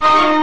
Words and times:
you. 0.00 0.35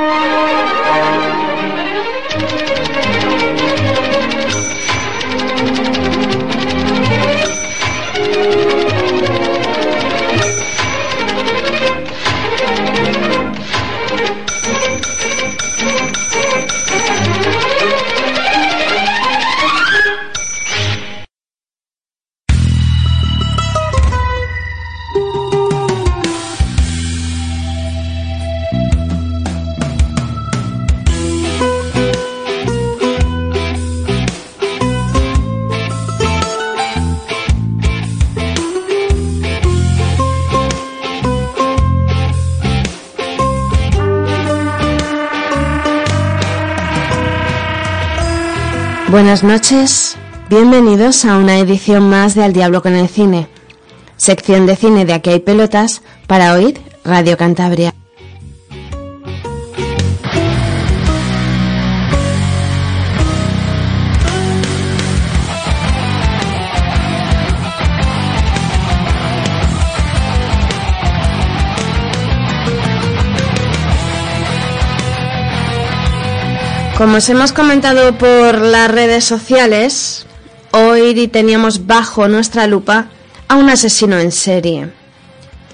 Buenas 49.34 49.52
noches, 49.52 50.16
bienvenidos 50.48 51.26
a 51.26 51.40
una 51.40 51.58
edición 51.58 52.08
más 52.08 52.36
de 52.36 52.44
Al 52.44 52.54
Diablo 52.54 52.84
con 52.84 52.94
el 52.94 53.10
Cine, 53.10 53.48
sección 54.16 54.68
de 54.68 54.76
cine 54.76 55.06
de 55.06 55.14
Aquí 55.14 55.32
hay 55.32 55.40
pelotas 55.40 56.04
para 56.28 56.54
oír 56.54 56.80
Radio 57.04 57.36
Cantabria. 57.36 57.96
Como 77.04 77.18
os 77.18 77.28
hemos 77.28 77.52
comentado 77.52 78.18
por 78.18 78.62
las 78.62 78.90
redes 78.90 79.26
sociales, 79.26 80.26
hoy 80.72 81.28
teníamos 81.28 81.86
bajo 81.86 82.30
nuestra 82.30 82.66
lupa 82.66 83.08
a 83.50 83.58
un 83.58 83.70
asesino 83.70 84.18
en 84.20 84.32
serie. 84.32 84.90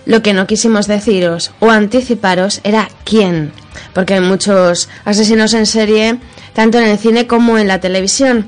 Lo 0.07 0.23
que 0.23 0.33
no 0.33 0.47
quisimos 0.47 0.87
deciros 0.87 1.51
o 1.59 1.69
anticiparos 1.69 2.61
era 2.63 2.89
quién, 3.03 3.51
porque 3.93 4.15
hay 4.15 4.21
muchos 4.21 4.89
asesinos 5.05 5.53
en 5.53 5.67
serie, 5.67 6.17
tanto 6.53 6.79
en 6.79 6.87
el 6.87 6.97
cine 6.97 7.27
como 7.27 7.59
en 7.59 7.67
la 7.67 7.79
televisión. 7.79 8.47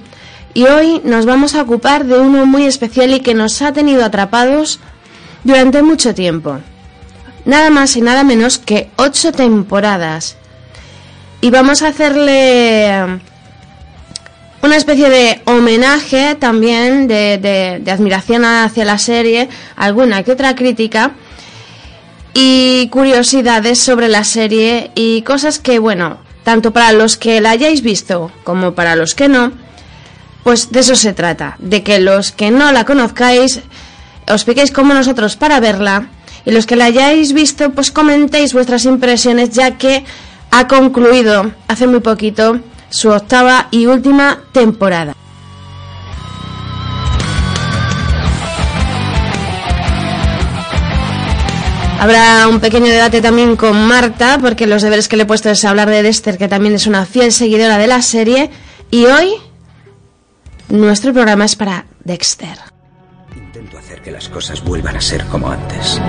Y 0.56 0.64
hoy 0.64 1.02
nos 1.04 1.28
vamos 1.28 1.54
a 1.54 1.62
ocupar 1.62 2.06
de 2.06 2.18
uno 2.18 2.48
muy 2.48 2.66
especial 2.66 3.14
y 3.14 3.20
que 3.20 3.36
nos 3.36 3.62
ha 3.62 3.74
tenido 3.74 4.04
atrapados 4.04 4.80
durante 5.44 5.84
mucho 5.84 6.16
tiempo. 6.16 6.58
Nada 7.46 7.70
más 7.70 7.96
y 7.96 8.02
nada 8.02 8.24
menos 8.24 8.58
que 8.58 8.90
ocho 8.96 9.32
temporadas 9.32 10.36
y 11.42 11.50
vamos 11.50 11.82
a 11.82 11.88
hacerle 11.88 13.20
una 14.62 14.76
especie 14.76 15.10
de 15.10 15.42
homenaje 15.46 16.36
también 16.36 17.08
de, 17.08 17.82
admiración 17.92 18.46
hacia 18.46 18.86
la 18.86 19.00
serie, 19.00 19.50
alguna 19.76 20.24
que 20.24 20.32
otra 20.32 20.56
crítica 20.56 21.12
y 22.34 22.88
curiosidades 22.90 23.80
sobre 23.80 24.08
la 24.08 24.24
serie 24.24 24.92
y 24.96 25.24
cosas 25.24 25.60
que, 25.60 25.80
bueno, 25.80 26.20
tanto 26.44 26.72
para 26.72 26.94
los 26.94 27.18
que 27.18 27.42
la 27.42 27.52
hayáis 27.52 27.82
visto 27.82 28.32
como 28.44 28.74
para 28.74 28.96
los 28.96 29.16
que 29.16 29.28
no, 29.28 29.52
pues 30.44 30.72
de 30.72 30.80
eso 30.80 30.96
se 30.96 31.14
trata, 31.14 31.56
de 31.60 31.84
que 31.84 32.00
los 32.00 32.32
que 32.32 32.52
no 32.52 32.72
la 32.72 32.86
conozcáis 32.86 33.62
os 34.28 34.44
piquéis 34.44 34.72
como 34.72 34.94
nosotros 34.94 35.36
para 35.36 35.60
verla 35.60 36.08
y 36.46 36.52
los 36.52 36.66
que 36.66 36.76
la 36.76 36.86
hayáis 36.86 37.34
visto 37.34 37.72
pues 37.72 37.92
comentéis 37.92 38.54
vuestras 38.54 38.86
impresiones 38.86 39.50
ya 39.50 39.78
que 39.78 40.06
ha 40.52 40.68
concluido 40.68 41.52
hace 41.68 41.88
muy 41.88 42.02
poquito 42.02 42.60
su 42.90 43.10
octava 43.10 43.68
y 43.72 43.86
última 43.86 44.40
temporada. 44.52 45.16
Habrá 52.00 52.48
un 52.48 52.60
pequeño 52.60 52.88
debate 52.88 53.22
también 53.22 53.56
con 53.56 53.88
Marta, 53.88 54.40
porque 54.42 54.66
los 54.66 54.82
deberes 54.82 55.08
que 55.08 55.18
le 55.18 55.24
he 55.24 55.26
puesto 55.28 55.50
es 55.50 55.64
hablar 55.66 55.90
de 55.90 56.02
Dexter, 56.02 56.38
que 56.38 56.48
también 56.48 56.74
es 56.74 56.88
una 56.88 57.06
fiel 57.06 57.32
seguidora 57.32 57.78
de 57.78 57.88
la 57.88 58.02
serie. 58.02 58.50
Y 58.90 59.06
hoy 59.06 59.36
nuestro 60.70 61.14
programa 61.14 61.46
es 61.46 61.56
para 61.56 61.86
Dexter 62.04 62.58
que 64.04 64.12
las 64.12 64.30
cosas 64.30 64.64
vuelvan 64.64 64.96
a 64.96 65.02
ser 65.02 65.26
como 65.26 65.50
antes. 65.50 66.00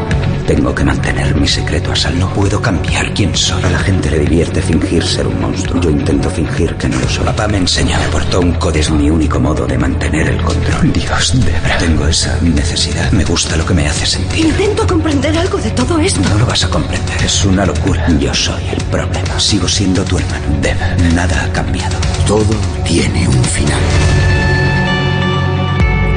Tengo 0.47 0.75
que 0.75 0.85
mantener 0.85 1.35
mi 1.37 1.47
secreto 1.47 1.93
a 1.93 1.97
salvo. 1.97 2.19
No 2.21 2.35
puedo 2.35 2.61
cambiar 2.61 3.13
quién 3.15 3.35
soy. 3.35 3.63
A 3.63 3.71
la 3.71 3.79
gente 3.79 4.11
le 4.11 4.19
divierte 4.21 4.61
fingir 4.61 5.03
ser 5.05 5.27
un 5.27 5.41
monstruo. 5.41 5.81
Yo 5.81 5.91
intento 5.91 6.29
fingir 6.31 6.75
que 6.77 6.89
no 6.89 6.99
lo 6.99 7.09
soy. 7.09 7.25
Papá 7.25 7.49
me 7.49 7.59
enseñó, 7.59 7.99
me 7.99 8.09
portó 8.09 8.41
un 8.41 8.53
código. 8.53 8.83
Es 8.83 8.91
mi 8.91 9.11
único 9.11 9.39
modo 9.39 9.67
de 9.67 9.79
mantener 9.79 10.29
el 10.29 10.43
control. 10.43 10.93
Dios, 10.93 11.33
Debra. 11.45 11.79
Tengo 11.79 12.07
esa 12.07 12.39
necesidad. 12.43 13.11
Me 13.13 13.25
gusta 13.25 13.57
lo 13.57 13.65
que 13.65 13.75
me 13.75 13.89
hace 13.89 14.07
sentir. 14.07 14.47
Intento 14.47 14.87
comprender 14.87 15.37
algo 15.37 15.59
de 15.59 15.71
todo 15.71 15.99
esto. 15.99 16.21
No 16.29 16.39
lo 16.39 16.47
vas 16.47 16.65
a 16.65 16.69
comprender. 16.71 17.23
Es 17.25 17.45
una 17.45 17.65
locura. 17.67 18.07
Yo 18.19 18.35
soy 18.35 18.63
el 18.71 18.83
problema. 18.85 19.39
Sigo 19.39 19.69
siendo 19.69 20.05
tu 20.05 20.19
hermano. 20.19 20.45
Deb, 20.61 20.77
nada 21.15 21.45
ha 21.45 21.53
cambiado. 21.53 21.97
Todo 22.27 22.55
tiene 22.85 23.29
un 23.29 23.45
final. 23.45 23.81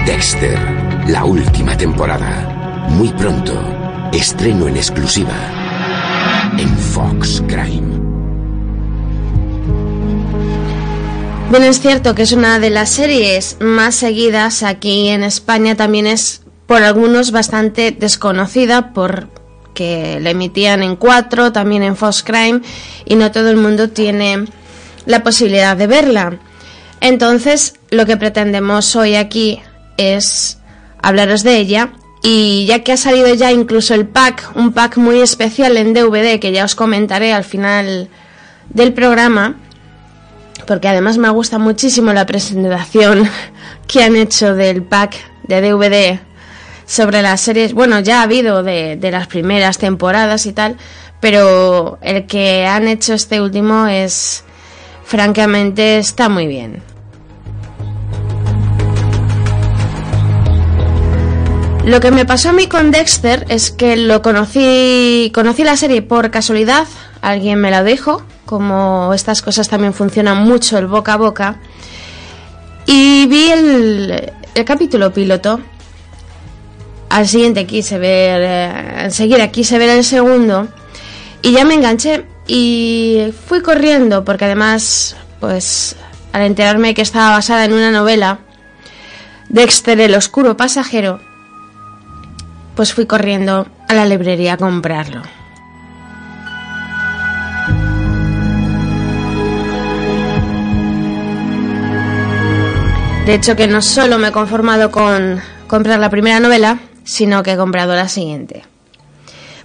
Dexter 0.05 0.59
la 1.07 1.23
última 1.23 1.77
temporada. 1.77 2.87
Muy 2.89 3.09
pronto, 3.09 3.53
estreno 4.11 4.67
en 4.67 4.77
exclusiva 4.77 5.33
en 6.57 6.77
Fox 6.77 7.43
Crime. 7.47 7.95
Bien, 11.51 11.63
es 11.63 11.79
cierto 11.79 12.16
que 12.16 12.23
es 12.23 12.31
una 12.31 12.59
de 12.59 12.69
las 12.69 12.89
series 12.89 13.57
más 13.59 13.95
seguidas 13.95 14.63
aquí 14.63 15.09
en 15.09 15.23
España, 15.23 15.75
también 15.75 16.07
es 16.07 16.41
por 16.66 16.83
algunos 16.83 17.31
bastante 17.31 17.91
desconocida 17.91 18.93
porque 18.93 20.19
la 20.22 20.31
emitían 20.31 20.83
en 20.83 20.95
4, 20.95 21.51
también 21.51 21.83
en 21.83 21.95
Fox 21.95 22.23
Crime 22.23 22.61
y 23.05 23.16
no 23.16 23.31
todo 23.31 23.49
el 23.49 23.57
mundo 23.57 23.89
tiene 23.89 24.45
la 25.05 25.23
posibilidad 25.23 25.77
de 25.77 25.87
verla. 25.87 26.39
Entonces, 27.01 27.75
lo 27.91 28.05
que 28.05 28.17
pretendemos 28.17 28.95
hoy 28.95 29.16
aquí 29.16 29.61
es 29.97 30.57
hablaros 31.01 31.43
de 31.43 31.57
ella. 31.57 31.91
Y 32.27 32.65
ya 32.65 32.79
que 32.79 32.91
ha 32.91 32.97
salido 32.97 33.31
ya 33.35 33.51
incluso 33.51 33.93
el 33.93 34.07
pack, 34.07 34.53
un 34.55 34.73
pack 34.73 34.97
muy 34.97 35.21
especial 35.21 35.77
en 35.77 35.93
DVD 35.93 36.39
que 36.39 36.51
ya 36.51 36.65
os 36.65 36.73
comentaré 36.73 37.31
al 37.31 37.43
final 37.43 38.09
del 38.71 38.93
programa, 38.93 39.57
porque 40.65 40.87
además 40.87 41.19
me 41.19 41.29
gusta 41.29 41.59
muchísimo 41.59 42.13
la 42.13 42.25
presentación 42.25 43.29
que 43.87 44.03
han 44.03 44.15
hecho 44.15 44.55
del 44.55 44.81
pack 44.81 45.17
de 45.43 45.61
DVD 45.61 46.19
sobre 46.87 47.21
las 47.21 47.41
series. 47.41 47.73
Bueno, 47.73 47.99
ya 47.99 48.21
ha 48.21 48.23
habido 48.23 48.63
de, 48.63 48.95
de 48.95 49.11
las 49.11 49.27
primeras 49.27 49.77
temporadas 49.77 50.47
y 50.47 50.53
tal, 50.53 50.77
pero 51.19 51.99
el 52.01 52.25
que 52.25 52.65
han 52.65 52.87
hecho 52.87 53.13
este 53.13 53.39
último 53.39 53.85
es, 53.85 54.43
francamente, 55.03 55.99
está 55.99 56.27
muy 56.27 56.47
bien. 56.47 56.94
Lo 61.85 62.00
que 62.00 62.09
me 62.09 62.25
pasó 62.25 62.50
a 62.50 62.51
mí 62.51 62.66
con 62.66 62.90
Dexter 62.90 63.46
es 63.47 63.69
que 63.69 63.96
lo 63.96 64.23
conocí, 64.23 65.31
conocí 65.35 65.63
la 65.63 65.78
serie 65.78 66.01
por 66.01 66.31
casualidad, 66.31 66.88
alguien 67.22 67.62
me 67.62 67.69
la 67.69 67.84
dijo, 67.84 68.23
como 68.47 69.14
estas 69.14 69.43
cosas 69.43 69.70
también 69.70 69.93
funcionan 69.93 70.40
mucho 70.46 70.79
el 70.79 70.87
boca 70.87 71.14
a 71.14 71.17
boca, 71.17 71.58
y 72.87 73.28
vi 73.28 73.52
el, 73.52 74.34
capítulo 74.66 75.14
piloto. 75.14 75.59
Al 77.09 77.28
siguiente 77.28 77.67
quise 77.67 77.99
ver, 77.99 78.41
eh, 78.43 79.03
enseguida 79.03 79.52
quise 79.52 79.78
ver 79.78 79.90
el 79.90 80.03
segundo, 80.03 80.67
y 81.43 81.52
ya 81.52 81.66
me 81.66 81.76
enganché 81.76 82.26
y 82.47 83.31
fui 83.46 83.61
corriendo, 83.61 84.26
porque 84.26 84.46
además, 84.46 85.16
pues, 85.40 85.96
al 86.34 86.41
enterarme 86.41 86.96
que 86.96 87.03
estaba 87.03 87.29
basada 87.29 87.64
en 87.64 87.73
una 87.73 87.91
novela, 87.91 88.40
Dexter 89.49 89.99
el 89.99 90.16
oscuro 90.16 90.58
pasajero, 90.58 91.20
pues 92.75 92.93
fui 92.93 93.05
corriendo 93.05 93.67
a 93.87 93.93
la 93.93 94.05
librería 94.05 94.53
a 94.53 94.57
comprarlo. 94.57 95.22
De 103.25 103.33
hecho 103.33 103.55
que 103.55 103.67
no 103.67 103.81
solo 103.81 104.19
me 104.19 104.27
he 104.27 104.31
conformado 104.31 104.91
con 104.91 105.41
comprar 105.67 105.99
la 105.99 106.11
primera 106.11 106.39
novela, 106.39 106.77
sino 107.03 107.41
que 107.41 107.53
he 107.53 107.57
comprado 107.57 107.95
la 107.95 108.07
siguiente. 108.07 108.63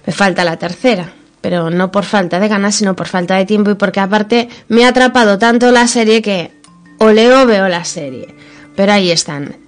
Me 0.05 0.13
falta 0.13 0.43
la 0.43 0.57
tercera. 0.57 1.13
pero 1.41 1.71
no 1.71 1.91
por 1.91 2.05
falta 2.05 2.39
de 2.39 2.47
ganas, 2.47 2.75
sino 2.75 2.95
por 2.95 3.07
falta 3.07 3.35
de 3.35 3.45
tiempo 3.45 3.71
y 3.71 3.75
porque 3.75 3.99
aparte 3.99 4.47
me 4.67 4.85
ha 4.85 4.89
atrapado 4.89 5.39
tanto 5.39 5.71
la 5.71 5.87
serie 5.87 6.21
que 6.21 6.51
o 6.99 7.09
leo 7.09 7.41
o 7.41 7.45
veo 7.47 7.67
la 7.67 7.83
serie. 7.83 8.35
Pero 8.75 8.93
ahí 8.93 9.11
están. 9.11 9.60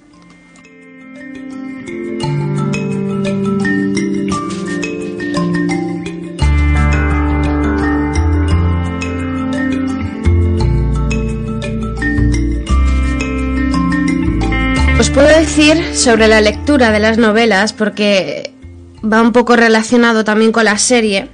Os 14.99 15.09
puedo 15.09 15.27
decir 15.27 15.95
sobre 15.95 16.27
la 16.27 16.39
lectura 16.39 16.91
de 16.91 16.99
las 16.99 17.17
novelas, 17.17 17.73
porque 17.73 18.53
va 19.03 19.21
un 19.21 19.31
poco 19.31 19.55
relacionado 19.55 20.23
también 20.23 20.51
con 20.51 20.65
la 20.65 20.77
serie, 20.77 21.27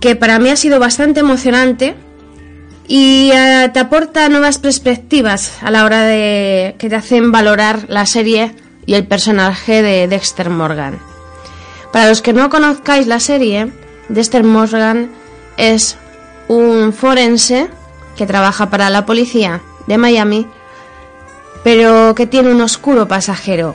que 0.00 0.16
para 0.16 0.38
mí 0.38 0.50
ha 0.50 0.56
sido 0.56 0.78
bastante 0.78 1.20
emocionante 1.20 1.94
y 2.86 3.30
eh, 3.32 3.70
te 3.72 3.80
aporta 3.80 4.28
nuevas 4.28 4.58
perspectivas 4.58 5.52
a 5.62 5.70
la 5.70 5.84
hora 5.84 6.02
de 6.02 6.74
que 6.78 6.88
te 6.88 6.96
hacen 6.96 7.32
valorar 7.32 7.86
la 7.88 8.06
serie 8.06 8.54
y 8.86 8.94
el 8.94 9.06
personaje 9.06 9.82
de 9.82 10.06
Dexter 10.08 10.50
Morgan. 10.50 10.98
Para 11.92 12.08
los 12.08 12.20
que 12.20 12.32
no 12.32 12.50
conozcáis 12.50 13.06
la 13.06 13.20
serie, 13.20 13.72
Dexter 14.08 14.44
Morgan 14.44 15.10
es 15.56 15.96
un 16.48 16.92
forense 16.92 17.68
que 18.16 18.26
trabaja 18.26 18.68
para 18.68 18.90
la 18.90 19.06
policía 19.06 19.62
de 19.86 19.96
Miami 19.96 20.46
pero 21.64 22.14
que 22.14 22.26
tiene 22.26 22.52
un 22.52 22.60
oscuro 22.60 23.08
pasajero. 23.08 23.74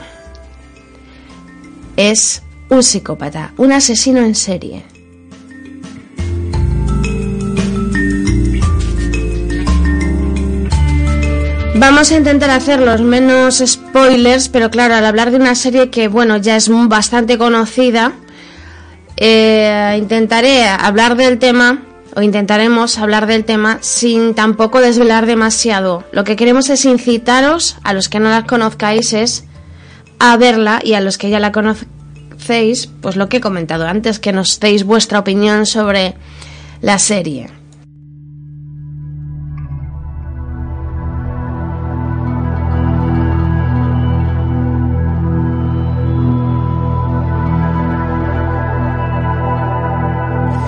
Es 1.96 2.42
un 2.70 2.82
psicópata, 2.82 3.52
un 3.58 3.72
asesino 3.72 4.20
en 4.20 4.34
serie. 4.34 4.84
Vamos 11.74 12.12
a 12.12 12.16
intentar 12.16 12.50
hacer 12.50 12.80
los 12.80 13.00
menos 13.00 13.62
spoilers, 13.66 14.48
pero 14.48 14.70
claro, 14.70 14.94
al 14.94 15.04
hablar 15.04 15.30
de 15.30 15.38
una 15.38 15.54
serie 15.54 15.90
que, 15.90 16.08
bueno, 16.08 16.36
ya 16.36 16.56
es 16.56 16.70
bastante 16.88 17.38
conocida, 17.38 18.12
eh, 19.16 19.96
intentaré 19.98 20.66
hablar 20.68 21.16
del 21.16 21.38
tema 21.38 21.82
o 22.16 22.22
intentaremos 22.22 22.98
hablar 22.98 23.26
del 23.26 23.44
tema 23.44 23.78
sin 23.80 24.34
tampoco 24.34 24.80
desvelar 24.80 25.26
demasiado. 25.26 26.04
Lo 26.12 26.24
que 26.24 26.36
queremos 26.36 26.70
es 26.70 26.84
incitaros 26.84 27.76
a 27.82 27.92
los 27.92 28.08
que 28.08 28.20
no 28.20 28.30
la 28.30 28.46
conozcáis 28.46 29.12
es 29.12 29.44
a 30.18 30.36
verla 30.36 30.80
y 30.82 30.94
a 30.94 31.00
los 31.00 31.18
que 31.18 31.30
ya 31.30 31.40
la 31.40 31.52
conocéis, 31.52 32.88
pues 33.00 33.16
lo 33.16 33.28
que 33.28 33.38
he 33.38 33.40
comentado 33.40 33.86
antes, 33.86 34.18
que 34.18 34.32
nos 34.32 34.60
deis 34.60 34.84
vuestra 34.84 35.18
opinión 35.18 35.66
sobre 35.66 36.14
la 36.80 36.98
serie. 36.98 37.59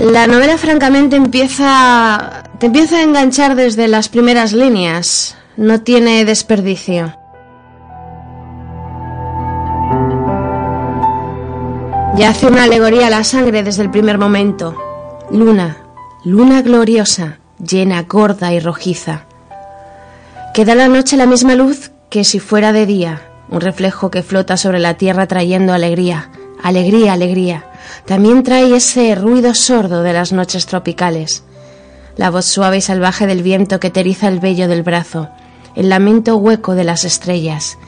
La 0.02 0.26
novela 0.26 0.58
francamente 0.58 1.14
empieza 1.14 2.42
te 2.58 2.66
empieza 2.66 2.96
a 2.96 3.02
enganchar 3.02 3.54
desde 3.54 3.86
las 3.86 4.08
primeras 4.08 4.52
líneas. 4.52 5.36
No 5.56 5.82
tiene 5.82 6.24
desperdicio. 6.24 7.16
Ya 12.16 12.30
hace 12.30 12.48
una 12.48 12.64
alegoría 12.64 13.06
a 13.06 13.10
la 13.10 13.22
sangre 13.22 13.62
desde 13.62 13.84
el 13.84 13.92
primer 13.92 14.18
momento. 14.18 14.76
Luna, 15.30 15.76
luna 16.24 16.62
gloriosa, 16.62 17.38
llena, 17.64 18.02
gorda 18.02 18.52
y 18.52 18.58
rojiza. 18.58 19.26
Queda 20.52 20.74
la 20.74 20.88
noche 20.88 21.16
la 21.16 21.26
misma 21.26 21.54
luz 21.54 21.92
que 22.10 22.24
si 22.24 22.40
fuera 22.40 22.72
de 22.72 22.86
día, 22.86 23.22
un 23.50 23.60
reflejo 23.60 24.10
que 24.10 24.24
flota 24.24 24.56
sobre 24.56 24.80
la 24.80 24.94
tierra 24.94 25.28
trayendo 25.28 25.72
alegría, 25.72 26.28
alegría, 26.60 27.12
alegría. 27.12 27.66
También 28.06 28.42
trae 28.42 28.74
ese 28.74 29.14
ruido 29.14 29.54
sordo 29.54 30.02
de 30.02 30.12
las 30.12 30.32
noches 30.32 30.66
tropicales, 30.66 31.44
la 32.16 32.30
voz 32.30 32.44
suave 32.44 32.78
y 32.78 32.80
salvaje 32.80 33.26
del 33.26 33.42
viento 33.42 33.80
que 33.80 33.90
te 33.90 34.00
eriza 34.00 34.28
el 34.28 34.40
vello 34.40 34.68
del 34.68 34.82
brazo, 34.82 35.28
el 35.74 35.88
lamento 35.88 36.36
hueco 36.36 36.74
de 36.74 36.84
las 36.84 37.04
estrellas, 37.04 37.78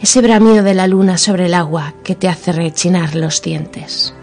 ese 0.00 0.20
bramido 0.20 0.62
de 0.62 0.74
la 0.74 0.86
luna 0.86 1.16
sobre 1.16 1.46
el 1.46 1.54
agua 1.54 1.94
que 2.04 2.14
te 2.14 2.28
hace 2.28 2.52
rechinar 2.52 3.14
los 3.14 3.40
dientes. 3.40 4.14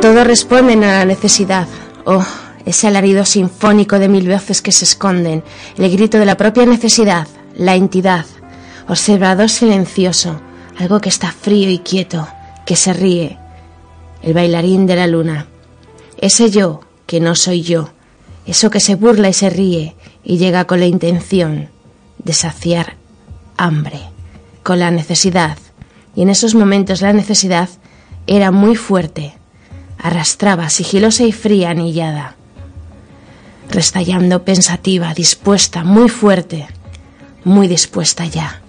Todo 0.00 0.22
responden 0.24 0.84
a 0.84 0.98
la 0.98 1.04
necesidad. 1.04 1.66
Oh, 2.04 2.24
ese 2.64 2.86
alarido 2.86 3.24
sinfónico 3.24 3.98
de 3.98 4.08
mil 4.08 4.28
voces 4.28 4.62
que 4.62 4.72
se 4.72 4.84
esconden, 4.84 5.42
el 5.76 5.90
grito 5.90 6.18
de 6.18 6.24
la 6.24 6.36
propia 6.36 6.66
necesidad, 6.66 7.26
la 7.58 7.74
entidad, 7.74 8.24
observador 8.88 9.50
silencioso, 9.50 10.40
algo 10.78 11.00
que 11.00 11.08
está 11.08 11.32
frío 11.32 11.68
y 11.68 11.80
quieto, 11.80 12.26
que 12.64 12.76
se 12.76 12.92
ríe, 12.92 13.36
el 14.22 14.32
bailarín 14.32 14.86
de 14.86 14.96
la 14.96 15.08
luna, 15.08 15.48
ese 16.18 16.50
yo 16.50 16.80
que 17.06 17.20
no 17.20 17.34
soy 17.34 17.62
yo, 17.62 17.90
eso 18.46 18.70
que 18.70 18.80
se 18.80 18.94
burla 18.94 19.28
y 19.28 19.32
se 19.32 19.50
ríe 19.50 19.96
y 20.24 20.38
llega 20.38 20.66
con 20.66 20.78
la 20.80 20.86
intención 20.86 21.68
de 22.18 22.32
saciar 22.32 22.94
hambre, 23.56 24.00
con 24.62 24.78
la 24.78 24.92
necesidad, 24.92 25.58
y 26.14 26.22
en 26.22 26.30
esos 26.30 26.54
momentos 26.54 27.00
la 27.00 27.12
necesidad 27.12 27.68
era 28.28 28.52
muy 28.52 28.76
fuerte, 28.76 29.34
arrastraba 29.98 30.70
sigilosa 30.70 31.24
y 31.24 31.32
fría 31.32 31.70
anillada, 31.70 32.36
restallando 33.68 34.44
pensativa, 34.44 35.12
dispuesta, 35.12 35.82
muy 35.82 36.08
fuerte, 36.08 36.68
muy 37.48 37.68
dispuesta 37.68 38.26
ya. 38.26 38.60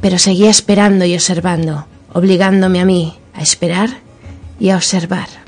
Pero 0.00 0.18
seguía 0.18 0.50
esperando 0.50 1.04
y 1.04 1.14
observando, 1.14 1.86
obligándome 2.12 2.80
a 2.80 2.84
mí 2.84 3.18
a 3.34 3.42
esperar 3.42 3.90
y 4.60 4.70
a 4.70 4.76
observar. 4.76 5.41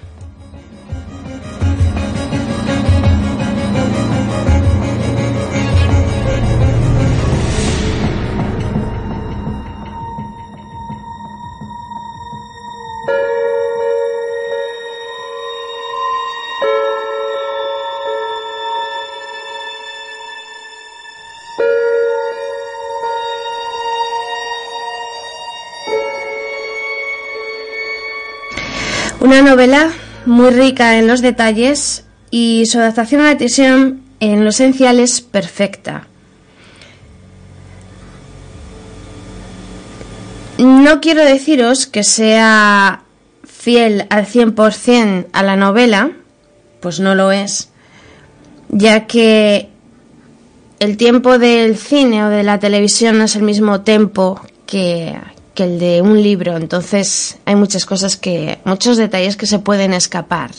Una 29.24 29.40
novela 29.40 29.90
muy 30.26 30.50
rica 30.50 30.98
en 30.98 31.06
los 31.06 31.22
detalles 31.22 32.04
y 32.30 32.66
su 32.66 32.78
adaptación 32.78 33.22
a 33.22 33.24
la 33.24 33.38
televisión 33.38 34.02
en 34.20 34.44
lo 34.44 34.50
esencial 34.50 35.00
es 35.00 35.22
perfecta. 35.22 36.08
No 40.58 41.00
quiero 41.00 41.24
deciros 41.24 41.86
que 41.86 42.04
sea 42.04 43.04
fiel 43.44 44.06
al 44.10 44.26
100% 44.26 45.28
a 45.32 45.42
la 45.42 45.56
novela, 45.56 46.10
pues 46.80 47.00
no 47.00 47.14
lo 47.14 47.32
es, 47.32 47.70
ya 48.68 49.06
que 49.06 49.70
el 50.80 50.98
tiempo 50.98 51.38
del 51.38 51.78
cine 51.78 52.26
o 52.26 52.28
de 52.28 52.42
la 52.42 52.58
televisión 52.58 53.16
no 53.16 53.24
es 53.24 53.36
el 53.36 53.42
mismo 53.42 53.80
tiempo 53.80 54.38
que, 54.66 55.16
que 55.54 55.64
el 55.64 55.78
de 55.78 56.02
un 56.02 56.22
libro. 56.22 56.56
Entonces 56.56 57.38
hay 57.44 57.54
muchas 57.54 57.86
cosas 57.86 58.16
que, 58.16 58.58
muchos 58.64 58.96
detalles 58.96 59.36
que 59.36 59.46
se 59.46 59.58
pueden 59.58 59.94
escapar. 59.94 60.50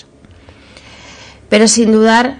Pero 1.49 1.67
sin 1.67 1.91
dudar, 1.91 2.39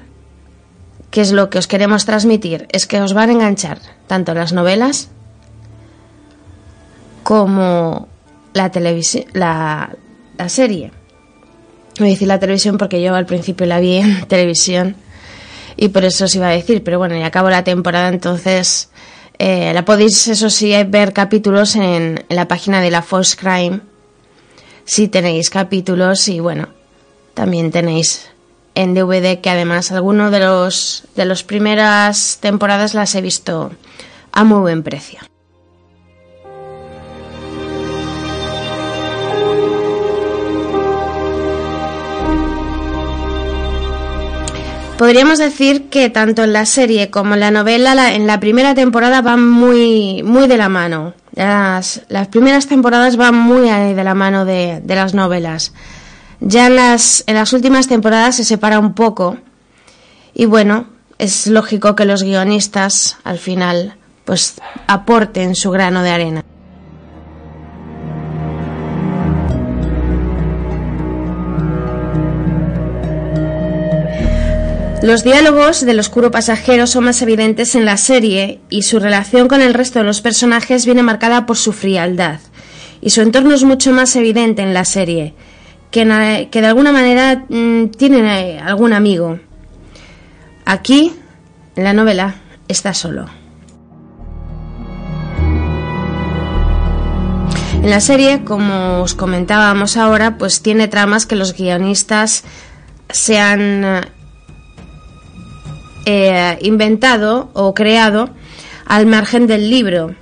que 1.12 1.22
es 1.22 1.32
lo 1.32 1.50
que 1.50 1.60
os 1.60 1.68
queremos 1.68 2.06
transmitir, 2.06 2.68
es 2.72 2.88
que 2.88 3.00
os 3.00 3.14
van 3.14 3.30
a 3.30 3.34
enganchar 3.34 3.80
tanto 4.08 4.34
las 4.34 4.54
novelas 4.54 5.10
como 7.24 8.08
la 8.54 8.72
televisión, 8.72 9.26
la, 9.34 9.96
serie. 10.48 10.92
Voy 12.00 12.10
a 12.10 12.12
decir 12.12 12.28
la 12.28 12.40
televisión 12.40 12.78
porque 12.78 13.02
yo 13.02 13.16
al 13.16 13.26
principio 13.26 13.66
la 13.66 13.80
vi 13.80 13.98
en 13.98 14.26
televisión 14.28 14.96
y 15.78 15.90
por 15.90 16.06
eso 16.06 16.26
os 16.26 16.36
iba 16.36 16.48
a 16.48 16.52
decir, 16.52 16.84
pero 16.84 17.00
bueno, 17.00 17.18
ya 17.18 17.28
acabo 17.28 17.50
la 17.50 17.64
temporada, 17.64 18.10
entonces 18.10 18.90
eh, 19.40 19.74
la 19.74 19.86
podéis, 19.86 20.28
eso 20.28 20.50
sí, 20.50 20.74
ver 20.88 21.14
capítulos 21.14 21.76
en, 21.76 22.26
la 22.30 22.48
página 22.48 22.82
de 22.82 22.92
la 22.92 23.02
Fox 23.02 23.36
Crime. 23.36 23.82
Si 24.86 25.08
tenéis 25.08 25.50
capítulos 25.50 26.28
y 26.28 26.40
bueno, 26.40 26.70
también 27.34 27.72
tenéis 27.72 28.30
en 28.76 28.94
DVD 28.94 29.42
que 29.42 29.50
además 29.50 29.92
algunos 29.92 30.32
de 30.32 30.40
los 30.40 31.06
de 31.16 31.26
las 31.26 31.44
primeras 31.44 32.38
temporadas 32.42 32.94
las 32.94 33.16
he 33.16 33.22
visto 33.22 33.72
a 34.32 34.44
muy 34.44 34.60
buen 34.60 34.84
precio. 34.84 35.20
Podríamos 44.98 45.40
decir 45.40 45.90
que 45.90 46.10
tanto 46.10 46.46
en 46.46 46.54
la 46.54 46.66
serie 46.66 47.10
como 47.10 47.34
en 47.34 47.42
la 47.42 47.52
novela, 47.52 48.14
en 48.14 48.28
la 48.28 48.40
primera 48.40 48.74
temporada 48.76 49.22
van 49.22 49.46
muy, 49.46 50.24
muy 50.24 50.48
de 50.48 50.56
la 50.56 50.70
mano. 50.70 51.14
Las, 51.34 52.04
las 52.08 52.30
primeras 52.30 52.68
temporadas 52.68 53.18
van 53.18 53.36
muy 53.36 53.68
de 53.70 54.04
la 54.04 54.14
mano 54.14 54.46
de, 54.46 54.80
de 54.82 54.96
las 54.96 55.14
novelas. 55.14 55.74
Ya 56.40 56.68
en 56.68 56.78
las, 56.78 57.26
en 57.28 57.36
las 57.36 57.52
últimas 57.52 57.88
temporadas 57.88 58.38
se 58.38 58.46
separa 58.46 58.80
un 58.80 58.94
poco. 58.94 59.38
Y 60.34 60.46
bueno, 60.46 60.88
es 61.18 61.48
lógico 61.48 61.94
que 61.94 62.06
los 62.06 62.24
guionistas 62.24 63.18
al 63.26 63.38
final 63.38 63.98
pues 64.24 64.56
aporten 64.88 65.56
su 65.56 65.72
grano 65.72 66.04
de 66.04 66.10
arena. 66.10 66.46
Los 75.06 75.24
diálogos 75.24 75.86
del 75.86 76.00
oscuro 76.00 76.32
pasajero 76.32 76.88
son 76.88 77.04
más 77.04 77.22
evidentes 77.22 77.76
en 77.76 77.86
la 77.86 77.96
serie 77.96 78.60
y 78.72 78.82
su 78.82 78.98
relación 78.98 79.48
con 79.48 79.62
el 79.62 79.76
resto 79.76 80.00
de 80.00 80.06
los 80.06 80.20
personajes 80.20 80.88
viene 80.88 81.04
marcada 81.04 81.46
por 81.46 81.58
su 81.58 81.74
frialdad. 81.74 82.40
Y 83.02 83.12
su 83.12 83.22
entorno 83.22 83.54
es 83.54 83.64
mucho 83.64 83.92
más 83.92 84.16
evidente 84.16 84.64
en 84.64 84.74
la 84.74 84.84
serie, 84.84 85.36
que, 85.92 86.06
de 86.06 86.66
alguna 86.66 86.92
manera 86.92 87.46
mm, 87.48 87.90
tienen 87.90 88.26
eh, 88.26 88.60
algún 88.60 88.94
amigo. 88.94 89.38
Aquí, 90.66 91.14
en 91.76 91.84
la 91.84 91.94
novela, 91.94 92.38
está 92.68 92.96
solo. 92.96 93.28
En 97.84 97.92
la 97.92 98.00
serie, 98.00 98.44
como 98.44 99.04
os 99.04 99.14
comentábamos 99.14 99.98
ahora, 99.98 100.40
pues 100.40 100.64
tiene 100.64 100.88
tramas 100.88 101.28
que 101.28 101.36
los 101.36 101.56
guionistas 101.56 102.44
se 103.12 103.38
han 103.38 104.15
eh, 106.06 106.58
inventado 106.62 107.50
o 107.54 107.74
creado 107.74 108.30
al 108.86 109.06
margen 109.06 109.48
del 109.48 109.70
libro. 109.70 110.16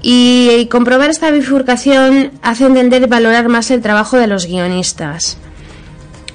Y, 0.00 0.68
comprobar 0.70 1.10
esta 1.10 1.30
bifurcación 1.30 2.30
hace 2.42 2.66
entender 2.66 3.02
y 3.02 3.06
valorar 3.06 3.48
más 3.48 3.70
el 3.70 3.82
trabajo 3.82 4.16
de 4.16 4.28
los 4.28 4.46
guionistas. 4.46 5.38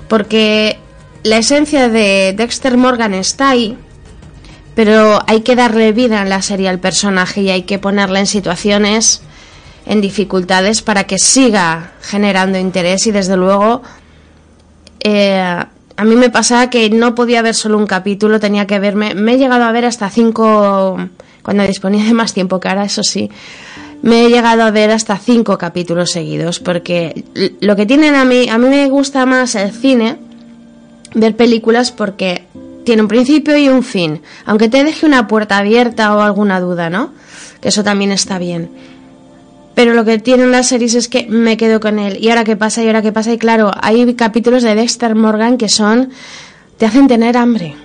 Porque 0.09 0.77
la 1.23 1.38
esencia 1.38 1.88
de 1.88 2.33
Dexter 2.35 2.75
Morgan 2.75 3.13
está 3.13 3.51
ahí, 3.51 3.77
pero 4.75 5.21
hay 5.27 5.41
que 5.41 5.55
darle 5.55 5.93
vida 5.93 6.21
en 6.21 6.29
la 6.29 6.41
serie 6.41 6.67
al 6.67 6.79
personaje 6.79 7.41
y 7.41 7.50
hay 7.50 7.63
que 7.63 7.79
ponerle 7.79 8.19
en 8.19 8.27
situaciones, 8.27 9.21
en 9.85 10.01
dificultades 10.01 10.81
para 10.81 11.05
que 11.05 11.17
siga 11.17 11.93
generando 12.01 12.57
interés 12.57 13.07
y 13.07 13.12
desde 13.12 13.38
luego 13.38 13.81
eh, 15.00 15.63
a 15.95 16.03
mí 16.05 16.15
me 16.15 16.29
pasaba 16.29 16.69
que 16.69 16.89
no 16.89 17.15
podía 17.15 17.41
ver 17.41 17.55
solo 17.55 17.77
un 17.77 17.88
capítulo, 17.88 18.39
tenía 18.39 18.67
que 18.67 18.79
verme. 18.79 19.13
Me 19.15 19.33
he 19.33 19.38
llegado 19.38 19.63
a 19.63 19.71
ver 19.71 19.85
hasta 19.85 20.09
cinco, 20.09 20.97
cuando 21.41 21.63
disponía 21.63 22.03
de 22.03 22.13
más 22.13 22.33
tiempo 22.33 22.59
que 22.59 22.69
ahora, 22.69 22.85
eso 22.85 23.03
sí. 23.03 23.29
Me 24.01 24.25
he 24.25 24.29
llegado 24.29 24.63
a 24.63 24.71
ver 24.71 24.91
hasta 24.91 25.17
cinco 25.17 25.57
capítulos 25.57 26.12
seguidos, 26.12 26.59
porque 26.59 27.23
lo 27.62 27.75
que 27.75 27.85
tienen 27.85 28.15
a 28.15 28.25
mí, 28.25 28.50
a 28.50 28.57
mí 28.57 28.67
me 28.67 28.89
gusta 28.89 29.25
más 29.25 29.55
el 29.55 29.71
cine, 29.71 30.17
ver 31.13 31.35
películas 31.35 31.91
porque 31.91 32.43
tiene 32.83 33.01
un 33.01 33.07
principio 33.07 33.57
y 33.57 33.69
un 33.69 33.83
fin, 33.83 34.21
aunque 34.45 34.67
te 34.67 34.83
deje 34.83 35.05
una 35.05 35.27
puerta 35.27 35.57
abierta 35.57 36.15
o 36.15 36.21
alguna 36.21 36.59
duda, 36.59 36.89
¿no? 36.89 37.13
Que 37.62 37.69
eso 37.69 37.83
también 37.83 38.12
está 38.12 38.39
bien. 38.39 38.69
Pero 39.75 39.94
lo 39.94 40.06
que 40.06 40.20
tienen 40.20 40.51
las 40.51 40.68
series 40.68 40.94
es 40.94 41.08
que 41.08 41.25
me 41.27 41.58
quedo 41.58 41.80
con 41.80 41.98
él. 41.98 42.18
¿Y 42.20 42.30
ahora 42.30 42.44
qué 42.44 42.56
pasa? 42.56 42.84
¿Y 42.84 42.88
ahora 42.88 43.01
qué 43.01 43.12
pasa? 43.12 43.34
Y 43.34 43.38
claro, 43.38 43.72
hay 43.82 44.13
capítulos 44.13 44.63
de 44.63 44.75
Dexter 44.75 45.15
Morgan 45.15 45.58
que 45.58 45.70
son. 45.70 46.12
te 46.77 46.86
hacen 46.86 47.08
tener 47.08 47.38
hambre. 47.38 47.75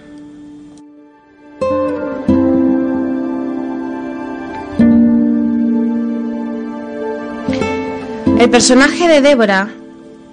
El 8.39 8.51
personaje 8.51 9.09
de 9.09 9.21
Débora, 9.21 9.69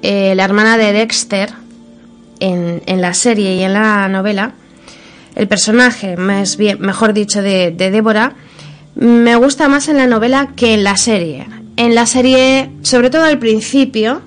eh, 0.01 0.35
la 0.35 0.43
hermana 0.43 0.77
de 0.77 0.93
Dexter, 0.93 1.49
en, 2.39 2.83
en, 2.85 3.01
la 3.01 3.13
serie 3.13 3.55
y 3.55 3.63
en 3.63 3.73
la 3.73 4.07
novela, 4.07 4.53
el 5.33 5.47
personaje, 5.47 6.15
más 6.15 6.55
bien, 6.55 6.79
mejor 6.79 7.13
dicho, 7.13 7.41
de, 7.41 7.71
de 7.71 7.89
Débora, 7.89 8.33
me 8.95 9.35
gusta 9.35 9.67
más 9.67 9.87
en 9.89 9.97
la 9.97 10.07
novela 10.07 10.49
que 10.55 10.73
en 10.73 10.83
la 10.83 10.97
serie. 10.97 11.47
En 11.77 11.95
la 11.95 12.05
serie, 12.05 12.71
sobre 12.81 13.09
todo 13.09 13.23
al 13.23 13.39
principio, 13.39 14.21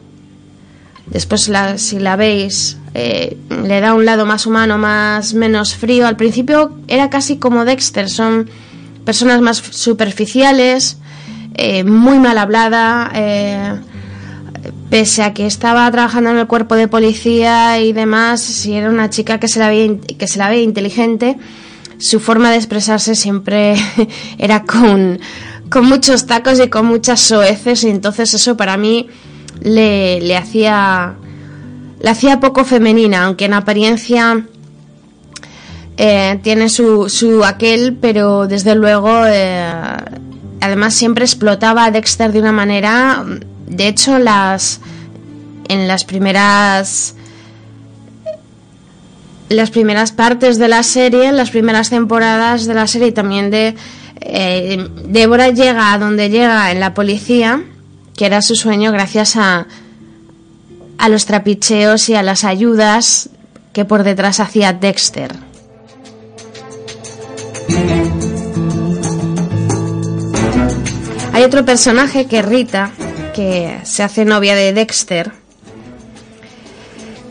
después 1.06 1.50
si 1.76 1.98
la 1.98 2.16
veis, 2.16 2.76
eh, 2.94 3.36
le 3.64 3.80
da 3.80 3.94
un 3.94 4.04
lado 4.04 4.26
más 4.26 4.46
humano, 4.46 4.76
más 4.76 5.32
menos 5.32 5.74
frío. 5.74 6.06
Al 6.06 6.16
principio 6.16 6.76
era 6.86 7.08
casi 7.08 7.38
como 7.38 7.64
Dexter, 7.64 8.10
son 8.10 8.50
personas 9.04 9.40
más 9.40 9.56
superficiales, 9.56 10.98
eh, 11.54 11.84
muy 11.84 12.18
mal 12.18 12.36
hablada, 12.36 13.10
eh, 13.14 13.74
pese 14.90 15.22
a 15.22 15.32
que 15.32 15.46
estaba 15.46 15.90
trabajando 15.90 16.30
en 16.30 16.38
el 16.38 16.46
cuerpo 16.46 16.74
de 16.74 16.88
policía 16.88 17.80
y 17.80 17.94
demás, 17.94 18.42
si 18.42 18.74
era 18.74 18.90
una 18.90 19.08
chica 19.08 19.40
que 19.40 19.48
se 19.48 19.60
la 19.60 19.68
veía, 19.68 19.96
que 20.18 20.26
se 20.26 20.38
la 20.38 20.50
veía 20.50 20.62
inteligente 20.62 21.38
su 21.98 22.20
forma 22.20 22.50
de 22.50 22.56
expresarse 22.56 23.14
siempre 23.14 23.76
era 24.38 24.64
con, 24.64 25.20
muchos 25.82 26.26
tacos 26.26 26.60
y 26.60 26.68
con 26.68 26.86
muchas 26.86 27.20
soeces 27.20 27.84
y 27.84 27.88
entonces 27.90 28.32
eso 28.34 28.56
para 28.56 28.76
mí 28.76 29.08
le, 29.60 30.36
hacía 30.36 31.14
le 32.00 32.10
hacía 32.10 32.40
poco 32.40 32.64
femenina, 32.64 33.24
aunque 33.24 33.46
en 33.46 33.54
apariencia 33.54 34.46
eh, 35.96 36.38
tiene 36.42 36.68
su, 36.68 37.08
su 37.08 37.44
aquel, 37.44 37.98
pero 38.00 38.46
desde 38.46 38.76
luego 38.76 39.26
eh, 39.26 39.68
además 40.60 40.94
siempre 40.94 41.24
explotaba 41.24 41.86
a 41.86 41.90
Dexter 41.90 42.32
de 42.32 42.38
una 42.38 42.52
manera, 42.52 43.24
de 43.66 43.88
hecho 43.88 44.18
las 44.18 44.80
en 45.68 45.86
las 45.86 46.04
primeras 46.04 47.14
las 49.48 49.70
primeras 49.70 50.12
partes 50.12 50.58
de 50.58 50.68
la 50.68 50.82
serie, 50.82 51.32
las 51.32 51.50
primeras 51.50 51.90
temporadas 51.90 52.66
de 52.66 52.74
la 52.74 52.86
serie 52.86 53.12
también 53.12 53.50
de 53.50 53.74
eh, 54.20 54.88
Débora 55.06 55.50
llega 55.50 55.92
a 55.92 55.98
donde 55.98 56.28
llega 56.28 56.70
en 56.70 56.80
la 56.80 56.94
policía, 56.94 57.62
que 58.16 58.26
era 58.26 58.42
su 58.42 58.56
sueño 58.56 58.92
gracias 58.92 59.36
a, 59.36 59.66
a 60.98 61.08
los 61.08 61.26
trapicheos 61.26 62.08
y 62.08 62.14
a 62.14 62.22
las 62.22 62.44
ayudas 62.44 63.30
que 63.72 63.84
por 63.84 64.02
detrás 64.02 64.40
hacía 64.40 64.72
Dexter. 64.72 65.34
Hay 71.32 71.44
otro 71.44 71.64
personaje 71.64 72.26
que 72.26 72.42
Rita, 72.42 72.90
que 73.34 73.78
se 73.84 74.02
hace 74.02 74.24
novia 74.24 74.56
de 74.56 74.72
Dexter, 74.72 75.30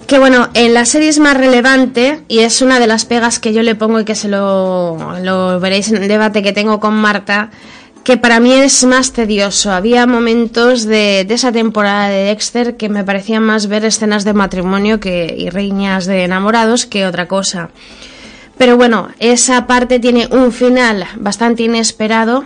que 0.08 0.20
bueno, 0.20 0.48
en 0.54 0.74
la 0.74 0.86
serie 0.86 1.10
es 1.10 1.20
más 1.20 1.36
relevante 1.36 2.22
y 2.30 2.40
es 2.40 2.62
una 2.62 2.80
de 2.80 2.88
las 2.88 3.04
pegas 3.04 3.40
que 3.40 3.52
yo 3.52 3.62
le 3.62 3.76
pongo 3.76 4.00
y 4.00 4.06
que 4.06 4.16
se 4.16 4.30
lo, 4.30 5.60
veréis 5.60 5.90
en 5.90 5.98
el 5.98 6.08
debate 6.08 6.42
que 6.42 6.54
tengo 6.54 6.80
con 6.80 6.94
Marta, 6.94 7.52
que 8.06 8.16
para 8.16 8.40
mí 8.40 8.54
es 8.54 8.86
más 8.86 9.12
tedioso. 9.12 9.70
Había 9.70 10.08
momentos 10.08 10.86
de, 10.86 11.26
de, 11.28 11.34
esa 11.34 11.52
temporada 11.52 12.08
de 12.08 12.24
Dexter 12.24 12.78
que 12.78 12.88
me 12.88 13.04
parecían 13.04 13.44
más 13.44 13.68
ver 13.68 13.84
escenas 13.84 14.24
de 14.24 14.34
matrimonio 14.34 15.02
que, 15.02 15.36
y 15.38 15.50
riñas 15.50 16.06
de 16.06 16.24
enamorados 16.24 16.86
que 16.86 17.06
otra 17.06 17.28
cosa. 17.28 17.70
Pero 18.58 18.78
bueno, 18.78 19.10
esa 19.20 19.68
parte 19.68 20.00
tiene 20.00 20.30
un 20.32 20.54
final 20.54 21.06
bastante 21.18 21.64
inesperado 21.64 22.46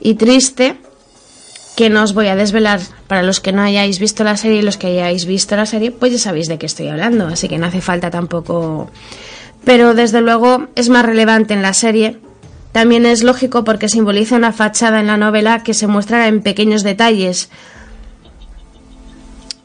y 0.00 0.14
triste 0.14 0.76
que 1.76 1.88
no 1.88 2.02
os 2.02 2.12
voy 2.12 2.28
a 2.28 2.36
desvelar 2.36 2.80
para 3.06 3.22
los 3.22 3.40
que 3.40 3.52
no 3.52 3.62
hayáis 3.62 3.98
visto 3.98 4.24
la 4.24 4.36
serie 4.36 4.58
y 4.58 4.62
los 4.62 4.76
que 4.76 4.88
hayáis 4.88 5.24
visto 5.26 5.56
la 5.56 5.66
serie, 5.66 5.90
pues 5.90 6.12
ya 6.12 6.18
sabéis 6.18 6.48
de 6.48 6.58
qué 6.58 6.66
estoy 6.66 6.88
hablando, 6.88 7.26
así 7.28 7.48
que 7.48 7.58
no 7.58 7.66
hace 7.66 7.80
falta 7.80 8.10
tampoco. 8.10 8.90
Pero 9.64 9.94
desde 9.94 10.20
luego 10.20 10.68
es 10.74 10.88
más 10.88 11.04
relevante 11.04 11.54
en 11.54 11.62
la 11.62 11.72
serie. 11.72 12.18
También 12.72 13.06
es 13.06 13.22
lógico 13.22 13.64
porque 13.64 13.88
simboliza 13.88 14.36
una 14.36 14.52
fachada 14.52 15.00
en 15.00 15.06
la 15.06 15.16
novela 15.16 15.62
que 15.62 15.74
se 15.74 15.86
muestra 15.86 16.26
en 16.26 16.42
pequeños 16.42 16.82
detalles. 16.82 17.50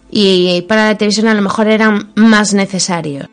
Y 0.10 0.62
para 0.64 0.86
la 0.86 0.98
televisión 0.98 1.28
a 1.28 1.34
lo 1.34 1.42
mejor 1.42 1.68
eran 1.68 2.12
más 2.16 2.54
necesarios. 2.54 3.28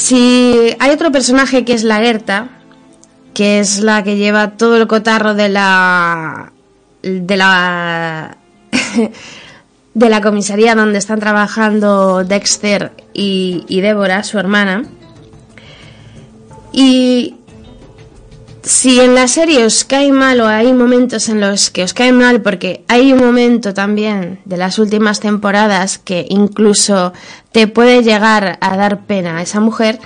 Si 0.00 0.74
hay 0.78 0.90
otro 0.92 1.12
personaje 1.12 1.66
que 1.66 1.74
es 1.74 1.84
la 1.84 1.98
Gerta, 1.98 2.48
que 3.34 3.60
es 3.60 3.80
la 3.80 4.02
que 4.02 4.16
lleva 4.16 4.52
todo 4.52 4.78
el 4.78 4.86
cotarro 4.86 5.34
de 5.34 5.50
la 5.50 6.52
de 7.02 7.36
la 7.36 8.38
de 9.94 10.08
la 10.08 10.22
comisaría 10.22 10.74
donde 10.74 10.98
están 10.98 11.20
trabajando 11.20 12.24
Dexter 12.24 12.92
y, 13.12 13.66
y 13.68 13.82
Débora, 13.82 14.22
su 14.22 14.38
hermana. 14.38 14.84
Y 16.72 17.36
si 18.62 19.00
en 19.00 19.14
la 19.14 19.28
serie 19.28 19.64
os 19.64 19.84
cae 19.84 20.12
mal 20.12 20.40
o 20.40 20.46
hay 20.46 20.72
momentos 20.72 21.28
en 21.28 21.40
los 21.40 21.70
que 21.70 21.82
os 21.82 21.94
cae 21.94 22.12
mal, 22.12 22.42
porque 22.42 22.84
hay 22.88 23.12
un 23.12 23.20
momento 23.20 23.72
también 23.74 24.40
de 24.44 24.56
las 24.56 24.78
últimas 24.78 25.20
temporadas 25.20 25.98
que 25.98 26.26
incluso 26.28 27.12
te 27.52 27.66
puede 27.66 28.02
llegar 28.02 28.58
a 28.60 28.76
dar 28.76 29.06
pena 29.06 29.38
a 29.38 29.42
esa 29.42 29.60
mujer, 29.60 29.98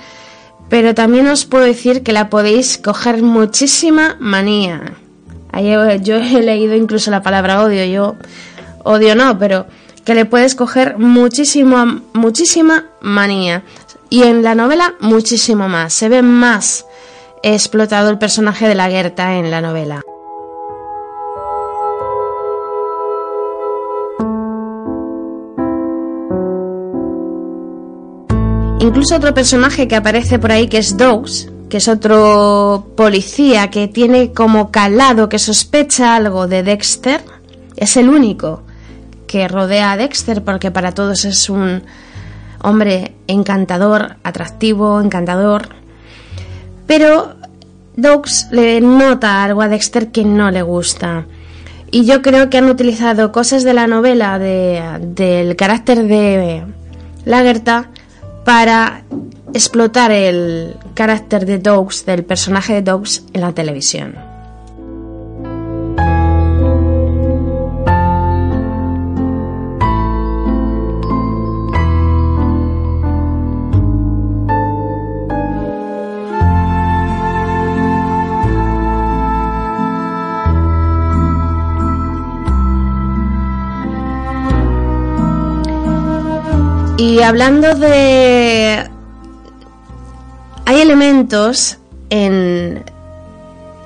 pero 0.69 0.95
también 0.95 1.27
os 1.29 1.45
puedo 1.45 1.65
decir 1.65 2.03
que 2.03 2.13
la 2.13 2.31
podéis 2.31 2.79
coger 2.79 3.23
muchísima 3.23 4.17
manía. 4.21 4.95
Yo 6.03 6.17
he 6.17 6.43
leído 6.43 6.75
incluso 6.75 7.11
la 7.11 7.23
palabra 7.23 7.63
odio, 7.63 7.85
yo 7.85 8.17
odio 8.83 9.15
no, 9.15 9.39
pero 9.39 9.67
que 10.05 10.15
le 10.15 10.25
puedes 10.27 10.55
coger 10.55 10.99
muchísimo, 10.99 12.03
muchísima 12.13 12.87
manía. 13.01 13.63
Y 14.11 14.23
en 14.23 14.43
la 14.43 14.55
novela 14.55 14.95
muchísimo 15.01 15.69
más. 15.69 15.93
Se 15.93 16.09
ve 16.09 16.23
más 16.23 16.87
explotado 17.53 18.09
el 18.09 18.19
personaje 18.19 18.67
de 18.67 18.75
la 18.75 18.89
Gerta 18.89 19.35
en 19.35 19.51
la 19.51 19.61
novela. 19.61 20.01
Incluso 28.81 29.17
otro 29.17 29.35
personaje 29.35 29.89
que 29.89 29.97
aparece 29.97 30.39
por 30.39 30.53
ahí 30.53 30.69
que 30.69 30.79
es 30.79 30.97
Dogs, 30.97 31.51
que 31.69 31.79
es 31.79 31.89
otro 31.89 32.87
policía 32.97 33.71
que 33.71 33.89
tiene 33.89 34.33
como 34.33 34.71
calado 34.71 35.29
que 35.29 35.39
sospecha 35.39 36.17
algo 36.17 36.47
de 36.47 36.63
Dexter, 36.63 37.25
es 37.77 37.97
el 37.97 38.09
único 38.09 38.63
que 39.27 39.49
rodea 39.49 39.93
a 39.93 39.97
Dexter 39.97 40.45
porque 40.45 40.71
para 40.71 40.93
todos 40.93 41.25
es 41.25 41.49
un 41.49 41.83
hombre 42.63 43.15
encantador, 43.27 44.17
atractivo, 44.23 45.01
encantador. 45.01 45.84
Pero 46.87 47.35
Dogs 47.97 48.49
le 48.51 48.81
nota 48.81 49.45
algo 49.45 49.63
a 49.63 49.69
Dexter 49.69 50.11
que 50.11 50.25
no 50.25 50.51
le 50.51 50.63
gusta. 50.63 51.27
Y 51.91 52.05
yo 52.05 52.23
creo 52.23 52.51
que 52.51 52.59
han 52.59 52.69
utilizado 52.69 53.31
cosas 53.31 53.63
de 53.63 53.73
la 53.73 53.87
novela 53.87 54.39
del 54.39 55.57
carácter 55.57 56.05
de 56.05 56.65
Lagerta 57.25 57.91
para 58.45 59.05
explotar 59.55 60.11
el 60.11 60.75
carácter 60.95 61.47
de 61.47 61.59
Dogs, 61.59 62.05
del 62.05 62.25
personaje 62.25 62.75
de 62.75 62.83
Dogs 62.83 63.25
en 63.33 63.41
la 63.41 63.53
televisión. 63.53 64.34
Y 86.97 87.23
hablando 87.23 87.75
de... 87.75 88.89
Hay 90.67 90.81
elementos 90.81 91.79
en 92.09 92.85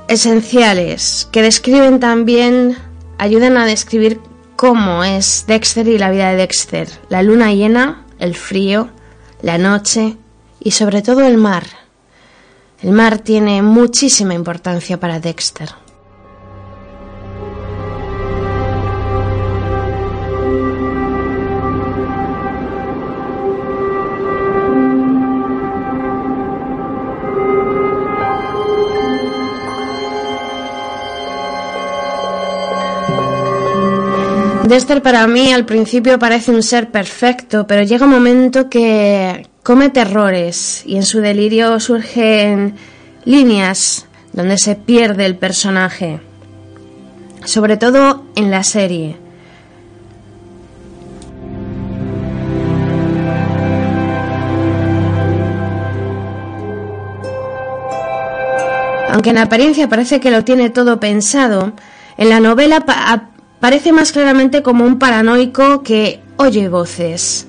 esenciales 0.09 1.27
que 1.33 1.43
describen 1.43 2.01
también, 2.01 2.77
ayudan 3.17 3.57
a 3.57 3.67
describir 3.67 4.21
cómo 4.57 5.05
es 5.05 5.45
Dexter 5.47 5.89
y 5.89 5.99
la 5.99 6.11
vida 6.11 6.31
de 6.31 6.37
Dexter. 6.37 6.89
La 7.09 7.23
luna 7.23 7.53
llena, 7.53 8.05
el 8.19 8.35
frío, 8.35 8.91
la 9.41 9.57
noche 9.57 10.17
y 10.61 10.73
sobre 10.73 11.01
todo 11.01 11.27
el 11.27 11.39
mar. 11.39 11.65
El 12.83 12.93
mar 12.93 13.19
tiene 13.19 13.63
muchísima 13.63 14.35
importancia 14.35 15.01
para 15.01 15.19
Dexter. 15.19 15.71
Dexter 34.69 35.03
para 35.03 35.27
mí 35.27 35.51
al 35.51 35.65
principio 35.65 36.19
parece 36.19 36.51
un 36.51 36.63
ser 36.63 36.91
perfecto, 36.91 37.67
pero 37.67 37.83
llega 37.85 38.05
un 38.05 38.13
momento 38.13 38.69
que 38.69 39.47
comete 39.63 40.01
errores 40.01 40.83
y 40.85 40.97
en 40.97 41.05
su 41.05 41.21
delirio 41.21 41.81
surgen 41.81 42.75
líneas 43.25 44.07
donde 44.35 44.59
se 44.59 44.75
pierde 44.75 45.25
el 45.25 45.37
personaje, 45.37 46.21
sobre 47.47 47.79
todo 47.79 48.27
en 48.37 48.51
la 48.51 48.63
serie. 48.63 49.17
Aunque 59.09 59.31
en 59.31 59.39
apariencia 59.39 59.89
parece 59.89 60.21
que 60.21 60.31
lo 60.31 60.45
tiene 60.45 60.69
todo 60.69 61.01
pensado, 61.01 61.73
en 62.19 62.29
la 62.29 62.41
novela 62.41 62.85
Parece 63.61 63.93
más 63.93 64.13
claramente 64.13 64.63
como 64.63 64.85
un 64.85 64.99
paranoico 64.99 65.83
que 65.83 66.21
oye 66.37 66.69
voces. 66.69 67.47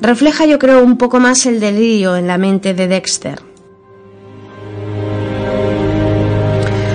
Refleja 0.00 0.46
yo 0.46 0.58
creo 0.58 0.84
un 0.84 0.98
poco 0.98 1.18
más 1.18 1.46
el 1.46 1.58
delirio 1.58 2.16
en 2.16 2.26
la 2.26 2.38
mente 2.38 2.74
de 2.74 2.86
Dexter. 2.86 3.40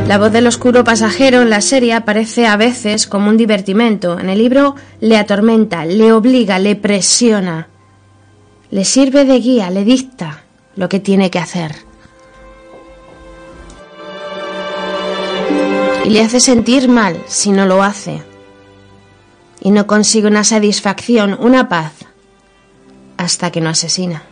La 0.08 0.17
voz 0.17 0.32
del 0.32 0.48
oscuro 0.48 0.84
pasajero 0.84 1.41
en 1.41 1.50
la 1.50 1.62
serie 1.62 1.94
aparece 1.94 2.46
a 2.46 2.58
veces 2.58 3.08
como 3.08 3.30
un 3.30 3.38
divertimento. 3.38 4.20
En 4.20 4.30
el 4.30 4.39
libro 4.39 4.76
le 5.00 5.17
atormenta, 5.17 5.86
le 5.86 6.12
obliga, 6.12 6.60
le 6.60 6.76
presiona. 6.76 7.70
Le 8.72 8.84
sirve 8.86 9.26
de 9.26 9.39
guía, 9.39 9.70
le 9.70 9.84
dicta 9.84 10.44
lo 10.76 10.89
que 10.89 11.00
tiene 11.00 11.30
que 11.30 11.39
hacer. 11.39 11.90
Y 16.06 16.10
le 16.10 16.22
hace 16.22 16.40
sentir 16.40 16.88
mal 16.88 17.22
si 17.28 17.52
no 17.52 17.66
lo 17.66 17.84
hace. 17.84 18.22
Y 19.60 19.72
no 19.72 19.86
consigue 19.86 20.28
una 20.28 20.44
satisfacción, 20.44 21.38
una 21.40 21.70
paz, 21.70 21.94
hasta 23.18 23.52
que 23.52 23.62
no 23.62 23.70
asesina. 23.70 24.24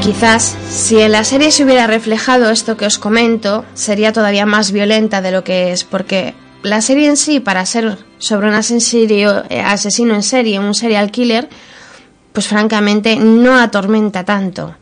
Quizás 0.00 0.56
si 0.68 1.00
en 1.00 1.12
la 1.12 1.24
serie 1.24 1.50
se 1.50 1.64
hubiera 1.64 1.86
reflejado 1.86 2.50
esto 2.50 2.76
que 2.76 2.86
os 2.86 2.98
comento, 2.98 3.64
sería 3.74 4.12
todavía 4.12 4.46
más 4.46 4.70
violenta 4.70 5.22
de 5.22 5.32
lo 5.32 5.42
que 5.42 5.72
es, 5.72 5.82
porque 5.82 6.34
la 6.64 6.80
serie 6.80 7.08
en 7.08 7.16
sí, 7.16 7.40
para 7.40 7.64
ser 7.66 7.98
sobre 8.18 8.48
un 8.48 8.54
eh, 8.54 9.60
asesino 9.60 10.14
en 10.14 10.22
serie, 10.22 10.58
un 10.58 10.74
serial 10.74 11.10
killer, 11.10 11.48
pues 12.32 12.48
francamente 12.48 13.16
no 13.16 13.56
atormenta 13.56 14.24
tanto. 14.24 14.74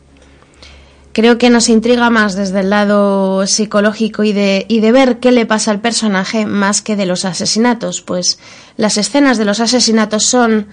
Creo 1.11 1.37
que 1.37 1.51
nos 1.51 1.69
intriga 1.69 2.09
más 2.09 2.35
desde 2.35 2.61
el 2.61 2.71
lado 2.71 3.45
psicológico 3.45 4.23
y 4.23 4.33
de, 4.33 4.65
y 4.67 4.79
de 4.79 4.91
ver 4.91 5.19
qué 5.19 5.31
le 5.31 5.45
pasa 5.45 5.69
al 5.69 5.81
personaje 5.81 6.47
más 6.47 6.81
que 6.81 6.95
de 6.95 7.05
los 7.05 7.25
asesinatos, 7.25 8.01
pues 8.01 8.39
las 8.77 8.97
escenas 8.97 9.37
de 9.37 9.45
los 9.45 9.59
asesinatos 9.59 10.23
son 10.23 10.67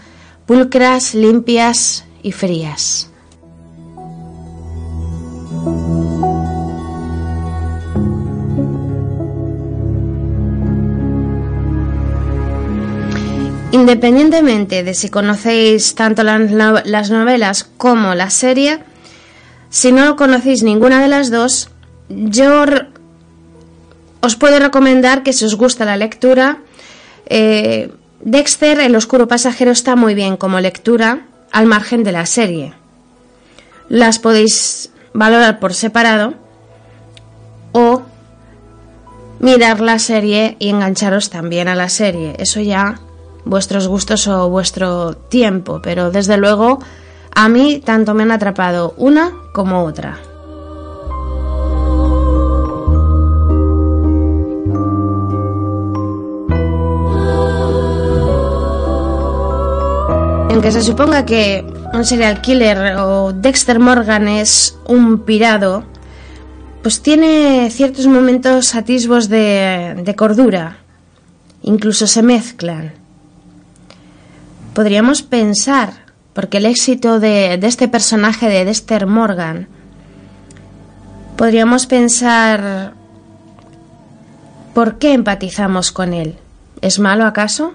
pulcras, 0.46 1.14
limpias 1.14 2.04
y 2.22 2.32
frías. 2.32 3.10
Independientemente 13.72 14.82
de 14.82 14.94
si 14.94 15.10
conocéis 15.10 15.94
tanto 15.94 16.24
las 16.24 17.10
novelas 17.10 17.64
como 17.76 18.14
la 18.14 18.30
serie, 18.30 18.80
si 19.68 19.92
no 19.92 20.16
conocéis 20.16 20.64
ninguna 20.64 21.00
de 21.00 21.08
las 21.08 21.30
dos, 21.30 21.70
yo 22.08 22.64
os 24.20 24.36
puedo 24.36 24.58
recomendar 24.58 25.22
que 25.22 25.32
si 25.32 25.44
os 25.44 25.54
gusta 25.54 25.84
la 25.84 25.96
lectura, 25.96 26.58
eh, 27.26 27.92
Dexter, 28.22 28.80
El 28.80 28.96
Oscuro 28.96 29.28
Pasajero, 29.28 29.70
está 29.70 29.94
muy 29.94 30.14
bien 30.14 30.36
como 30.36 30.58
lectura 30.58 31.26
al 31.52 31.66
margen 31.66 32.02
de 32.02 32.12
la 32.12 32.26
serie. 32.26 32.74
Las 33.88 34.18
podéis 34.18 34.90
valorar 35.14 35.60
por 35.60 35.74
separado 35.74 36.34
o 37.72 38.02
mirar 39.38 39.80
la 39.80 39.98
serie 40.00 40.56
y 40.58 40.68
engancharos 40.68 41.30
también 41.30 41.68
a 41.68 41.76
la 41.76 41.88
serie. 41.88 42.34
Eso 42.38 42.60
ya 42.60 43.00
vuestros 43.44 43.88
gustos 43.88 44.26
o 44.28 44.48
vuestro 44.48 45.14
tiempo, 45.14 45.80
pero 45.82 46.10
desde 46.10 46.36
luego 46.36 46.78
a 47.34 47.48
mí 47.48 47.80
tanto 47.84 48.14
me 48.14 48.22
han 48.22 48.32
atrapado 48.32 48.94
una 48.96 49.32
como 49.52 49.84
otra. 49.84 50.18
Aunque 60.50 60.72
se 60.72 60.82
suponga 60.82 61.24
que 61.24 61.64
un 61.94 62.04
serial 62.04 62.42
killer 62.42 62.96
o 62.98 63.32
Dexter 63.32 63.78
Morgan 63.78 64.28
es 64.28 64.76
un 64.86 65.20
pirado, 65.20 65.84
pues 66.82 67.00
tiene 67.00 67.70
ciertos 67.70 68.06
momentos 68.06 68.74
atisbos 68.74 69.30
de, 69.30 70.02
de 70.04 70.14
cordura. 70.16 70.76
Incluso 71.62 72.06
se 72.06 72.22
mezclan. 72.22 72.99
Podríamos 74.74 75.22
pensar, 75.22 75.92
porque 76.32 76.58
el 76.58 76.66
éxito 76.66 77.18
de, 77.18 77.54
este 77.54 77.88
personaje 77.88 78.48
de 78.48 78.64
Dexter 78.64 79.06
Morgan, 79.06 79.66
podríamos 81.36 81.86
pensar, 81.86 82.94
¿por 84.72 84.98
qué 84.98 85.12
empatizamos 85.12 85.90
con 85.90 86.14
él? 86.14 86.38
¿Es 86.82 87.00
malo 87.00 87.26
acaso? 87.26 87.74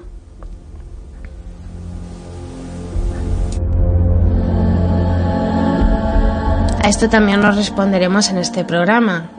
A 6.81 6.88
esto 6.88 7.10
también 7.10 7.41
nos 7.41 7.58
responderemos 7.58 8.29
en 8.29 8.38
este 8.38 8.63
programa. 8.63 9.29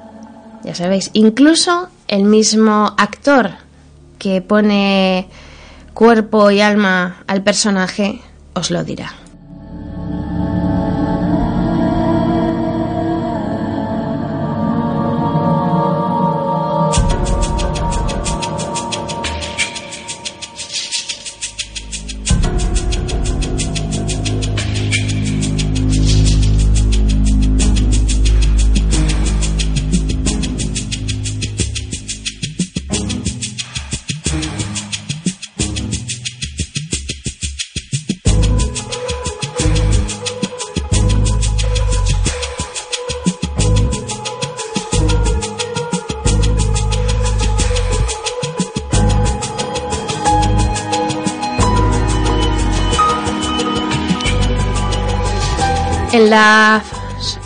Ya 0.62 0.74
sabéis, 0.74 1.10
incluso 1.14 1.88
el 2.06 2.24
mismo 2.24 2.94
actor 2.98 3.52
que 4.18 4.42
pone 4.42 5.28
cuerpo 5.96 6.50
y 6.50 6.61
alma 6.61 7.24
al 7.26 7.42
personaje 7.42 8.20
os 8.52 8.70
lo 8.70 8.85
dirá. 8.85 9.25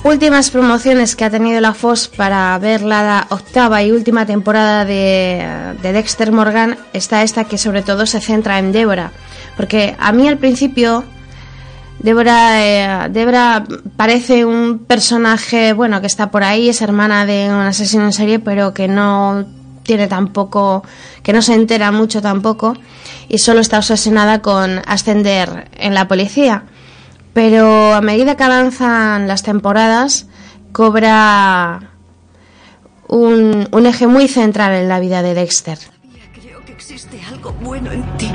Últimas 0.04 0.50
promociones 0.50 1.16
que 1.16 1.24
ha 1.24 1.30
tenido 1.30 1.60
la 1.60 1.74
FOS 1.74 2.08
para 2.08 2.58
ver 2.58 2.82
la 2.82 3.26
octava 3.30 3.82
y 3.82 3.92
última 3.92 4.26
temporada 4.26 4.84
de, 4.84 5.74
de 5.82 5.92
Dexter 5.92 6.32
Morgan 6.32 6.78
está 6.92 7.22
esta 7.22 7.44
que 7.44 7.58
sobre 7.58 7.82
todo 7.82 8.06
se 8.06 8.20
centra 8.20 8.58
en 8.58 8.72
Débora. 8.72 9.12
Porque 9.56 9.94
a 9.98 10.12
mí 10.12 10.26
al 10.28 10.38
principio 10.38 11.04
Débora, 12.00 12.64
eh, 12.64 13.08
Débora 13.10 13.64
parece 13.96 14.46
un 14.46 14.78
personaje, 14.78 15.74
bueno, 15.74 16.00
que 16.00 16.06
está 16.06 16.30
por 16.30 16.42
ahí, 16.42 16.70
es 16.70 16.80
hermana 16.80 17.26
de 17.26 17.48
un 17.50 17.60
asesino 17.60 18.04
en 18.04 18.14
serie, 18.14 18.38
pero 18.38 18.72
que 18.72 18.88
no 18.88 19.44
tiene 19.82 20.06
tampoco, 20.06 20.82
que 21.22 21.34
no 21.34 21.42
se 21.42 21.54
entera 21.54 21.92
mucho 21.92 22.22
tampoco 22.22 22.74
y 23.28 23.38
solo 23.38 23.60
está 23.60 23.78
obsesionada 23.78 24.40
con 24.40 24.80
ascender 24.86 25.68
en 25.76 25.94
la 25.94 26.08
policía. 26.08 26.64
Pero 27.32 27.94
a 27.94 28.00
medida 28.00 28.36
que 28.36 28.44
avanzan 28.44 29.28
las 29.28 29.42
temporadas, 29.42 30.26
cobra 30.72 31.90
un, 33.06 33.68
un 33.70 33.86
eje 33.86 34.06
muy 34.06 34.28
central 34.28 34.74
en 34.74 34.88
la 34.88 35.00
vida 35.00 35.22
de 35.22 35.34
Dexter. 35.34 35.78
Creo 36.40 36.64
que 36.64 36.72
existe 36.72 37.20
algo 37.28 37.52
bueno 37.60 37.92
en 37.92 38.02
ti. 38.16 38.30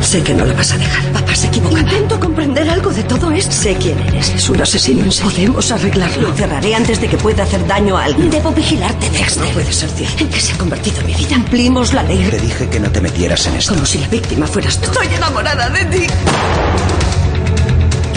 Sé 0.00 0.22
que 0.22 0.34
no 0.34 0.44
la 0.44 0.54
vas 0.54 0.72
a 0.72 0.78
dejar. 0.78 1.04
Papá 1.12 1.34
se 1.34 1.46
equivocaba. 1.46 1.80
Intento 1.80 2.18
comprender 2.18 2.68
algo 2.68 2.90
de 2.90 3.02
todo 3.04 3.30
esto. 3.30 3.52
Sé 3.52 3.76
quién 3.76 3.98
eres. 4.00 4.30
Es 4.30 4.48
un 4.48 4.60
asesino 4.60 5.04
en 5.04 5.12
serie. 5.12 5.30
Podemos 5.30 5.70
arreglarlo. 5.70 6.28
Lo 6.28 6.34
cerraré 6.34 6.74
antes 6.74 7.00
de 7.00 7.08
que 7.08 7.16
pueda 7.18 7.44
hacer 7.44 7.66
daño 7.66 7.96
a 7.96 8.04
alguien. 8.04 8.30
Debo 8.30 8.50
vigilarte, 8.50 9.08
Dexter. 9.10 9.44
No 9.44 9.50
puede 9.50 9.72
ser 9.72 9.90
cierto. 9.90 10.24
¿En 10.24 10.30
qué 10.30 10.40
se 10.40 10.52
ha 10.54 10.58
convertido 10.58 11.02
mi 11.04 11.14
vida? 11.14 11.36
Cumplimos 11.36 11.92
la 11.92 12.02
ley. 12.02 12.26
Te 12.30 12.40
dije 12.40 12.68
que 12.68 12.80
no 12.80 12.90
te 12.90 13.00
metieras 13.00 13.46
en 13.46 13.56
esto. 13.56 13.74
Como 13.74 13.86
si 13.86 13.98
la 13.98 14.08
víctima 14.08 14.46
fueras 14.46 14.78
tú. 14.80 14.90
Estoy 14.90 15.14
enamorada 15.14 15.68
de 15.68 15.84
ti. 15.84 16.06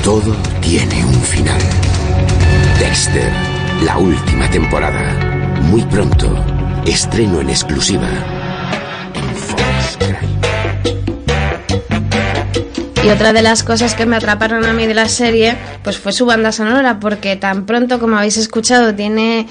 Todo 0.03 0.35
tiene 0.59 1.05
un 1.05 1.21
final. 1.21 1.61
Dexter, 2.77 3.31
la 3.85 3.97
última 3.97 4.49
temporada. 4.49 5.57
Muy 5.61 5.81
pronto, 5.83 6.35
estreno 6.85 7.39
en 7.39 7.49
exclusiva. 7.49 8.09
Y 13.01 13.09
otra 13.09 13.31
de 13.31 13.41
las 13.41 13.63
cosas 13.63 13.95
que 13.95 14.05
me 14.05 14.17
atraparon 14.17 14.65
a 14.65 14.73
mí 14.73 14.85
de 14.87 14.93
la 14.93 15.07
serie, 15.07 15.55
pues 15.85 15.97
fue 15.97 16.11
su 16.11 16.25
banda 16.25 16.51
sonora, 16.51 16.99
porque 16.99 17.37
tan 17.37 17.65
pronto 17.65 17.97
como 17.97 18.17
habéis 18.17 18.35
escuchado 18.35 18.93
tiene 18.93 19.47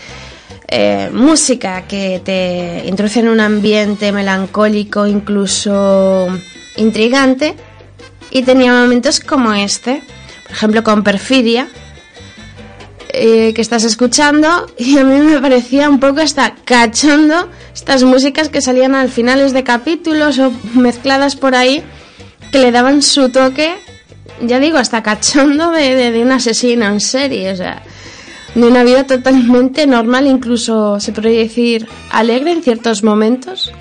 eh, 0.68 1.08
música 1.14 1.86
que 1.88 2.20
te 2.22 2.86
introduce 2.86 3.20
en 3.20 3.28
un 3.28 3.40
ambiente 3.40 4.12
melancólico, 4.12 5.06
incluso 5.06 6.28
intrigante, 6.76 7.56
y 8.30 8.42
tenía 8.42 8.72
momentos 8.72 9.18
como 9.18 9.54
este, 9.54 10.02
ejemplo 10.52 10.84
con 10.84 11.02
Perfidia, 11.02 11.68
eh, 13.14 13.52
que 13.54 13.60
estás 13.60 13.84
escuchando, 13.84 14.66
y 14.78 14.96
a 14.98 15.04
mí 15.04 15.18
me 15.20 15.40
parecía 15.40 15.90
un 15.90 16.00
poco 16.00 16.20
hasta 16.20 16.54
cachondo 16.64 17.50
estas 17.74 18.04
músicas 18.04 18.48
que 18.48 18.62
salían 18.62 18.94
al 18.94 19.08
finales 19.08 19.52
de 19.52 19.64
capítulos 19.64 20.38
o 20.38 20.52
mezcladas 20.74 21.36
por 21.36 21.54
ahí 21.54 21.82
que 22.50 22.58
le 22.58 22.70
daban 22.70 23.02
su 23.02 23.30
toque, 23.30 23.74
ya 24.40 24.58
digo, 24.58 24.78
hasta 24.78 25.02
cachondo 25.02 25.72
de, 25.72 25.94
de, 25.94 26.12
de 26.12 26.22
un 26.22 26.32
asesino 26.32 26.86
en 26.86 27.00
serie, 27.00 27.52
o 27.52 27.56
sea, 27.56 27.82
de 28.54 28.66
una 28.66 28.84
vida 28.84 29.06
totalmente 29.06 29.86
normal, 29.86 30.26
incluso 30.26 31.00
se 31.00 31.12
podría 31.12 31.40
decir 31.40 31.88
alegre 32.10 32.52
en 32.52 32.62
ciertos 32.62 33.02
momentos. 33.02 33.72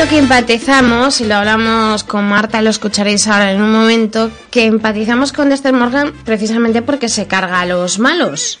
Creo 0.00 0.08
que 0.08 0.18
empatizamos, 0.18 1.20
y 1.20 1.26
lo 1.26 1.34
hablamos 1.34 2.04
con 2.04 2.26
Marta, 2.26 2.62
lo 2.62 2.70
escucharéis 2.70 3.26
ahora 3.26 3.52
en 3.52 3.60
un 3.60 3.70
momento, 3.70 4.30
que 4.50 4.64
empatizamos 4.64 5.30
con 5.30 5.50
Dexter 5.50 5.74
Morgan 5.74 6.14
precisamente 6.24 6.80
porque 6.80 7.10
se 7.10 7.26
carga 7.26 7.60
a 7.60 7.66
los 7.66 7.98
malos. 7.98 8.60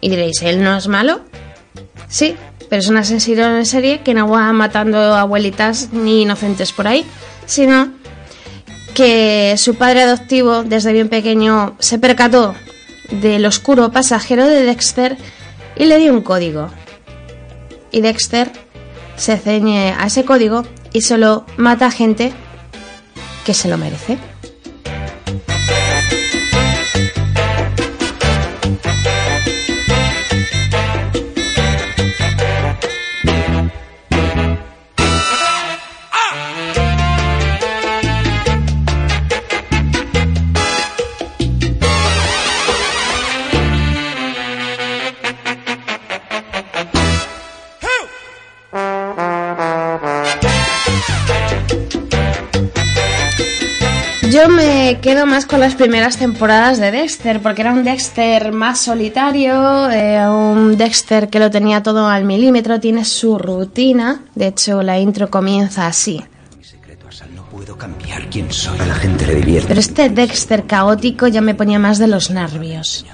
Y 0.00 0.10
diréis, 0.10 0.42
¿él 0.42 0.64
no 0.64 0.76
es 0.76 0.88
malo? 0.88 1.20
Sí, 2.08 2.34
pero 2.68 2.80
es 2.80 2.88
un 2.88 2.96
asesino 2.96 3.56
en 3.56 3.64
serie 3.64 4.00
que 4.00 4.14
no 4.14 4.26
va 4.26 4.52
matando 4.52 5.14
abuelitas 5.14 5.90
ni 5.92 6.22
inocentes 6.22 6.72
por 6.72 6.88
ahí, 6.88 7.06
sino 7.46 7.92
que 8.94 9.54
su 9.58 9.76
padre 9.76 10.02
adoptivo 10.02 10.64
desde 10.64 10.92
bien 10.92 11.08
pequeño 11.08 11.76
se 11.78 12.00
percató 12.00 12.56
del 13.12 13.46
oscuro 13.46 13.92
pasajero 13.92 14.48
de 14.48 14.64
Dexter 14.64 15.16
y 15.76 15.84
le 15.84 15.98
dio 15.98 16.12
un 16.12 16.22
código. 16.22 16.68
Y 17.92 18.00
Dexter 18.00 18.50
se 19.16 19.36
ceñe 19.38 19.94
a 19.98 20.06
ese 20.06 20.24
código 20.24 20.64
y 20.92 21.02
solo 21.02 21.44
mata 21.56 21.90
gente 21.90 22.32
que 23.44 23.54
se 23.54 23.68
lo 23.68 23.78
merece. 23.78 24.31
Quedo 55.02 55.26
más 55.26 55.46
con 55.46 55.60
las 55.60 55.74
primeras 55.74 56.16
temporadas 56.16 56.78
de 56.78 56.92
Dexter, 56.92 57.42
porque 57.42 57.60
era 57.62 57.72
un 57.72 57.82
Dexter 57.82 58.52
más 58.52 58.78
solitario, 58.78 59.90
eh, 59.90 60.26
un 60.28 60.76
Dexter 60.76 61.28
que 61.28 61.40
lo 61.40 61.50
tenía 61.50 61.82
todo 61.82 62.06
al 62.06 62.24
milímetro, 62.24 62.78
tiene 62.78 63.04
su 63.04 63.36
rutina. 63.36 64.22
De 64.36 64.46
hecho, 64.46 64.80
la 64.82 64.98
intro 65.00 65.28
comienza 65.28 65.88
así. 65.88 66.22
Mi 66.56 66.64
secreto 66.64 67.08
a 67.08 67.12
Sal 67.12 67.34
no 67.34 67.42
puedo 67.46 67.76
cambiar 67.76 68.30
quién 68.30 68.50
soy. 68.52 68.78
A 68.78 68.86
la 68.86 68.94
gente 68.94 69.26
le 69.26 69.34
divierte. 69.34 69.68
Pero 69.68 69.80
este 69.80 70.08
Dexter 70.08 70.66
caótico 70.66 71.26
ya 71.26 71.40
me 71.40 71.54
ponía 71.54 71.80
más 71.80 71.98
de 71.98 72.06
los 72.06 72.30
nervios. 72.30 73.04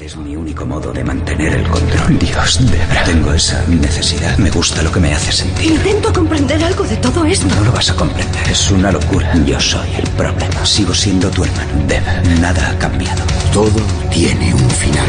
Es 0.00 0.16
mi 0.16 0.34
único 0.34 0.64
modo 0.66 0.92
de 0.92 1.04
mantener 1.04 1.54
el 1.54 1.68
control. 1.68 2.18
Dios, 2.18 2.58
Debra. 2.70 3.04
Tengo 3.04 3.32
esa 3.32 3.64
necesidad. 3.68 4.36
Me 4.38 4.50
gusta 4.50 4.82
lo 4.82 4.90
que 4.90 4.98
me 4.98 5.12
hace 5.12 5.30
sentir. 5.30 5.72
Intento 5.72 6.12
comprender 6.12 6.62
algo 6.64 6.84
de 6.84 6.96
todo 6.96 7.24
esto. 7.24 7.46
No 7.54 7.64
lo 7.64 7.72
vas 7.72 7.90
a 7.90 7.94
comprender. 7.94 8.48
Es 8.50 8.70
una 8.70 8.90
locura. 8.90 9.32
Yo 9.44 9.60
soy 9.60 9.88
el 9.96 10.08
problema. 10.10 10.64
Sigo 10.64 10.94
siendo 10.94 11.30
tu 11.30 11.44
hermano. 11.44 11.70
Deb, 11.86 12.02
nada 12.40 12.70
ha 12.70 12.78
cambiado. 12.78 13.22
Todo 13.52 13.80
tiene 14.10 14.52
un 14.54 14.70
final. 14.70 15.06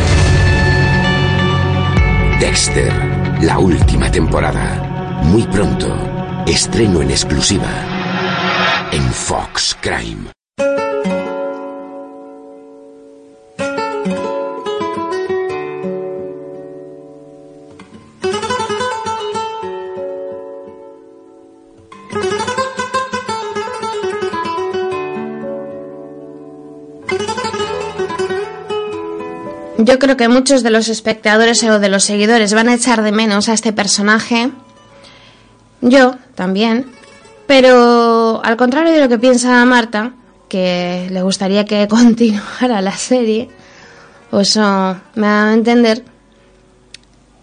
Dexter, 2.40 2.94
la 3.42 3.58
última 3.58 4.12
temporada. 4.12 5.22
Muy 5.24 5.44
pronto, 5.44 5.88
estreno 6.46 7.02
en 7.02 7.12
exclusiva 7.12 7.70
en 8.92 9.12
Fox 9.12 9.76
Crime. 9.82 10.43
Yo 29.86 30.00
creo 30.00 30.16
que 30.16 30.30
muchos 30.30 30.64
de 30.64 30.70
los 30.70 30.88
espectadores 30.88 31.62
o 31.66 31.78
de 31.78 31.90
los 31.90 32.06
seguidores 32.06 32.54
van 32.54 32.70
a 32.70 32.76
echar 32.76 33.04
de 33.04 33.12
menos 33.12 33.50
a 33.50 33.54
este 33.54 33.74
personaje. 33.74 34.50
Yo 35.82 36.16
también. 36.36 36.86
Pero 37.48 38.42
al 38.46 38.56
contrario 38.56 38.94
de 38.94 39.02
lo 39.02 39.10
que 39.10 39.20
piensa 39.20 39.66
Marta, 39.66 40.14
que 40.48 41.10
le 41.12 41.22
gustaría 41.22 41.66
que 41.66 41.86
continuara 41.90 42.80
la 42.82 42.96
serie, 42.96 43.50
o 44.32 44.40
eso 44.40 44.62
me 45.16 45.28
da 45.28 45.50
a 45.50 45.54
entender, 45.54 46.06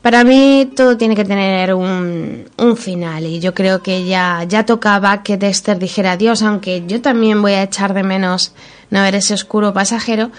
para 0.00 0.24
mí 0.24 0.72
todo 0.74 0.96
tiene 0.96 1.14
que 1.14 1.26
tener 1.26 1.74
un, 1.74 2.46
un, 2.56 2.76
final 2.78 3.26
y 3.26 3.38
yo 3.38 3.52
creo 3.52 3.82
que 3.82 4.06
ya, 4.06 4.44
ya 4.48 4.64
tocaba 4.64 5.22
que 5.22 5.36
Dexter 5.36 5.78
dijera 5.78 6.12
adiós, 6.12 6.42
aunque 6.42 6.84
yo 6.86 7.02
también 7.02 7.42
voy 7.42 7.52
a 7.52 7.64
echar 7.64 7.92
de 7.92 8.02
menos 8.02 8.54
no 8.88 9.02
ver 9.02 9.16
ese 9.16 9.34
oscuro 9.34 9.74
pasajero, 9.74 10.30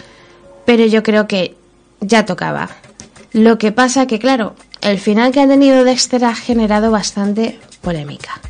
pero 0.65 0.83
yo 0.87 1.03
creo 1.03 1.27
que 1.27 1.60
ya 2.01 2.25
tocaba. 2.25 2.69
Lo 3.31 3.57
que 3.57 3.71
pasa 3.71 4.07
que, 4.07 4.19
claro, 4.19 4.55
el 4.81 4.99
final 4.99 5.31
que 5.31 5.39
ha 5.39 5.47
tenido 5.47 5.83
Dexter 5.83 6.25
ha 6.25 6.35
generado 6.35 6.91
bastante 6.91 7.59
polémica. 7.81 8.41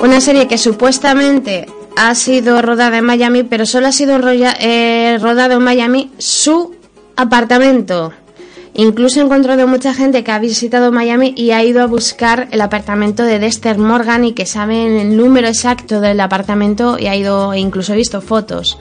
Una 0.00 0.20
serie 0.20 0.46
que 0.46 0.58
supuestamente 0.58 1.66
ha 1.96 2.14
sido 2.14 2.60
rodada 2.62 2.98
en 2.98 3.04
Miami, 3.04 3.42
pero 3.42 3.66
solo 3.66 3.88
ha 3.88 3.92
sido 3.92 4.18
eh, 4.28 5.18
rodado 5.20 5.54
en 5.54 5.62
Miami 5.62 6.10
su 6.18 6.74
apartamento. 7.16 8.12
Incluso 8.76 9.20
he 9.20 9.22
encontrado 9.22 9.68
mucha 9.68 9.94
gente 9.94 10.24
que 10.24 10.32
ha 10.32 10.38
visitado 10.40 10.90
Miami 10.90 11.32
y 11.36 11.52
ha 11.52 11.62
ido 11.62 11.80
a 11.80 11.86
buscar 11.86 12.48
el 12.50 12.60
apartamento 12.60 13.22
de 13.22 13.38
Dexter 13.38 13.78
Morgan 13.78 14.24
y 14.24 14.32
que 14.32 14.46
saben 14.46 14.96
el 14.98 15.16
número 15.16 15.46
exacto 15.46 16.00
del 16.00 16.18
apartamento 16.20 16.98
y 16.98 17.06
ha 17.06 17.14
ido 17.14 17.52
e 17.52 17.60
incluso 17.60 17.92
he 17.92 17.96
visto 17.96 18.20
fotos 18.20 18.76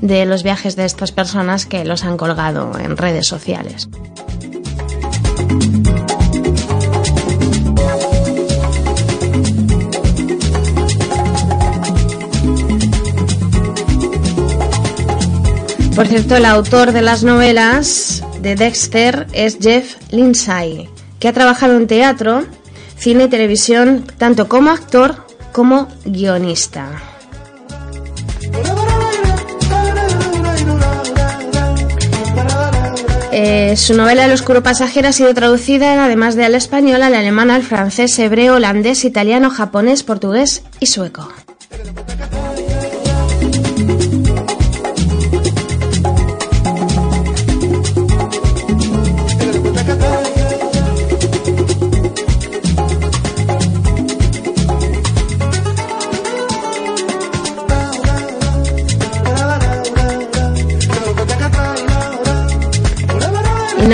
de 0.00 0.24
los 0.24 0.42
viajes 0.42 0.76
de 0.76 0.86
estas 0.86 1.12
personas 1.12 1.66
que 1.66 1.84
los 1.84 2.04
han 2.04 2.16
colgado 2.16 2.72
en 2.78 2.96
redes 2.96 3.26
sociales. 3.26 3.90
Por 15.98 16.06
cierto, 16.06 16.36
el 16.36 16.44
autor 16.44 16.92
de 16.92 17.02
las 17.02 17.24
novelas 17.24 18.22
de 18.40 18.54
Dexter 18.54 19.26
es 19.32 19.58
Jeff 19.60 19.96
Lindsay, 20.12 20.88
que 21.18 21.26
ha 21.26 21.32
trabajado 21.32 21.76
en 21.76 21.88
teatro, 21.88 22.44
cine 22.96 23.24
y 23.24 23.28
televisión 23.28 24.06
tanto 24.16 24.48
como 24.48 24.70
actor 24.70 25.26
como 25.50 25.88
guionista. 26.04 26.86
Eh, 33.32 33.76
su 33.76 33.94
novela 33.94 34.24
El 34.24 34.30
oscuro 34.30 34.62
pasajero 34.62 35.08
ha 35.08 35.12
sido 35.12 35.34
traducida 35.34 36.04
además 36.04 36.36
de 36.36 36.44
al 36.44 36.54
español, 36.54 37.02
al 37.02 37.16
alemán, 37.16 37.50
al 37.50 37.64
francés, 37.64 38.16
hebreo, 38.20 38.54
holandés, 38.54 39.04
italiano, 39.04 39.50
japonés, 39.50 40.04
portugués 40.04 40.62
y 40.78 40.86
sueco. 40.86 41.28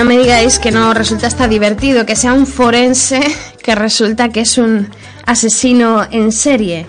No 0.05 0.11
me 0.11 0.19
digáis 0.19 0.59
que 0.59 0.71
no 0.71 0.93
resulta 0.93 1.29
hasta 1.29 1.49
divertido 1.49 2.05
que 2.05 2.15
sea 2.15 2.35
un 2.35 2.47
forense 2.47 3.23
que 3.63 3.75
resulta 3.75 4.29
que 4.29 4.41
es 4.41 4.59
un 4.59 4.91
asesino 5.25 6.07
en 6.11 6.31
serie. 6.31 6.87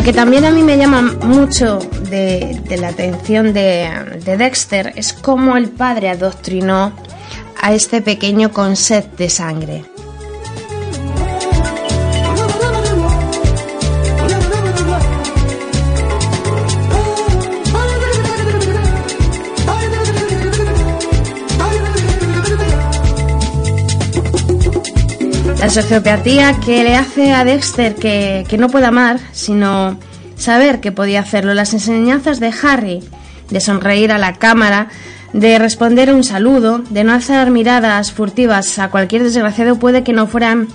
Lo 0.00 0.04
que 0.04 0.14
también 0.14 0.46
a 0.46 0.50
mí 0.50 0.62
me 0.62 0.78
llama 0.78 1.02
mucho 1.02 1.78
de, 2.08 2.58
la 2.80 2.88
atención 2.88 3.52
de, 3.52 3.86
de, 4.24 4.38
Dexter 4.38 4.94
es 4.96 5.12
cómo 5.12 5.58
el 5.58 5.68
padre 5.68 6.08
adoctrinó 6.08 6.94
a 7.60 7.74
este 7.74 8.00
pequeño 8.00 8.50
con 8.50 8.76
sed 8.76 9.04
de 9.18 9.28
sangre. 9.28 9.84
La 25.60 25.68
sociopatía 25.68 26.58
que 26.64 26.82
le 26.82 26.96
hace 26.96 27.32
a 27.32 27.44
Dexter 27.44 27.94
que, 27.94 28.46
que, 28.48 28.56
no 28.56 28.70
puede 28.70 28.86
amar, 28.86 29.20
sino 29.32 29.98
saber 30.36 30.80
que 30.80 30.90
podía 30.90 31.20
hacerlo. 31.20 31.52
Las 31.52 31.74
enseñanzas 31.74 32.40
de 32.40 32.50
Harry, 32.62 33.02
de 33.50 33.60
sonreír 33.60 34.10
a 34.10 34.16
la 34.16 34.36
cámara, 34.36 34.88
de 35.34 35.58
responder 35.58 36.14
un 36.14 36.24
saludo, 36.24 36.78
de 36.88 37.04
no 37.04 37.12
alzar 37.12 37.50
miradas 37.50 38.10
furtivas 38.10 38.78
a 38.78 38.88
cualquier 38.88 39.22
desgraciado, 39.22 39.78
puede 39.78 40.02
que 40.02 40.14
no 40.14 40.26
fueran 40.26 40.66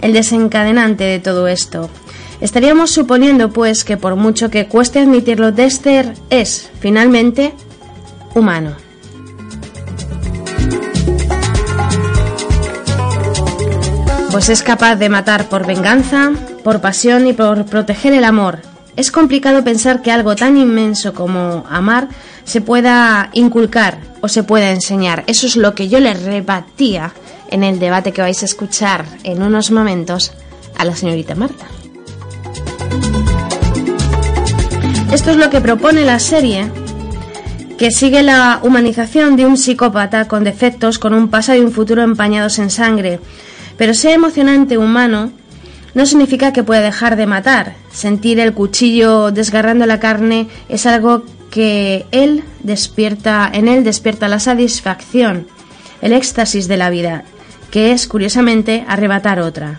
el 0.00 0.12
desencadenante 0.12 1.04
de 1.04 1.20
todo 1.20 1.46
esto. 1.46 1.88
Estaríamos 2.40 2.90
suponiendo, 2.90 3.50
pues, 3.50 3.84
que 3.84 3.96
por 3.96 4.16
mucho 4.16 4.50
que 4.50 4.66
cueste 4.66 4.98
admitirlo, 4.98 5.52
Dexter 5.52 6.12
es, 6.30 6.70
finalmente, 6.80 7.54
humano. 8.34 8.83
Pues 14.34 14.48
es 14.48 14.64
capaz 14.64 14.96
de 14.96 15.08
matar 15.08 15.48
por 15.48 15.64
venganza, 15.64 16.32
por 16.64 16.80
pasión 16.80 17.28
y 17.28 17.34
por 17.34 17.66
proteger 17.66 18.12
el 18.14 18.24
amor. 18.24 18.62
Es 18.96 19.12
complicado 19.12 19.62
pensar 19.62 20.02
que 20.02 20.10
algo 20.10 20.34
tan 20.34 20.56
inmenso 20.56 21.14
como 21.14 21.64
amar 21.70 22.08
se 22.42 22.60
pueda 22.60 23.30
inculcar 23.34 23.98
o 24.22 24.28
se 24.28 24.42
pueda 24.42 24.72
enseñar. 24.72 25.22
Eso 25.28 25.46
es 25.46 25.54
lo 25.54 25.76
que 25.76 25.88
yo 25.88 26.00
le 26.00 26.14
rebatía 26.14 27.12
en 27.48 27.62
el 27.62 27.78
debate 27.78 28.10
que 28.10 28.22
vais 28.22 28.42
a 28.42 28.46
escuchar 28.46 29.04
en 29.22 29.40
unos 29.40 29.70
momentos 29.70 30.32
a 30.76 30.84
la 30.84 30.96
señorita 30.96 31.36
Marta. 31.36 31.66
Esto 35.12 35.30
es 35.30 35.36
lo 35.36 35.48
que 35.48 35.60
propone 35.60 36.04
la 36.04 36.18
serie, 36.18 36.72
que 37.78 37.92
sigue 37.92 38.24
la 38.24 38.58
humanización 38.64 39.36
de 39.36 39.46
un 39.46 39.56
psicópata 39.56 40.26
con 40.26 40.42
defectos, 40.42 40.98
con 40.98 41.14
un 41.14 41.28
pasado 41.28 41.56
y 41.56 41.62
un 41.62 41.70
futuro 41.70 42.02
empañados 42.02 42.58
en 42.58 42.70
sangre. 42.70 43.20
Pero 43.76 43.94
ser 43.94 44.12
emocionante 44.12 44.78
humano 44.78 45.32
no 45.94 46.06
significa 46.06 46.52
que 46.52 46.64
pueda 46.64 46.80
dejar 46.80 47.16
de 47.16 47.26
matar. 47.26 47.74
Sentir 47.92 48.40
el 48.40 48.52
cuchillo 48.52 49.30
desgarrando 49.30 49.86
la 49.86 50.00
carne 50.00 50.48
es 50.68 50.86
algo 50.86 51.24
que 51.50 52.06
él 52.10 52.42
despierta, 52.62 53.48
en 53.52 53.68
él 53.68 53.84
despierta 53.84 54.28
la 54.28 54.40
satisfacción, 54.40 55.46
el 56.02 56.12
éxtasis 56.12 56.66
de 56.66 56.76
la 56.76 56.90
vida, 56.90 57.24
que 57.70 57.92
es 57.92 58.08
curiosamente 58.08 58.84
arrebatar 58.88 59.38
otra. 59.40 59.78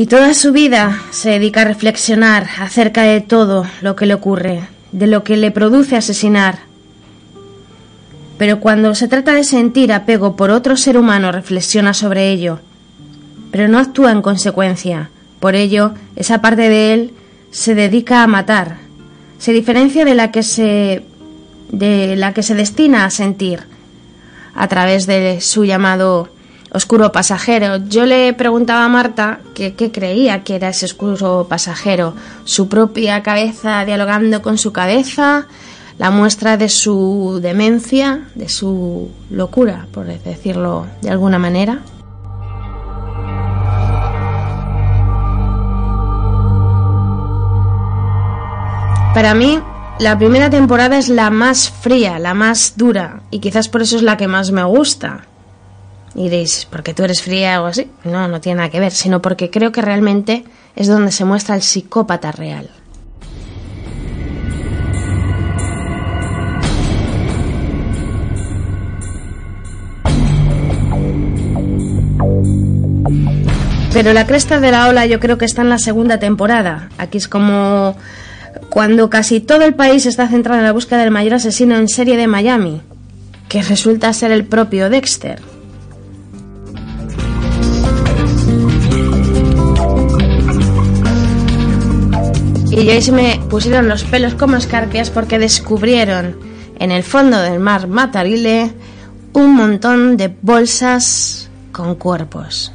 Y 0.00 0.06
toda 0.06 0.32
su 0.32 0.52
vida 0.52 0.98
se 1.10 1.28
dedica 1.28 1.60
a 1.60 1.66
reflexionar 1.66 2.46
acerca 2.58 3.02
de 3.02 3.20
todo 3.20 3.66
lo 3.82 3.96
que 3.96 4.06
le 4.06 4.14
ocurre, 4.14 4.62
de 4.92 5.06
lo 5.06 5.24
que 5.24 5.36
le 5.36 5.50
produce 5.50 5.94
asesinar. 5.94 6.60
Pero 8.38 8.60
cuando 8.60 8.94
se 8.94 9.08
trata 9.08 9.34
de 9.34 9.44
sentir 9.44 9.92
apego 9.92 10.36
por 10.36 10.52
otro 10.52 10.78
ser 10.78 10.96
humano, 10.96 11.32
reflexiona 11.32 11.92
sobre 11.92 12.30
ello, 12.30 12.60
pero 13.50 13.68
no 13.68 13.78
actúa 13.78 14.10
en 14.10 14.22
consecuencia. 14.22 15.10
Por 15.38 15.54
ello, 15.54 15.92
esa 16.16 16.40
parte 16.40 16.70
de 16.70 16.94
él 16.94 17.12
se 17.50 17.74
dedica 17.74 18.22
a 18.22 18.26
matar. 18.26 18.78
Se 19.36 19.52
diferencia 19.52 20.06
de 20.06 20.14
la 20.14 20.30
que 20.30 20.42
se 20.42 21.04
de 21.72 22.16
la 22.16 22.32
que 22.32 22.42
se 22.42 22.54
destina 22.54 23.04
a 23.04 23.10
sentir 23.10 23.64
a 24.54 24.66
través 24.66 25.04
de 25.04 25.42
su 25.42 25.66
llamado 25.66 26.30
oscuro 26.72 27.12
pasajero. 27.12 27.76
Yo 27.88 28.06
le 28.06 28.32
preguntaba 28.32 28.84
a 28.84 28.88
Marta 28.88 29.40
qué 29.54 29.90
creía 29.92 30.44
que 30.44 30.56
era 30.56 30.68
ese 30.68 30.86
oscuro 30.86 31.46
pasajero, 31.48 32.14
su 32.44 32.68
propia 32.68 33.22
cabeza 33.22 33.84
dialogando 33.84 34.42
con 34.42 34.58
su 34.58 34.72
cabeza, 34.72 35.46
la 35.98 36.10
muestra 36.10 36.56
de 36.56 36.68
su 36.68 37.40
demencia, 37.42 38.28
de 38.34 38.48
su 38.48 39.10
locura, 39.30 39.86
por 39.92 40.06
decirlo 40.06 40.86
de 41.02 41.10
alguna 41.10 41.38
manera. 41.38 41.80
Para 49.12 49.34
mí, 49.34 49.60
la 49.98 50.16
primera 50.16 50.48
temporada 50.48 50.96
es 50.96 51.08
la 51.08 51.30
más 51.30 51.68
fría, 51.68 52.18
la 52.18 52.32
más 52.32 52.74
dura, 52.76 53.22
y 53.30 53.40
quizás 53.40 53.68
por 53.68 53.82
eso 53.82 53.96
es 53.96 54.02
la 54.02 54.16
que 54.16 54.28
más 54.28 54.52
me 54.52 54.64
gusta. 54.64 55.26
Y 56.14 56.24
diréis, 56.24 56.66
porque 56.70 56.94
tú 56.94 57.04
eres 57.04 57.22
fría 57.22 57.62
o 57.62 57.66
así. 57.66 57.88
No, 58.04 58.28
no 58.28 58.40
tiene 58.40 58.58
nada 58.58 58.70
que 58.70 58.80
ver, 58.80 58.92
sino 58.92 59.22
porque 59.22 59.50
creo 59.50 59.72
que 59.72 59.80
realmente 59.82 60.44
es 60.76 60.88
donde 60.88 61.12
se 61.12 61.24
muestra 61.24 61.54
el 61.54 61.62
psicópata 61.62 62.32
real. 62.32 62.70
Pero 73.92 74.12
la 74.12 74.26
cresta 74.26 74.60
de 74.60 74.70
la 74.70 74.88
ola 74.88 75.04
yo 75.06 75.18
creo 75.18 75.36
que 75.36 75.44
está 75.44 75.62
en 75.62 75.68
la 75.68 75.78
segunda 75.78 76.18
temporada. 76.18 76.88
Aquí 76.96 77.18
es 77.18 77.28
como 77.28 77.96
cuando 78.68 79.10
casi 79.10 79.40
todo 79.40 79.64
el 79.64 79.74
país 79.74 80.06
está 80.06 80.28
centrado 80.28 80.60
en 80.60 80.64
la 80.64 80.72
búsqueda 80.72 81.00
del 81.00 81.10
mayor 81.10 81.34
asesino 81.34 81.76
en 81.76 81.88
serie 81.88 82.16
de 82.16 82.28
Miami, 82.28 82.80
que 83.48 83.62
resulta 83.62 84.12
ser 84.12 84.30
el 84.30 84.44
propio 84.44 84.90
Dexter. 84.90 85.49
Y 92.70 92.88
ahí 92.88 93.02
se 93.02 93.10
me 93.10 93.40
pusieron 93.50 93.88
los 93.88 94.04
pelos 94.04 94.34
como 94.34 94.56
escarpias 94.56 95.10
porque 95.10 95.40
descubrieron 95.40 96.38
en 96.78 96.92
el 96.92 97.02
fondo 97.02 97.38
del 97.38 97.58
mar 97.58 97.88
Matarile 97.88 98.72
un 99.32 99.56
montón 99.56 100.16
de 100.16 100.34
bolsas 100.40 101.50
con 101.72 101.96
cuerpos. 101.96 102.72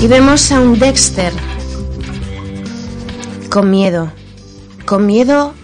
Y 0.00 0.08
vemos 0.08 0.50
a 0.50 0.58
un 0.58 0.80
Dexter 0.80 1.32
con 3.48 3.70
miedo, 3.70 4.10
con 4.84 5.06
miedo 5.06 5.54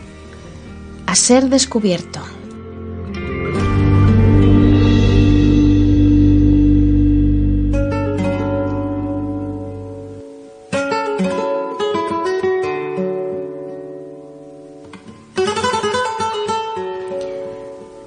a 1.09 1.14
ser 1.14 1.49
descubierto. 1.49 2.21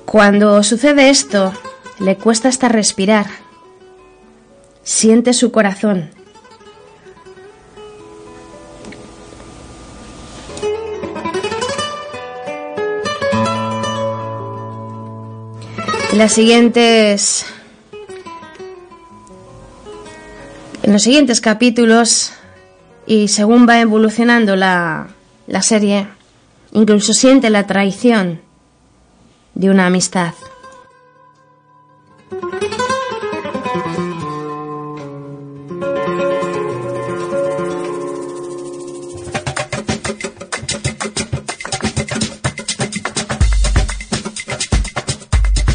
Cuando 0.05 0.61
sucede 0.61 1.09
esto, 1.09 1.53
le 1.97 2.17
cuesta 2.17 2.49
hasta 2.49 2.69
respirar. 2.69 3.25
Siente 4.83 5.33
su 5.33 5.51
corazón 5.51 6.20
En 20.83 20.93
los 20.93 21.01
siguientes 21.01 21.41
capítulos, 21.41 22.33
y 23.07 23.27
según 23.29 23.67
va 23.67 23.79
evolucionando 23.79 24.55
la, 24.55 25.07
la 25.47 25.63
serie, 25.63 26.07
incluso 26.73 27.13
siente 27.13 27.49
la 27.49 27.65
traición 27.65 28.39
de 29.55 29.71
una 29.71 29.87
amistad. 29.87 30.35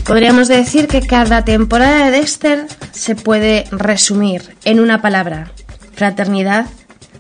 Podríamos 0.07 0.47
decir 0.47 0.87
que 0.87 1.03
cada 1.03 1.45
temporada 1.45 2.05
de 2.07 2.13
Dexter 2.13 2.67
se 2.93 3.17
puede 3.17 3.65
resumir 3.73 4.57
en 4.65 4.79
una 4.79 5.03
palabra. 5.03 5.51
Fraternidad, 5.95 6.67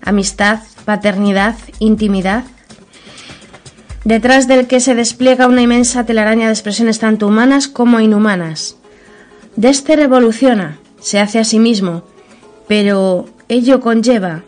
amistad, 0.03 0.61
paternidad, 0.85 1.57
intimidad. 1.81 2.45
Detrás 4.05 4.47
del 4.47 4.69
que 4.69 4.79
se 4.79 4.95
despliega 4.95 5.49
una 5.49 5.63
inmensa 5.63 6.07
telaraña 6.07 6.47
de 6.47 6.53
expresiones 6.53 7.01
tanto 7.01 7.27
humanas 7.27 7.67
como 7.67 7.99
inhumanas. 7.99 8.77
Dexter 9.57 9.99
evoluciona, 9.99 10.79
se 11.01 11.19
hace 11.19 11.41
a 11.41 11.45
sí 11.45 11.59
mismo, 11.59 12.05
pero 12.69 13.27
ello 13.49 13.81
conlleva 13.81 14.45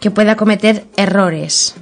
que 0.00 0.10
pueda 0.10 0.36
cometer 0.36 0.86
errores. 0.96 1.74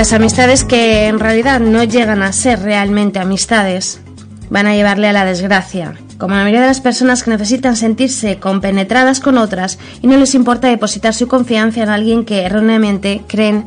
Las 0.00 0.14
amistades 0.14 0.64
que 0.64 1.08
en 1.08 1.20
realidad 1.20 1.60
no 1.60 1.84
llegan 1.84 2.22
a 2.22 2.32
ser 2.32 2.62
realmente 2.62 3.18
amistades 3.18 4.00
van 4.48 4.66
a 4.66 4.74
llevarle 4.74 5.08
a 5.08 5.12
la 5.12 5.26
desgracia, 5.26 5.94
como 6.16 6.34
la 6.34 6.40
mayoría 6.40 6.62
de 6.62 6.68
las 6.68 6.80
personas 6.80 7.22
que 7.22 7.30
necesitan 7.30 7.76
sentirse 7.76 8.38
compenetradas 8.38 9.20
con 9.20 9.36
otras 9.36 9.78
y 10.00 10.06
no 10.06 10.16
les 10.16 10.34
importa 10.34 10.68
depositar 10.68 11.12
su 11.12 11.28
confianza 11.28 11.82
en 11.82 11.90
alguien 11.90 12.24
que 12.24 12.46
erróneamente 12.46 13.20
creen 13.28 13.66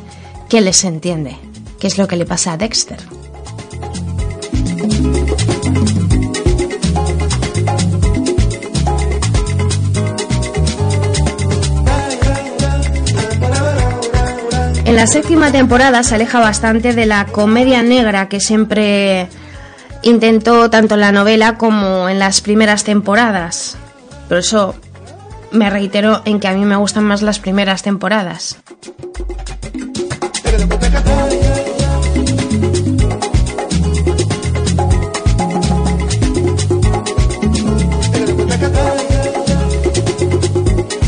que 0.50 0.62
les 0.62 0.84
entiende, 0.86 1.38
que 1.80 1.86
es 1.86 2.00
lo 2.00 2.08
que 2.08 2.16
le 2.16 2.26
pasa 2.26 2.54
a 2.54 2.58
Dexter. 2.58 2.98
En 14.94 14.98
la 14.98 15.08
séptima 15.08 15.52
temporada 15.52 16.04
se 16.04 16.14
aleja 16.14 16.40
bastante 16.40 16.94
de 16.94 17.08
la 17.08 17.26
comedia 17.26 17.82
negra 17.82 18.30
que 18.30 18.40
siempre 18.40 19.28
intentó 20.04 20.70
tanto 20.70 20.94
en 20.94 21.02
la 21.02 21.12
novela 21.12 21.58
como 21.58 22.10
en 22.10 22.20
las 22.20 22.42
primeras 22.42 22.84
temporadas. 22.84 23.76
Por 24.30 24.38
eso 24.38 24.76
me 25.52 25.72
reitero 25.72 26.22
en 26.26 26.40
que 26.40 26.48
a 26.48 26.54
mí 26.54 26.64
me 26.64 26.76
gustan 26.76 27.06
más 27.06 27.24
las 27.24 27.40
primeras 27.40 27.82
temporadas. 27.82 28.58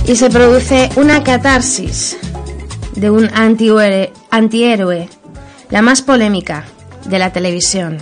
Y 0.07 0.15
se 0.15 0.29
produce 0.31 0.89
una 0.95 1.23
catarsis 1.23 2.17
de 2.95 3.09
un 3.09 3.29
antihéroe, 3.33 4.11
antihéroe, 4.31 5.09
la 5.69 5.81
más 5.81 6.01
polémica 6.01 6.65
de 7.05 7.19
la 7.19 7.31
televisión. 7.31 7.97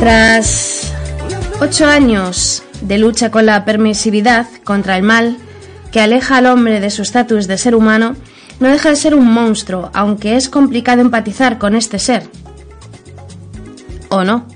Tras 0.00 0.92
ocho 1.60 1.86
años 1.86 2.62
de 2.80 2.96
lucha 2.96 3.30
con 3.30 3.44
la 3.44 3.66
permisividad 3.66 4.46
contra 4.64 4.96
el 4.96 5.02
mal 5.02 5.36
que 5.92 6.00
aleja 6.00 6.38
al 6.38 6.46
hombre 6.46 6.80
de 6.80 6.90
su 6.90 7.02
estatus 7.02 7.46
de 7.46 7.58
ser 7.58 7.74
humano, 7.74 8.16
no 8.60 8.68
deja 8.68 8.90
de 8.90 8.96
ser 8.96 9.14
un 9.14 9.26
monstruo, 9.32 9.90
aunque 9.94 10.36
es 10.36 10.48
complicado 10.48 11.00
empatizar 11.00 11.58
con 11.58 11.74
este 11.74 11.98
ser. 11.98 12.28
¿O 14.10 14.22
no? 14.22 14.46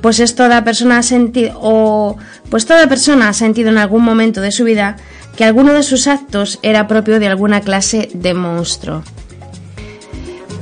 Pues 0.00 0.20
es 0.20 0.34
toda 0.34 0.64
persona 0.64 0.98
ha 0.98 1.02
sentido 1.02 1.58
o 1.60 2.16
pues 2.50 2.66
toda 2.66 2.88
persona 2.88 3.28
ha 3.28 3.32
sentido 3.32 3.70
en 3.70 3.78
algún 3.78 4.04
momento 4.04 4.40
de 4.40 4.52
su 4.52 4.64
vida 4.64 4.96
que 5.36 5.44
alguno 5.44 5.72
de 5.72 5.82
sus 5.82 6.06
actos 6.06 6.58
era 6.62 6.86
propio 6.86 7.18
de 7.18 7.28
alguna 7.28 7.62
clase 7.62 8.10
de 8.12 8.34
monstruo. 8.34 9.02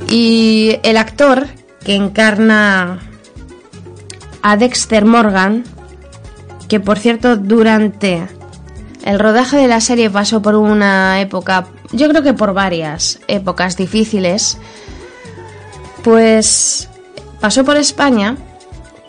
Y 0.09 0.77
el 0.83 0.97
actor 0.97 1.47
que 1.83 1.95
encarna 1.95 2.99
a 4.41 4.57
Dexter 4.57 5.05
Morgan, 5.05 5.63
que 6.69 6.79
por 6.79 6.99
cierto 6.99 7.35
durante 7.35 8.27
el 9.03 9.19
rodaje 9.19 9.57
de 9.57 9.67
la 9.67 9.81
serie 9.81 10.09
pasó 10.09 10.41
por 10.41 10.55
una 10.55 11.21
época, 11.21 11.67
yo 11.91 12.07
creo 12.09 12.23
que 12.23 12.33
por 12.33 12.53
varias 12.53 13.19
épocas 13.27 13.77
difíciles, 13.77 14.57
pues 16.03 16.89
pasó 17.39 17.63
por 17.63 17.77
España, 17.77 18.37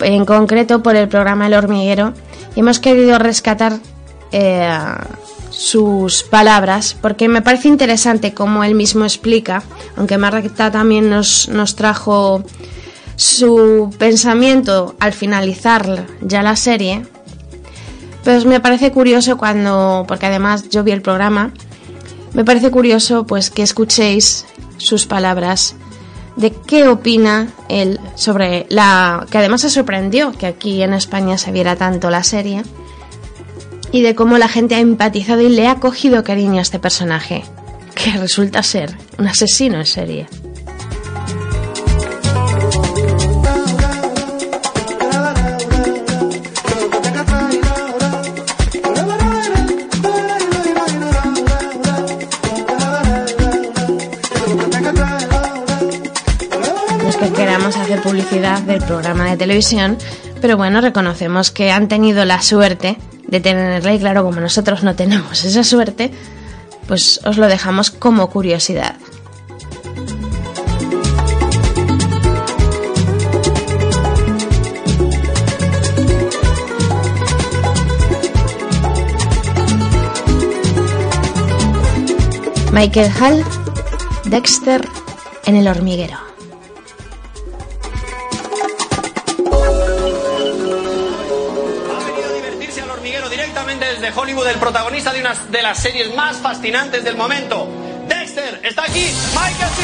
en 0.01 0.25
concreto 0.25 0.83
por 0.83 0.97
el 0.97 1.09
programa 1.09 1.47
El 1.47 1.55
Hormiguero, 1.55 2.15
y 2.57 2.61
hemos 2.61 2.81
querido 2.81 3.19
rescatar 3.19 3.75
eh, 4.33 4.77
sus 5.51 6.23
palabras, 6.23 6.97
porque 7.01 7.29
me 7.29 7.43
parece 7.43 7.69
interesante 7.69 8.35
como 8.35 8.65
él 8.65 8.75
mismo 8.75 9.05
explica, 9.05 9.63
aunque 9.97 10.19
Marta 10.19 10.71
también 10.71 11.11
nos, 11.11 11.49
nos 11.49 11.77
trajo 11.77 12.43
su 13.17 13.95
pensamiento 13.99 14.97
al 14.99 15.13
finalizar 15.13 16.07
ya 16.23 16.43
la 16.43 16.57
serie, 16.57 17.03
pues 18.25 18.45
me 18.45 18.61
parece 18.61 18.93
curioso 18.93 19.37
cuando, 19.37 20.05
porque 20.07 20.27
además 20.27 20.69
yo 20.69 20.85
vi 20.85 20.93
el 20.93 21.03
programa, 21.03 21.53
me 22.35 22.45
parece 22.45 22.71
curioso 22.71 23.27
pues 23.27 23.51
que 23.51 23.63
escuchéis 23.63 24.47
sus 24.79 25.07
palabras 25.07 25.75
de 26.37 26.51
qué 26.51 26.89
opina 26.89 27.49
él 27.69 28.01
sobre 28.15 28.67
la 28.71 29.27
que 29.31 29.39
además 29.39 29.61
se 29.61 29.71
sorprendió 29.71 30.33
que 30.33 30.47
aquí 30.47 30.83
en 30.83 30.95
España 30.95 31.37
se 31.37 31.53
viera 31.53 31.77
tanto 31.77 32.11
la 32.11 32.23
serie 32.23 32.63
y 33.91 34.03
de 34.03 34.15
cómo 34.15 34.39
la 34.39 34.49
gente 34.49 34.75
ha 34.75 34.81
empatizado 34.81 35.43
y 35.43 35.51
le 35.51 35.69
ha 35.69 35.77
cogido 35.77 36.25
cariño 36.25 36.59
a 36.59 36.63
este 36.63 36.79
personaje, 36.79 37.45
que 37.95 38.13
resulta 38.13 38.63
ser 38.63 38.97
un 39.19 39.27
asesino 39.27 39.79
en 39.79 39.87
serie. 39.87 40.27
Publicidad 58.03 58.61
del 58.63 58.83
programa 58.83 59.31
de 59.31 59.37
televisión, 59.37 59.97
pero 60.41 60.57
bueno, 60.57 60.81
reconocemos 60.81 61.51
que 61.51 61.71
han 61.71 61.89
tenido 61.89 62.25
la 62.25 62.43
suerte 62.43 62.99
de 63.27 63.41
tenerla 63.41 63.95
y 63.95 63.99
claro, 63.99 64.25
como 64.25 64.41
nosotros 64.41 64.83
no 64.83 64.95
tenemos 64.95 65.45
esa 65.45 65.65
suerte, 65.65 66.11
pues 66.87 67.21
os 67.25 67.39
lo 67.39 67.47
dejamos 67.47 67.91
como 67.91 68.29
curiosidad. 68.29 68.97
Michael 82.73 83.13
Hall, 83.21 83.45
Dexter 84.25 84.89
en 85.45 85.57
el 85.57 85.69
hormiguero. 85.69 86.32
Hollywood, 94.15 94.47
el 94.49 94.59
protagonista 94.59 95.13
de 95.13 95.21
una 95.21 95.35
de 95.35 95.63
las 95.63 95.79
series 95.79 96.15
más 96.15 96.37
fascinantes 96.37 97.05
del 97.05 97.17
momento. 97.17 97.69
Dexter, 98.09 98.61
está 98.63 98.83
aquí, 98.85 99.11
Michael 99.35 99.71
C. 99.77 99.83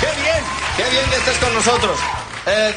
¡Qué 0.00 0.22
bien! 0.22 0.44
¡Qué 0.76 0.90
bien 0.90 1.10
que 1.10 1.16
estés 1.16 1.38
con 1.38 1.54
nosotros! 1.54 2.17
Eh, 2.50 2.72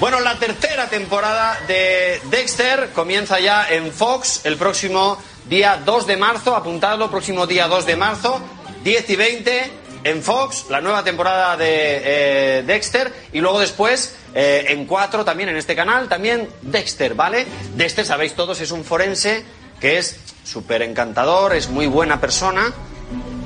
bueno, 0.00 0.20
la 0.20 0.38
tercera 0.38 0.90
temporada 0.90 1.58
de 1.66 2.20
Dexter 2.24 2.90
comienza 2.92 3.40
ya 3.40 3.66
en 3.70 3.90
Fox 3.90 4.42
el 4.44 4.58
próximo 4.58 5.16
día 5.48 5.80
2 5.82 6.06
de 6.06 6.16
marzo. 6.18 6.54
Apuntadlo, 6.54 7.10
próximo 7.10 7.46
día 7.46 7.66
2 7.66 7.86
de 7.86 7.96
marzo, 7.96 8.38
10 8.82 9.10
y 9.10 9.16
20 9.16 9.70
en 10.04 10.22
Fox, 10.22 10.66
la 10.68 10.82
nueva 10.82 11.02
temporada 11.02 11.56
de 11.56 12.02
eh, 12.04 12.62
Dexter. 12.66 13.14
Y 13.32 13.40
luego 13.40 13.60
después 13.60 14.14
eh, 14.34 14.66
en 14.68 14.84
4 14.84 15.24
también 15.24 15.48
en 15.48 15.56
este 15.56 15.74
canal, 15.74 16.06
también 16.06 16.46
Dexter, 16.60 17.14
¿vale? 17.14 17.46
Dexter, 17.76 18.04
sabéis 18.04 18.34
todos, 18.34 18.60
es 18.60 18.72
un 18.72 18.84
forense 18.84 19.42
que 19.80 19.96
es 19.96 20.18
súper 20.44 20.82
encantador, 20.82 21.54
es 21.54 21.70
muy 21.70 21.86
buena 21.86 22.20
persona 22.20 22.74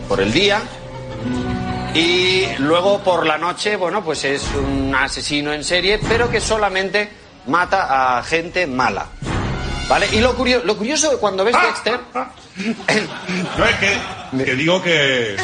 por 0.08 0.20
el 0.20 0.32
día 0.32 0.60
y 1.94 2.46
luego 2.58 3.00
por 3.00 3.26
la 3.26 3.38
noche, 3.38 3.76
bueno, 3.76 4.02
pues 4.04 4.24
es 4.24 4.44
un 4.54 4.94
asesino 4.94 5.52
en 5.52 5.64
serie, 5.64 5.98
pero 6.08 6.30
que 6.30 6.40
solamente 6.40 7.10
mata 7.46 8.18
a 8.18 8.22
gente 8.22 8.66
mala. 8.66 9.06
¿Vale? 9.88 10.06
Y 10.12 10.20
lo, 10.20 10.34
curioso, 10.34 10.66
lo 10.66 10.76
curioso 10.76 11.18
cuando 11.18 11.44
ves 11.44 11.56
Dexter. 11.60 12.00
no, 12.14 13.64
es 13.64 13.76
que, 13.76 14.54
digo 14.54 14.82
que. 14.82 15.36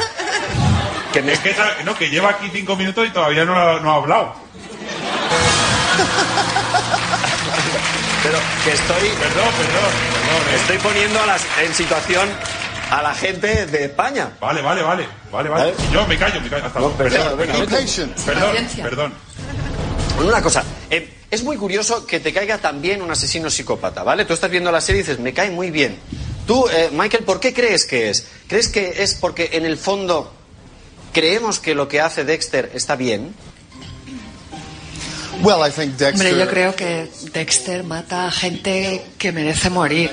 que, 1.12 1.18
es 1.20 1.38
que, 1.38 1.56
no, 1.84 1.96
que 1.96 2.10
lleva 2.10 2.30
aquí 2.30 2.50
cinco 2.52 2.76
minutos 2.76 3.06
y 3.06 3.10
todavía 3.10 3.44
no, 3.46 3.56
ha, 3.58 3.80
no 3.80 3.92
ha 3.92 3.96
hablado. 3.96 4.34
Pero 8.22 8.38
que 8.64 8.72
estoy. 8.72 9.08
Perdón, 9.08 9.48
perdón, 9.56 9.92
perdón. 10.22 10.52
¿eh? 10.52 10.56
Estoy 10.56 10.78
poniendo 10.78 11.20
a 11.20 11.26
las, 11.26 11.46
en 11.62 11.74
situación 11.74 12.28
a 12.90 13.02
la 13.02 13.14
gente 13.14 13.66
de 13.66 13.84
España. 13.84 14.36
Vale, 14.40 14.62
vale, 14.62 14.82
vale. 14.82 15.06
Vale, 15.30 15.48
vale. 15.48 15.74
Yo 15.92 16.06
me 16.06 16.18
callo, 16.18 16.40
me 16.40 16.48
callo. 16.48 16.66
Hasta 16.66 16.78
luego. 16.78 16.94
Perdón, 16.96 17.38
perdón, 18.24 18.74
perdón, 18.82 19.14
Una 20.20 20.42
cosa, 20.42 20.64
eh, 20.90 21.12
es 21.30 21.42
muy 21.42 21.56
curioso 21.56 22.06
que 22.06 22.20
te 22.20 22.32
caiga 22.32 22.58
también 22.58 23.02
un 23.02 23.10
asesino 23.10 23.50
psicópata, 23.50 24.02
¿vale? 24.02 24.24
Tú 24.24 24.34
estás 24.34 24.50
viendo 24.50 24.70
la 24.70 24.80
serie 24.80 25.00
y 25.00 25.04
dices, 25.04 25.18
me 25.18 25.32
cae 25.32 25.50
muy 25.50 25.70
bien. 25.70 25.98
Tú, 26.46 26.68
eh, 26.68 26.90
Michael, 26.92 27.24
¿por 27.24 27.40
qué 27.40 27.52
crees 27.54 27.86
que 27.86 28.10
es? 28.10 28.26
¿Crees 28.46 28.68
que 28.68 29.02
es 29.02 29.14
porque 29.14 29.50
en 29.52 29.64
el 29.64 29.78
fondo 29.78 30.32
creemos 31.14 31.60
que 31.60 31.74
lo 31.74 31.88
que 31.88 32.02
hace 32.02 32.24
Dexter 32.24 32.72
está 32.74 32.96
bien. 32.96 33.34
Hombre, 36.14 36.38
yo 36.38 36.48
creo 36.48 36.74
que 36.74 37.10
Dexter 37.32 37.82
mata 37.84 38.26
a 38.26 38.30
gente 38.30 39.04
que 39.18 39.32
merece 39.32 39.70
morir 39.70 40.10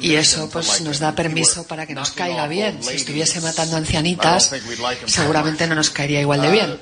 y 0.00 0.14
eso 0.14 0.48
pues 0.50 0.80
nos 0.80 0.98
da 0.98 1.14
permiso 1.14 1.66
para 1.66 1.86
que 1.86 1.94
nos 1.94 2.10
caiga 2.12 2.46
bien. 2.48 2.82
Si 2.82 2.94
estuviese 2.96 3.40
matando 3.40 3.76
ancianitas, 3.76 4.50
seguramente 5.06 5.66
no 5.66 5.74
nos 5.74 5.90
caería 5.90 6.20
igual 6.20 6.42
de 6.42 6.50
bien. 6.50 6.78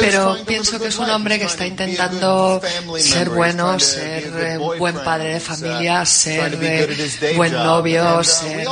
Pero 0.00 0.36
pienso 0.46 0.78
que 0.78 0.88
es 0.88 0.98
un 0.98 1.10
hombre 1.10 1.38
que 1.38 1.46
está 1.46 1.66
intentando 1.66 2.60
ser 2.98 3.30
bueno, 3.30 3.78
ser 3.80 4.58
buen 4.78 4.94
padre 4.96 5.34
de 5.34 5.40
familia, 5.40 6.04
ser 6.04 6.56
buen 7.36 7.52
novio, 7.52 8.22
ser 8.24 8.66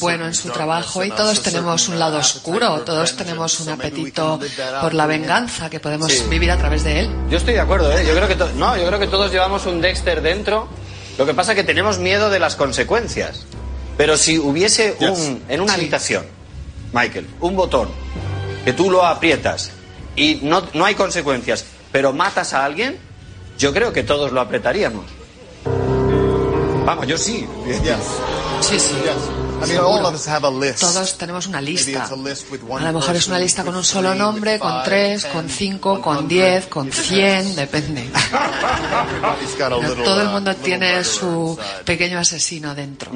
bueno 0.00 0.26
en 0.26 0.34
su 0.34 0.50
trabajo. 0.50 1.04
y 1.04 1.10
todos 1.10 1.42
tenemos 1.42 1.88
un 1.88 1.98
lado 1.98 2.18
oscuro, 2.18 2.80
todos 2.80 3.16
tenemos 3.16 3.60
un 3.60 3.70
apetito 3.70 4.40
por 4.80 4.94
la 4.94 5.06
venganza 5.06 5.70
que 5.70 5.80
podemos 5.80 6.28
vivir 6.28 6.50
a 6.50 6.58
través 6.58 6.84
de 6.84 7.00
él. 7.00 7.10
Yo 7.28 7.38
estoy 7.38 7.54
de 7.54 7.60
acuerdo, 7.60 7.90
¿eh? 7.96 8.04
yo 8.06 8.14
creo 8.14 8.28
que 8.28 8.36
no, 8.56 8.76
yo 8.76 8.86
creo 8.86 8.98
que 8.98 9.06
todos 9.06 9.30
llevamos 9.30 9.66
un 9.66 9.80
Dexter 9.80 10.22
dentro. 10.22 10.68
Lo 11.18 11.26
que 11.26 11.34
pasa 11.34 11.52
es 11.52 11.56
que 11.56 11.64
tenemos 11.64 11.98
miedo 11.98 12.30
de 12.30 12.38
las 12.38 12.56
consecuencias. 12.56 13.44
Pero 13.96 14.16
si 14.16 14.38
hubiese 14.38 14.96
un, 15.00 15.42
en 15.48 15.60
una 15.60 15.74
habitación, 15.74 16.24
Michael, 16.92 17.26
un 17.40 17.54
botón 17.54 17.88
que 18.64 18.72
tú 18.72 18.90
lo 18.90 19.04
aprietas 19.04 19.70
y 20.16 20.40
no, 20.42 20.62
no 20.74 20.84
hay 20.84 20.94
consecuencias, 20.94 21.64
pero 21.92 22.12
matas 22.12 22.52
a 22.52 22.64
alguien, 22.64 22.98
yo 23.58 23.72
creo 23.72 23.92
que 23.92 24.02
todos 24.02 24.32
lo 24.32 24.40
apretaríamos. 24.40 25.04
Vamos, 26.84 27.06
yo 27.06 27.16
sí. 27.16 27.46
Sí, 28.60 28.78
sí. 28.80 28.94
Todos 30.80 31.18
tenemos 31.18 31.46
una 31.46 31.60
lista. 31.60 32.04
A 32.04 32.10
lo 32.10 32.92
mejor 32.92 33.16
es 33.16 33.28
una 33.28 33.38
lista 33.38 33.62
con 33.62 33.76
un 33.76 33.84
solo 33.84 34.14
nombre, 34.14 34.58
con 34.58 34.82
tres, 34.84 35.26
con 35.26 35.48
cinco, 35.48 36.00
con 36.00 36.26
diez, 36.26 36.66
con 36.66 36.90
cien, 36.90 37.54
depende. 37.54 38.08
todo 39.58 40.22
el 40.22 40.28
mundo 40.28 40.56
tiene 40.56 41.04
su 41.04 41.58
pequeño 41.84 42.18
asesino 42.18 42.74
dentro. 42.74 43.12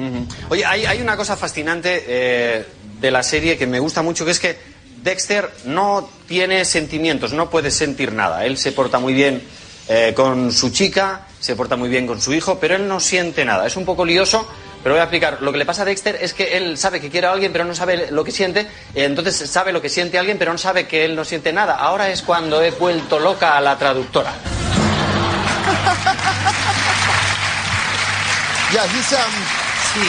Oye, 0.49 0.63
hay, 0.63 0.85
hay, 0.85 1.01
una 1.01 1.17
cosa 1.17 1.35
fascinante 1.35 2.03
eh, 2.07 2.65
de 2.99 3.11
la 3.11 3.23
serie 3.23 3.57
que 3.57 3.65
me 3.65 3.79
gusta 3.79 4.01
mucho, 4.01 4.23
que 4.23 4.31
es 4.31 4.39
que 4.39 4.74
Dexter 5.05 5.53
no 5.65 6.09
tiene 6.27 6.65
sentimientos, 6.65 7.31
no 7.31 7.51
puede 7.51 7.69
sentir 7.69 8.11
nada. 8.11 8.43
Él 8.43 8.57
se 8.57 8.71
porta 8.71 8.97
muy 8.97 9.13
bien 9.13 9.43
eh, 9.87 10.13
con 10.15 10.51
su 10.51 10.71
chica, 10.71 11.27
se 11.39 11.55
porta 11.55 11.75
muy 11.75 11.89
bien 11.89 12.07
con 12.07 12.19
su 12.19 12.33
hijo, 12.33 12.57
pero 12.59 12.75
él 12.75 12.87
no 12.87 12.99
siente 12.99 13.45
nada. 13.45 13.67
Es 13.67 13.77
un 13.77 13.85
poco 13.85 14.03
lioso, 14.03 14.47
pero 14.81 14.95
voy 14.95 15.01
a 15.01 15.03
explicar. 15.03 15.37
Lo 15.41 15.51
que 15.51 15.59
le 15.59 15.65
pasa 15.65 15.83
a 15.83 15.85
Dexter 15.85 16.17
es 16.19 16.33
que 16.33 16.57
él 16.57 16.75
sabe 16.79 16.99
que 16.99 17.11
quiere 17.11 17.27
a 17.27 17.33
alguien, 17.33 17.51
pero 17.51 17.65
no 17.65 17.75
sabe 17.75 18.09
lo 18.09 18.23
que 18.23 18.31
siente. 18.31 18.65
Entonces 18.95 19.47
sabe 19.47 19.71
lo 19.71 19.79
que 19.79 19.89
siente 19.89 20.17
alguien, 20.17 20.39
pero 20.39 20.51
no 20.51 20.57
sabe 20.57 20.87
que 20.87 21.05
él 21.05 21.15
no 21.15 21.23
siente 21.23 21.53
nada. 21.53 21.75
Ahora 21.75 22.09
es 22.09 22.23
cuando 22.23 22.63
he 22.63 22.71
vuelto 22.71 23.19
loca 23.19 23.55
a 23.55 23.61
la 23.61 23.77
traductora. 23.77 24.33
Sí, 29.95 30.01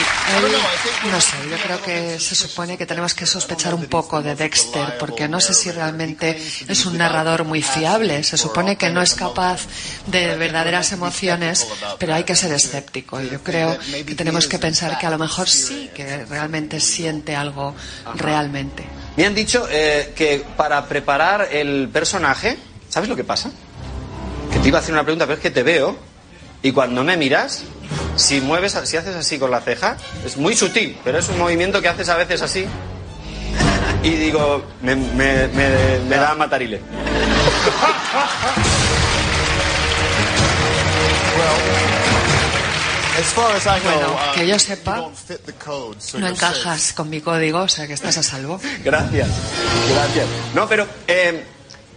no 1.09 1.21
sé, 1.21 1.37
yo 1.49 1.55
creo 1.63 1.81
que 1.81 2.19
se 2.19 2.35
supone 2.35 2.77
que 2.77 2.85
tenemos 2.85 3.13
que 3.13 3.25
sospechar 3.25 3.73
un 3.73 3.85
poco 3.85 4.21
de 4.21 4.35
Dexter, 4.35 4.97
porque 4.99 5.29
no 5.29 5.39
sé 5.39 5.53
si 5.53 5.71
realmente 5.71 6.37
es 6.67 6.85
un 6.85 6.97
narrador 6.97 7.45
muy 7.45 7.61
fiable. 7.61 8.21
Se 8.23 8.37
supone 8.37 8.75
que 8.75 8.89
no 8.89 9.01
es 9.01 9.13
capaz 9.13 9.61
de 10.07 10.35
verdaderas 10.35 10.91
emociones, 10.91 11.65
pero 11.99 12.15
hay 12.15 12.25
que 12.25 12.35
ser 12.35 12.51
escéptico. 12.51 13.21
Yo 13.21 13.41
creo 13.41 13.77
que 13.79 14.13
tenemos 14.13 14.47
que 14.47 14.59
pensar 14.59 14.97
que 14.99 15.05
a 15.05 15.09
lo 15.09 15.17
mejor 15.17 15.47
sí 15.47 15.89
que 15.95 16.25
realmente 16.25 16.81
siente 16.81 17.33
algo 17.33 17.73
realmente. 18.15 18.83
Me 19.15 19.25
han 19.25 19.33
dicho 19.33 19.69
eh, 19.71 20.11
que 20.13 20.43
para 20.57 20.85
preparar 20.85 21.47
el 21.49 21.87
personaje, 21.87 22.57
¿sabes 22.89 23.07
lo 23.07 23.15
que 23.15 23.23
pasa? 23.23 23.51
Que 24.51 24.59
te 24.59 24.67
iba 24.67 24.79
a 24.79 24.81
hacer 24.81 24.93
una 24.93 25.03
pregunta, 25.03 25.25
pero 25.25 25.37
es 25.37 25.41
que 25.41 25.51
te 25.51 25.63
veo 25.63 25.97
y 26.61 26.73
cuando 26.73 27.05
me 27.05 27.15
miras 27.15 27.63
si 28.17 28.41
mueves, 28.41 28.77
si 28.83 28.97
haces 28.97 29.15
así 29.15 29.39
con 29.39 29.51
la 29.51 29.61
ceja, 29.61 29.95
es 30.25 30.37
muy 30.37 30.55
sutil, 30.55 30.97
pero 31.03 31.19
es 31.19 31.29
un 31.29 31.37
movimiento 31.37 31.81
que 31.81 31.87
haces 31.87 32.09
a 32.09 32.17
veces 32.17 32.41
así. 32.41 32.65
Y 34.03 34.09
digo, 34.09 34.63
me, 34.81 34.95
me, 34.95 35.47
me, 35.47 36.15
da 36.15 36.35
matarile. 36.35 36.81
Bueno, 43.83 44.13
uh, 44.13 44.35
que 44.35 44.47
yo 44.47 44.59
sepa, 44.59 45.09
no 46.19 46.27
encajas 46.27 46.93
con 46.93 47.09
mi 47.09 47.21
código, 47.21 47.61
o 47.61 47.67
sea 47.67 47.87
que 47.87 47.93
estás 47.93 48.17
a 48.17 48.23
salvo. 48.23 48.59
Gracias, 48.83 49.27
gracias. 49.89 50.27
No, 50.53 50.67
pero 50.67 50.85
eh, 51.07 51.43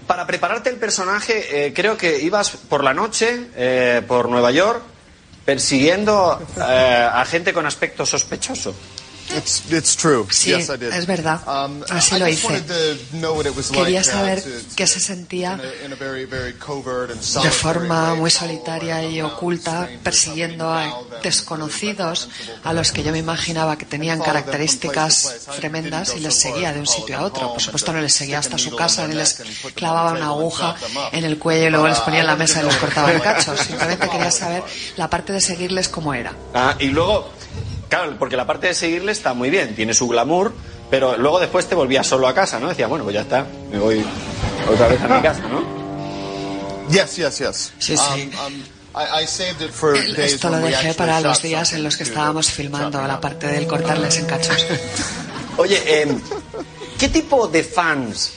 para 0.06 0.26
prepararte 0.26 0.70
el 0.70 0.76
personaje, 0.76 1.66
eh, 1.66 1.74
creo 1.74 1.96
que 1.96 2.20
ibas 2.20 2.50
por 2.50 2.82
la 2.82 2.94
noche, 2.94 3.48
eh, 3.54 4.02
por 4.08 4.30
Nueva 4.30 4.50
York, 4.50 4.82
persiguiendo 5.44 6.40
eh, 6.56 7.08
a 7.12 7.24
gente 7.24 7.52
con 7.52 7.66
aspecto 7.66 8.04
sospechoso. 8.04 8.74
Sí, 10.30 10.52
es 10.52 11.06
verdad. 11.06 11.40
Um, 11.46 11.82
Así 11.88 12.18
lo 12.18 12.28
hice. 12.28 12.62
Quería 13.72 14.00
uh, 14.00 14.04
saber 14.04 14.42
qué 14.76 14.86
se 14.86 15.00
sentía 15.00 15.56
de 15.56 17.50
forma 17.50 18.14
muy 18.14 18.30
solitaria 18.30 19.04
y 19.04 19.20
oculta 19.22 19.88
persiguiendo 20.02 20.72
a 20.72 21.02
desconocidos 21.22 22.28
a 22.64 22.72
los 22.72 22.92
que 22.92 23.02
yo 23.02 23.12
me 23.12 23.18
imaginaba 23.18 23.76
que 23.76 23.84
tenían 23.84 24.20
características 24.20 25.46
tremendas 25.56 26.14
y 26.16 26.20
les 26.20 26.34
seguía 26.34 26.72
de 26.72 26.80
un 26.80 26.86
sitio 26.86 27.18
a 27.18 27.22
otro. 27.22 27.52
Por 27.52 27.62
supuesto 27.62 27.92
no 27.92 28.00
les 28.00 28.12
seguía 28.12 28.38
hasta 28.38 28.58
su 28.58 28.74
casa 28.74 29.06
ni 29.06 29.14
les 29.14 29.42
clavaba 29.74 30.12
una 30.12 30.26
aguja 30.26 30.76
en 31.12 31.24
el 31.24 31.38
cuello 31.38 31.66
y 31.66 31.70
luego 31.70 31.88
les 31.88 32.00
ponía 32.00 32.20
en 32.20 32.26
la 32.26 32.36
mesa 32.36 32.62
y 32.62 32.66
les 32.66 32.76
cortaba 32.76 33.12
el 33.12 33.20
cacho. 33.22 33.56
Simplemente 33.56 34.08
quería 34.08 34.30
saber 34.30 34.62
la 34.96 35.08
parte 35.08 35.32
de 35.32 35.40
seguirles 35.40 35.88
cómo 35.88 36.14
era. 36.14 36.34
Ah, 36.54 36.76
y 36.78 36.88
luego 36.88 37.30
Claro, 37.90 38.14
porque 38.18 38.36
la 38.36 38.46
parte 38.46 38.68
de 38.68 38.74
seguirle 38.74 39.10
está 39.10 39.34
muy 39.34 39.50
bien, 39.50 39.74
tiene 39.74 39.92
su 39.94 40.06
glamour, 40.06 40.54
pero 40.88 41.18
luego 41.18 41.40
después 41.40 41.66
te 41.66 41.74
volvías 41.74 42.06
solo 42.06 42.28
a 42.28 42.34
casa, 42.34 42.60
¿no? 42.60 42.68
Decía, 42.68 42.86
bueno, 42.86 43.04
pues 43.04 43.14
ya 43.14 43.22
está, 43.22 43.44
me 43.70 43.80
voy 43.80 44.06
otra 44.72 44.86
vez 44.86 45.00
a 45.02 45.08
mi 45.08 45.20
casa, 45.20 45.42
¿no? 45.48 46.88
Yes, 46.88 47.16
yes, 47.16 47.38
yes. 47.38 47.72
Sí, 47.80 47.96
sí. 47.96 48.30
Um, 48.46 48.46
um, 48.46 48.62
esto 50.16 50.50
lo 50.50 50.58
dejé 50.58 50.94
para 50.94 51.20
los 51.20 51.42
días 51.42 51.72
en 51.72 51.82
los 51.82 51.96
que 51.96 52.04
estábamos 52.04 52.50
filmando 52.50 53.04
la 53.06 53.20
parte 53.20 53.48
del 53.48 53.66
cortarles 53.66 54.18
en 54.18 54.26
cachos. 54.26 54.66
Oye, 55.56 55.82
eh, 55.84 56.16
¿qué 56.96 57.08
tipo 57.08 57.48
de 57.48 57.64
fans 57.64 58.34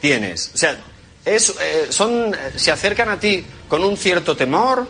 tienes? 0.00 0.50
O 0.54 0.58
sea, 0.58 0.76
es, 1.24 1.54
eh, 1.60 1.86
son, 1.90 2.36
¿se 2.56 2.72
acercan 2.72 3.10
a 3.10 3.20
ti 3.20 3.44
con 3.68 3.84
un 3.84 3.96
cierto 3.96 4.36
temor? 4.36 4.88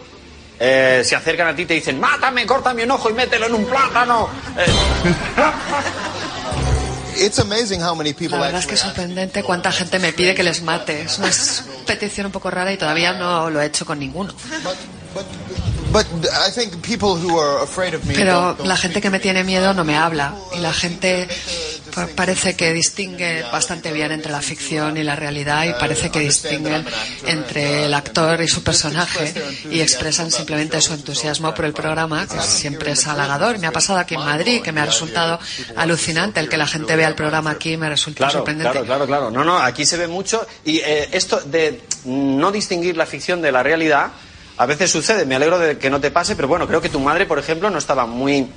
Eh, 0.61 1.03
se 1.05 1.15
acercan 1.15 1.49
a 1.49 1.55
ti 1.55 1.63
y 1.63 1.67
te 1.67 1.75
dicen, 1.75 2.01
mátame, 2.01 2.45
córtame 2.47 2.85
un 2.85 2.91
ojo 2.91 3.11
y 3.11 3.13
mételo 3.13 3.47
en 3.47 3.55
un 3.55 3.65
plátano. 3.65 4.29
Eh. 4.57 4.67
La 8.37 8.43
verdad 8.47 8.61
es 8.61 8.67
que 8.67 8.75
es 8.75 8.81
sorprendente 8.81 9.43
cuánta 9.43 9.73
gente 9.73 9.99
me 9.99 10.13
pide 10.13 10.35
que 10.35 10.43
les 10.43 10.63
mate. 10.63 11.03
Es 11.03 11.19
una 11.19 11.31
petición 11.87 12.27
un 12.27 12.33
poco 12.33 12.51
rara 12.51 12.73
y 12.73 12.77
todavía 12.77 13.13
no 13.13 13.51
lo 13.51 13.61
he 13.61 13.67
hecho 13.67 13.85
con 13.85 13.99
ninguno. 13.99 14.33
Pero 18.15 18.57
la 18.65 18.77
gente 18.77 19.01
que 19.01 19.11
me 19.11 19.21
tiene 19.21 19.45
miedo 19.45 19.75
no 19.75 19.85
me 19.85 19.97
habla 19.97 20.35
y 20.57 20.61
la 20.61 20.73
gente 20.73 21.29
parece 22.15 22.55
que 22.55 22.73
distingue 22.73 23.43
bastante 23.51 23.93
bien 23.93 24.13
entre 24.13 24.31
la 24.31 24.41
ficción 24.41 24.97
y 24.97 25.03
la 25.03 25.17
realidad 25.17 25.65
y 25.65 25.73
parece 25.73 26.11
que 26.11 26.21
distinguen 26.21 26.85
entre 27.27 27.87
el 27.87 27.95
actor 27.95 28.41
y 28.41 28.49
su 28.49 28.63
personaje 28.63 29.33
y 29.71 29.81
expresan 29.81 30.31
simplemente 30.31 30.81
su 30.81 30.93
entusiasmo 30.93 31.55
por 31.55 31.65
el 31.65 31.73
programa, 31.73 32.27
que 32.27 32.41
siempre 32.41 32.93
es 32.93 33.07
halagador. 33.07 33.59
Me 33.59 33.67
ha 33.67 33.73
pasado 33.73 33.99
aquí 33.99 34.15
en 34.15 34.21
Madrid, 34.21 34.63
que 34.63 34.73
me 34.73 34.81
ha 34.81 34.87
resultado 34.87 35.39
alucinante 35.77 36.41
el 36.41 36.49
que 36.49 36.57
la 36.57 36.67
gente 36.67 36.95
vea 36.97 37.09
el 37.09 37.15
programa 37.15 37.51
aquí, 37.51 37.77
me 37.77 37.89
resulta 37.89 38.31
sorprendente. 38.31 38.71
Claro, 38.73 38.87
claro, 38.87 39.07
claro. 39.07 39.31
No, 39.31 39.45
no, 39.45 39.59
aquí 39.59 39.85
se 39.85 39.97
ve 39.97 40.07
mucho 40.07 40.47
y 40.65 40.79
eh, 40.79 41.09
esto 41.13 41.41
de 41.41 41.83
no 42.05 42.53
distinguir 42.53 42.97
la 42.97 43.07
ficción 43.07 43.41
de 43.43 43.53
la 43.53 43.63
realidad 43.63 44.13
a 44.59 44.67
veces 44.67 44.91
sucede. 44.91 45.25
Me 45.25 45.37
alegro 45.37 45.59
de 45.59 45.79
que 45.79 45.89
no 45.89 46.01
te 46.01 46.11
pase, 46.11 46.37
pero 46.37 46.49
bueno, 46.49 46.67
creo 46.67 46.81
que 46.81 46.89
tu 46.89 47.01
madre, 47.01 47.27
por 47.27 47.39
ejemplo, 47.39 47.71
no 47.71 47.79
estaba 47.79 48.07
muy 48.07 48.51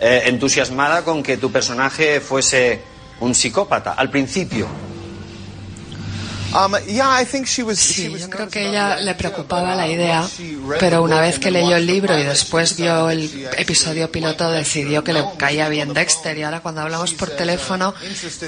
eh, 0.00 0.22
entusiasmada 0.26 1.02
con 1.04 1.22
que 1.22 1.36
tu 1.36 1.50
personaje 1.50 2.20
fuese 2.20 2.80
un 3.20 3.34
psicópata 3.34 3.92
al 3.92 4.10
principio. 4.10 4.68
Um, 6.54 6.74
sí, 7.74 8.10
yo 8.18 8.30
creo 8.30 8.48
que 8.48 8.68
ella 8.68 8.96
le 8.96 9.14
preocupaba 9.14 9.74
la 9.74 9.86
idea, 9.86 10.26
pero 10.80 11.02
una 11.02 11.20
vez 11.20 11.38
que 11.38 11.50
leyó 11.50 11.76
el 11.76 11.86
libro 11.86 12.18
y 12.18 12.22
después 12.22 12.76
vio 12.76 13.10
el 13.10 13.48
episodio 13.56 14.10
piloto 14.10 14.50
decidió 14.50 15.04
que 15.04 15.12
le 15.12 15.24
caía 15.36 15.68
bien 15.68 15.92
Dexter 15.92 16.38
y 16.38 16.42
ahora 16.42 16.60
cuando 16.60 16.80
hablamos 16.80 17.12
por 17.12 17.30
teléfono 17.30 17.94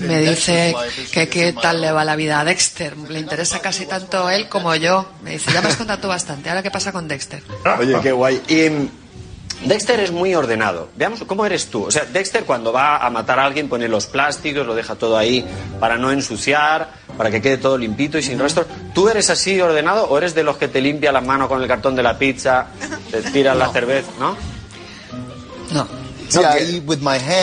me 0.01 0.20
dice 0.20 0.74
que 1.12 1.28
qué 1.28 1.53
tal 1.53 1.80
le 1.82 1.92
va 1.92 2.05
la 2.05 2.16
vida 2.16 2.40
a 2.40 2.44
Dexter. 2.44 2.96
Le 2.96 3.18
interesa 3.18 3.61
casi 3.61 3.84
tanto 3.86 4.30
él 4.30 4.48
como 4.48 4.74
yo. 4.74 5.07
Me 5.22 5.32
dice, 5.32 5.53
ya 5.53 5.61
me 5.61 5.68
has 5.68 5.76
contado 5.76 6.01
tú 6.01 6.09
bastante, 6.09 6.48
ahora 6.48 6.62
qué 6.62 6.70
pasa 6.70 6.92
con 6.92 7.07
Dexter. 7.07 7.42
Oye, 7.78 7.96
qué 8.03 8.12
guay. 8.12 8.40
Y 8.48 8.90
Dexter 9.64 10.00
es 10.00 10.11
muy 10.11 10.34
ordenado. 10.34 10.88
Veamos 10.96 11.22
cómo 11.26 11.44
eres 11.44 11.66
tú. 11.66 11.84
O 11.84 11.90
sea, 11.90 12.04
Dexter 12.04 12.44
cuando 12.44 12.72
va 12.72 12.98
a 12.98 13.11
matar 13.11 13.38
a 13.38 13.44
alguien 13.44 13.68
pone 13.68 13.88
los 13.88 14.06
plásticos, 14.06 14.66
lo 14.66 14.74
deja 14.74 14.94
todo 14.94 15.18
ahí 15.18 15.44
para 15.78 15.96
no 15.98 16.11
ensuciar, 16.11 16.88
para 17.16 17.30
que 17.30 17.42
quede 17.42 17.58
todo 17.58 17.76
limpito 17.76 18.16
y 18.16 18.22
sin 18.22 18.38
restos. 18.38 18.66
¿Tú 18.94 19.08
eres 19.08 19.28
así 19.28 19.61
ordenado 19.61 20.04
o 20.04 20.16
eres 20.16 20.34
de 20.34 20.42
los 20.42 20.56
que 20.56 20.68
te 20.68 20.80
limpia 20.80 21.12
las 21.12 21.24
manos 21.24 21.48
con 21.48 21.61
el 21.61 21.68
cartón 21.68 21.94
de 21.94 22.02
la 22.02 22.18
pizza, 22.18 22.68
te 23.11 23.22
tiras 23.32 23.56
la 23.56 23.68
cerveza, 23.68 24.11
¿no? 24.18 24.36
No. 25.72 25.99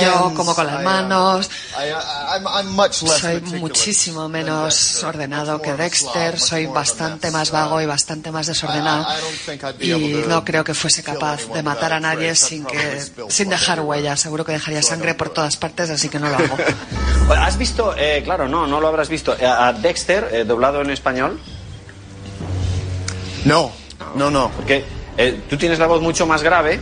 Yo 0.03 0.33
como 0.35 0.55
con 0.55 0.65
las 0.65 0.83
manos. 0.83 1.49
soy 2.93 3.41
muchísimo 3.41 4.29
menos 4.29 5.03
ordenado 5.03 5.61
que 5.61 5.73
Dexter. 5.73 6.39
Soy 6.39 6.65
bastante 6.67 7.31
más 7.31 7.51
vago 7.51 7.81
y 7.81 7.85
bastante 7.85 8.31
más 8.31 8.47
desordenado. 8.47 9.05
Y 9.79 10.23
no 10.27 10.43
creo 10.43 10.63
que 10.63 10.73
fuese 10.73 11.03
capaz 11.03 11.47
de 11.53 11.63
matar 11.63 11.93
a 11.93 11.99
nadie 11.99 12.35
sin 12.35 12.65
que 12.65 13.01
sin 13.29 13.49
dejar 13.49 13.81
huellas. 13.81 14.19
Seguro 14.19 14.45
que 14.45 14.53
dejaría 14.53 14.81
sangre 14.81 15.13
por 15.13 15.29
todas 15.29 15.57
partes, 15.57 15.89
así 15.89 16.09
que 16.09 16.19
no 16.19 16.29
lo 16.29 16.35
hago. 16.35 16.57
¿Has 17.35 17.57
visto? 17.57 17.93
Eh, 17.97 18.21
claro, 18.23 18.47
no, 18.47 18.67
no 18.67 18.79
lo 18.79 18.88
habrás 18.88 19.09
visto. 19.09 19.35
Eh, 19.38 19.45
a 19.45 19.73
Dexter 19.73 20.29
eh, 20.31 20.43
doblado 20.45 20.81
en 20.81 20.89
español. 20.89 21.39
No, 23.45 23.71
no, 24.15 24.31
no. 24.31 24.51
Porque 24.55 24.85
tú 25.49 25.57
tienes 25.57 25.79
la 25.79 25.88
voz 25.88 26.01
mucho 26.01 26.25
más 26.25 26.43
grave 26.43 26.79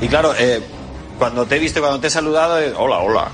y 0.00 0.08
claro. 0.08 0.34
Eh, 0.38 0.60
cuando 1.20 1.44
te 1.44 1.56
he 1.56 1.58
visto, 1.58 1.80
cuando 1.80 2.00
te 2.00 2.06
he 2.06 2.10
saludado, 2.10 2.56
hola, 2.78 2.98
hola. 3.00 3.28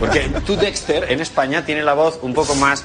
Porque 0.00 0.20
tú, 0.46 0.56
Dexter, 0.56 1.12
en 1.12 1.20
España, 1.20 1.66
tiene 1.66 1.82
la 1.82 1.92
voz 1.92 2.18
un 2.22 2.32
poco 2.32 2.54
más... 2.54 2.82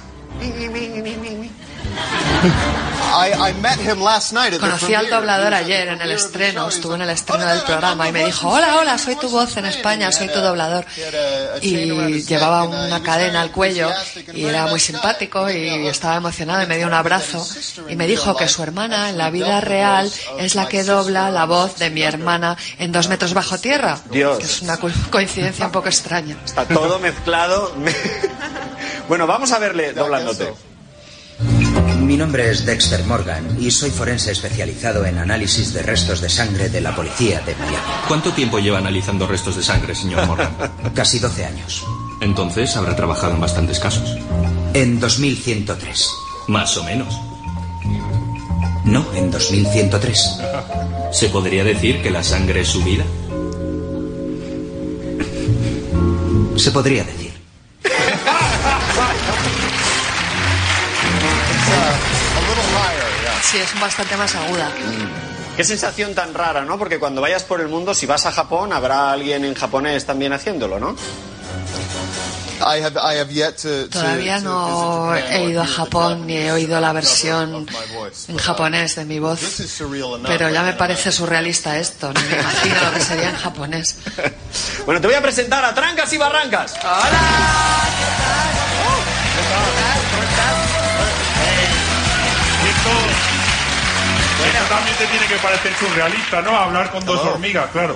Conocí 4.59 4.93
al 4.95 5.09
doblador 5.09 5.53
ayer 5.53 5.87
en 5.89 6.01
el 6.01 6.11
estreno, 6.11 6.67
estuvo 6.67 6.95
en 6.95 7.03
el 7.03 7.09
estreno 7.11 7.45
del 7.45 7.61
programa 7.61 8.07
y 8.07 8.11
me 8.11 8.25
dijo, 8.25 8.49
hola, 8.49 8.77
hola, 8.79 8.97
soy 8.97 9.15
tu 9.15 9.29
voz 9.29 9.55
en 9.57 9.65
España, 9.65 10.11
soy 10.11 10.27
tu 10.29 10.39
doblador. 10.39 10.85
Y 11.61 12.23
llevaba 12.23 12.63
una 12.63 13.03
cadena 13.03 13.41
al 13.41 13.51
cuello 13.51 13.91
y 14.33 14.45
era 14.45 14.67
muy 14.67 14.79
simpático 14.79 15.49
y 15.49 15.87
estaba 15.87 16.15
emocionado 16.15 16.63
y 16.63 16.65
me 16.65 16.77
dio 16.77 16.87
un 16.87 16.93
abrazo 16.93 17.45
y 17.87 17.95
me 17.95 18.07
dijo 18.07 18.35
que 18.35 18.47
su 18.47 18.63
hermana 18.63 19.09
en 19.09 19.17
la 19.17 19.29
vida 19.29 19.61
real 19.61 20.11
es 20.39 20.55
la 20.55 20.67
que 20.67 20.83
dobla 20.83 21.29
la 21.29 21.45
voz 21.45 21.77
de 21.77 21.89
mi 21.89 22.01
hermana 22.01 22.57
en 22.79 22.91
dos 22.91 23.09
metros 23.09 23.33
bajo 23.33 23.57
tierra. 23.57 23.99
Dios. 24.09 24.39
Que 24.39 24.45
es 24.45 24.61
una 24.61 24.77
coincidencia 24.77 25.67
un 25.67 25.71
poco 25.71 25.87
extraña. 25.87 26.35
Está 26.43 26.65
todo 26.65 26.99
mezclado. 26.99 27.73
bueno, 29.07 29.27
vamos 29.27 29.51
a 29.51 29.59
verle 29.59 29.93
doblándote. 29.93 30.72
Mi 32.03 32.17
nombre 32.17 32.51
es 32.51 32.65
Dexter 32.65 33.05
Morgan 33.05 33.57
y 33.61 33.71
soy 33.71 33.89
forense 33.89 34.33
especializado 34.33 35.05
en 35.05 35.17
análisis 35.17 35.73
de 35.73 35.81
restos 35.81 36.19
de 36.19 36.27
sangre 36.27 36.67
de 36.67 36.81
la 36.81 36.93
policía 36.93 37.39
de 37.41 37.55
Miami. 37.55 37.77
¿Cuánto 38.09 38.33
tiempo 38.33 38.59
lleva 38.59 38.79
analizando 38.79 39.25
restos 39.25 39.55
de 39.55 39.63
sangre, 39.63 39.95
señor 39.95 40.27
Morgan? 40.27 40.53
Casi 40.93 41.19
12 41.19 41.45
años. 41.45 41.85
Entonces 42.19 42.75
habrá 42.75 42.93
trabajado 42.95 43.33
en 43.33 43.39
bastantes 43.39 43.79
casos. 43.79 44.17
En 44.73 44.99
2103. 44.99 46.09
Más 46.49 46.75
o 46.75 46.83
menos. 46.83 47.15
No, 48.83 49.05
en 49.13 49.31
2103. 49.31 50.39
¿Se 51.13 51.29
podría 51.29 51.63
decir 51.63 52.01
que 52.01 52.11
la 52.11 52.23
sangre 52.23 52.61
es 52.61 52.67
su 52.67 52.83
vida? 52.83 53.05
Se 56.57 56.69
podría 56.71 57.05
decir. 57.05 57.22
Sí, 63.51 63.57
es 63.57 63.79
bastante 63.79 64.15
más 64.17 64.33
aguda. 64.35 64.69
Qué 65.55 65.63
sensación 65.63 66.15
tan 66.15 66.33
rara, 66.33 66.61
¿no? 66.65 66.79
Porque 66.79 66.97
cuando 66.99 67.21
vayas 67.21 67.43
por 67.43 67.61
el 67.61 67.67
mundo, 67.67 67.93
si 67.93 68.05
vas 68.07 68.25
a 68.25 68.31
Japón, 68.31 68.73
habrá 68.73 69.11
alguien 69.11 69.45
en 69.45 69.53
japonés 69.53 70.05
también 70.05 70.33
haciéndolo, 70.33 70.79
¿no? 70.79 70.95
Todavía 73.91 74.39
no 74.39 75.13
he 75.15 75.43
ido 75.49 75.61
a 75.61 75.67
Japón 75.67 76.25
ni 76.25 76.37
he 76.37 76.51
oído 76.51 76.79
la 76.79 76.93
versión 76.93 77.67
en 78.29 78.37
japonés 78.37 78.95
de 78.95 79.05
mi 79.05 79.19
voz, 79.19 79.39
pero 80.25 80.49
ya 80.49 80.63
me 80.63 80.73
parece 80.73 81.11
surrealista 81.11 81.77
esto, 81.77 82.13
ni 82.13 82.21
me 82.21 82.39
imagino 82.39 82.75
lo 82.85 82.93
que 82.93 83.01
sería 83.01 83.29
en 83.29 83.35
japonés. 83.35 83.97
Bueno, 84.85 84.99
te 85.01 85.07
voy 85.07 85.15
a 85.15 85.21
presentar 85.21 85.63
a 85.63 85.73
Trancas 85.73 86.11
y 86.13 86.17
Barrancas. 86.17 86.73
¡Hola! 86.83 87.83
¿Qué 87.99 88.05
tal? 88.21 88.51
¿Qué 89.35 89.49
tal? 89.49 90.02
Bueno. 94.43 94.65
También 94.67 94.97
te 94.97 95.05
tiene 95.05 95.25
que 95.27 95.35
parecer 95.35 95.71
surrealista, 95.75 96.41
¿no? 96.41 96.51
Hablar 96.51 96.91
con 96.91 97.05
dos 97.05 97.19
hormigas, 97.21 97.69
claro. 97.71 97.95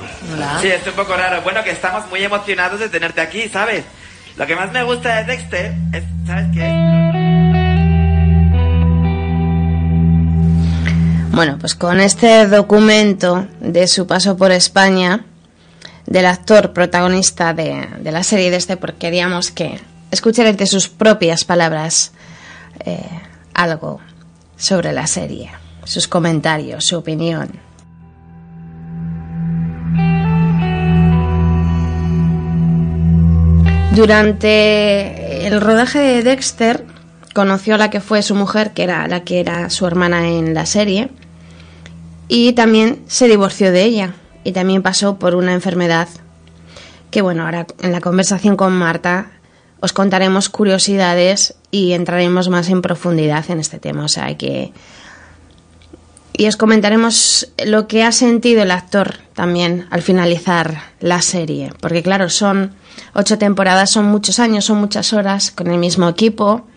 Sí, 0.62 0.68
es 0.70 0.86
un 0.88 0.94
poco 0.94 1.16
raro. 1.16 1.42
Bueno, 1.42 1.64
que 1.64 1.72
estamos 1.72 2.08
muy 2.10 2.24
emocionados 2.24 2.80
de 2.80 2.88
tenerte 2.88 3.20
aquí, 3.20 3.50
¿sabes? 3.50 3.84
Lo 4.38 4.46
que 4.48 4.56
más 4.56 4.72
me 4.72 4.84
gusta 4.84 5.18
de 5.18 5.24
Dexter 5.26 5.74
es, 5.92 6.04
¿sabes 6.26 6.46
qué? 6.54 6.68
Bueno, 11.32 11.58
pues 11.60 11.76
con 11.76 12.00
este 12.00 12.48
documento 12.48 13.48
de 13.60 13.88
su 13.88 14.08
paso 14.08 14.38
por 14.38 14.52
España, 14.52 15.26
del 16.06 16.26
actor 16.26 16.72
protagonista 16.72 17.54
de, 17.54 17.88
de 18.00 18.12
la 18.12 18.24
serie 18.24 18.50
de 18.52 18.58
este, 18.58 18.78
porque 18.78 19.00
queríamos 19.00 19.52
que 19.52 19.82
escuchara 20.12 20.54
de 20.54 20.66
sus 20.66 20.88
propias 20.88 21.44
palabras 21.44 22.14
eh, 22.86 23.02
algo 23.54 24.00
sobre 24.56 24.94
la 24.94 25.08
serie 25.08 25.52
sus 25.88 26.08
comentarios, 26.08 26.84
su 26.84 26.98
opinión. 26.98 27.50
Durante 33.96 35.48
el 35.48 35.62
rodaje 35.62 36.00
de 36.00 36.24
Dexter 36.24 36.86
conoció 37.34 37.76
a 37.76 37.78
la 37.78 37.90
que 37.90 38.02
fue 38.02 38.22
su 38.22 38.36
mujer, 38.36 38.74
que 38.74 38.84
era 38.84 39.08
la 39.08 39.24
que 39.24 39.40
era 39.40 39.70
su 39.70 39.88
hermana 39.88 40.28
en 40.28 40.54
la 40.54 40.66
serie, 40.66 41.10
y 42.28 42.52
también 42.54 43.04
se 43.08 43.28
divorció 43.28 43.72
de 43.72 43.84
ella 43.84 44.14
y 44.44 44.52
también 44.52 44.84
pasó 44.84 45.18
por 45.18 45.36
una 45.36 45.54
enfermedad 45.54 46.10
que 47.12 47.22
bueno, 47.22 47.46
ahora 47.46 47.66
en 47.82 47.94
la 47.94 48.02
conversación 48.02 48.58
con 48.58 48.74
Marta 48.74 49.32
os 49.80 49.94
contaremos 49.94 50.50
curiosidades 50.50 51.56
y 51.72 51.94
entraremos 51.94 52.50
más 52.50 52.70
en 52.70 52.82
profundidad 52.82 53.50
en 53.50 53.62
este 53.62 53.80
tema, 53.80 54.04
o 54.04 54.10
sea 54.10 54.36
que 54.38 54.74
y 56.38 56.48
os 56.48 56.56
comentaremos 56.56 57.52
lo 57.66 57.88
que 57.88 58.04
ha 58.04 58.12
sentido 58.12 58.62
el 58.62 58.70
actor 58.70 59.16
también 59.34 59.88
al 59.90 60.04
finalizar 60.04 60.82
la 61.00 61.22
serie. 61.24 61.72
Porque 61.82 62.04
claro, 62.04 62.30
son 62.30 62.76
ocho 63.14 63.40
temporadas, 63.40 63.90
son 63.90 64.06
muchos 64.06 64.40
años, 64.40 64.66
son 64.66 64.78
muchas 64.78 65.14
horas 65.14 65.50
con 65.50 65.68
el 65.68 65.80
mismo 65.80 66.08
equipo 66.08 66.68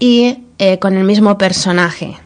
y 0.00 0.44
eh, 0.58 0.80
con 0.80 0.96
el 0.96 1.04
mismo 1.04 1.38
personaje. 1.38 2.18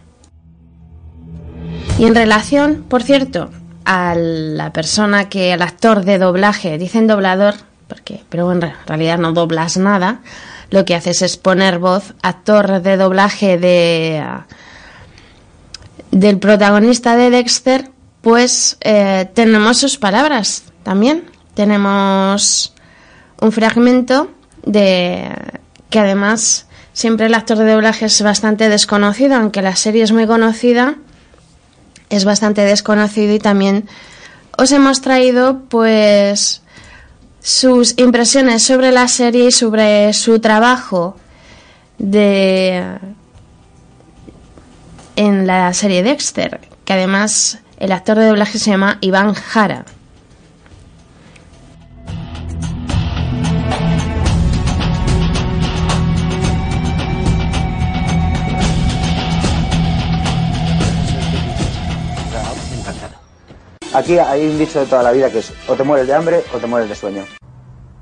Y 1.98 2.06
en 2.06 2.14
relación, 2.14 2.84
por 2.88 3.02
cierto, 3.02 3.50
a 3.84 4.14
la 4.16 4.72
persona 4.72 5.28
que, 5.28 5.52
el 5.52 5.62
actor 5.62 6.04
de 6.04 6.18
doblaje, 6.18 6.78
dicen 6.78 7.06
doblador, 7.06 7.54
porque, 7.86 8.22
pero 8.30 8.50
en 8.50 8.62
realidad 8.86 9.18
no 9.18 9.32
doblas 9.32 9.76
nada, 9.76 10.20
lo 10.70 10.86
que 10.86 10.94
haces 10.94 11.22
es 11.22 11.36
poner 11.36 11.78
voz, 11.78 12.14
actor 12.22 12.80
de 12.80 12.96
doblaje 12.96 13.58
de 13.58 14.22
del 16.10 16.38
protagonista 16.38 17.16
de 17.16 17.30
Dexter, 17.30 17.90
pues 18.22 18.76
eh, 18.80 19.28
tenemos 19.34 19.78
sus 19.78 19.98
palabras 19.98 20.64
también. 20.82 21.24
Tenemos 21.54 22.74
un 23.40 23.52
fragmento 23.52 24.30
de 24.64 25.30
que 25.90 25.98
además 25.98 26.66
siempre 26.92 27.26
el 27.26 27.34
actor 27.34 27.58
de 27.58 27.72
doblaje 27.72 28.06
es 28.06 28.22
bastante 28.22 28.68
desconocido, 28.68 29.36
aunque 29.36 29.62
la 29.62 29.76
serie 29.76 30.02
es 30.02 30.12
muy 30.12 30.26
conocida, 30.26 30.96
es 32.10 32.24
bastante 32.24 32.62
desconocido 32.62 33.34
y 33.34 33.38
también 33.38 33.88
os 34.56 34.72
hemos 34.72 35.00
traído 35.00 35.62
pues 35.68 36.62
sus 37.40 37.94
impresiones 37.98 38.62
sobre 38.62 38.90
la 38.90 39.08
serie 39.08 39.48
y 39.48 39.52
sobre 39.52 40.12
su 40.12 40.40
trabajo 40.40 41.16
de 41.98 42.98
en 45.16 45.46
la 45.46 45.72
serie 45.72 46.02
Dexter, 46.02 46.60
que 46.84 46.92
además 46.92 47.58
el 47.78 47.92
actor 47.92 48.18
de 48.18 48.26
doblaje 48.26 48.58
se 48.58 48.70
llama 48.70 48.98
Iván 49.00 49.34
Jara. 49.34 49.84
Aquí 63.94 64.18
hay 64.18 64.46
un 64.46 64.58
dicho 64.58 64.80
de 64.80 64.84
toda 64.84 65.02
la 65.02 65.10
vida 65.10 65.30
que 65.30 65.38
es 65.38 65.54
o 65.66 65.74
te 65.74 65.82
mueres 65.82 66.06
de 66.06 66.14
hambre 66.14 66.42
o 66.52 66.58
te 66.58 66.66
mueres 66.66 66.90
de 66.90 66.94
sueño. 66.94 67.24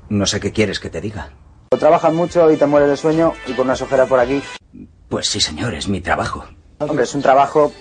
No 0.09 0.25
sé 0.25 0.41
qué 0.41 0.51
quieres 0.51 0.81
que 0.81 0.89
te 0.89 0.99
diga. 0.99 1.29
O 1.71 1.77
trabajas 1.77 2.13
mucho 2.13 2.51
y 2.51 2.57
te 2.57 2.65
mueres 2.65 2.89
de 2.89 2.97
sueño 2.97 3.31
y 3.47 3.53
con 3.53 3.67
unas 3.67 3.81
ojeras 3.81 4.09
por 4.09 4.19
aquí. 4.19 4.41
Pues 5.07 5.27
sí, 5.27 5.39
señor, 5.39 5.73
es 5.73 5.87
mi 5.87 6.01
trabajo. 6.01 6.43
Hombre, 6.79 7.05
es 7.05 7.15
un 7.15 7.21
trabajo 7.21 7.71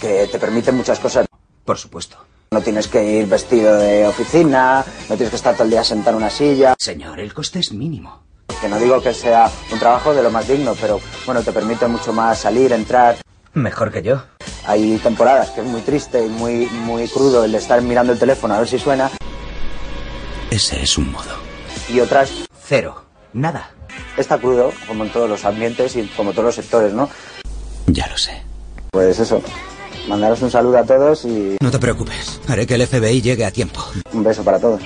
que 0.00 0.28
te 0.30 0.38
permite 0.38 0.72
muchas 0.72 0.98
cosas. 0.98 1.26
Por 1.64 1.78
supuesto. 1.78 2.18
No 2.50 2.60
tienes 2.60 2.88
que 2.88 3.02
ir 3.02 3.26
vestido 3.26 3.76
de 3.76 4.06
oficina, 4.06 4.84
no 5.08 5.16
tienes 5.16 5.30
que 5.30 5.36
estar 5.36 5.54
todo 5.54 5.64
el 5.64 5.70
día 5.70 5.84
sentado 5.84 6.16
en 6.16 6.22
una 6.22 6.30
silla. 6.30 6.74
Señor, 6.78 7.20
el 7.20 7.34
coste 7.34 7.58
es 7.58 7.72
mínimo. 7.72 8.22
Que 8.60 8.68
no 8.68 8.78
digo 8.78 9.02
que 9.02 9.12
sea 9.12 9.50
un 9.70 9.78
trabajo 9.78 10.14
de 10.14 10.22
lo 10.22 10.30
más 10.30 10.48
digno, 10.48 10.74
pero 10.80 11.00
bueno, 11.26 11.42
te 11.42 11.52
permite 11.52 11.86
mucho 11.86 12.12
más 12.12 12.38
salir, 12.38 12.72
entrar. 12.72 13.16
Mejor 13.52 13.92
que 13.92 14.02
yo. 14.02 14.22
Hay 14.66 14.98
temporadas 14.98 15.50
que 15.50 15.60
es 15.60 15.66
muy 15.66 15.80
triste 15.82 16.24
y 16.24 16.28
muy, 16.28 16.66
muy 16.66 17.08
crudo 17.08 17.44
el 17.44 17.54
estar 17.54 17.80
mirando 17.82 18.12
el 18.12 18.18
teléfono 18.18 18.54
a 18.54 18.58
ver 18.58 18.68
si 18.68 18.78
suena. 18.78 19.10
Ese 20.50 20.82
es 20.82 20.96
un 20.96 21.12
modo. 21.12 21.30
Y 21.88 22.00
otras, 22.00 22.30
cero. 22.64 23.04
Nada. 23.32 23.70
Está 24.16 24.38
crudo, 24.38 24.72
como 24.86 25.04
en 25.04 25.10
todos 25.10 25.28
los 25.28 25.44
ambientes 25.44 25.96
y 25.96 26.06
como 26.08 26.32
todos 26.32 26.46
los 26.46 26.54
sectores, 26.54 26.92
¿no? 26.92 27.08
Ya 27.88 28.06
lo 28.06 28.16
sé. 28.18 28.42
Pues 28.90 29.18
eso, 29.18 29.42
mandaros 30.08 30.42
un 30.42 30.50
saludo 30.50 30.78
a 30.78 30.84
todos 30.84 31.24
y... 31.24 31.56
No 31.60 31.70
te 31.70 31.78
preocupes, 31.78 32.40
haré 32.46 32.66
que 32.66 32.74
el 32.74 32.86
FBI 32.86 33.20
llegue 33.20 33.44
a 33.44 33.50
tiempo. 33.50 33.80
Un 34.12 34.22
beso 34.22 34.42
para 34.44 34.58
todos. 34.58 34.82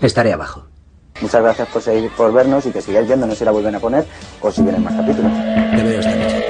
Estaré 0.00 0.32
abajo. 0.32 0.64
Muchas 1.20 1.42
gracias 1.42 1.68
por 1.68 1.82
seguir, 1.82 2.10
por 2.16 2.32
vernos 2.32 2.64
y 2.66 2.70
que 2.70 2.80
sigáis 2.80 3.08
viéndonos 3.08 3.36
si 3.36 3.44
la 3.44 3.50
vuelven 3.50 3.74
a 3.74 3.80
poner 3.80 4.06
o 4.40 4.52
si 4.52 4.62
vienen 4.62 4.84
más 4.84 4.94
capítulos. 4.94 5.32
Te 5.32 5.82
veo 5.82 6.00
esta 6.00 6.14
noche. 6.14 6.44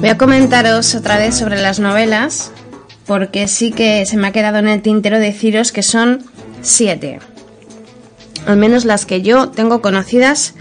Voy 0.00 0.08
a 0.08 0.18
comentaros 0.18 0.94
otra 0.94 1.16
vez 1.16 1.34
sobre 1.36 1.62
las 1.62 1.78
novelas, 1.78 2.50
porque 3.06 3.48
sí 3.48 3.70
que 3.70 4.04
se 4.04 4.16
me 4.18 4.26
ha 4.26 4.32
quedado 4.32 4.58
en 4.58 4.68
el 4.68 4.82
tintero 4.82 5.18
deciros 5.18 5.72
que 5.72 5.82
son 5.82 6.24
siete. 6.60 7.20
Al 8.46 8.56
menos 8.56 8.84
las 8.84 9.06
que 9.06 9.22
yo 9.22 9.50
tengo 9.50 9.80
conocidas. 9.82 10.54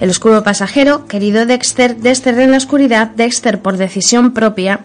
El 0.00 0.10
oscuro 0.10 0.42
pasajero, 0.42 1.06
querido 1.06 1.46
Dexter, 1.46 1.96
Dexter 1.96 2.38
en 2.40 2.50
la 2.50 2.56
oscuridad, 2.56 3.08
Dexter 3.08 3.60
por 3.60 3.76
decisión 3.76 4.32
propia, 4.32 4.80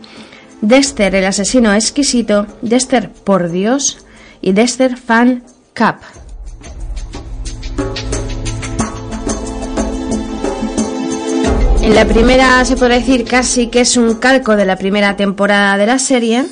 Dexter 0.62 1.16
el 1.16 1.26
asesino 1.26 1.74
exquisito, 1.74 2.46
Dexter 2.62 3.10
por 3.10 3.50
Dios 3.50 4.06
y 4.42 4.52
Dexter 4.52 4.98
Fan 4.98 5.44
Cup. 5.76 5.98
En 11.82 11.96
la 11.96 12.06
primera 12.06 12.66
se 12.66 12.76
puede 12.76 12.96
decir 12.96 13.24
casi 13.24 13.68
que 13.68 13.80
es 13.80 13.96
un 13.96 14.16
calco 14.16 14.58
de 14.58 14.66
la 14.66 14.76
primera 14.76 15.16
temporada 15.16 15.78
de 15.78 15.88
la 15.88 16.00
serie. 16.00 16.46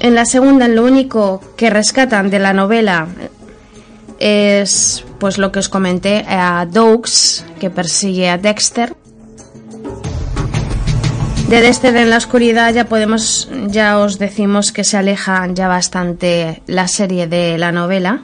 En 0.00 0.14
la 0.14 0.24
segunda 0.24 0.66
lo 0.66 0.82
único 0.82 1.42
que 1.56 1.68
rescatan 1.68 2.30
de 2.30 2.38
la 2.38 2.54
novela 2.54 3.06
es 4.18 5.04
pues 5.18 5.38
lo 5.38 5.52
que 5.52 5.58
os 5.58 5.68
comenté 5.68 6.24
a 6.28 6.66
Doux 6.66 7.44
que 7.60 7.70
persigue 7.70 8.28
a 8.28 8.38
Dexter. 8.38 8.94
De 11.48 11.60
Dexter 11.60 11.96
en 11.96 12.10
la 12.10 12.16
oscuridad 12.16 12.74
ya 12.74 12.86
podemos 12.86 13.48
ya 13.68 13.98
os 13.98 14.18
decimos 14.18 14.72
que 14.72 14.82
se 14.82 14.96
aleja 14.96 15.46
ya 15.54 15.68
bastante 15.68 16.62
la 16.66 16.88
serie 16.88 17.26
de 17.26 17.56
la 17.56 17.70
novela. 17.72 18.22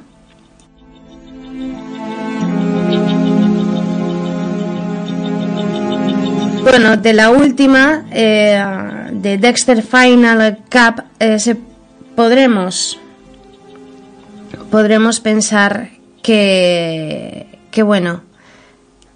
Bueno, 6.62 6.96
de 6.96 7.12
la 7.12 7.30
última, 7.30 8.04
eh, 8.12 8.64
de 9.12 9.36
Dexter 9.36 9.82
Final 9.82 10.58
Cup, 10.70 11.04
eh, 11.18 11.38
se, 11.38 11.56
podremos 12.14 12.98
podremos 14.72 15.20
pensar 15.20 15.90
que, 16.22 17.46
que 17.70 17.82
bueno, 17.82 18.22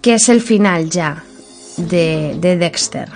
que 0.01 0.13
es 0.13 0.29
el 0.29 0.39
final 0.39 0.91
ya 0.91 1.23
de, 1.77 2.37
de 2.39 2.57
Dexter. 2.57 3.09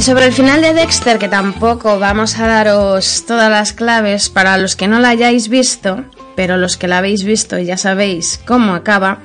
Y 0.00 0.02
sobre 0.02 0.24
el 0.24 0.32
final 0.32 0.62
de 0.62 0.72
Dexter, 0.72 1.18
que 1.18 1.28
tampoco 1.28 1.98
vamos 1.98 2.38
a 2.38 2.46
daros 2.46 3.24
todas 3.26 3.50
las 3.50 3.74
claves 3.74 4.30
para 4.30 4.56
los 4.56 4.74
que 4.74 4.88
no 4.88 4.98
la 4.98 5.10
hayáis 5.10 5.50
visto, 5.50 6.04
pero 6.34 6.56
los 6.56 6.78
que 6.78 6.88
la 6.88 6.96
habéis 6.96 7.22
visto 7.22 7.58
ya 7.58 7.76
sabéis 7.76 8.40
cómo 8.46 8.72
acaba, 8.72 9.18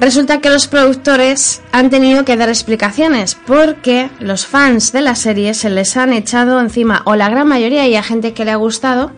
resulta 0.00 0.40
que 0.40 0.50
los 0.50 0.66
productores 0.66 1.62
han 1.70 1.90
tenido 1.90 2.24
que 2.24 2.36
dar 2.36 2.48
explicaciones 2.48 3.36
porque 3.46 4.10
los 4.18 4.46
fans 4.46 4.90
de 4.90 5.00
la 5.00 5.14
serie 5.14 5.54
se 5.54 5.70
les 5.70 5.96
han 5.96 6.12
echado 6.12 6.60
encima, 6.60 7.02
o 7.04 7.14
la 7.14 7.28
gran 7.28 7.46
mayoría, 7.46 7.86
y 7.86 7.94
a 7.94 8.02
gente 8.02 8.32
que 8.32 8.44
le 8.44 8.50
ha 8.50 8.56
gustado, 8.56 9.12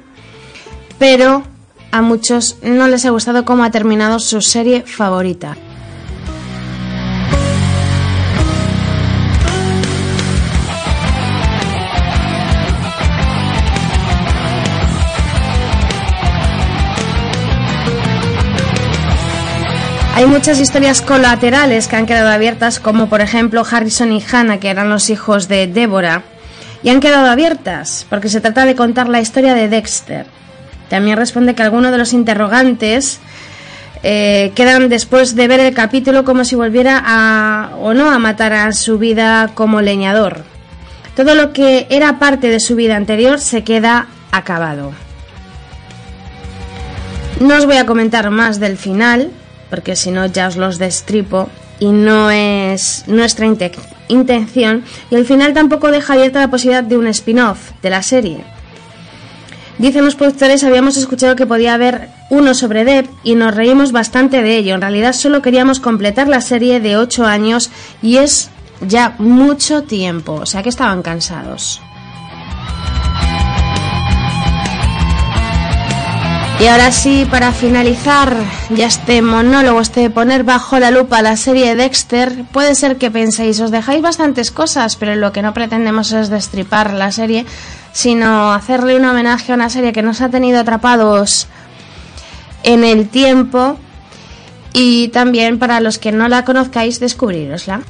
pero 0.98 1.42
a 1.90 2.02
muchos 2.02 2.58
no 2.62 2.86
les 2.86 3.06
ha 3.06 3.10
gustado 3.10 3.46
cómo 3.46 3.64
ha 3.64 3.70
terminado 3.70 4.18
su 4.18 4.42
serie 4.42 4.82
favorita. 4.82 5.56
Hay 20.20 20.26
muchas 20.26 20.60
historias 20.60 21.00
colaterales 21.00 21.88
que 21.88 21.96
han 21.96 22.04
quedado 22.04 22.28
abiertas, 22.28 22.78
como 22.78 23.08
por 23.08 23.22
ejemplo 23.22 23.64
Harrison 23.64 24.12
y 24.12 24.22
Hannah, 24.22 24.60
que 24.60 24.68
eran 24.68 24.90
los 24.90 25.08
hijos 25.08 25.48
de 25.48 25.66
Débora, 25.66 26.24
y 26.82 26.90
han 26.90 27.00
quedado 27.00 27.30
abiertas, 27.30 28.04
porque 28.10 28.28
se 28.28 28.42
trata 28.42 28.66
de 28.66 28.74
contar 28.74 29.08
la 29.08 29.22
historia 29.22 29.54
de 29.54 29.70
Dexter. 29.70 30.26
También 30.90 31.16
responde 31.16 31.54
que 31.54 31.62
algunos 31.62 31.90
de 31.90 31.96
los 31.96 32.12
interrogantes 32.12 33.18
eh, 34.02 34.52
quedan 34.54 34.90
después 34.90 35.36
de 35.36 35.48
ver 35.48 35.60
el 35.60 35.72
capítulo 35.72 36.22
como 36.22 36.44
si 36.44 36.54
volviera 36.54 37.02
a 37.02 37.70
o 37.80 37.94
no 37.94 38.10
a 38.10 38.18
matar 38.18 38.52
a 38.52 38.72
su 38.72 38.98
vida 38.98 39.52
como 39.54 39.80
leñador. 39.80 40.44
Todo 41.16 41.34
lo 41.34 41.54
que 41.54 41.86
era 41.88 42.18
parte 42.18 42.48
de 42.48 42.60
su 42.60 42.76
vida 42.76 42.94
anterior 42.94 43.40
se 43.40 43.64
queda 43.64 44.06
acabado. 44.32 44.92
No 47.40 47.56
os 47.56 47.64
voy 47.64 47.78
a 47.78 47.86
comentar 47.86 48.30
más 48.30 48.60
del 48.60 48.76
final, 48.76 49.30
porque 49.70 49.96
si 49.96 50.10
no 50.10 50.26
ya 50.26 50.48
os 50.48 50.56
los 50.56 50.78
destripo 50.78 51.48
y 51.78 51.86
no 51.86 52.30
es 52.30 53.04
nuestra 53.06 53.46
intención 54.08 54.84
y 55.10 55.14
al 55.14 55.24
final 55.24 55.54
tampoco 55.54 55.90
deja 55.90 56.12
abierta 56.12 56.40
la 56.40 56.50
posibilidad 56.50 56.84
de 56.84 56.98
un 56.98 57.06
spin-off 57.06 57.70
de 57.80 57.90
la 57.90 58.02
serie. 58.02 58.44
Dicen 59.78 60.04
los 60.04 60.14
productores, 60.14 60.62
habíamos 60.62 60.98
escuchado 60.98 61.36
que 61.36 61.46
podía 61.46 61.72
haber 61.72 62.10
uno 62.28 62.52
sobre 62.52 62.84
Deb 62.84 63.08
y 63.24 63.34
nos 63.34 63.54
reímos 63.54 63.92
bastante 63.92 64.42
de 64.42 64.58
ello. 64.58 64.74
En 64.74 64.82
realidad 64.82 65.14
solo 65.14 65.40
queríamos 65.40 65.80
completar 65.80 66.28
la 66.28 66.42
serie 66.42 66.80
de 66.80 66.98
8 66.98 67.24
años 67.24 67.70
y 68.02 68.18
es 68.18 68.50
ya 68.82 69.14
mucho 69.18 69.84
tiempo, 69.84 70.34
o 70.34 70.44
sea 70.44 70.62
que 70.62 70.68
estaban 70.68 71.00
cansados. 71.00 71.80
Y 76.60 76.66
ahora 76.66 76.92
sí, 76.92 77.26
para 77.30 77.52
finalizar 77.52 78.36
ya 78.68 78.86
este 78.86 79.22
monólogo, 79.22 79.80
este 79.80 80.10
poner 80.10 80.44
bajo 80.44 80.78
la 80.78 80.90
lupa 80.90 81.22
la 81.22 81.38
serie 81.38 81.74
Dexter, 81.74 82.44
puede 82.52 82.74
ser 82.74 82.98
que 82.98 83.10
penséis, 83.10 83.60
os 83.60 83.70
dejáis 83.70 84.02
bastantes 84.02 84.50
cosas, 84.50 84.96
pero 84.96 85.16
lo 85.16 85.32
que 85.32 85.40
no 85.40 85.54
pretendemos 85.54 86.12
es 86.12 86.28
destripar 86.28 86.92
la 86.92 87.12
serie, 87.12 87.46
sino 87.92 88.52
hacerle 88.52 88.96
un 88.96 89.06
homenaje 89.06 89.52
a 89.52 89.54
una 89.54 89.70
serie 89.70 89.94
que 89.94 90.02
nos 90.02 90.20
ha 90.20 90.28
tenido 90.28 90.60
atrapados 90.60 91.46
en 92.62 92.84
el 92.84 93.08
tiempo 93.08 93.78
y 94.74 95.08
también 95.08 95.58
para 95.58 95.80
los 95.80 95.98
que 95.98 96.12
no 96.12 96.28
la 96.28 96.44
conozcáis, 96.44 97.00
descubrirosla. 97.00 97.80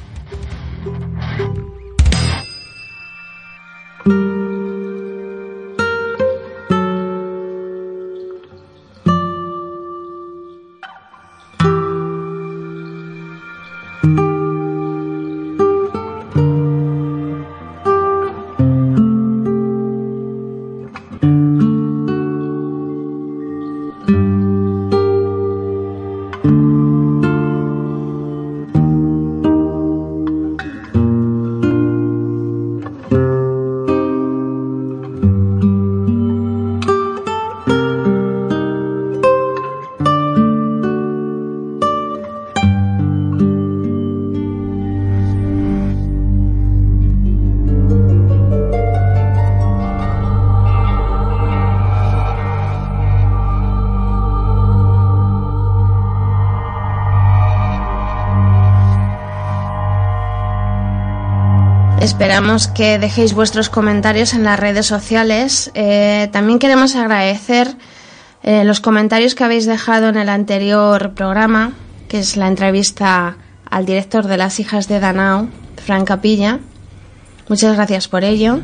Que 62.73 62.97
dejéis 62.97 63.35
vuestros 63.35 63.69
comentarios 63.69 64.33
en 64.33 64.43
las 64.43 64.59
redes 64.59 64.87
sociales. 64.87 65.69
Eh, 65.75 66.27
también 66.31 66.57
queremos 66.57 66.95
agradecer 66.95 67.75
eh, 68.41 68.63
los 68.63 68.79
comentarios 68.79 69.35
que 69.35 69.43
habéis 69.43 69.67
dejado 69.67 70.09
en 70.09 70.17
el 70.17 70.27
anterior 70.27 71.13
programa, 71.13 71.73
que 72.09 72.17
es 72.17 72.37
la 72.37 72.47
entrevista 72.47 73.37
al 73.69 73.85
director 73.85 74.25
de 74.25 74.37
las 74.37 74.59
hijas 74.59 74.87
de 74.87 74.99
Danao, 74.99 75.49
Frank 75.85 76.07
Capilla. 76.07 76.59
Muchas 77.47 77.75
gracias 77.75 78.07
por 78.07 78.23
ello. 78.23 78.59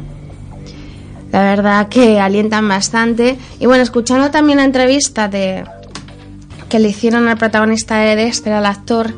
La 1.32 1.44
verdad 1.44 1.88
que 1.88 2.20
alientan 2.20 2.68
bastante. 2.68 3.38
Y 3.60 3.68
bueno, 3.68 3.84
escuchando 3.84 4.32
también 4.32 4.58
la 4.58 4.66
entrevista 4.66 5.28
de 5.28 5.66
que 6.68 6.80
le 6.80 6.90
hicieron 6.90 7.28
al 7.28 7.38
protagonista 7.38 7.98
de 7.98 8.16
Dexter, 8.16 8.54
al 8.54 8.66
actor, 8.66 9.14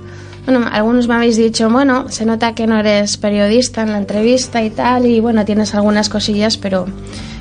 bueno, 0.45 0.67
algunos 0.71 1.07
me 1.07 1.15
habéis 1.15 1.37
dicho, 1.37 1.69
bueno, 1.69 2.09
se 2.09 2.25
nota 2.25 2.55
que 2.55 2.67
no 2.67 2.77
eres 2.79 3.17
periodista 3.17 3.83
en 3.83 3.91
la 3.91 3.97
entrevista 3.97 4.63
y 4.63 4.69
tal, 4.69 5.05
y 5.05 5.19
bueno, 5.19 5.45
tienes 5.45 5.75
algunas 5.75 6.09
cosillas, 6.09 6.57
pero 6.57 6.85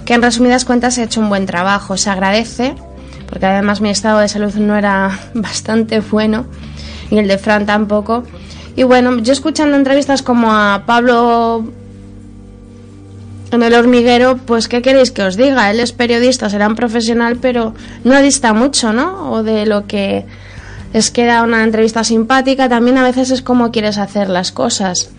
que 0.04 0.14
en 0.14 0.22
resumidas 0.22 0.64
cuentas 0.64 0.98
he 0.98 1.04
hecho 1.04 1.20
un 1.20 1.28
buen 1.28 1.46
trabajo, 1.46 1.96
se 1.96 2.10
agradece, 2.10 2.74
porque 3.28 3.46
además 3.46 3.80
mi 3.80 3.90
estado 3.90 4.18
de 4.18 4.28
salud 4.28 4.54
no 4.54 4.76
era 4.76 5.18
bastante 5.34 6.00
bueno, 6.00 6.46
y 7.10 7.18
el 7.18 7.28
de 7.28 7.38
Fran 7.38 7.66
tampoco. 7.66 8.24
Y 8.76 8.84
bueno, 8.84 9.18
yo 9.18 9.32
escuchando 9.32 9.76
entrevistas 9.76 10.22
como 10.22 10.52
a 10.52 10.84
Pablo 10.86 11.64
en 13.50 13.62
el 13.62 13.74
hormiguero, 13.74 14.36
pues 14.36 14.68
¿qué 14.68 14.82
queréis 14.82 15.10
que 15.10 15.22
os 15.22 15.36
diga? 15.36 15.70
Él 15.70 15.80
es 15.80 15.92
periodista, 15.92 16.50
será 16.50 16.68
un 16.68 16.74
profesional, 16.74 17.38
pero 17.40 17.74
no 18.04 18.20
dista 18.20 18.52
mucho, 18.52 18.92
¿no? 18.92 19.32
O 19.32 19.42
de 19.42 19.66
lo 19.66 19.86
que 19.86 20.26
es 20.92 21.10
que 21.10 21.26
da 21.26 21.42
una 21.42 21.64
entrevista 21.64 22.04
simpática, 22.04 22.68
también 22.68 22.98
a 22.98 23.02
veces 23.02 23.30
es 23.30 23.42
como 23.42 23.70
quieres 23.70 23.98
hacer 23.98 24.28
las 24.28 24.52
cosas. 24.52 25.10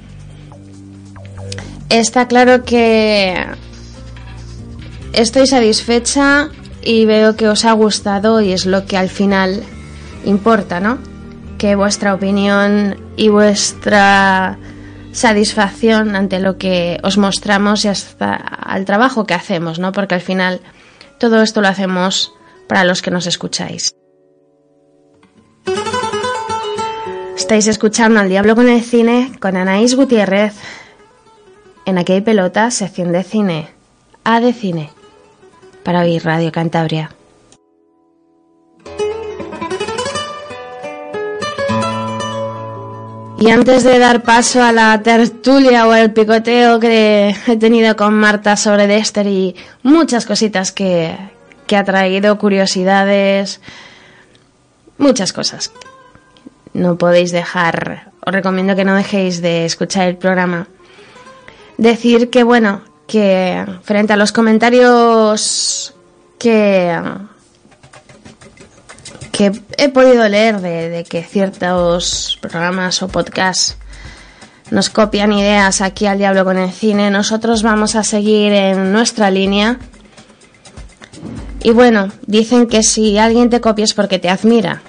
Está 1.89 2.28
claro 2.28 2.63
que 2.65 3.45
estoy 5.13 5.47
satisfecha 5.47 6.49
y 6.82 7.05
veo 7.05 7.36
que 7.36 7.47
os 7.47 7.65
ha 7.65 7.72
gustado 7.74 8.41
y 8.41 8.51
es 8.51 8.65
lo 8.65 8.86
que 8.86 8.97
al 8.97 9.09
final 9.09 9.63
importa, 10.26 10.80
¿no? 10.80 10.99
Que 11.57 11.76
vuestra 11.76 12.13
opinión 12.13 12.97
y 13.17 13.30
vuestra 13.30 14.57
satisfacción 15.11 16.15
ante 16.15 16.39
lo 16.39 16.57
que 16.57 16.99
os 17.03 17.17
mostramos 17.17 17.84
y 17.86 17.88
hasta 17.88 18.36
al 18.36 18.86
trabajo 18.86 19.26
que 19.26 19.34
hacemos, 19.34 19.80
¿no? 19.80 19.91
Porque 19.91 20.15
al 20.15 20.22
final 20.22 20.61
todo 21.20 21.41
esto 21.41 21.61
lo 21.61 21.67
hacemos 21.67 22.34
para 22.67 22.84
los 22.84 23.01
que 23.01 23.11
nos 23.11 23.28
escucháis. 23.28 23.99
Estáis 27.50 27.66
escuchando 27.66 28.20
al 28.20 28.30
Diablo 28.30 28.56
con 28.56 28.70
el 28.70 28.84
Cine 28.84 29.32
con 29.39 29.58
Anaís 29.58 29.95
Gutiérrez 29.95 30.54
en 31.84 31.97
Aquí 31.97 32.14
hay 32.14 32.22
pelota, 32.22 32.70
sección 32.70 33.12
de 33.12 33.24
cine, 33.24 33.70
A 34.24 34.39
de 34.39 34.54
cine, 34.54 34.91
para 35.84 36.02
oír 36.02 36.24
Radio 36.24 36.52
Cantabria. 36.52 37.10
Y 43.39 43.50
antes 43.50 43.84
de 43.84 43.97
dar 43.97 44.22
paso 44.22 44.62
a 44.62 44.72
la 44.72 45.02
tertulia 45.02 45.88
o 45.88 45.95
el 45.95 46.14
picoteo 46.14 46.80
que 46.80 47.36
he 47.47 47.58
tenido 47.58 47.95
con 47.95 48.14
Marta 48.14 48.58
sobre 48.58 48.86
Dexter 48.86 49.26
y 49.26 49.56
muchas 49.82 50.28
cositas 50.28 50.72
que, 50.72 51.18
que 51.66 51.78
ha 51.78 51.84
traído, 51.84 52.38
curiosidades, 52.38 53.60
muchas 55.00 55.34
cosas 55.34 55.72
no 56.74 56.97
podéis 56.97 57.32
dejar, 57.32 58.11
os 58.26 58.34
recomiendo 58.34 58.76
que 58.76 58.86
no 58.86 58.95
dejéis 58.95 59.41
de 59.41 59.65
escuchar 59.65 60.07
el 60.07 60.17
programa. 60.17 60.67
Decir 61.78 62.30
que, 62.30 62.43
bueno, 62.43 62.82
que 63.07 63.65
frente 63.84 64.13
a 64.13 64.17
los 64.17 64.32
comentarios 64.32 65.95
que, 66.38 66.99
que 69.32 69.51
he 69.78 69.89
podido 69.89 70.28
leer 70.28 70.61
de, 70.61 71.05
que 71.09 71.24
ciertos 71.24 72.38
programas 72.41 73.01
o 73.01 73.07
podcasts 73.07 73.78
nos 74.70 74.89
copian 74.89 75.34
ideas 75.34 75.82
aquí 75.82 76.05
al 76.05 76.20
diablo 76.20 76.45
con 76.45 76.57
el 76.57 76.72
cine, 76.72 77.09
nosotros 77.09 77.63
vamos 77.63 77.95
a 77.95 78.03
seguir 78.03 78.53
en 78.53 78.91
nuestra 78.91 79.32
línea. 79.32 79.80
Y 81.63 81.72
bueno, 81.72 82.11
dicen 82.28 82.67
que 82.67 82.84
si 82.84 83.17
alguien 83.17 83.49
te 83.49 83.61
copia 83.61 83.86
es 83.86 83.95
porque 83.95 84.20
te 84.20 84.30
admira. 84.30 84.84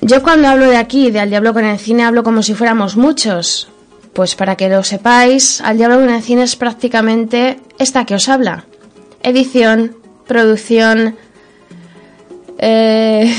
Yo 0.00 0.22
cuando 0.22 0.48
hablo 0.48 0.70
de 0.70 0.76
aquí, 0.76 1.10
de 1.10 1.20
Al 1.20 1.30
Diablo 1.30 1.52
con 1.52 1.64
el 1.64 1.78
Cine, 1.78 2.04
hablo 2.04 2.22
como 2.22 2.42
si 2.42 2.54
fuéramos 2.54 2.96
muchos. 2.96 3.68
Pues 4.12 4.34
para 4.34 4.56
que 4.56 4.68
lo 4.68 4.82
sepáis, 4.84 5.60
Al 5.60 5.76
Diablo 5.76 5.98
con 5.98 6.10
el 6.10 6.22
Cine 6.22 6.42
es 6.42 6.56
prácticamente 6.56 7.60
esta 7.78 8.04
que 8.04 8.14
os 8.14 8.28
habla. 8.28 8.64
Edición, 9.22 9.96
producción, 10.26 11.16
eh, 12.58 13.34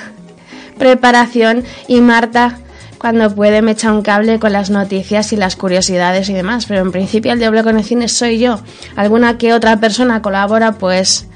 preparación 0.78 1.64
y 1.88 2.00
Marta 2.00 2.58
cuando 2.98 3.34
puede 3.34 3.62
me 3.62 3.72
echa 3.72 3.92
un 3.92 4.02
cable 4.02 4.38
con 4.38 4.52
las 4.52 4.68
noticias 4.68 5.32
y 5.32 5.36
las 5.36 5.56
curiosidades 5.56 6.28
y 6.28 6.34
demás. 6.34 6.66
Pero 6.66 6.82
en 6.82 6.92
principio 6.92 7.32
Al 7.32 7.38
Diablo 7.38 7.64
con 7.64 7.78
el 7.78 7.84
Cine 7.84 8.08
soy 8.08 8.38
yo. 8.38 8.60
Alguna 8.96 9.38
que 9.38 9.54
otra 9.54 9.80
persona 9.80 10.20
colabora 10.20 10.72
pues 10.72 11.26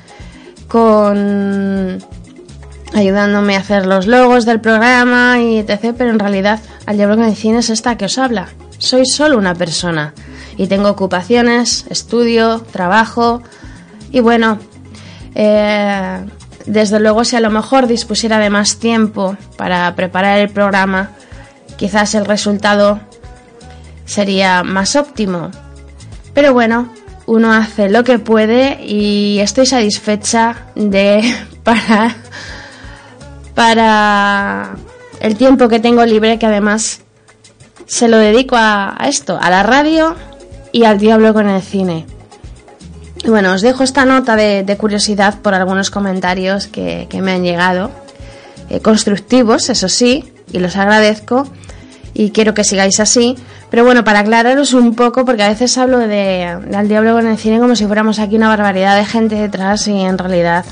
con 0.69 1.99
ayudándome 2.95 3.57
a 3.57 3.61
hacer 3.61 3.87
los 3.87 4.07
logos 4.07 4.47
del 4.47 4.61
programa 4.61 5.41
y 5.41 5.59
etc. 5.59 5.95
Pero 5.97 6.11
en 6.11 6.19
realidad, 6.19 6.61
al 6.87 6.97
diablo 6.97 7.17
que 7.17 7.35
cine 7.35 7.59
es 7.59 7.71
esta 7.71 7.97
que 7.97 8.07
os 8.07 8.19
habla. 8.19 8.49
Soy 8.79 9.05
solo 9.07 9.37
una 9.37 9.55
persona 9.55 10.15
y 10.57 10.67
tengo 10.69 10.89
ocupaciones, 10.89 11.87
estudio, 11.91 12.61
trabajo 12.61 13.43
y 14.11 14.21
bueno, 14.21 14.59
eh, 15.35 16.25
desde 16.67 17.01
luego 17.01 17.25
si 17.25 17.37
a 17.37 17.41
lo 17.41 17.51
mejor 17.51 17.87
dispusiera 17.87 18.39
de 18.39 18.51
más 18.51 18.77
tiempo 18.77 19.37
para 19.57 19.95
preparar 19.97 20.39
el 20.39 20.51
programa, 20.51 21.11
quizás 21.77 22.15
el 22.15 22.25
resultado 22.25 23.01
sería 24.05 24.63
más 24.63 24.97
óptimo. 24.97 25.51
Pero 26.33 26.53
bueno, 26.53 26.93
uno 27.27 27.53
hace 27.53 27.89
lo 27.89 28.05
que 28.05 28.19
puede 28.19 28.85
y 28.85 29.41
estoy 29.41 29.67
satisfecha 29.67 30.67
de 30.75 31.23
parar 31.65 32.15
para 33.55 34.77
el 35.21 35.37
tiempo 35.37 35.69
que 35.69 35.81
tengo 35.81 36.05
libre, 36.05 36.39
que 36.39 36.47
además 36.47 37.01
se 37.87 38.09
lo 38.09 38.19
dedico 38.19 38.57
a, 38.59 38.97
esto, 39.07 39.39
a 39.41 39.51
la 39.51 39.63
radio 39.63 40.15
y 40.73 40.85
al 40.85 40.99
diablo 40.99 41.33
con 41.35 41.49
el 41.49 41.63
cine. 41.63 42.07
Y 43.23 43.31
bueno, 43.31 43.53
os 43.53 43.63
dejo 43.63 43.85
esta 43.85 44.05
nota 44.05 44.37
de, 44.37 44.77
curiosidad 44.79 45.41
por 45.41 45.55
algunos 45.55 45.91
comentarios 45.91 46.67
que, 46.67 47.09
me 47.23 47.33
han 47.33 47.43
llegado, 47.43 47.91
eh, 48.69 48.81
constructivos, 48.81 49.71
eso 49.71 49.89
sí, 49.89 50.33
y 50.53 50.59
los 50.59 50.77
agradezco 50.77 51.47
y 52.13 52.31
quiero 52.31 52.55
que 52.55 52.65
sigáis 52.65 53.01
así. 53.01 53.37
Pero 53.71 53.85
bueno, 53.85 54.05
para 54.05 54.21
aclararos 54.21 54.73
un 54.73 54.95
poco, 54.95 55.25
porque 55.25 55.43
a 55.43 55.49
veces 55.49 55.77
hablo 55.79 55.99
de, 55.99 56.45
al 56.45 56.89
diablo 56.89 57.15
con 57.15 57.27
el 57.27 57.39
cine 57.39 57.59
como 57.59 57.75
si 57.77 57.87
fuéramos 57.87 58.19
aquí 58.19 58.37
una 58.37 58.49
barbaridad 58.49 58.97
de 58.97 59.05
gente 59.05 59.35
detrás 59.35 59.89
y 59.89 60.01
en 60.01 60.19
realidad, 60.19 60.65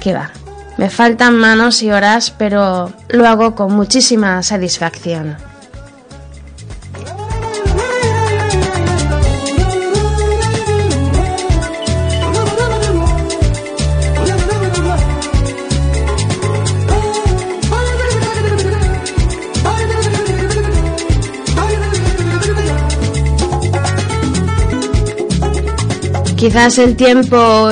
¿qué 0.00 0.14
va? 0.14 0.30
Me 0.78 0.88
faltan 0.88 1.36
manos 1.36 1.82
y 1.82 1.90
horas, 1.90 2.30
pero 2.30 2.92
lo 3.08 3.26
hago 3.26 3.56
con 3.56 3.74
muchísima 3.74 4.44
satisfacción. 4.44 5.36
Quizás 26.36 26.78
el 26.78 26.94
tiempo 26.94 27.68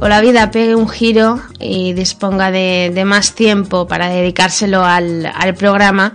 o 0.00 0.08
la 0.08 0.20
vida 0.20 0.50
pegue 0.50 0.74
un 0.74 0.88
giro 0.88 1.40
y 1.58 1.92
disponga 1.92 2.50
de, 2.50 3.02
más 3.06 3.34
tiempo 3.34 3.86
para 3.86 4.08
dedicárselo 4.08 4.84
al, 4.84 5.54
programa. 5.56 6.14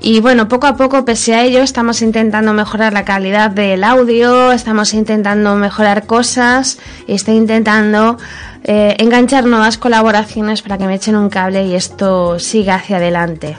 Y 0.00 0.20
bueno, 0.20 0.48
poco 0.48 0.66
a 0.66 0.76
poco, 0.76 1.04
pese 1.04 1.34
a 1.34 1.44
ello, 1.44 1.62
estamos 1.62 2.02
intentando 2.02 2.52
mejorar 2.52 2.92
la 2.92 3.04
calidad 3.04 3.50
del 3.50 3.84
audio, 3.84 4.50
estamos 4.50 4.94
intentando 4.94 5.54
mejorar 5.54 6.06
cosas 6.06 6.78
y 7.06 7.14
estoy 7.14 7.36
intentando 7.36 8.18
eh, 8.64 8.96
enganchar 8.98 9.46
nuevas 9.46 9.78
colaboraciones 9.78 10.62
para 10.62 10.78
que 10.78 10.86
me 10.86 10.96
echen 10.96 11.14
un 11.14 11.28
cable 11.28 11.66
y 11.66 11.74
esto 11.74 12.40
siga 12.40 12.76
hacia 12.76 12.96
adelante. 12.96 13.56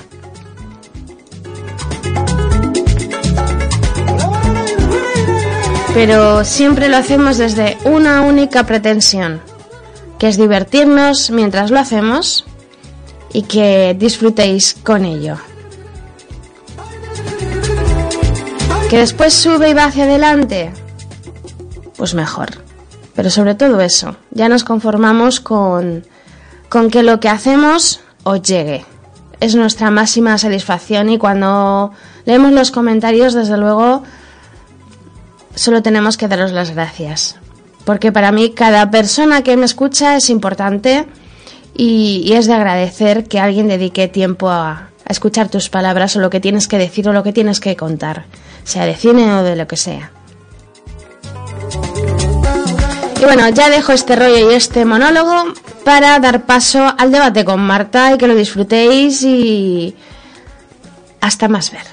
Pero 5.94 6.44
siempre 6.44 6.90
lo 6.90 6.98
hacemos 6.98 7.38
desde 7.38 7.78
una 7.86 8.22
única 8.22 8.66
pretensión, 8.66 9.42
que 10.18 10.28
es 10.28 10.38
divertirnos 10.38 11.30
mientras 11.30 11.70
lo 11.70 11.80
hacemos 11.80 12.46
y 13.32 13.44
que 13.44 13.96
disfrutéis 13.98 14.74
con 14.74 15.06
ello. 15.06 15.38
¿Que 18.90 18.98
después 18.98 19.34
sube 19.34 19.70
y 19.70 19.74
va 19.74 19.86
hacia 19.86 20.06
adelante? 20.06 20.72
Pues 21.96 22.16
mejor. 22.16 22.50
Pero 23.16 23.30
sobre 23.30 23.54
todo 23.54 23.80
eso, 23.80 24.16
ya 24.32 24.50
nos 24.50 24.64
conformamos 24.64 25.40
con, 25.40 26.06
con 26.70 26.90
que 26.90 27.04
lo 27.04 27.20
que 27.20 27.30
hacemos 27.30 28.02
os 28.24 28.42
llegue. 28.42 28.84
Es 29.40 29.56
nuestra 29.56 29.92
máxima 29.92 30.38
satisfacción 30.40 31.10
y 31.10 31.20
cuando 31.20 31.92
leemos 32.26 32.52
los 32.52 32.72
comentarios, 32.72 33.34
desde 33.34 33.58
luego, 33.58 34.04
solo 35.56 35.82
tenemos 35.82 36.18
que 36.18 36.28
daros 36.28 36.52
las 36.52 36.72
gracias. 36.72 37.38
Porque 37.86 38.12
para 38.12 38.32
mí 38.32 38.52
cada 38.52 38.90
persona 38.92 39.44
que 39.44 39.58
me 39.58 39.66
escucha 39.66 40.16
es 40.16 40.30
importante 40.30 41.06
y, 41.76 42.32
es 42.34 42.48
de 42.48 42.54
agradecer 42.54 43.26
que 43.26 43.40
alguien 43.40 43.68
dedique 43.68 44.08
tiempo 44.08 44.50
a, 44.50 44.72
a 44.72 45.12
escuchar 45.12 45.50
tus 45.50 45.70
palabras 45.70 46.16
o 46.16 46.20
lo 46.20 46.30
que 46.30 46.40
tienes 46.40 46.68
que 46.68 46.78
decir 46.78 47.10
o 47.10 47.14
lo 47.14 47.24
que 47.24 47.34
tienes 47.34 47.60
que 47.60 47.76
contar, 47.76 48.26
sea 48.64 48.86
de 48.86 48.96
cine 48.96 49.34
o 49.34 49.44
de 49.44 49.56
lo 49.56 49.68
que 49.68 49.76
sea. 49.78 50.12
Y 53.20 53.26
bueno, 53.26 53.48
ya 53.50 53.70
dejo 53.70 53.94
este 53.94 54.16
rollo 54.18 54.52
y 54.52 54.54
este 54.54 54.84
monólogo 54.84 55.54
para 55.84 56.20
dar 56.20 56.46
paso 56.46 56.94
al 56.98 57.12
debate 57.12 57.46
con 57.46 57.62
Marta 57.62 58.14
y 58.14 58.18
que 58.18 58.28
lo 58.28 58.36
disfrutéis 58.36 59.24
y 59.24 59.96
hasta 61.22 61.48
más 61.48 61.72
ver. 61.72 61.86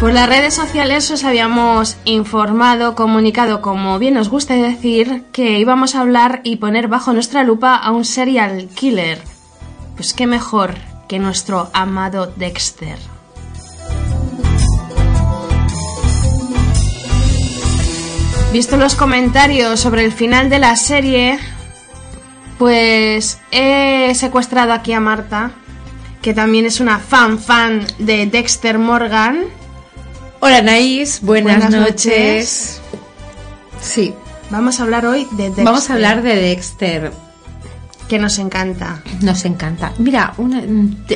Por 0.00 0.14
las 0.14 0.30
redes 0.30 0.54
sociales 0.54 1.10
os 1.10 1.24
habíamos 1.24 1.98
informado, 2.06 2.94
comunicado, 2.94 3.60
como 3.60 3.98
bien 3.98 4.14
nos 4.14 4.30
gusta 4.30 4.54
decir, 4.54 5.24
que 5.30 5.58
íbamos 5.58 5.94
a 5.94 6.00
hablar 6.00 6.40
y 6.42 6.56
poner 6.56 6.88
bajo 6.88 7.12
nuestra 7.12 7.44
lupa 7.44 7.76
a 7.76 7.90
un 7.90 8.06
serial 8.06 8.70
killer. 8.74 9.20
Pues 9.96 10.14
qué 10.14 10.26
mejor 10.26 10.74
que 11.06 11.18
nuestro 11.18 11.68
amado 11.74 12.32
Dexter. 12.34 12.96
Visto 18.54 18.78
los 18.78 18.94
comentarios 18.94 19.80
sobre 19.80 20.06
el 20.06 20.12
final 20.12 20.48
de 20.48 20.60
la 20.60 20.76
serie, 20.76 21.38
pues 22.58 23.38
he 23.50 24.14
secuestrado 24.14 24.72
aquí 24.72 24.94
a 24.94 25.00
Marta, 25.00 25.50
que 26.22 26.32
también 26.32 26.64
es 26.64 26.80
una 26.80 27.00
fan 27.00 27.38
fan 27.38 27.86
de 27.98 28.24
Dexter 28.24 28.78
Morgan 28.78 29.59
Hola 30.42 30.62
Naís, 30.62 31.20
buenas, 31.20 31.70
noches. 31.70 32.80
Sí, 33.82 34.14
vamos 34.48 34.80
a 34.80 34.84
hablar 34.84 35.04
hoy 35.04 35.26
de 35.32 35.44
Dexter. 35.44 35.64
Vamos 35.66 35.90
a 35.90 35.92
hablar 35.92 36.22
de 36.22 36.34
Dexter. 36.34 37.12
Que 38.08 38.18
nos 38.18 38.38
encanta. 38.38 39.02
Nos 39.20 39.44
encanta. 39.44 39.92
Mira, 39.98 40.32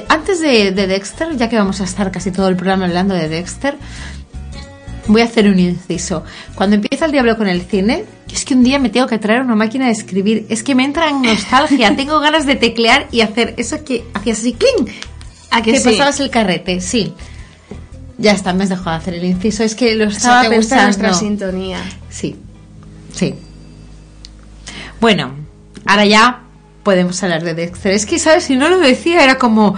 antes 0.09 0.41
de, 0.41 0.73
Dexter, 0.73 1.39
ya 1.39 1.49
que 1.49 1.57
vamos 1.57 1.81
a 1.81 1.85
estar 1.85 2.13
casi 2.13 2.33
todo 2.33 2.49
el 2.49 2.57
programa 2.57 2.85
hablando 2.85 3.15
de 3.15 3.31
Dexter, 3.31 3.79
voy 5.07 5.23
a 5.23 5.25
hacer 5.25 5.49
un 5.49 5.59
inciso. 5.59 6.23
Cuando 6.55 6.77
empieza 6.77 7.07
el 7.07 7.13
diablo 7.13 7.39
con 7.39 7.49
el 7.49 7.63
cine, 7.63 8.05
es 8.31 8.45
que 8.45 8.53
un 8.53 8.63
día 8.63 8.79
me 8.79 8.91
tengo 8.91 9.07
que 9.07 9.17
traer 9.17 9.41
una 9.41 9.57
máquina 9.57 9.87
de 9.87 9.93
escribir. 9.93 10.45
Es 10.51 10.63
que 10.63 10.75
me 10.75 10.85
entra 10.85 11.09
en 11.09 11.23
nostalgia. 11.23 11.97
tengo 11.97 12.21
ganas 12.21 12.45
de 12.45 12.57
teclear 12.57 13.09
y 13.11 13.23
hacer 13.23 13.55
eso 13.57 13.85
que 13.85 14.05
hacías 14.13 14.41
así, 14.41 14.53
¡cling! 14.53 14.95
¿A 15.51 15.63
que, 15.63 15.81
pasabas 15.81 16.21
el 16.21 16.29
carrete, 16.29 16.83
sí. 16.83 17.15
Ya 18.19 18.33
está, 18.33 18.53
me 18.53 18.65
has 18.65 18.71
dejado 18.71 18.91
de 18.91 18.97
hacer 18.97 19.15
el 19.15 19.25
inciso. 19.25 19.65
Es 19.65 19.75
que 19.75 19.95
lo 19.95 20.05
estaba 20.05 20.43
te 20.43 20.51
pensando. 20.51 20.85
nuestra 20.85 21.15
sintonía. 21.15 21.79
Sí, 22.11 22.37
sí. 23.13 23.35
Bueno, 25.01 25.33
ahora 25.85 26.07
ya 26.07 26.43
podemos 26.85 27.21
hablar 27.23 27.43
de 27.43 27.55
Dexter. 27.55 27.93
Es 27.93 28.07
que, 28.07 28.19
¿sabes? 28.19 28.45
Si 28.45 28.57
no 28.57 28.69
lo 28.69 28.79
decía, 28.79 29.25
era 29.25 29.39
como. 29.39 29.75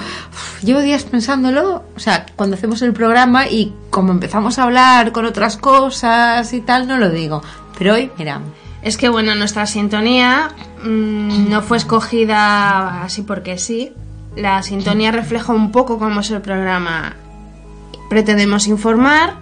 llevo 0.62 0.80
días 0.80 1.04
pensándolo. 1.04 1.84
O 1.96 2.00
sea, 2.00 2.26
cuando 2.36 2.56
hacemos 2.56 2.82
el 2.82 2.92
programa 2.92 3.48
y 3.48 3.72
como 3.90 4.12
empezamos 4.12 4.58
a 4.58 4.64
hablar 4.64 5.12
con 5.12 5.24
otras 5.24 5.56
cosas 5.56 6.52
y 6.52 6.60
tal, 6.60 6.86
no 6.86 6.98
lo 6.98 7.10
digo. 7.10 7.42
Pero 7.78 7.94
hoy, 7.94 8.10
mira. 8.18 8.40
Es 8.82 8.96
que, 8.96 9.08
bueno, 9.08 9.34
nuestra 9.34 9.66
sintonía 9.66 10.50
mm, 10.84 11.48
no 11.48 11.62
fue 11.62 11.78
escogida 11.78 13.02
así 13.02 13.22
porque 13.22 13.58
sí. 13.58 13.92
La 14.36 14.62
sintonía 14.62 15.12
refleja 15.12 15.54
un 15.54 15.72
poco 15.72 15.98
cómo 15.98 16.20
es 16.20 16.30
el 16.30 16.42
programa 16.42 17.16
Pretendemos 18.08 18.66
informar, 18.66 19.34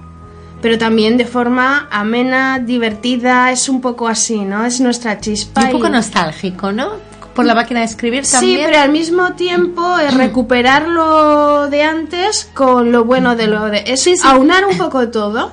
pero 0.62 0.78
también 0.78 1.16
de 1.16 1.26
forma 1.26 1.88
amena, 1.90 2.58
divertida, 2.58 3.50
es 3.52 3.68
un 3.68 3.80
poco 3.80 4.08
así, 4.08 4.40
¿no? 4.40 4.64
Es 4.64 4.80
nuestra 4.80 5.20
chispa. 5.20 5.64
un 5.64 5.72
poco 5.72 5.88
nostálgico, 5.88 6.72
¿no? 6.72 6.92
Por 7.34 7.44
la 7.44 7.54
máquina 7.54 7.80
de 7.80 7.86
escribir 7.86 8.24
también. 8.26 8.58
Sí, 8.58 8.64
pero 8.64 8.80
al 8.80 8.90
mismo 8.90 9.32
tiempo 9.32 9.98
es 9.98 10.14
recuperar 10.14 10.86
lo 10.86 11.68
de 11.68 11.82
antes 11.82 12.48
con 12.54 12.92
lo 12.92 13.04
bueno 13.04 13.34
de 13.34 13.48
lo 13.48 13.64
de... 13.66 13.84
Es 13.86 14.24
aunar 14.24 14.64
un 14.64 14.78
poco 14.78 15.08
todo. 15.08 15.52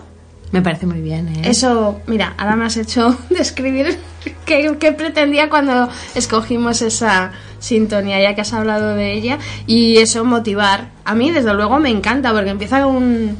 Me 0.51 0.61
parece 0.61 0.85
muy 0.85 1.01
bien, 1.01 1.27
¿eh? 1.29 1.41
Eso, 1.45 1.99
mira, 2.07 2.35
ahora 2.37 2.55
me 2.55 2.65
has 2.65 2.77
hecho 2.77 3.17
describir 3.29 3.97
qué, 4.45 4.75
qué 4.79 4.91
pretendía 4.91 5.49
cuando 5.49 5.89
escogimos 6.15 6.81
esa 6.81 7.31
sintonía, 7.59 8.21
ya 8.21 8.35
que 8.35 8.41
has 8.41 8.53
hablado 8.53 8.95
de 8.95 9.13
ella, 9.13 9.37
y 9.67 9.97
eso 9.97 10.25
motivar. 10.25 10.89
A 11.05 11.15
mí, 11.15 11.31
desde 11.31 11.53
luego, 11.53 11.79
me 11.79 11.89
encanta 11.89 12.33
porque 12.33 12.49
empieza 12.49 12.83
con 12.83 12.95
un, 12.95 13.37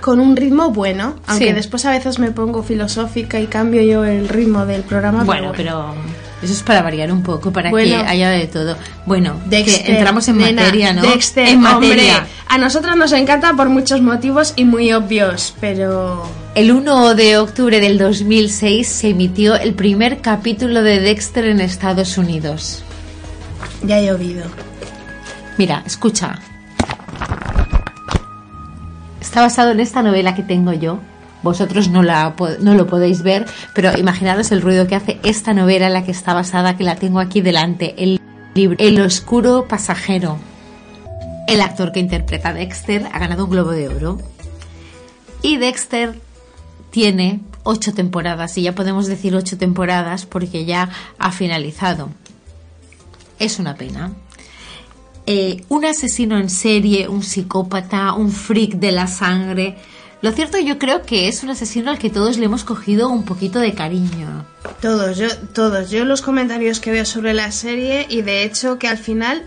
con 0.00 0.20
un 0.20 0.36
ritmo 0.36 0.70
bueno, 0.70 1.16
aunque 1.26 1.54
después 1.54 1.84
a 1.84 1.90
veces 1.90 2.18
me 2.18 2.30
pongo 2.30 2.62
filosófica 2.62 3.40
y 3.40 3.46
cambio 3.46 3.82
yo 3.82 4.04
el 4.04 4.28
ritmo 4.28 4.66
del 4.66 4.82
programa. 4.82 5.24
Bueno, 5.24 5.52
pero, 5.56 5.94
eso 6.42 6.52
es 6.52 6.62
para 6.62 6.82
variar 6.82 7.10
un 7.12 7.22
poco, 7.22 7.52
para 7.52 7.70
que 7.70 7.94
haya 7.94 8.30
de 8.30 8.46
todo. 8.46 8.76
Bueno, 9.06 9.40
entramos 9.50 10.28
en 10.28 10.38
materia, 10.38 10.92
¿no? 10.92 11.02
en 11.36 11.60
materia. 11.60 12.26
a 12.48 12.58
nosotros 12.58 12.96
nos 12.96 13.12
encanta 13.12 13.54
por 13.54 13.68
muchos 13.68 14.00
motivos 14.00 14.52
y 14.56 14.64
muy 14.64 14.92
obvios, 14.92 15.54
pero... 15.60 16.43
El 16.54 16.70
1 16.70 17.16
de 17.16 17.36
octubre 17.36 17.80
del 17.80 17.98
2006 17.98 18.86
se 18.86 19.08
emitió 19.08 19.56
el 19.56 19.74
primer 19.74 20.20
capítulo 20.20 20.84
de 20.84 21.00
Dexter 21.00 21.46
en 21.46 21.60
Estados 21.60 22.16
Unidos. 22.16 22.84
Ya 23.82 23.98
he 23.98 24.12
oído. 24.12 24.44
Mira, 25.58 25.82
escucha. 25.84 26.38
Está 29.20 29.40
basado 29.40 29.72
en 29.72 29.80
esta 29.80 30.00
novela 30.04 30.36
que 30.36 30.44
tengo 30.44 30.72
yo. 30.72 31.00
Vosotros 31.42 31.88
no, 31.88 32.04
la, 32.04 32.36
no 32.60 32.74
lo 32.74 32.86
podéis 32.86 33.22
ver, 33.22 33.46
pero 33.74 33.90
imaginaros 33.98 34.52
el 34.52 34.62
ruido 34.62 34.86
que 34.86 34.94
hace 34.94 35.18
esta 35.24 35.54
novela 35.54 35.88
en 35.88 35.92
la 35.92 36.04
que 36.04 36.12
está 36.12 36.34
basada, 36.34 36.76
que 36.76 36.84
la 36.84 36.94
tengo 36.94 37.18
aquí 37.18 37.40
delante. 37.40 37.96
El 37.98 38.20
libro 38.54 38.76
El 38.78 39.00
oscuro 39.00 39.66
pasajero. 39.66 40.38
El 41.48 41.60
actor 41.60 41.90
que 41.90 41.98
interpreta 41.98 42.50
a 42.50 42.54
Dexter 42.54 43.08
ha 43.12 43.18
ganado 43.18 43.46
un 43.46 43.50
Globo 43.50 43.72
de 43.72 43.88
Oro. 43.88 44.18
Y 45.42 45.56
Dexter 45.56 46.14
tiene 46.94 47.40
ocho 47.64 47.92
temporadas, 47.92 48.56
y 48.56 48.62
ya 48.62 48.76
podemos 48.76 49.08
decir 49.08 49.34
ocho 49.34 49.58
temporadas 49.58 50.26
porque 50.26 50.64
ya 50.64 50.90
ha 51.18 51.32
finalizado 51.32 52.10
es 53.38 53.58
una 53.58 53.74
pena. 53.74 54.12
Eh, 55.26 55.64
un 55.68 55.84
asesino 55.84 56.38
en 56.38 56.50
serie, 56.50 57.08
un 57.08 57.22
psicópata, 57.22 58.12
un 58.12 58.30
freak 58.30 58.74
de 58.74 58.92
la 58.92 59.06
sangre. 59.06 59.76
Lo 60.20 60.32
cierto 60.32 60.58
yo 60.58 60.78
creo 60.78 61.02
que 61.02 61.28
es 61.28 61.42
un 61.42 61.50
asesino 61.50 61.90
al 61.90 61.98
que 61.98 62.10
todos 62.10 62.38
le 62.38 62.46
hemos 62.46 62.64
cogido 62.64 63.08
un 63.08 63.24
poquito 63.24 63.58
de 63.58 63.74
cariño. 63.74 64.46
Todos, 64.80 65.16
yo, 65.18 65.28
todos. 65.54 65.90
Yo 65.90 66.04
los 66.04 66.22
comentarios 66.22 66.80
que 66.80 66.92
veo 66.92 67.04
sobre 67.04 67.34
la 67.34 67.50
serie 67.52 68.06
y 68.08 68.22
de 68.22 68.44
hecho 68.44 68.78
que 68.78 68.88
al 68.88 68.98
final 68.98 69.42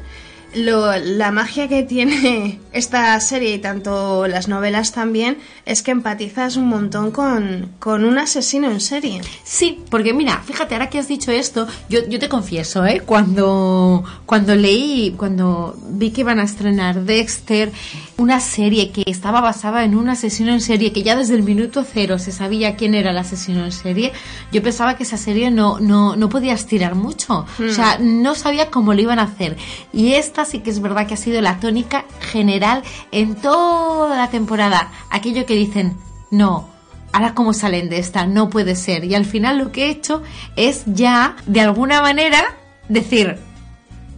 lo, 0.56 0.98
la 0.98 1.32
magia 1.32 1.68
que 1.68 1.84
tiene 1.84 2.60
esta 2.72 3.20
serie 3.20 3.56
y 3.56 3.60
tanto 3.60 4.28
las 4.28 4.48
novelas 4.48 4.92
también 4.92 5.38
es 5.66 5.82
que 5.82 5.92
empatizas 5.92 6.58
un 6.58 6.68
montón 6.68 7.12
con, 7.12 7.72
con 7.80 8.06
un 8.06 8.18
asesino 8.18 8.70
en 8.70 8.80
serie. 8.80 9.22
Sí, 9.44 9.84
porque 9.90 10.14
mira, 10.14 10.42
fíjate, 10.46 10.76
ahora 10.76 10.90
que 10.90 11.00
has 11.00 11.08
dicho 11.08 11.32
esto, 11.32 11.68
yo, 11.90 12.08
yo 12.08 12.20
te 12.20 12.30
confieso, 12.30 12.86
¿eh? 12.86 13.02
Cuando, 13.06 14.04
cuando 14.26 14.56
leí, 14.56 15.14
cuando 15.18 15.78
vi 15.90 16.12
que 16.12 16.22
iban 16.22 16.40
a 16.40 16.44
estrenar 16.44 17.04
Dexter, 17.04 17.72
una 18.18 18.40
serie 18.40 18.92
que 18.92 19.04
estaba 19.06 19.42
basada 19.42 19.84
en 19.84 19.96
un 19.96 20.10
asesino 20.10 20.52
en 20.52 20.62
serie, 20.62 20.92
que 20.92 21.04
ya 21.04 21.16
desde 21.16 21.36
el 21.36 21.44
minuto 21.44 21.86
cero 21.86 22.18
se 22.18 22.32
sabía 22.32 22.76
quién 22.76 22.96
era 22.96 23.12
el 23.12 23.18
asesino 23.18 23.64
en 23.64 23.72
serie, 23.72 24.12
yo 24.52 24.64
pensaba 24.64 24.96
que 24.98 25.04
esa 25.04 25.18
serie 25.18 25.52
no, 25.52 25.80
no, 25.80 26.16
no 26.16 26.28
podía 26.28 26.54
estirar 26.54 26.96
mucho. 26.96 27.46
O 27.60 27.70
sea, 27.70 28.00
hmm. 28.00 28.24
no 28.24 28.34
sabía 28.34 28.72
cómo 28.72 28.94
lo 28.94 29.02
iban 29.02 29.20
a 29.20 29.24
hacer. 29.24 29.56
Y 29.94 30.14
esta 30.14 30.46
sí 30.46 30.60
que 30.60 30.72
es 30.72 30.82
verdad 30.82 31.08
que 31.08 31.14
ha 31.14 31.18
sido 31.18 31.42
la 31.42 31.60
tónica 31.60 32.06
general 32.20 32.82
en 33.12 33.36
toda 33.36 34.18
la 34.18 34.30
temporada. 34.30 34.92
Aquello 35.12 35.46
que 35.46 35.54
dicen, 35.54 35.96
no, 36.32 36.70
ahora 37.14 37.36
cómo 37.36 37.54
salen 37.54 37.88
de 37.90 38.00
esta, 38.00 38.26
no 38.26 38.50
puede 38.50 38.76
ser. 38.76 39.04
Y 39.06 39.14
al 39.14 39.26
final 39.26 39.60
lo 39.60 39.72
que 39.72 39.86
he 39.86 39.90
hecho 39.90 40.24
es 40.56 40.84
ya, 40.88 41.36
de 41.46 41.62
alguna 41.62 42.02
manera, 42.02 42.44
decir, 42.90 43.38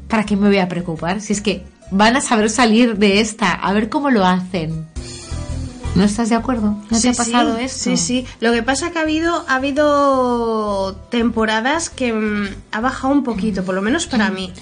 ¿para 0.08 0.26
qué 0.26 0.38
me 0.38 0.48
voy 0.48 0.60
a 0.60 0.70
preocupar? 0.70 1.20
Si 1.20 1.34
es 1.34 1.42
que 1.42 1.66
van 1.92 2.16
a 2.16 2.22
saber 2.22 2.50
salir 2.50 2.98
de 2.98 3.20
esta, 3.20 3.52
a 3.52 3.74
ver 3.74 3.90
cómo 3.90 4.10
lo 4.10 4.26
hacen. 4.26 4.88
¿No 5.96 6.04
estás 6.04 6.30
de 6.30 6.36
acuerdo? 6.36 6.78
¿No 6.90 7.02
te 7.02 7.10
ha 7.10 7.14
pasado 7.14 7.58
sí, 7.58 7.64
esto? 7.64 7.84
Sí, 7.84 7.98
sí. 7.98 8.28
Lo 8.40 8.52
que 8.54 8.62
pasa 8.64 8.92
que 8.92 9.00
ha 9.00 9.02
habido, 9.02 9.44
ha 9.48 9.56
habido 9.56 10.96
temporadas 11.10 11.90
que 11.90 12.14
mm, 12.14 12.48
ha 12.72 12.80
bajado 12.80 13.14
un 13.14 13.24
poquito, 13.24 13.64
por 13.64 13.76
lo 13.76 13.82
menos 13.82 14.06
para 14.06 14.30
mí. 14.30 14.54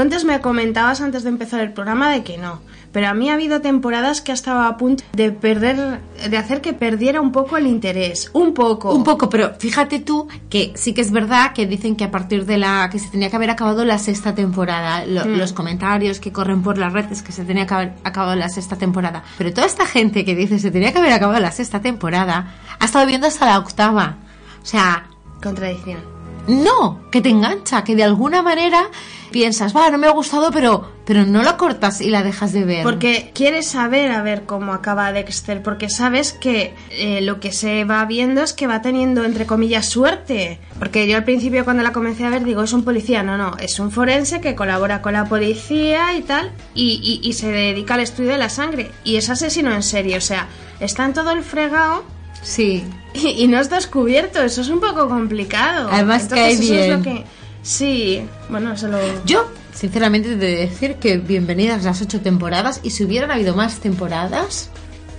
Tú 0.00 0.04
antes 0.04 0.24
me 0.24 0.40
comentabas 0.40 1.02
antes 1.02 1.24
de 1.24 1.28
empezar 1.28 1.60
el 1.60 1.74
programa 1.74 2.10
de 2.10 2.24
que 2.24 2.38
no. 2.38 2.62
Pero 2.90 3.08
a 3.08 3.12
mí 3.12 3.28
ha 3.28 3.34
habido 3.34 3.60
temporadas 3.60 4.22
que 4.22 4.32
estaba 4.32 4.66
a 4.66 4.78
punto 4.78 5.04
de 5.12 5.30
perder, 5.30 6.00
de 6.26 6.38
hacer 6.38 6.62
que 6.62 6.72
perdiera 6.72 7.20
un 7.20 7.32
poco 7.32 7.58
el 7.58 7.66
interés. 7.66 8.30
Un 8.32 8.54
poco. 8.54 8.94
Un 8.94 9.04
poco, 9.04 9.28
pero 9.28 9.52
fíjate 9.58 10.00
tú 10.00 10.26
que 10.48 10.72
sí 10.74 10.94
que 10.94 11.02
es 11.02 11.12
verdad 11.12 11.52
que 11.52 11.66
dicen 11.66 11.96
que 11.96 12.04
a 12.04 12.10
partir 12.10 12.46
de 12.46 12.56
la 12.56 12.88
que 12.90 12.98
se 12.98 13.10
tenía 13.10 13.28
que 13.28 13.36
haber 13.36 13.50
acabado 13.50 13.84
la 13.84 13.98
sexta 13.98 14.34
temporada. 14.34 15.04
Mm. 15.04 15.36
Los 15.36 15.52
comentarios 15.52 16.18
que 16.18 16.32
corren 16.32 16.62
por 16.62 16.78
las 16.78 16.94
redes 16.94 17.20
que 17.20 17.32
se 17.32 17.44
tenía 17.44 17.66
que 17.66 17.74
haber 17.74 17.92
acabado 18.02 18.34
la 18.36 18.48
sexta 18.48 18.76
temporada. 18.76 19.22
Pero 19.36 19.52
toda 19.52 19.66
esta 19.66 19.84
gente 19.84 20.24
que 20.24 20.34
dice 20.34 20.58
se 20.58 20.70
tenía 20.70 20.92
que 20.92 20.98
haber 20.98 21.12
acabado 21.12 21.38
la 21.40 21.52
sexta 21.52 21.82
temporada 21.82 22.54
ha 22.78 22.84
estado 22.86 23.04
viendo 23.04 23.26
hasta 23.26 23.44
la 23.44 23.58
octava. 23.58 24.16
O 24.62 24.64
sea. 24.64 25.04
Contradicción. 25.42 26.19
No, 26.46 27.00
que 27.10 27.20
te 27.20 27.28
engancha, 27.28 27.84
que 27.84 27.94
de 27.94 28.04
alguna 28.04 28.42
manera 28.42 28.88
piensas, 29.30 29.74
va, 29.74 29.90
no 29.90 29.98
me 29.98 30.06
ha 30.06 30.10
gustado, 30.10 30.50
pero, 30.50 30.90
pero 31.04 31.24
no 31.24 31.42
la 31.42 31.56
cortas 31.56 32.00
y 32.00 32.10
la 32.10 32.22
dejas 32.22 32.52
de 32.52 32.64
ver. 32.64 32.82
Porque 32.82 33.30
quieres 33.34 33.66
saber 33.66 34.10
a 34.10 34.22
ver 34.22 34.44
cómo 34.44 34.72
acaba 34.72 35.12
Dexter, 35.12 35.62
porque 35.62 35.88
sabes 35.88 36.32
que 36.32 36.74
eh, 36.90 37.20
lo 37.20 37.40
que 37.40 37.52
se 37.52 37.84
va 37.84 38.04
viendo 38.04 38.42
es 38.42 38.52
que 38.52 38.66
va 38.66 38.82
teniendo, 38.82 39.24
entre 39.24 39.46
comillas, 39.46 39.86
suerte. 39.86 40.58
Porque 40.78 41.06
yo 41.06 41.16
al 41.16 41.24
principio 41.24 41.64
cuando 41.64 41.82
la 41.82 41.92
comencé 41.92 42.24
a 42.24 42.30
ver 42.30 42.44
digo, 42.44 42.62
es 42.62 42.72
un 42.72 42.84
policía, 42.84 43.22
no, 43.22 43.36
no, 43.36 43.56
es 43.58 43.78
un 43.78 43.90
forense 43.90 44.40
que 44.40 44.54
colabora 44.54 45.02
con 45.02 45.12
la 45.12 45.26
policía 45.26 46.16
y 46.16 46.22
tal, 46.22 46.50
y, 46.74 47.20
y, 47.22 47.28
y 47.28 47.32
se 47.34 47.50
dedica 47.52 47.94
al 47.94 48.00
estudio 48.00 48.30
de 48.30 48.38
la 48.38 48.48
sangre. 48.48 48.90
Y 49.04 49.16
es 49.16 49.30
asesino 49.30 49.72
en 49.72 49.82
serie, 49.82 50.16
o 50.16 50.20
sea, 50.20 50.48
está 50.80 51.04
en 51.04 51.12
todo 51.12 51.30
el 51.30 51.42
fregado. 51.42 52.04
Sí. 52.42 52.84
Y, 53.14 53.28
y 53.44 53.48
no 53.48 53.58
has 53.58 53.70
descubierto, 53.70 54.40
eso 54.42 54.60
es 54.60 54.68
un 54.68 54.80
poco 54.80 55.08
complicado. 55.08 55.88
Además 55.92 56.22
Entonces, 56.22 56.44
cae 56.44 56.52
eso 56.52 56.62
es 56.62 56.70
bien. 56.70 56.90
lo 56.96 57.02
que... 57.02 57.24
Sí, 57.62 58.22
bueno, 58.48 58.72
eso 58.72 58.88
lo... 58.88 58.98
Yo, 59.26 59.46
sinceramente, 59.74 60.32
he 60.32 60.36
de 60.36 60.56
decir 60.56 60.94
que 60.96 61.18
bienvenidas 61.18 61.84
las 61.84 62.00
ocho 62.00 62.20
temporadas 62.20 62.80
y 62.82 62.90
si 62.90 63.04
hubieran 63.04 63.30
habido 63.30 63.54
más 63.54 63.80
temporadas, 63.80 64.70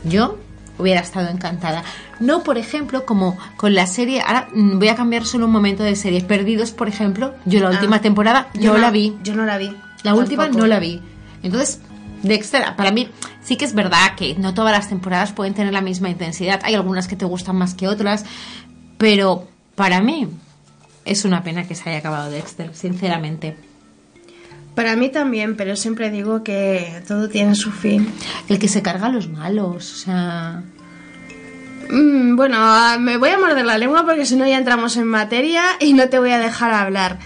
yo 0.04 0.40
hubiera 0.80 1.02
estado 1.02 1.30
encantada. 1.30 1.84
No, 2.20 2.42
por 2.44 2.58
ejemplo, 2.58 3.06
como 3.06 3.38
con 3.58 3.76
la 3.76 3.86
serie, 3.86 4.22
ahora 4.22 4.48
mm, 4.54 4.80
voy 4.80 4.88
a 4.88 4.96
cambiar 4.96 5.26
solo 5.26 5.46
un 5.46 5.52
momento 5.52 5.84
de 5.84 5.96
serie. 5.96 6.22
Perdidos, 6.22 6.72
por 6.72 6.88
ejemplo, 6.88 7.36
yo 7.46 7.60
la 7.60 7.68
Ah. 7.68 7.72
última 7.72 8.02
temporada, 8.02 8.48
yo, 8.56 8.74
no- 8.74 8.80
la 8.80 8.90
vi. 8.90 9.16
Yo 9.24 9.36
no 9.36 9.46
la 9.46 9.58
vi. 9.60 9.76
La 10.02 10.16
última 10.16 10.48
no 10.50 10.66
la 10.66 10.80
vi. 10.80 11.00
Entonces, 11.44 11.80
Dexter, 12.24 12.64
para 12.76 12.92
mí 12.92 13.08
sí 13.44 13.58
que 13.58 13.66
es 13.66 13.74
verdad 13.74 14.16
que 14.16 14.36
no 14.36 14.54
todas 14.54 14.72
las 14.72 14.90
temporadas 14.90 15.32
pueden 15.32 15.54
tener 15.54 15.74
la 15.74 15.82
misma 15.82 16.10
intensidad. 16.10 16.60
Hay 16.64 16.76
algunas 16.76 17.08
que 17.08 17.16
te 17.16 17.26
gustan 17.26 17.56
más 17.56 17.74
que 17.74 17.88
otras, 17.88 18.26
pero 18.98 19.48
para 19.76 20.02
mí 20.02 20.28
es 21.06 21.26
una 21.26 21.44
pena 21.44 21.68
que 21.68 21.76
se 21.76 21.90
haya 21.90 22.00
acabado 22.00 22.30
Dexter, 22.30 22.76
sinceramente. 22.76 23.56
Para 24.76 24.96
mí 24.96 25.10
también, 25.10 25.58
pero 25.58 25.76
siempre 25.76 26.10
digo 26.12 26.44
que 26.44 27.02
todo 27.08 27.28
tiene 27.28 27.56
su 27.56 27.72
fin. 27.72 28.08
El 28.48 28.58
que 28.58 28.68
se 28.68 28.82
carga 28.82 29.08
a 29.08 29.12
los 29.12 29.30
malos, 29.30 29.92
o 29.92 29.96
sea... 29.96 30.64
Mm, 31.90 32.38
bueno, 32.38 32.56
ah, 32.60 32.98
me 33.00 33.18
voy 33.18 33.30
a 33.30 33.40
morder 33.40 33.66
la 33.66 33.78
lengua 33.78 34.06
porque 34.06 34.26
si 34.26 34.38
no 34.38 34.48
ya 34.48 34.58
entramos 34.58 34.96
en 34.96 35.08
materia 35.08 35.64
y 35.82 35.94
no 35.94 36.08
te 36.08 36.20
voy 36.20 36.32
a 36.32 36.40
dejar 36.40 36.74
hablar. 36.74 37.20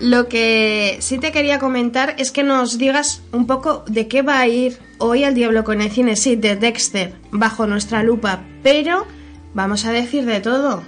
Lo 0.00 0.28
que 0.28 0.98
sí 1.00 1.18
te 1.18 1.32
quería 1.32 1.58
comentar 1.58 2.14
es 2.18 2.30
que 2.30 2.44
nos 2.44 2.78
digas 2.78 3.22
un 3.32 3.46
poco 3.46 3.84
de 3.88 4.06
qué 4.06 4.22
va 4.22 4.38
a 4.38 4.46
ir 4.46 4.78
hoy 4.98 5.24
al 5.24 5.34
Diablo 5.34 5.64
con 5.64 5.80
el 5.80 5.90
cine, 5.90 6.14
sí, 6.14 6.36
de 6.36 6.54
Dexter, 6.54 7.14
bajo 7.32 7.66
nuestra 7.66 8.04
lupa, 8.04 8.44
pero 8.62 9.06
vamos 9.54 9.84
a 9.86 9.92
decir 9.92 10.24
de 10.24 10.40
todo. 10.40 10.84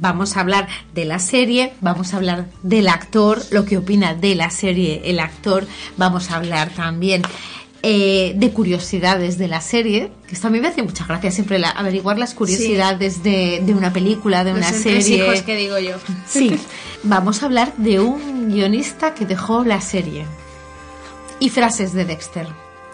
Vamos 0.00 0.36
a 0.36 0.40
hablar 0.40 0.68
de 0.94 1.04
la 1.04 1.18
serie, 1.18 1.74
vamos 1.80 2.14
a 2.14 2.16
hablar 2.16 2.46
del 2.62 2.88
actor, 2.88 3.42
lo 3.50 3.66
que 3.66 3.76
opina 3.76 4.14
de 4.14 4.34
la 4.34 4.50
serie 4.50 5.02
el 5.04 5.20
actor, 5.20 5.66
vamos 5.98 6.30
a 6.30 6.36
hablar 6.36 6.70
también 6.70 7.22
eh, 7.86 8.32
de 8.34 8.50
curiosidades 8.50 9.36
de 9.36 9.46
la 9.46 9.60
serie, 9.60 10.10
que 10.26 10.34
esto 10.34 10.46
a 10.46 10.50
mí 10.50 10.58
me 10.58 10.68
hace 10.68 10.82
mucha 10.82 11.04
gracia 11.04 11.30
siempre 11.30 11.58
la- 11.58 11.68
averiguar 11.70 12.18
las 12.18 12.32
curiosidades 12.32 13.22
de, 13.22 13.60
de 13.62 13.74
una 13.74 13.92
película, 13.92 14.42
de 14.42 14.52
una 14.54 14.70
serie. 14.72 14.96
entresijos 15.00 15.42
que 15.42 15.54
digo 15.56 15.78
yo. 15.78 15.96
Sí, 16.26 16.58
vamos 17.02 17.42
a 17.42 17.46
hablar 17.46 17.74
de 17.76 18.00
un 18.00 18.48
guionista 18.50 19.12
que 19.12 19.26
dejó 19.26 19.64
la 19.64 19.82
serie 19.82 20.24
y 21.40 21.50
frases 21.50 21.92
de 21.92 22.06
Dexter. 22.06 22.46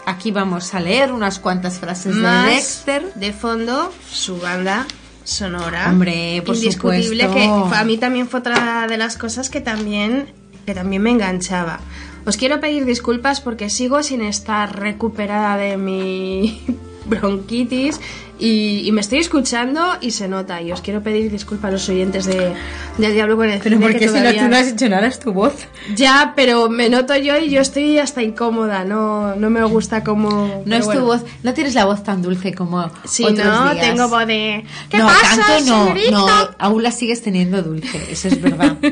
Aquí 0.07 0.33
vamos 0.33 0.75
a 0.75 0.81
leer 0.81 1.13
unas 1.13 1.39
cuantas 1.39 1.79
frases 1.79 2.15
Más 2.17 2.47
de 2.47 2.51
Dexter. 2.53 3.15
de 3.15 3.33
fondo, 3.33 3.93
su 4.11 4.39
banda 4.39 4.87
sonora. 5.23 5.89
Hombre, 5.89 6.43
por 6.45 6.57
indiscutible 6.57 7.27
supuesto. 7.27 7.69
que 7.71 7.77
a 7.77 7.85
mí 7.85 7.97
también 7.97 8.27
fue 8.29 8.41
otra 8.41 8.87
de 8.89 8.97
las 8.97 9.17
cosas 9.17 9.51
que 9.51 9.61
también 9.61 10.33
que 10.67 10.75
también 10.75 11.01
me 11.03 11.11
enganchaba. 11.11 11.79
Os 12.31 12.37
quiero 12.37 12.61
pedir 12.61 12.85
disculpas 12.85 13.41
porque 13.41 13.69
sigo 13.69 14.05
sin 14.05 14.23
estar 14.23 14.79
recuperada 14.79 15.57
de 15.57 15.77
mi 15.77 16.63
bronquitis 17.11 17.99
y, 18.41 18.83
y 18.89 18.93
me 18.93 19.01
estoy 19.01 19.19
escuchando 19.19 19.97
y 20.01 20.11
se 20.13 20.27
nota. 20.29 20.61
Y 20.63 20.73
os 20.73 20.81
quiero 20.81 21.03
pedir 21.03 21.31
disculpas 21.31 21.69
a 21.69 21.73
los 21.73 21.89
oyentes 21.89 22.25
de, 22.27 22.53
del 22.99 23.15
Diablo 23.15 23.37
con 23.37 23.49
el 23.51 23.61
Pero 23.61 23.77
Cine, 23.77 23.83
porque 23.87 23.99
que 23.99 24.09
si 24.09 24.21
no, 24.21 24.33
tú 24.33 24.49
no 24.49 24.57
has 24.57 24.69
hecho 24.69 24.89
nada, 24.89 25.07
es 25.07 25.19
tu 25.21 25.33
voz. 25.33 25.55
Ya, 25.95 26.33
pero 26.35 26.69
me 26.69 26.89
noto 26.89 27.17
yo 27.17 27.37
y 27.39 27.51
yo 27.51 27.61
estoy 27.61 27.99
hasta 27.99 28.23
incómoda. 28.23 28.85
No, 28.85 29.37
no 29.37 29.51
me 29.51 29.63
gusta 29.65 30.03
como... 30.03 30.31
No 30.31 30.63
pero 30.65 30.77
es 30.77 30.85
bueno. 30.87 31.01
tu 31.01 31.07
voz, 31.07 31.25
no 31.43 31.55
tienes 31.55 31.75
la 31.75 31.85
voz 31.85 32.03
tan 32.03 32.23
dulce 32.23 32.55
como 32.55 32.91
Sí, 33.05 33.25
otros 33.25 33.45
no, 33.47 33.73
días. 33.75 33.87
tengo 33.87 34.09
voz 34.09 34.27
de... 34.27 34.65
¿Qué 34.89 34.99
no, 34.99 35.07
pasa, 35.07 35.37
tanto 35.37 35.67
no, 35.71 35.85
señorita? 35.85 36.11
no, 36.11 36.27
aún 36.59 36.83
la 36.83 36.91
sigues 36.93 37.23
teniendo 37.23 37.63
dulce, 37.63 38.01
eso 38.11 38.29
es 38.29 38.41
verdad. 38.41 38.77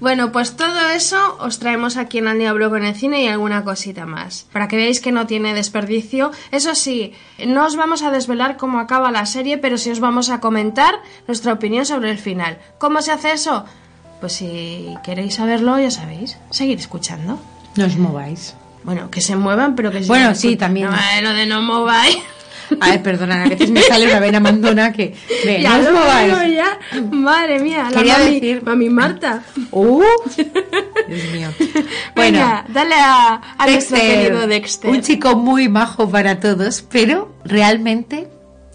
Bueno, 0.00 0.32
pues 0.32 0.56
todo 0.56 0.88
eso 0.96 1.36
os 1.40 1.58
traemos 1.58 1.98
aquí 1.98 2.18
en 2.18 2.28
Al 2.28 2.38
Diablo 2.38 2.70
con 2.70 2.84
el 2.84 2.94
cine 2.94 3.22
y 3.22 3.28
alguna 3.28 3.64
cosita 3.64 4.06
más. 4.06 4.46
Para 4.52 4.66
que 4.68 4.76
veáis 4.76 5.00
que 5.00 5.12
no 5.12 5.26
tiene 5.26 5.52
desperdicio. 5.52 6.30
Eso 6.50 6.74
sí, 6.74 7.12
no 7.46 7.66
os 7.66 7.76
vamos 7.76 8.02
a 8.02 8.10
desvelar 8.10 8.56
cómo 8.60 8.78
acaba 8.78 9.10
la 9.10 9.26
serie, 9.26 9.58
pero 9.58 9.76
sí 9.78 9.90
os 9.90 9.98
vamos 9.98 10.30
a 10.30 10.38
comentar 10.38 11.00
nuestra 11.26 11.52
opinión 11.54 11.84
sobre 11.86 12.10
el 12.12 12.18
final. 12.18 12.58
¿Cómo 12.78 13.00
se 13.02 13.10
hace 13.10 13.32
eso? 13.32 13.64
Pues 14.20 14.34
si 14.34 14.94
queréis 15.02 15.34
saberlo, 15.34 15.80
ya 15.80 15.90
sabéis. 15.90 16.36
Seguir 16.50 16.78
escuchando. 16.78 17.40
no 17.76 17.84
os 17.86 17.96
mováis. 17.96 18.54
Bueno, 18.84 19.10
que 19.10 19.20
se 19.20 19.34
muevan, 19.36 19.74
pero 19.74 19.90
que 19.90 20.00
Bueno, 20.00 20.34
sigan 20.34 20.36
sí, 20.36 20.56
también. 20.56 20.90
No, 20.90 20.96
eh, 20.96 21.22
lo 21.22 21.32
de 21.34 21.46
no 21.46 21.60
mováis. 21.62 22.18
A 22.80 22.90
ver, 22.90 23.02
perdona, 23.02 23.42
a 23.44 23.48
veces 23.48 23.68
me 23.72 23.82
sale 23.82 24.06
una 24.06 24.20
vena 24.20 24.38
mandona 24.38 24.92
que... 24.92 25.16
Ve, 25.44 25.60
ya 25.60 25.76
no 25.78 25.88
os 25.88 26.28
lo 26.28 26.46
ya. 26.46 26.78
Madre 27.10 27.58
mía, 27.58 27.88
la 27.90 27.96
Quería 27.98 28.18
mami, 28.18 28.40
decir- 28.40 28.62
mami 28.62 28.88
Marta. 28.88 29.42
Uh, 29.72 30.02
Dios 31.08 31.32
mío. 31.32 31.48
Venga, 32.14 32.64
dale 32.68 32.94
a, 32.94 33.40
a 33.58 33.66
nuestro 33.66 33.96
Dexter, 33.96 34.22
querido 34.24 34.46
Dexter. 34.46 34.90
Un 34.90 35.02
chico 35.02 35.34
muy 35.34 35.68
majo 35.68 36.08
para 36.08 36.38
todos, 36.38 36.82
pero 36.82 37.34
realmente 37.44 38.28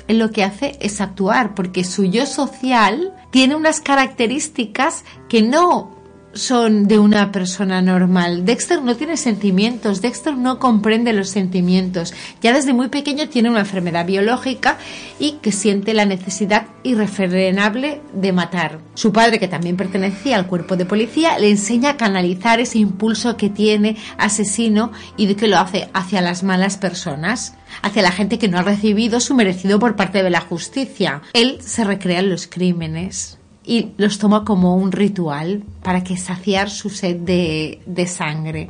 lo 0.07 0.32
que 0.32 0.44
hace 0.44 0.77
es 0.82 1.02
actuar, 1.02 1.56
porque 1.56 1.84
su 1.84 2.03
yo 2.03 2.26
social 2.26 3.14
tiene 3.32 3.56
unas 3.56 3.82
características 3.82 5.03
que 5.27 5.41
no 5.41 5.94
son 6.35 6.87
de 6.87 6.99
una 6.99 7.31
persona 7.31 7.81
normal. 7.81 8.45
Dexter 8.45 8.81
no 8.81 8.95
tiene 8.95 9.17
sentimientos, 9.17 10.01
Dexter 10.01 10.37
no 10.37 10.59
comprende 10.59 11.13
los 11.13 11.29
sentimientos. 11.29 12.13
Ya 12.41 12.53
desde 12.53 12.73
muy 12.73 12.89
pequeño 12.89 13.29
tiene 13.29 13.49
una 13.49 13.61
enfermedad 13.61 14.05
biológica 14.05 14.77
y 15.17 15.33
que 15.41 15.51
siente 15.51 15.93
la 15.93 16.05
necesidad 16.05 16.67
irrefrenable 16.83 18.01
de 18.13 18.33
matar. 18.33 18.79
Su 18.93 19.11
padre, 19.11 19.39
que 19.39 19.47
también 19.47 19.77
pertenecía 19.77 20.35
al 20.35 20.47
cuerpo 20.47 20.75
de 20.75 20.85
policía, 20.85 21.39
le 21.39 21.49
enseña 21.49 21.91
a 21.91 21.97
canalizar 21.97 22.59
ese 22.59 22.79
impulso 22.79 23.37
que 23.37 23.49
tiene 23.49 23.97
asesino 24.17 24.91
y 25.17 25.27
de 25.27 25.35
que 25.35 25.47
lo 25.47 25.57
hace 25.57 25.89
hacia 25.93 26.21
las 26.21 26.43
malas 26.43 26.77
personas, 26.77 27.55
hacia 27.81 28.01
la 28.01 28.11
gente 28.11 28.37
que 28.37 28.49
no 28.49 28.59
ha 28.59 28.63
recibido 28.63 29.19
su 29.19 29.35
merecido 29.35 29.79
por 29.79 29.95
parte 29.95 30.21
de 30.21 30.29
la 30.29 30.41
justicia. 30.41 31.21
Él 31.33 31.59
se 31.61 31.85
recrea 31.85 32.19
en 32.19 32.29
los 32.29 32.47
crímenes 32.47 33.39
y 33.65 33.91
los 33.97 34.19
toma 34.19 34.45
como 34.45 34.75
un 34.77 34.91
ritual 34.91 35.63
para 35.81 36.03
que 36.03 36.17
saciar 36.17 36.69
su 36.69 36.89
sed 36.89 37.17
de, 37.17 37.81
de 37.85 38.07
sangre. 38.07 38.69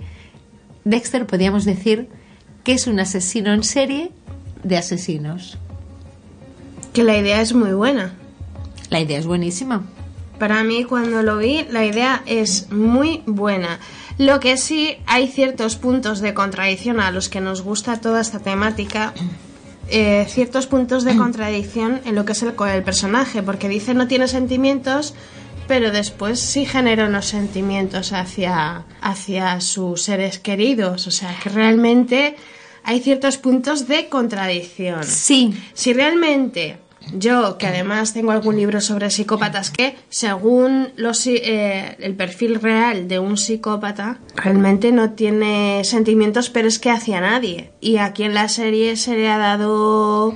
Dexter 0.84 1.26
podríamos 1.26 1.65
decir 1.65 2.09
que 2.63 2.73
es 2.73 2.88
un 2.88 2.99
asesino 2.99 3.53
en 3.53 3.63
serie 3.63 4.11
de 4.63 4.77
asesinos. 4.77 5.57
Que 6.93 7.03
la 7.03 7.17
idea 7.17 7.41
es 7.41 7.53
muy 7.53 7.73
buena. 7.73 8.13
La 8.89 8.99
idea 8.99 9.19
es 9.19 9.26
buenísima. 9.26 9.84
Para 10.39 10.63
mí, 10.63 10.84
cuando 10.84 11.23
lo 11.23 11.38
vi, 11.38 11.65
la 11.69 11.85
idea 11.85 12.22
es 12.26 12.72
muy 12.72 13.22
buena. 13.26 13.80
Lo 14.17 14.39
que 14.39 14.57
sí 14.57 14.97
hay 15.05 15.27
ciertos 15.27 15.76
puntos 15.76 16.19
de 16.19 16.34
contradicción 16.34 16.99
a 16.99 17.11
los 17.11 17.30
que 17.30 17.41
nos 17.41 17.61
gusta 17.61 18.01
toda 18.01 18.22
esta 18.22 18.39
temática. 18.39 19.13
Eh, 19.90 20.26
ciertos 20.30 20.68
puntos 20.68 21.03
de 21.03 21.16
contradicción 21.16 22.02
en 22.06 22.16
lo 22.16 22.26
que 22.26 22.32
es 22.32 22.41
el, 22.44 22.53
el 22.74 22.84
personaje, 22.84 23.44
porque 23.44 23.70
dice 23.70 23.94
no 23.94 24.07
tiene 24.07 24.28
sentimientos, 24.28 25.14
pero 25.68 25.91
después 25.91 26.40
sí 26.40 26.66
genera 26.66 27.07
unos 27.07 27.26
sentimientos 27.26 28.14
hacia, 28.14 28.86
hacia 29.02 29.62
sus 29.62 30.03
seres 30.03 30.40
queridos. 30.40 31.07
O 31.07 31.12
sea, 31.12 31.38
que 31.41 31.49
realmente 31.49 32.36
hay 32.84 32.99
ciertos 32.99 33.38
puntos 33.38 33.88
de 33.88 34.10
contradicción. 34.10 35.03
Sí. 35.03 35.53
Si 35.74 35.94
realmente 35.94 36.78
yo, 37.14 37.57
que 37.57 37.68
además 37.68 38.14
tengo 38.14 38.32
algún 38.32 38.57
libro 38.57 38.82
sobre 38.82 39.10
psicópatas, 39.10 39.72
que 39.72 39.95
según 40.10 40.90
los, 40.95 41.26
eh, 41.27 41.95
el 41.99 42.15
perfil 42.15 42.61
real 42.61 43.07
de 43.07 43.19
un 43.19 43.38
psicópata, 43.38 44.19
realmente 44.36 44.91
no 44.91 45.11
tiene 45.11 45.84
sentimientos, 45.84 46.49
pero 46.49 46.68
es 46.68 46.80
que 46.80 46.90
hacia 46.90 47.22
nadie. 47.22 47.72
Y 47.82 47.98
aquí 47.98 48.23
en 48.23 48.34
la 48.34 48.49
serie 48.49 48.95
se 48.95 49.15
le 49.15 49.30
ha 49.30 49.38
dado 49.38 50.36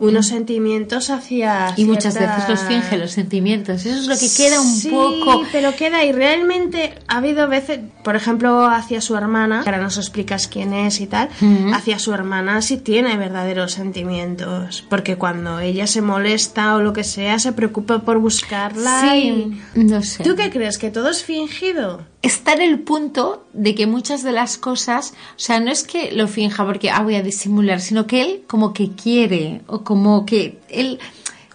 unos 0.00 0.26
mm. 0.26 0.28
sentimientos 0.28 1.10
hacia 1.10 1.74
y 1.76 1.84
muchas 1.84 2.14
veces 2.14 2.48
los 2.48 2.60
finge 2.60 2.96
los 2.96 3.10
sentimientos 3.10 3.84
eso 3.84 3.98
es 3.98 4.06
lo 4.06 4.16
que 4.16 4.28
queda 4.34 4.60
un 4.60 4.74
sí, 4.74 4.90
poco. 4.90 5.42
pero 5.52 5.74
queda 5.74 6.04
y 6.04 6.12
realmente 6.12 6.94
ha 7.08 7.16
habido 7.16 7.48
veces 7.48 7.80
por 8.04 8.14
ejemplo 8.14 8.66
hacia 8.66 9.00
su 9.00 9.16
hermana 9.16 9.62
que 9.64 9.70
ahora 9.70 9.82
nos 9.82 9.98
explicas 9.98 10.46
quién 10.46 10.72
es 10.72 11.00
y 11.00 11.06
tal 11.06 11.28
hacia 11.74 11.98
su 11.98 12.14
hermana 12.14 12.62
sí 12.62 12.76
tiene 12.76 13.16
verdaderos 13.16 13.72
sentimientos 13.72 14.84
porque 14.88 15.16
cuando 15.16 15.58
ella 15.60 15.86
se 15.86 16.00
molesta 16.00 16.76
o 16.76 16.80
lo 16.80 16.92
que 16.92 17.04
sea 17.04 17.38
se 17.38 17.52
preocupa 17.52 18.00
por 18.00 18.18
buscarla 18.18 19.00
sí 19.02 19.60
no 19.74 20.02
sé. 20.02 20.22
Tú 20.22 20.36
qué 20.36 20.50
crees 20.50 20.78
que 20.78 20.90
todo 20.90 21.10
es 21.10 21.24
fingido 21.24 22.02
está 22.22 22.52
en 22.52 22.62
el 22.62 22.80
punto 22.80 23.46
de 23.52 23.74
que 23.74 23.86
muchas 23.86 24.22
de 24.22 24.32
las 24.32 24.58
cosas, 24.58 25.14
o 25.36 25.38
sea, 25.38 25.60
no 25.60 25.70
es 25.70 25.84
que 25.84 26.12
lo 26.12 26.26
finja 26.28 26.64
porque 26.64 26.90
ah, 26.90 27.02
voy 27.02 27.14
a 27.14 27.22
disimular, 27.22 27.80
sino 27.80 28.06
que 28.06 28.22
él 28.22 28.42
como 28.46 28.72
que 28.72 28.92
quiere 28.92 29.62
o 29.66 29.82
como 29.84 30.26
que 30.26 30.58
él 30.68 30.98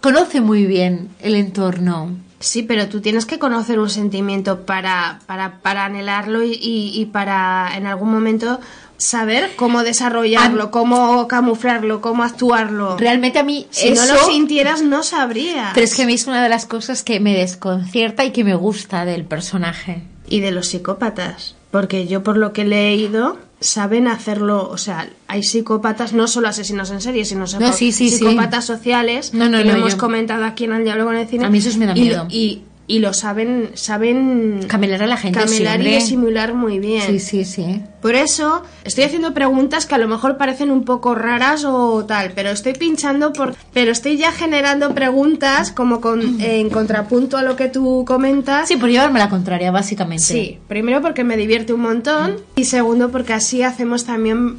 conoce 0.00 0.40
muy 0.40 0.66
bien 0.66 1.10
el 1.20 1.34
entorno. 1.34 2.10
Sí, 2.40 2.62
pero 2.62 2.88
tú 2.88 3.00
tienes 3.00 3.24
que 3.24 3.38
conocer 3.38 3.78
un 3.78 3.88
sentimiento 3.88 4.66
para, 4.66 5.20
para, 5.26 5.60
para 5.60 5.86
anhelarlo 5.86 6.42
y, 6.42 6.58
y, 6.60 7.06
para 7.06 7.70
en 7.74 7.86
algún 7.86 8.12
momento 8.12 8.60
saber 8.98 9.52
cómo 9.56 9.82
desarrollarlo, 9.82 10.70
cómo 10.70 11.26
camuflarlo, 11.26 12.02
cómo 12.02 12.22
actuarlo. 12.22 12.98
Realmente 12.98 13.38
a 13.38 13.44
mí 13.44 13.66
si 13.70 13.92
no 13.92 14.04
lo 14.04 14.26
sintieras 14.26 14.82
no 14.82 15.02
sabrías. 15.02 15.72
Pero 15.72 15.84
es 15.84 15.94
que 15.94 16.02
a 16.02 16.06
mí 16.06 16.14
es 16.14 16.26
una 16.26 16.42
de 16.42 16.50
las 16.50 16.66
cosas 16.66 17.02
que 17.02 17.18
me 17.18 17.32
desconcierta 17.34 18.26
y 18.26 18.32
que 18.32 18.44
me 18.44 18.54
gusta 18.54 19.06
del 19.06 19.24
personaje 19.24 20.02
y 20.28 20.40
de 20.40 20.50
los 20.50 20.68
psicópatas. 20.68 21.54
Porque 21.70 22.06
yo 22.06 22.22
por 22.22 22.36
lo 22.36 22.52
que 22.52 22.62
he 22.62 22.66
leído 22.66 23.38
saben 23.60 24.08
hacerlo, 24.08 24.68
o 24.68 24.76
sea, 24.76 25.08
hay 25.26 25.42
psicópatas, 25.42 26.12
no 26.12 26.28
solo 26.28 26.48
asesinos 26.48 26.90
en 26.90 27.00
serie, 27.00 27.24
sino 27.24 27.46
psicópatas 27.46 28.64
sociales, 28.64 29.34
no, 29.34 29.48
no, 29.48 29.58
que 29.58 29.64
lo 29.64 29.72
hemos 29.72 29.96
comentado 29.96 30.44
aquí 30.44 30.64
en 30.64 30.72
El 30.72 30.84
Diablo 30.84 31.06
con 31.06 31.16
el 31.16 31.26
Cine. 31.26 31.46
A 31.46 31.50
mí 31.50 31.58
eso 31.58 31.76
me 31.78 31.86
da 31.86 31.94
miedo. 31.94 32.26
y 32.28 32.34
y 32.36 32.62
lo 32.88 33.12
saben 33.14 33.70
saben 33.74 34.64
camelar 34.68 35.02
a 35.02 35.06
la 35.06 35.16
gente 35.16 35.38
camelar 35.38 35.80
y 35.80 35.94
disimular 35.94 36.54
muy 36.54 36.78
bien. 36.78 37.02
Sí 37.02 37.18
sí 37.18 37.44
sí. 37.44 37.82
Por 38.02 38.14
eso 38.14 38.62
estoy 38.84 39.04
haciendo 39.04 39.32
preguntas 39.32 39.86
que 39.86 39.94
a 39.94 39.98
lo 39.98 40.08
mejor 40.08 40.36
parecen 40.36 40.70
un 40.70 40.84
poco 40.84 41.14
raras 41.14 41.64
o 41.64 42.04
tal 42.04 42.32
pero 42.34 42.50
estoy 42.50 42.74
pinchando 42.74 43.32
por 43.32 43.54
pero 43.72 43.92
estoy 43.92 44.18
ya 44.18 44.32
generando 44.32 44.94
preguntas 44.94 45.72
como 45.72 46.00
con, 46.00 46.20
en 46.40 46.68
contrapunto 46.70 47.36
a 47.36 47.42
lo 47.42 47.56
que 47.56 47.68
tú 47.68 48.04
comentas. 48.06 48.68
Sí 48.68 48.76
por 48.76 48.90
llevarme 48.90 49.18
la 49.18 49.30
contraria 49.30 49.70
básicamente. 49.70 50.24
Sí 50.24 50.58
primero 50.68 51.00
porque 51.00 51.24
me 51.24 51.36
divierte 51.36 51.72
un 51.72 51.80
montón 51.80 52.36
y 52.56 52.64
segundo 52.64 53.10
porque 53.10 53.32
así 53.32 53.62
hacemos 53.62 54.04
también 54.04 54.58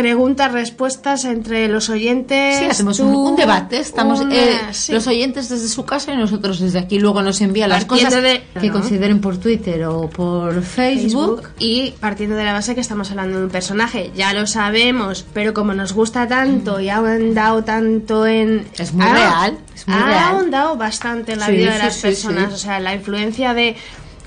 preguntas, 0.00 0.50
respuestas 0.50 1.24
entre 1.26 1.68
los 1.68 1.90
oyentes. 1.90 2.58
Sí, 2.58 2.64
hacemos 2.64 2.98
un, 3.00 3.36
debate. 3.36 3.78
Estamos 3.78 4.22
eh, 4.32 4.58
los 4.88 5.06
oyentes 5.06 5.48
desde 5.48 5.68
su 5.68 5.84
casa 5.84 6.12
y 6.14 6.16
nosotros 6.16 6.58
desde 6.58 6.78
aquí. 6.78 6.98
Luego 6.98 7.22
nos 7.22 7.40
envían 7.40 7.68
las 7.68 7.84
cosas 7.84 8.14
que 8.60 8.70
consideren 8.70 9.20
por 9.20 9.36
Twitter 9.36 9.84
o 9.84 10.08
por 10.08 10.62
Facebook. 10.62 11.50
Y 11.58 11.92
partiendo 12.00 12.36
de 12.36 12.44
la 12.44 12.52
base 12.52 12.74
que 12.74 12.80
estamos 12.80 13.10
hablando 13.10 13.38
de 13.38 13.44
un 13.44 13.50
personaje, 13.50 14.10
ya 14.14 14.32
lo 14.32 14.46
sabemos, 14.46 15.26
pero 15.34 15.52
como 15.52 15.74
nos 15.74 15.92
gusta 15.92 16.26
tanto 16.26 16.80
y 16.80 16.88
ha 16.88 16.96
ahondado 16.96 17.62
tanto 17.62 18.26
en. 18.26 18.66
Es 18.78 18.92
muy 18.92 19.04
real. 19.04 19.58
Es 19.74 19.86
muy 19.86 19.96
ha 19.96 20.28
ahondado 20.28 20.76
bastante 20.76 21.32
en 21.32 21.40
la 21.40 21.48
vida 21.48 21.72
de 21.74 21.78
las 21.78 21.98
personas. 21.98 22.52
O 22.52 22.56
sea, 22.56 22.80
la 22.80 22.94
influencia 22.94 23.54
de 23.54 23.76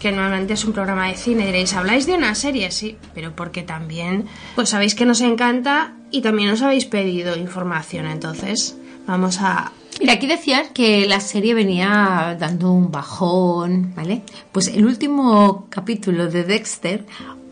que 0.03 0.11
normalmente 0.11 0.51
es 0.51 0.65
un 0.65 0.73
programa 0.73 1.07
de 1.07 1.15
cine. 1.15 1.45
Diréis, 1.45 1.73
¿habláis 1.75 2.05
de 2.05 2.13
una 2.13 2.35
serie? 2.35 2.69
Sí, 2.71 2.97
pero 3.13 3.34
porque 3.34 3.61
también, 3.61 4.25
pues 4.53 4.67
sabéis 4.67 4.95
que 4.95 5.05
nos 5.05 5.21
encanta 5.21 5.93
y 6.11 6.19
también 6.21 6.49
os 6.49 6.61
habéis 6.61 6.84
pedido 6.84 7.38
información. 7.38 8.07
Entonces, 8.07 8.75
vamos 9.07 9.39
a... 9.39 9.71
Mira, 10.01 10.11
aquí 10.11 10.27
decían 10.27 10.65
que 10.73 11.05
la 11.07 11.21
serie 11.21 11.53
venía 11.53 12.35
dando 12.38 12.73
un 12.73 12.91
bajón, 12.91 13.93
¿vale? 13.95 14.23
Pues 14.51 14.67
el 14.67 14.85
último 14.85 15.67
capítulo 15.69 16.27
de 16.27 16.43
Dexter 16.43 17.05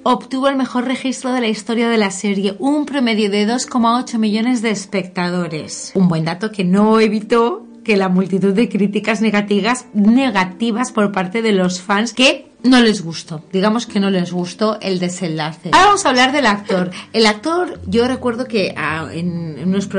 obtuvo 0.03 0.49
el 0.49 0.57
mejor 0.57 0.83
registro 0.83 1.31
de 1.31 1.39
la 1.39 1.47
historia 1.47 1.87
de 1.87 1.97
la 1.97 2.11
serie, 2.11 2.57
un 2.59 2.85
promedio 2.85 3.31
de 3.31 3.47
2,8 3.47 4.17
millones 4.17 4.61
de 4.61 4.71
espectadores. 4.71 5.93
Un 5.95 6.09
buen 6.09 6.25
dato 6.25 6.51
que 6.51 6.65
no 6.65 6.99
evitó 6.99 7.65
que 7.83 7.97
la 7.97 8.09
multitud 8.09 8.53
de 8.53 8.69
críticas 8.69 9.21
negativas, 9.21 9.85
negativas 9.93 10.91
por 10.91 11.11
parte 11.11 11.41
de 11.41 11.51
los 11.51 11.81
fans 11.81 12.13
que 12.13 12.51
no 12.63 12.79
les 12.79 13.03
gustó, 13.03 13.43
digamos 13.51 13.87
que 13.87 13.99
no 13.99 14.09
les 14.09 14.31
gustó 14.31 14.79
el 14.81 14.99
desenlace. 14.99 15.69
Ahora 15.73 15.87
vamos 15.87 16.05
a 16.05 16.09
hablar 16.09 16.31
del 16.31 16.45
actor. 16.45 16.91
El 17.11 17.25
actor, 17.25 17.79
yo 17.87 18.07
recuerdo 18.07 18.45
que 18.45 18.73
ah, 18.77 19.07
en, 19.11 19.57
unos, 19.67 19.89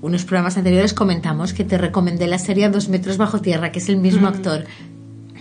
unos, 0.00 0.24
programas 0.24 0.56
anteriores 0.56 0.94
comentamos 0.94 1.52
que 1.52 1.64
te 1.64 1.76
recomendé 1.76 2.26
la 2.26 2.38
serie 2.38 2.70
Dos 2.70 2.88
metros 2.88 3.18
bajo 3.18 3.40
tierra, 3.40 3.70
que 3.70 3.80
es 3.80 3.88
el 3.88 3.98
mismo 3.98 4.22
mm. 4.22 4.32
actor. 4.32 4.64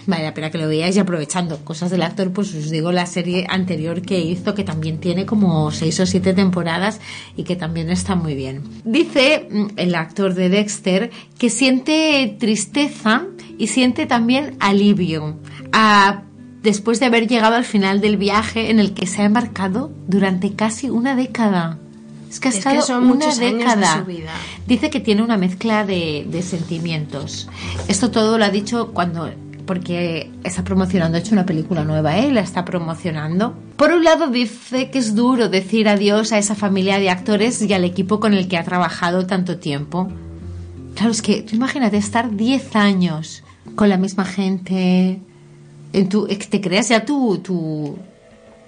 Vale 0.09 0.23
la 0.23 0.33
pena 0.33 0.49
que 0.49 0.57
lo 0.57 0.67
veáis 0.67 0.95
y 0.95 0.99
aprovechando 0.99 1.63
cosas 1.63 1.91
del 1.91 2.01
actor, 2.01 2.31
pues 2.31 2.55
os 2.55 2.71
digo 2.71 2.91
la 2.91 3.05
serie 3.05 3.45
anterior 3.47 4.01
que 4.01 4.19
hizo, 4.19 4.55
que 4.55 4.63
también 4.63 4.99
tiene 4.99 5.27
como 5.27 5.69
seis 5.69 5.99
o 5.99 6.05
siete 6.07 6.33
temporadas 6.33 6.99
y 7.37 7.43
que 7.43 7.55
también 7.55 7.91
está 7.91 8.15
muy 8.15 8.33
bien. 8.33 8.63
Dice 8.83 9.47
mm, 9.51 9.65
el 9.75 9.93
actor 9.93 10.33
de 10.33 10.49
Dexter 10.49 11.11
que 11.37 11.51
siente 11.51 12.35
tristeza 12.39 13.27
y 13.59 13.67
siente 13.67 14.07
también 14.07 14.57
alivio. 14.59 15.37
A 15.73 16.23
después 16.63 16.99
de 16.99 17.05
haber 17.05 17.27
llegado 17.27 17.55
al 17.55 17.65
final 17.65 18.01
del 18.01 18.17
viaje 18.17 18.71
en 18.71 18.79
el 18.79 18.95
que 18.95 19.05
se 19.05 19.21
ha 19.21 19.25
embarcado 19.25 19.91
durante 20.07 20.53
casi 20.55 20.89
una 20.89 21.15
década. 21.15 21.77
Es 22.31 22.39
que 22.39 22.47
ha 22.47 22.51
estado 22.51 22.99
una 22.99 23.35
década. 23.35 24.05
Dice 24.65 24.89
que 24.89 24.99
tiene 24.99 25.21
una 25.21 25.37
mezcla 25.37 25.85
de, 25.85 26.25
de, 26.27 26.41
sentimientos. 26.41 27.47
Esto 27.87 28.09
todo 28.09 28.39
lo 28.39 28.45
ha 28.45 28.49
dicho 28.49 28.91
cuando 28.91 29.29
porque 29.69 30.31
está 30.43 30.63
promocionando, 30.63 31.15
ha 31.15 31.21
hecho 31.21 31.35
una 31.35 31.45
película 31.45 31.83
nueva, 31.85 32.17
¿eh? 32.17 32.31
La 32.31 32.41
está 32.41 32.65
promocionando. 32.65 33.53
Por 33.77 33.91
un 33.91 34.03
lado 34.03 34.25
dice 34.25 34.89
que 34.89 34.97
es 34.97 35.13
duro 35.13 35.47
decir 35.47 35.87
adiós 35.87 36.31
a 36.31 36.39
esa 36.39 36.55
familia 36.55 36.97
de 36.97 37.11
actores 37.11 37.61
y 37.61 37.71
al 37.71 37.83
equipo 37.83 38.19
con 38.19 38.33
el 38.33 38.47
que 38.47 38.57
ha 38.57 38.63
trabajado 38.63 39.27
tanto 39.27 39.59
tiempo. 39.59 40.07
Claro, 40.95 41.11
es 41.11 41.21
que 41.21 41.45
imagínate 41.51 41.97
estar 41.97 42.35
10 42.35 42.75
años 42.75 43.43
con 43.75 43.89
la 43.89 43.97
misma 43.97 44.25
gente, 44.25 45.19
en 45.93 46.09
tu, 46.09 46.25
te 46.25 46.61
creas 46.61 46.89
ya 46.89 47.05
tu, 47.05 47.37
tu, 47.37 47.95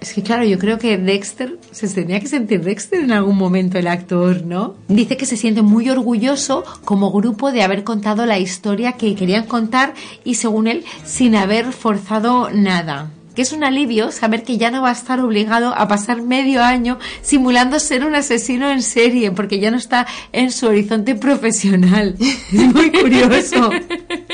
es 0.02 0.14
que 0.14 0.22
claro, 0.22 0.44
yo 0.44 0.58
creo 0.58 0.78
que 0.78 0.98
Dexter, 0.98 1.58
se 1.70 1.88
tenía 1.88 2.18
que 2.18 2.26
sentir 2.26 2.62
Dexter 2.62 3.00
en 3.00 3.12
algún 3.12 3.36
momento 3.36 3.78
el 3.78 3.86
actor, 3.86 4.44
¿no? 4.44 4.74
Dice 4.88 5.16
que 5.16 5.26
se 5.26 5.36
siente 5.36 5.62
muy 5.62 5.88
orgulloso 5.88 6.64
como 6.84 7.12
grupo 7.12 7.52
de 7.52 7.62
haber 7.62 7.84
contado 7.84 8.26
la 8.26 8.40
historia 8.40 8.94
que 8.94 9.14
querían 9.14 9.46
contar 9.46 9.94
y 10.24 10.34
según 10.34 10.66
él, 10.66 10.84
sin 11.04 11.36
haber 11.36 11.72
forzado 11.72 12.50
nada 12.50 13.10
que 13.34 13.40
es 13.40 13.52
un 13.52 13.64
alivio 13.64 14.10
saber 14.10 14.42
que 14.42 14.58
ya 14.58 14.70
no 14.70 14.82
va 14.82 14.90
a 14.90 14.92
estar 14.92 15.18
obligado 15.20 15.74
a 15.74 15.88
pasar 15.88 16.20
medio 16.20 16.62
año 16.62 16.98
simulando 17.22 17.80
ser 17.80 18.04
un 18.04 18.14
asesino 18.14 18.70
en 18.70 18.82
serie, 18.82 19.30
porque 19.30 19.58
ya 19.58 19.70
no 19.70 19.78
está 19.78 20.06
en 20.32 20.52
su 20.52 20.66
horizonte 20.66 21.14
profesional. 21.14 22.16
Es 22.52 22.74
muy 22.74 22.90
curioso. 22.92 23.70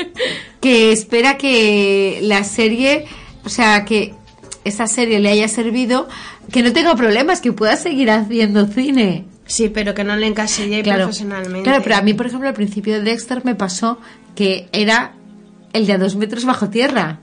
que 0.61 0.91
espera 0.91 1.37
que 1.37 2.19
la 2.23 2.43
serie, 2.43 3.05
o 3.45 3.49
sea, 3.49 3.85
que 3.85 4.15
esa 4.69 4.87
serie 4.87 5.19
le 5.19 5.29
haya 5.29 5.47
servido, 5.47 6.07
que 6.51 6.63
no 6.63 6.71
tenga 6.73 6.95
problemas, 6.95 7.41
que 7.41 7.51
pueda 7.51 7.75
seguir 7.75 8.09
haciendo 8.09 8.67
cine. 8.67 9.25
Sí, 9.45 9.69
pero 9.69 9.93
que 9.93 10.03
no 10.03 10.15
le 10.15 10.27
encasille 10.27 10.83
profesionalmente. 10.83 11.63
Claro, 11.63 11.83
pero 11.83 11.95
a 11.95 12.01
mí, 12.01 12.13
por 12.13 12.27
ejemplo, 12.27 12.47
al 12.47 12.53
principio 12.53 12.93
de 12.93 13.01
Dexter 13.01 13.43
me 13.43 13.55
pasó 13.55 13.99
que 14.35 14.69
era 14.71 15.13
el 15.73 15.87
de 15.87 15.93
a 15.93 15.97
dos 15.97 16.15
metros 16.15 16.45
bajo 16.45 16.69
tierra. 16.69 17.19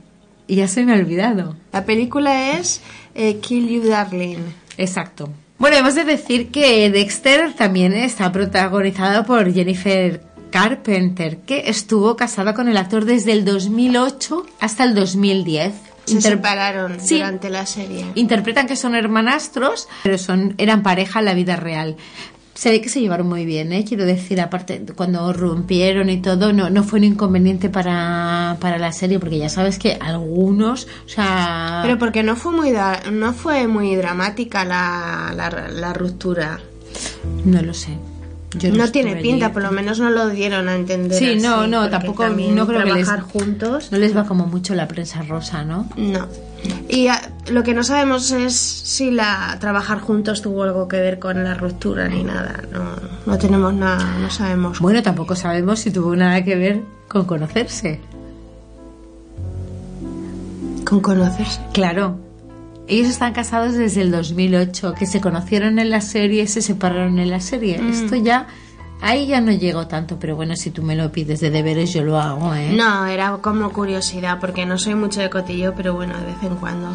Y 0.49 0.57
ya 0.57 0.69
se 0.69 0.85
me 0.85 0.93
ha 0.93 0.97
olvidado. 0.97 1.57
La 1.73 1.85
película 1.85 2.53
es 2.59 2.81
eh, 3.15 3.37
Kill 3.37 3.69
You 3.69 3.89
Darling. 3.89 4.39
Exacto. 4.77 5.31
Bueno, 5.59 5.77
hemos 5.77 5.95
de 5.95 6.05
decir 6.05 6.51
que 6.51 6.91
Dexter 6.91 7.55
también 7.55 7.93
está 7.95 8.31
protagonizado 8.31 9.25
por 9.25 9.53
Jennifer 9.53 10.21
Carpenter, 10.51 11.39
que 11.39 11.69
estuvo 11.71 12.17
casada 12.17 12.55
con 12.55 12.69
el 12.69 12.77
actor 12.77 13.05
desde 13.05 13.33
el 13.33 13.45
2008 13.45 14.45
hasta 14.61 14.85
el 14.85 14.95
2010. 14.95 15.73
Se 16.07 16.21
separaron 16.21 16.97
durante 16.99 17.51
la 17.51 17.67
serie. 17.67 18.07
Interpretan 18.15 18.67
que 18.67 18.77
son 18.77 18.95
hermanastros, 18.95 19.89
pero 20.03 20.19
son 20.19 20.55
eran 20.59 20.83
pareja 20.83 21.19
en 21.19 21.25
la 21.25 21.35
vida 21.35 21.57
real. 21.57 21.97
Se 22.55 22.71
ve 22.71 22.81
que 22.81 22.89
se 22.89 23.01
llevaron 23.01 23.29
muy 23.29 23.45
bien, 23.45 23.71
¿eh? 23.75 23.85
quiero 23.87 24.07
decir, 24.07 24.41
aparte, 24.41 24.83
cuando 24.95 25.31
rompieron 25.35 26.09
y 26.09 26.23
todo, 26.23 26.55
no, 26.55 26.71
no 26.71 26.85
fue 26.85 27.01
un 27.01 27.05
inconveniente 27.05 27.69
para, 27.69 28.57
para 28.61 28.79
la 28.79 28.93
serie, 28.93 29.19
porque 29.19 29.37
ya 29.37 29.51
sabes 29.51 29.79
que 29.79 29.99
algunos, 30.01 30.89
o 31.05 31.09
sea... 31.09 31.81
Pero 31.83 31.99
porque 31.99 32.23
no 32.23 32.35
fue 32.35 32.53
muy, 32.53 32.73
no 33.13 33.35
fue 33.35 33.67
muy 33.67 33.95
dramática 33.95 34.65
la, 34.65 35.35
la, 35.37 35.69
la 35.69 35.93
ruptura. 35.93 36.59
No 37.45 37.61
lo 37.61 37.75
sé. 37.75 37.99
No, 38.73 38.91
tiene 38.91 39.17
pinta, 39.17 39.53
por 39.53 39.63
lo 39.63 39.71
menos 39.71 40.01
no 40.01 40.11
lo 40.11 40.29
dieron 40.29 40.69
a 40.69 40.75
entender. 40.75 41.19
Sí, 41.19 41.37
no, 41.37 41.67
no, 41.67 41.89
tampoco 41.91 42.29
no 42.29 42.67
creo 42.67 42.83
trabajar 42.83 43.25
que 43.25 43.39
juntos. 43.39 43.93
No 43.93 43.99
les 43.99 44.17
va 44.17 44.25
como 44.25 44.47
mucho 44.47 44.75
la 44.75 44.89
prensa 44.89 45.23
rosa, 45.23 45.65
¿no? 45.65 45.89
No. 45.97 46.27
Y 46.89 47.09
lo 47.51 47.63
que 47.63 47.75
no 47.75 47.85
sabemos 47.85 48.31
es 48.33 48.55
si 48.55 49.11
la 49.11 49.57
trabajar 49.61 50.01
juntos 50.01 50.43
tuvo 50.43 50.65
algo 50.65 50.89
que 50.89 50.97
ver 50.97 51.19
con 51.19 51.43
la 51.43 51.55
ruptura 51.55 52.09
ni 52.09 52.25
nada. 52.25 52.63
No, 52.73 52.85
no 53.27 53.39
tenemos 53.39 53.73
nada, 53.75 54.19
no 54.21 54.31
sabemos. 54.31 54.81
Bueno, 54.81 55.03
tampoco 55.03 55.37
sabemos 55.37 55.81
si 55.81 55.91
tuvo 55.91 56.17
nada 56.17 56.43
que 56.43 56.57
ver 56.57 56.81
con 57.09 57.25
conocerse. 57.25 58.01
¿Con 60.85 61.01
conocerse? 61.01 61.61
Claro. 61.73 62.26
Ellos 62.89 63.09
están 63.09 63.33
casados 63.33 63.75
desde 63.75 64.03
el 64.03 64.11
2008, 64.11 64.95
que 64.95 65.07
se 65.07 65.21
conocieron 65.21 65.79
en 65.79 65.91
la 65.91 66.01
serie, 66.01 66.47
se 66.47 66.63
separaron 66.63 67.19
en 67.19 67.31
la 67.31 67.41
serie. 67.41 67.79
Mm. 67.79 67.91
Esto 67.91 68.17
ya, 68.17 68.47
ahí 69.01 69.27
ya 69.27 69.41
no 69.41 69.53
llego 69.53 69.87
tanto, 69.89 70.19
pero 70.19 70.37
bueno, 70.37 70.55
si 70.57 70.71
tú 70.71 70.83
me 70.83 70.95
lo 70.95 71.11
pides 71.11 71.41
de 71.41 71.51
deberes, 71.51 71.93
yo 71.93 72.05
lo 72.05 72.19
hago, 72.19 72.55
¿eh? 72.55 72.73
No, 72.73 73.07
era 73.07 73.37
como 73.39 73.73
curiosidad, 73.73 74.39
porque 74.41 74.67
no 74.67 74.79
soy 74.79 74.95
mucho 74.95 75.21
de 75.21 75.31
cotillo, 75.31 75.75
pero 75.77 75.95
bueno, 75.95 76.15
de 76.19 76.27
vez 76.27 76.37
en 76.43 76.57
cuando. 76.57 76.89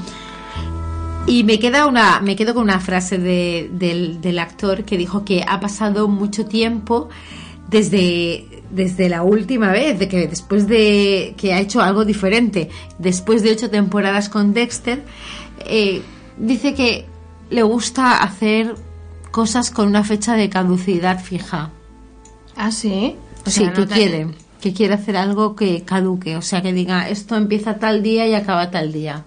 Y 1.27 1.43
me 1.43 1.59
queda 1.59 1.85
una, 1.85 2.21
me 2.21 2.35
quedo 2.35 2.53
con 2.53 2.63
una 2.63 2.79
frase 2.79 3.17
de, 3.17 3.69
del, 3.73 4.21
del 4.21 4.39
actor 4.39 4.85
que 4.85 4.97
dijo 4.97 5.25
que 5.25 5.43
ha 5.47 5.59
pasado 5.59 6.07
mucho 6.07 6.45
tiempo 6.45 7.09
desde 7.69 8.61
desde 8.71 9.09
la 9.09 9.23
última 9.23 9.71
vez, 9.71 9.99
de 9.99 10.07
que 10.07 10.27
después 10.27 10.67
de 10.67 11.35
que 11.37 11.53
ha 11.53 11.59
hecho 11.59 11.81
algo 11.81 12.05
diferente, 12.05 12.69
después 12.97 13.43
de 13.43 13.51
ocho 13.51 13.69
temporadas 13.69 14.29
con 14.29 14.53
Dexter, 14.53 15.03
eh, 15.67 16.01
dice 16.37 16.73
que 16.73 17.05
le 17.49 17.63
gusta 17.63 18.17
hacer 18.17 18.75
cosas 19.31 19.71
con 19.71 19.87
una 19.87 20.03
fecha 20.03 20.35
de 20.35 20.49
caducidad 20.49 21.23
fija. 21.23 21.71
Ah, 22.55 22.71
sí. 22.71 23.15
sí, 23.45 23.67
que 23.69 23.87
quiere, 23.87 24.27
que 24.59 24.73
quiere 24.73 24.93
hacer 24.93 25.17
algo 25.17 25.55
que 25.55 25.83
caduque, 25.83 26.35
o 26.35 26.41
sea, 26.41 26.61
que 26.61 26.73
diga 26.73 27.09
esto 27.09 27.35
empieza 27.35 27.79
tal 27.79 28.03
día 28.03 28.27
y 28.27 28.33
acaba 28.33 28.71
tal 28.71 28.91
día. 28.91 29.23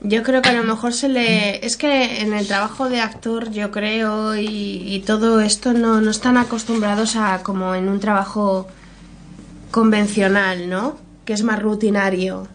Yo 0.00 0.22
creo 0.22 0.42
que 0.42 0.50
a 0.50 0.52
lo 0.52 0.62
mejor 0.62 0.92
se 0.92 1.08
le... 1.08 1.64
Es 1.66 1.76
que 1.76 2.20
en 2.20 2.32
el 2.32 2.46
trabajo 2.46 2.88
de 2.88 3.00
actor, 3.00 3.50
yo 3.50 3.72
creo, 3.72 4.36
y, 4.36 5.02
todo 5.04 5.40
esto 5.40 5.72
no, 5.72 6.00
no 6.00 6.10
están 6.10 6.36
acostumbrados 6.36 7.16
a 7.16 7.42
como 7.42 7.74
en 7.74 7.88
un 7.88 7.98
trabajo 7.98 8.68
convencional, 9.72 10.68
¿no? 10.68 10.98
Que 11.24 11.32
es 11.32 11.42
más 11.42 11.60
rutinario. 11.60 12.46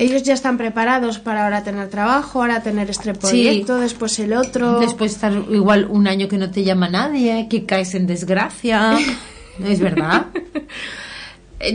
Ellos 0.00 0.22
ya 0.22 0.32
están 0.32 0.58
preparados 0.58 1.18
para 1.18 1.42
ahora 1.42 1.64
tener 1.64 1.88
trabajo, 1.88 2.40
ahora 2.40 2.62
tener 2.62 2.88
este 2.88 3.14
proyecto, 3.14 3.78
después 3.78 4.16
el 4.20 4.32
otro. 4.32 4.78
Después 4.78 5.10
estar 5.10 5.32
igual 5.50 5.88
un 5.90 6.06
año 6.06 6.28
que 6.28 6.38
no 6.38 6.52
te 6.52 6.62
llama 6.62 6.88
nadie, 6.88 7.48
que 7.50 7.66
caes 7.66 7.96
en 7.96 8.06
desgracia. 8.06 8.96
¿No 9.58 9.66
es 9.66 9.80
verdad? 9.80 10.26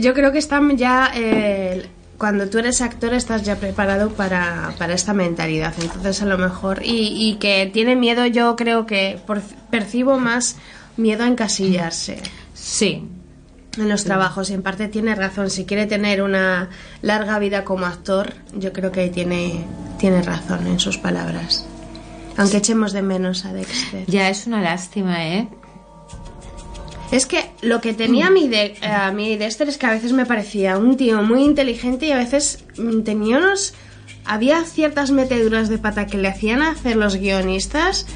Yo 0.00 0.14
creo 0.14 0.32
que 0.32 0.38
están 0.38 0.74
ya... 0.78 1.12
Eh, 1.14 1.86
cuando 2.16 2.48
tú 2.48 2.56
eres 2.56 2.80
actor 2.80 3.12
estás 3.12 3.42
ya 3.42 3.56
preparado 3.56 4.08
para, 4.14 4.72
esta 4.88 5.12
mentalidad. 5.12 5.74
Entonces 5.78 6.22
a 6.22 6.24
lo 6.24 6.38
mejor... 6.38 6.80
Y, 6.82 7.36
que 7.40 7.68
tiene 7.70 7.94
miedo, 7.94 8.24
yo 8.24 8.56
creo 8.56 8.86
que 8.86 9.18
percibo 9.68 10.18
más 10.18 10.56
miedo 10.96 11.24
a 11.24 11.26
encasillarse. 11.26 12.22
Sí. 12.54 13.06
En 13.78 13.88
los 13.88 14.04
trabajos. 14.04 14.50
Y 14.50 14.54
en 14.54 14.62
parte 14.62 14.88
tiene 14.88 15.14
razón. 15.14 15.50
Si 15.50 15.64
quiere 15.64 15.86
tener 15.86 16.22
una 16.22 16.70
larga 17.02 17.38
vida 17.38 17.64
como 17.64 17.86
actor, 17.86 18.34
yo 18.54 18.72
creo 18.72 18.92
que 18.92 19.08
tiene, 19.08 19.64
tiene 19.98 20.22
razón 20.22 20.66
en 20.66 20.78
sus 20.78 20.98
palabras. 20.98 21.66
Aunque 22.36 22.58
echemos 22.58 22.92
de 22.92 23.02
menos 23.02 23.44
a 23.44 23.52
Dexter. 23.52 24.04
Ya 24.06 24.28
es 24.28 24.46
una 24.46 24.60
lástima, 24.60 25.26
¿eh? 25.26 25.48
Es 27.12 27.26
que 27.26 27.44
lo 27.60 27.80
que 27.80 27.94
tenía 27.94 28.26
a 28.26 28.30
mí, 28.30 28.48
de, 28.48 28.76
a 28.82 29.12
mí 29.12 29.36
Dexter 29.36 29.68
es 29.68 29.78
que 29.78 29.86
a 29.86 29.90
veces 29.90 30.12
me 30.12 30.26
parecía 30.26 30.76
un 30.78 30.96
tío 30.96 31.22
muy 31.22 31.44
inteligente 31.44 32.06
y 32.06 32.12
a 32.12 32.16
veces 32.16 32.64
mm, 32.76 33.02
tenía 33.02 33.38
unos... 33.38 33.74
Había 34.26 34.64
ciertas 34.64 35.10
meteduras 35.10 35.68
de 35.68 35.76
pata 35.78 36.06
que 36.06 36.16
le 36.16 36.28
hacían 36.28 36.62
hacer 36.62 36.96
los 36.96 37.16
guionistas 37.16 38.06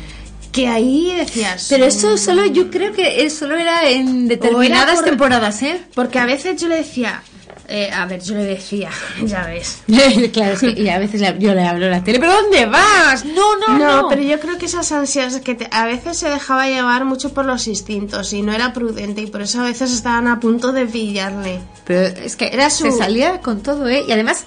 que 0.52 0.68
ahí 0.68 1.14
decías... 1.16 1.66
Pero 1.68 1.84
eso 1.84 2.16
solo, 2.16 2.46
yo 2.46 2.70
creo 2.70 2.92
que 2.92 3.28
solo 3.30 3.56
era 3.56 3.88
en 3.88 4.28
determinadas 4.28 5.04
temporadas, 5.04 5.62
¿eh? 5.62 5.80
Porque 5.94 6.18
a 6.18 6.26
veces 6.26 6.60
yo 6.60 6.68
le 6.68 6.76
decía, 6.76 7.22
eh, 7.70 7.90
a 7.92 8.06
ver, 8.06 8.22
yo 8.22 8.34
le 8.34 8.44
decía, 8.44 8.90
ya 9.24 9.44
ves. 9.44 9.82
claro, 10.32 10.56
y 10.74 10.88
a 10.88 10.98
veces 10.98 11.20
yo 11.38 11.54
le 11.54 11.66
hablo 11.66 11.86
a 11.86 11.90
la 11.90 12.02
tele, 12.02 12.18
¿pero 12.18 12.32
dónde 12.32 12.64
vas? 12.66 13.24
No, 13.26 13.56
no, 13.56 13.78
no. 13.78 14.02
No, 14.02 14.08
pero 14.08 14.22
yo 14.22 14.40
creo 14.40 14.56
que 14.56 14.66
esas 14.66 14.90
ansias 14.90 15.40
que 15.40 15.68
a 15.70 15.84
veces 15.84 16.16
se 16.16 16.30
dejaba 16.30 16.66
llevar 16.66 17.04
mucho 17.04 17.34
por 17.34 17.44
los 17.44 17.66
instintos 17.66 18.32
y 18.32 18.40
no 18.40 18.52
era 18.52 18.72
prudente 18.72 19.20
y 19.20 19.26
por 19.26 19.42
eso 19.42 19.60
a 19.60 19.64
veces 19.64 19.92
estaban 19.92 20.28
a 20.28 20.40
punto 20.40 20.72
de 20.72 20.86
pillarle. 20.86 21.60
Pero 21.84 22.00
es 22.00 22.36
que 22.36 22.48
era 22.48 22.70
su... 22.70 22.84
se 22.84 22.92
salía 22.92 23.40
con 23.40 23.62
todo, 23.62 23.86
¿eh? 23.86 24.04
Y 24.08 24.12
además 24.12 24.46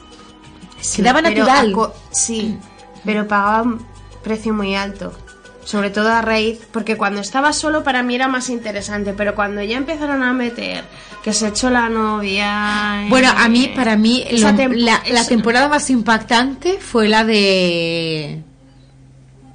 se 0.80 1.04
daba 1.04 1.22
natural. 1.22 1.76
Sí, 2.12 2.58
pero 3.06 3.28
pagaba 3.28 3.62
un 3.62 3.86
precio 4.24 4.52
muy 4.52 4.76
alto 4.76 5.14
sobre 5.64 5.90
todo 5.90 6.10
a 6.10 6.22
raíz, 6.22 6.60
porque 6.72 6.98
cuando 6.98 7.22
estaba 7.22 7.54
solo 7.54 7.84
para 7.84 8.04
mí 8.04 8.16
era 8.16 8.28
más 8.28 8.50
interesante, 8.50 9.14
pero 9.14 9.36
cuando 9.36 9.62
ya 9.62 9.78
empezaron 9.78 10.24
a 10.24 10.34
meter 10.34 10.84
que 11.24 11.34
se 11.34 11.48
echó 11.48 11.70
la 11.70 11.90
novia. 11.90 13.06
Bueno, 13.10 13.30
a 13.36 13.48
mí, 13.48 13.72
para 13.76 13.96
mí, 13.96 14.26
la, 14.32 15.26
temporada 15.28 15.68
más 15.68 15.90
impactante 15.90 16.80
fue 16.80 17.08
la 17.08 17.24
de. 17.24 18.42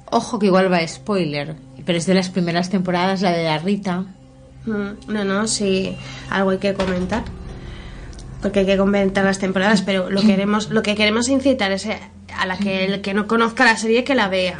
Ojo, 0.09 0.39
que 0.39 0.45
igual 0.45 0.71
va 0.71 0.87
spoiler, 0.87 1.55
pero 1.85 1.97
es 1.97 2.05
de 2.05 2.13
las 2.13 2.29
primeras 2.29 2.69
temporadas, 2.69 3.21
la 3.21 3.31
de 3.31 3.43
la 3.43 3.57
Rita. 3.57 4.05
Mm, 4.65 5.11
no, 5.11 5.23
no, 5.25 5.47
sí, 5.47 5.95
algo 6.29 6.51
hay 6.51 6.57
que 6.59 6.73
comentar. 6.73 7.23
Porque 8.41 8.59
hay 8.59 8.65
que 8.65 8.77
comentar 8.77 9.25
las 9.25 9.39
temporadas, 9.39 9.81
pero 9.81 10.09
lo, 10.09 10.21
queremos, 10.21 10.69
lo 10.69 10.83
que 10.83 10.95
queremos 10.95 11.27
incitar 11.27 11.71
es 11.71 11.87
a 11.87 12.45
la 12.45 12.55
que 12.57 12.85
el 12.85 13.01
que 13.01 13.15
no 13.15 13.27
conozca 13.27 13.65
la 13.65 13.75
serie 13.75 14.03
que 14.03 14.13
la 14.13 14.29
vea 14.29 14.57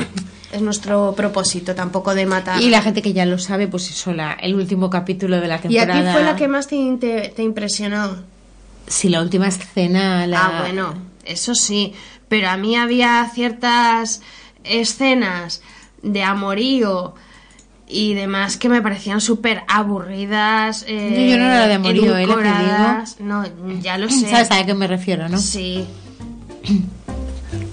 es 0.52 0.61
nuestro 0.61 1.14
propósito, 1.15 1.76
tampoco 1.76 2.15
de 2.15 2.26
matar. 2.26 2.61
Y 2.61 2.69
la 2.69 2.82
gente 2.82 3.02
que 3.02 3.14
ya 3.14 3.26
lo 3.26 3.38
sabe, 3.38 3.68
pues 3.68 3.90
eso, 3.90 4.14
la, 4.14 4.34
el 4.34 4.56
último 4.56 4.90
capítulo 4.90 5.41
de 5.41 5.48
la 5.48 5.60
temporada. 5.60 5.99
¿Y 5.99 6.02
a 6.02 6.06
ti 6.06 6.11
fue 6.14 6.24
la 6.24 6.36
que 6.36 6.48
más 6.48 6.68
te, 6.68 7.34
te, 7.36 7.44
impresionó? 7.44 8.15
Sí, 8.88 9.10
la 9.10 9.22
última 9.22 9.48
escena. 9.48 10.26
La... 10.26 10.45
Ah, 10.45 10.61
bueno, 10.61 10.94
eso 11.26 11.53
sí. 11.53 11.94
Pero 12.30 12.49
a 12.49 12.57
mí 12.57 12.76
había 12.76 13.30
ciertas 13.34 14.22
escenas 14.64 15.61
de 16.02 16.24
amorío 16.24 17.15
y 17.90 18.14
demás 18.14 18.57
que 18.57 18.69
me 18.69 18.82
parecían 18.82 19.22
súper 19.22 19.64
aburridas. 19.68 20.86
Eh, 20.88 21.30
yo 21.32 21.38
no 21.38 21.45
era 21.45 21.68
de 21.68 21.74
amorío, 21.74 22.18
¿eh? 22.18 22.28
No, 23.19 23.44
ya 23.82 23.98
lo 23.98 24.10
sé. 24.10 24.30
¿Sabes 24.30 24.52
a 24.52 24.65
qué 24.65 24.74
me 24.74 24.88
refiero, 24.88 25.28
no? 25.28 25.38
Sí. 25.38 25.86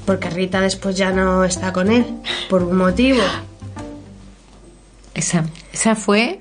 porque 0.06 0.31
Rita 0.31 0.60
después 0.60 0.97
ya 0.97 1.10
no 1.10 1.44
está 1.44 1.72
con 1.72 1.90
él, 1.90 2.05
por 2.48 2.62
un 2.62 2.76
motivo. 2.76 3.22
Esa, 5.14 5.44
esa 5.72 5.94
fue... 5.94 6.40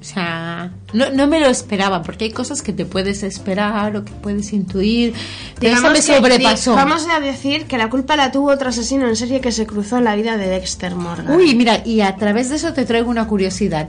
o 0.00 0.04
sea, 0.04 0.72
no, 0.92 1.10
no, 1.10 1.26
me 1.26 1.40
lo 1.40 1.46
esperaba, 1.46 2.02
porque 2.02 2.24
hay 2.24 2.30
cosas 2.30 2.60
que 2.60 2.72
te 2.72 2.84
puedes 2.84 3.22
esperar 3.22 3.96
o 3.96 4.04
que 4.04 4.12
puedes 4.12 4.52
intuir. 4.52 5.14
Digamos 5.60 5.92
me 5.92 6.02
sobrepasó. 6.02 6.74
vamos 6.74 7.06
a 7.08 7.20
decir 7.20 7.66
que 7.66 7.78
la 7.78 7.88
culpa 7.88 8.16
la 8.16 8.32
tuvo 8.32 8.50
otro 8.50 8.68
asesino 8.68 9.08
en 9.08 9.16
serie 9.16 9.40
que 9.40 9.52
se 9.52 9.66
cruzó 9.66 9.98
en 9.98 10.04
la 10.04 10.14
vida 10.14 10.36
de 10.36 10.48
Dexter 10.48 10.94
Morgan. 10.94 11.36
Uy, 11.36 11.54
mira, 11.54 11.82
y 11.84 12.00
a 12.00 12.16
través 12.16 12.50
de 12.50 12.56
eso 12.56 12.72
te 12.72 12.84
traigo 12.84 13.10
una 13.10 13.26
curiosidad. 13.26 13.88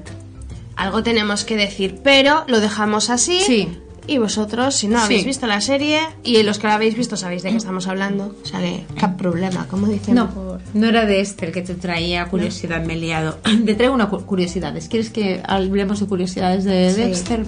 Algo 0.76 1.04
tenemos 1.04 1.44
que 1.44 1.56
decir, 1.56 2.00
pero 2.04 2.46
lo 2.48 2.60
dejamos 2.60 3.10
así. 3.10 3.40
Sí. 3.42 3.70
Y 4.06 4.18
vosotros, 4.18 4.76
si 4.76 4.88
no 4.88 5.00
habéis 5.00 5.26
visto 5.26 5.48
la 5.48 5.62
serie, 5.62 6.02
y 6.24 6.44
los 6.44 6.60
que 6.60 6.68
la 6.68 6.76
habéis 6.76 6.96
visto 6.96 7.16
sabéis 7.16 7.44
de 7.44 7.52
qué 7.52 7.58
estamos 7.58 7.88
hablando, 7.88 8.36
o 8.44 8.46
sea 8.46 8.60
que, 8.60 8.86
qué 9.00 9.08
problema, 9.18 9.66
como 9.70 9.88
dicen. 9.88 10.16
No, 10.16 10.60
no 10.74 10.88
era 10.88 11.06
de 11.06 11.22
este 11.22 11.46
el 11.46 11.52
que 11.52 11.62
te 11.62 11.76
traía 11.76 12.26
curiosidad, 12.26 12.84
me 12.84 12.94
he 12.94 12.98
liado. 12.98 13.40
Te 13.66 13.76
traigo 13.76 13.94
una 13.94 14.10
curiosidad. 14.10 14.74
¿Quieres 14.90 15.10
que 15.10 15.42
hablemos 15.46 16.00
de 16.02 16.06
curiosidades 16.08 16.66
de 16.66 16.94
Dexter? 16.94 17.46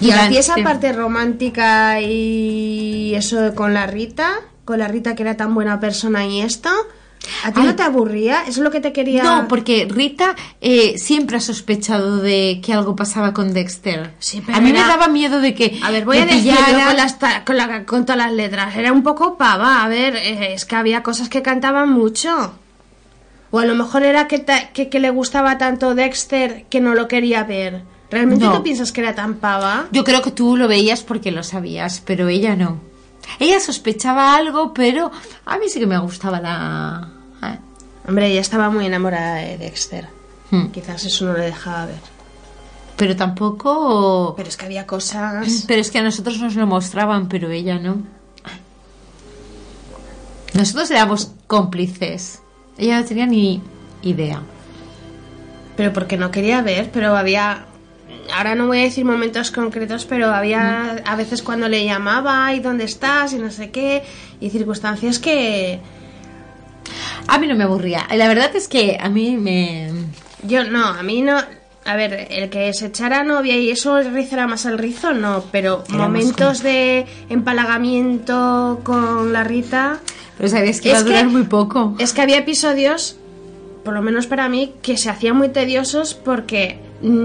Y 0.00 0.10
esa 0.36 0.56
parte 0.62 0.92
romántica 0.92 2.00
y 2.00 3.14
eso 3.14 3.54
con 3.54 3.74
la 3.74 3.86
Rita, 3.86 4.32
con 4.64 4.78
la 4.78 4.88
Rita 4.88 5.14
que 5.14 5.22
era 5.22 5.36
tan 5.36 5.54
buena 5.54 5.80
persona 5.80 6.24
y 6.26 6.40
esto, 6.40 6.70
¿A 7.44 7.52
ti 7.52 7.60
no 7.60 7.74
te 7.74 7.82
aburría? 7.82 8.42
¿Eso 8.42 8.50
es 8.50 8.58
lo 8.58 8.70
que 8.70 8.80
te 8.80 8.92
quería...? 8.92 9.22
No, 9.22 9.48
porque 9.48 9.86
Rita 9.90 10.34
eh, 10.60 10.98
siempre 10.98 11.36
ha 11.36 11.40
sospechado 11.40 12.18
de 12.18 12.60
que 12.64 12.72
algo 12.72 12.96
pasaba 12.96 13.32
con 13.32 13.52
Dexter. 13.52 14.12
Sí, 14.18 14.42
a 14.52 14.60
mí 14.60 14.72
me 14.72 14.78
daba 14.78 15.08
miedo 15.08 15.40
de 15.40 15.54
que... 15.54 15.78
A 15.82 15.90
ver, 15.90 16.04
voy 16.04 16.18
a 16.18 16.26
decirlo 16.26 16.56
con, 17.44 17.84
con, 17.84 18.06
todas 18.06 18.18
las 18.18 18.32
letras. 18.32 18.76
Era 18.76 18.92
un 18.92 19.02
poco 19.02 19.36
pava. 19.36 19.82
A 19.84 19.88
ver, 19.88 20.16
eh, 20.16 20.54
es 20.54 20.64
que 20.64 20.76
había 20.76 21.02
cosas 21.02 21.28
que 21.28 21.42
cantaban 21.42 21.90
mucho. 21.90 22.54
O 23.50 23.58
a 23.58 23.64
lo 23.64 23.74
mejor 23.74 24.02
era 24.02 24.28
que, 24.28 24.44
que, 24.72 25.00
le 25.00 25.10
gustaba 25.10 25.58
tanto 25.58 25.94
Dexter 25.94 26.66
que 26.68 26.80
no 26.80 26.94
lo 26.94 27.08
quería 27.08 27.44
ver. 27.44 27.82
¿Realmente 28.10 28.46
tú 28.46 28.62
piensas 28.62 28.92
que 28.92 29.00
era 29.00 29.14
tan 29.14 29.34
pava? 29.34 29.86
Yo 29.92 30.04
creo 30.04 30.22
que 30.22 30.30
tú 30.30 30.56
lo 30.56 30.68
veías 30.68 31.02
porque 31.02 31.30
lo 31.30 31.42
sabías, 31.42 32.02
pero 32.04 32.28
ella 32.28 32.56
no. 32.56 32.80
Ella 33.38 33.60
sospechaba 33.60 34.34
algo, 34.34 34.72
pero 34.72 35.10
a 35.44 35.58
mí 35.58 35.68
sí 35.68 35.80
que 35.80 35.86
me 35.86 35.98
gustaba 35.98 36.40
la... 36.40 37.08
¿eh? 37.42 37.58
Hombre, 38.06 38.28
ella 38.28 38.40
estaba 38.40 38.70
muy 38.70 38.86
enamorada 38.86 39.36
de 39.36 39.58
Dexter. 39.58 40.08
Hmm. 40.50 40.68
Quizás 40.68 41.04
eso 41.04 41.26
no 41.26 41.34
le 41.34 41.46
dejaba 41.46 41.86
ver. 41.86 42.00
Pero 42.96 43.14
tampoco. 43.14 44.34
Pero 44.36 44.48
es 44.48 44.56
que 44.56 44.66
había 44.66 44.86
cosas. 44.86 45.64
Pero 45.68 45.80
es 45.80 45.90
que 45.90 45.98
a 45.98 46.02
nosotros 46.02 46.38
nos 46.40 46.56
lo 46.56 46.66
mostraban, 46.66 47.28
pero 47.28 47.50
ella 47.50 47.78
no. 47.78 48.02
Nosotros 50.54 50.90
éramos 50.90 51.30
cómplices. 51.46 52.42
Ella 52.76 53.00
no 53.00 53.06
tenía 53.06 53.26
ni 53.26 53.62
idea. 54.02 54.42
Pero 55.76 55.92
porque 55.92 56.16
no 56.16 56.32
quería 56.32 56.60
ver, 56.62 56.90
pero 56.90 57.16
había. 57.16 57.66
Ahora 58.34 58.54
no 58.54 58.66
voy 58.66 58.80
a 58.80 58.82
decir 58.82 59.04
momentos 59.04 59.50
concretos, 59.50 60.04
pero 60.04 60.28
había 60.28 61.02
a 61.04 61.16
veces 61.16 61.42
cuando 61.42 61.68
le 61.68 61.84
llamaba 61.84 62.52
y 62.54 62.60
dónde 62.60 62.84
estás 62.84 63.32
y 63.32 63.36
no 63.36 63.50
sé 63.50 63.70
qué, 63.70 64.02
y 64.40 64.50
circunstancias 64.50 65.18
que. 65.18 65.80
A 67.26 67.38
mí 67.38 67.46
no 67.46 67.54
me 67.54 67.64
aburría. 67.64 68.06
La 68.14 68.28
verdad 68.28 68.54
es 68.54 68.68
que 68.68 68.98
a 69.00 69.08
mí 69.08 69.36
me. 69.36 69.90
Yo 70.42 70.64
no, 70.64 70.84
a 70.84 71.02
mí 71.02 71.22
no. 71.22 71.38
A 71.84 71.96
ver, 71.96 72.28
el 72.30 72.50
que 72.50 72.72
se 72.74 72.86
echara 72.86 73.24
novia 73.24 73.56
y 73.56 73.70
eso 73.70 73.98
rizara 74.02 74.46
más 74.46 74.66
al 74.66 74.76
rizo, 74.76 75.14
no, 75.14 75.44
pero 75.50 75.84
momentos 75.88 76.62
de 76.62 77.06
empalagamiento 77.30 78.80
con 78.82 79.32
la 79.32 79.42
Rita. 79.42 80.00
Pero 80.36 80.50
sabías 80.50 80.80
que 80.80 80.90
iba 80.90 80.98
a 80.98 81.02
durar 81.02 81.26
muy 81.26 81.44
poco. 81.44 81.96
Es 81.98 82.12
que 82.12 82.20
había 82.20 82.38
episodios, 82.38 83.16
por 83.84 83.94
lo 83.94 84.02
menos 84.02 84.26
para 84.26 84.50
mí, 84.50 84.74
que 84.82 84.98
se 84.98 85.08
hacían 85.08 85.36
muy 85.36 85.48
tediosos 85.48 86.12
porque 86.12 86.78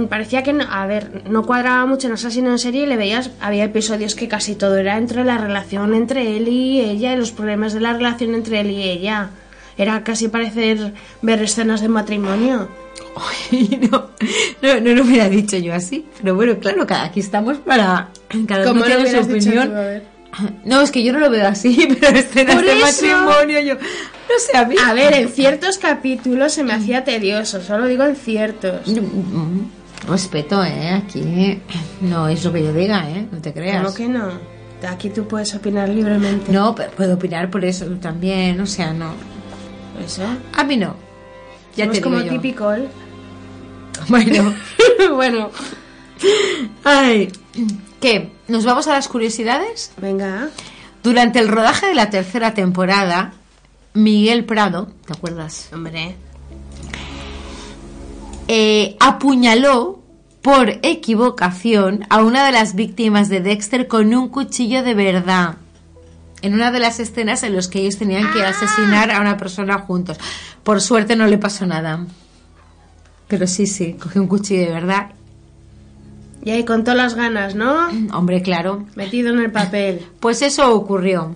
parecía 0.10 0.44
que, 0.44 0.54
no, 0.54 0.66
a 0.70 0.86
ver, 0.86 1.24
no 1.30 1.45
cuadraba 1.45 1.86
mucho 1.86 2.08
en 2.08 2.14
Asesino 2.14 2.52
en 2.52 2.60
serie 2.60 2.84
y 2.84 2.86
le 2.86 2.98
veías, 2.98 3.32
había 3.40 3.64
episodios 3.64 4.16
que 4.16 4.28
casi 4.28 4.56
todo 4.56 4.78
era 4.78 4.98
entre 4.98 5.24
la 5.24 5.38
relación 5.38 5.94
entre 5.94 6.38
él 6.38 6.48
y 6.48 6.82
ella 6.82 7.14
y 7.14 7.18
los 7.18 7.32
problemas 7.32 7.74
de 7.74 7.80
la 7.80 7.94
relación 7.94 8.36
entre 8.36 8.62
él 8.62 8.72
y 8.72 8.84
ella. 8.84 9.30
Era 9.78 10.04
casi 10.04 10.28
parecer 10.28 10.94
ver 11.22 11.41
escenas 11.41 11.82
de 11.82 11.90
matrimonio. 11.90 12.70
no, 13.91 14.10
no, 14.62 14.80
no, 14.80 14.94
lo 14.94 15.04
hubiera 15.04 15.30
dicho 15.30 15.58
yo 15.58 15.74
así. 15.74 16.06
Pero 16.22 16.36
bueno, 16.36 16.58
claro, 16.60 16.86
aquí 16.90 17.20
estamos 17.20 17.58
para. 17.58 18.10
Cada 18.48 18.72
uno 18.72 18.84
tiene 18.84 19.10
su 19.10 19.20
opinión. 19.20 19.74
no, 20.66 20.82
es 20.82 20.91
que 20.91 21.04
yo 21.04 21.14
no 21.14 21.20
lo 21.20 21.30
veo 21.30 21.48
así, 21.48 21.88
pero 22.00 22.18
escenas 22.18 22.62
de 22.62 22.76
matrimonio, 22.76 23.60
yo. 23.62 23.76
No 24.34 24.40
sé, 24.40 24.58
a 24.58 24.66
mí. 24.66 24.76
A 24.84 24.94
ver, 24.94 25.14
en 25.14 25.30
ciertos 25.30 25.78
capítulos 25.78 26.54
se 26.54 26.64
me 26.64 26.74
hacía 26.74 27.04
tedioso, 27.04 27.62
solo 27.62 27.86
digo 27.86 28.04
en 28.04 28.16
ciertos. 28.16 28.88
Mm, 28.88 29.00
mm, 29.00 29.72
respeto, 30.08 30.64
¿eh? 30.64 30.90
Aquí 30.90 31.62
no 32.02 32.28
es 32.28 32.44
lo 32.44 32.52
que 32.52 32.64
yo 32.64 32.74
diga, 32.74 33.08
¿eh? 33.12 33.28
No 33.32 33.40
te 33.40 33.54
creas. 33.54 33.84
¿Cómo 33.84 33.96
que 33.96 34.08
no? 34.08 34.32
Aquí 34.90 35.12
tú 35.12 35.28
puedes 35.28 35.54
opinar 35.54 35.88
libremente. 35.88 36.52
No, 36.52 36.74
pero 36.74 36.90
puedo 36.92 37.14
opinar 37.14 37.52
por 37.52 37.64
eso 37.64 37.86
también, 38.02 38.60
o 38.60 38.66
sea, 38.66 38.92
no. 38.92 39.14
¿Eso? 40.04 40.24
A 40.54 40.64
mí 40.64 40.78
no. 40.78 40.96
Ya 41.76 41.90
te 41.90 42.02
como 42.02 42.22
típico. 42.24 42.72
Bueno, 44.10 44.54
bueno. 45.14 45.52
Ay, 46.84 47.32
¿qué? 48.02 48.32
¿Nos 48.48 48.66
vamos 48.66 48.88
a 48.88 48.94
las 48.94 49.08
curiosidades? 49.08 49.92
Venga. 49.98 50.50
Durante 51.04 51.40
el 51.40 51.48
rodaje 51.48 51.88
de 51.88 51.96
la 51.96 52.10
tercera 52.10 52.56
temporada, 52.56 53.34
Miguel 53.94 54.45
Prado, 54.45 54.88
¿te 55.06 55.14
acuerdas? 55.14 55.70
Hombre. 55.74 56.15
Eh, 58.48 58.98
apuñaló 58.99 60.02
por 60.41 60.70
equivocación 60.82 62.06
a 62.10 62.22
una 62.22 62.45
de 62.45 62.52
las 62.52 62.76
víctimas 62.76 63.30
de 63.30 63.40
Dexter 63.40 63.88
con 63.88 64.14
un 64.14 64.28
cuchillo 64.30 64.84
de 64.84 64.94
verdad. 64.94 65.56
En 66.41 66.53
una 66.53 66.72
de 66.72 66.80
las 66.80 66.99
escenas 66.99 67.44
en 67.44 67.56
las 67.56 67.70
que 67.70 67.80
ellos 67.80 67.98
tenían 67.98 68.34
que 68.34 68.44
ah. 68.44 68.49
asesinar 68.49 69.11
a 69.11 69.22
una 69.22 69.38
persona 69.38 69.80
juntos. 69.80 70.18
Por 70.64 70.82
suerte 70.82 71.15
no 71.15 71.28
le 71.28 71.38
pasó 71.38 71.65
nada. 71.65 72.06
Pero 73.30 73.48
sí, 73.48 73.65
sí, 73.65 73.94
cogió 73.94 74.22
un 74.22 74.28
cuchillo 74.28 74.65
de 74.65 74.72
verdad. 74.72 75.11
Y 76.44 76.52
ahí 76.52 76.65
con 76.65 76.84
todas 76.84 76.98
las 76.98 77.15
ganas, 77.15 77.56
¿no? 77.56 77.88
Hombre, 78.14 78.41
claro. 78.41 78.86
Metido 78.95 79.32
en 79.32 79.40
el 79.40 79.52
papel. 79.52 80.06
Pues 80.20 80.41
eso 80.41 80.76
ocurrió. 80.76 81.36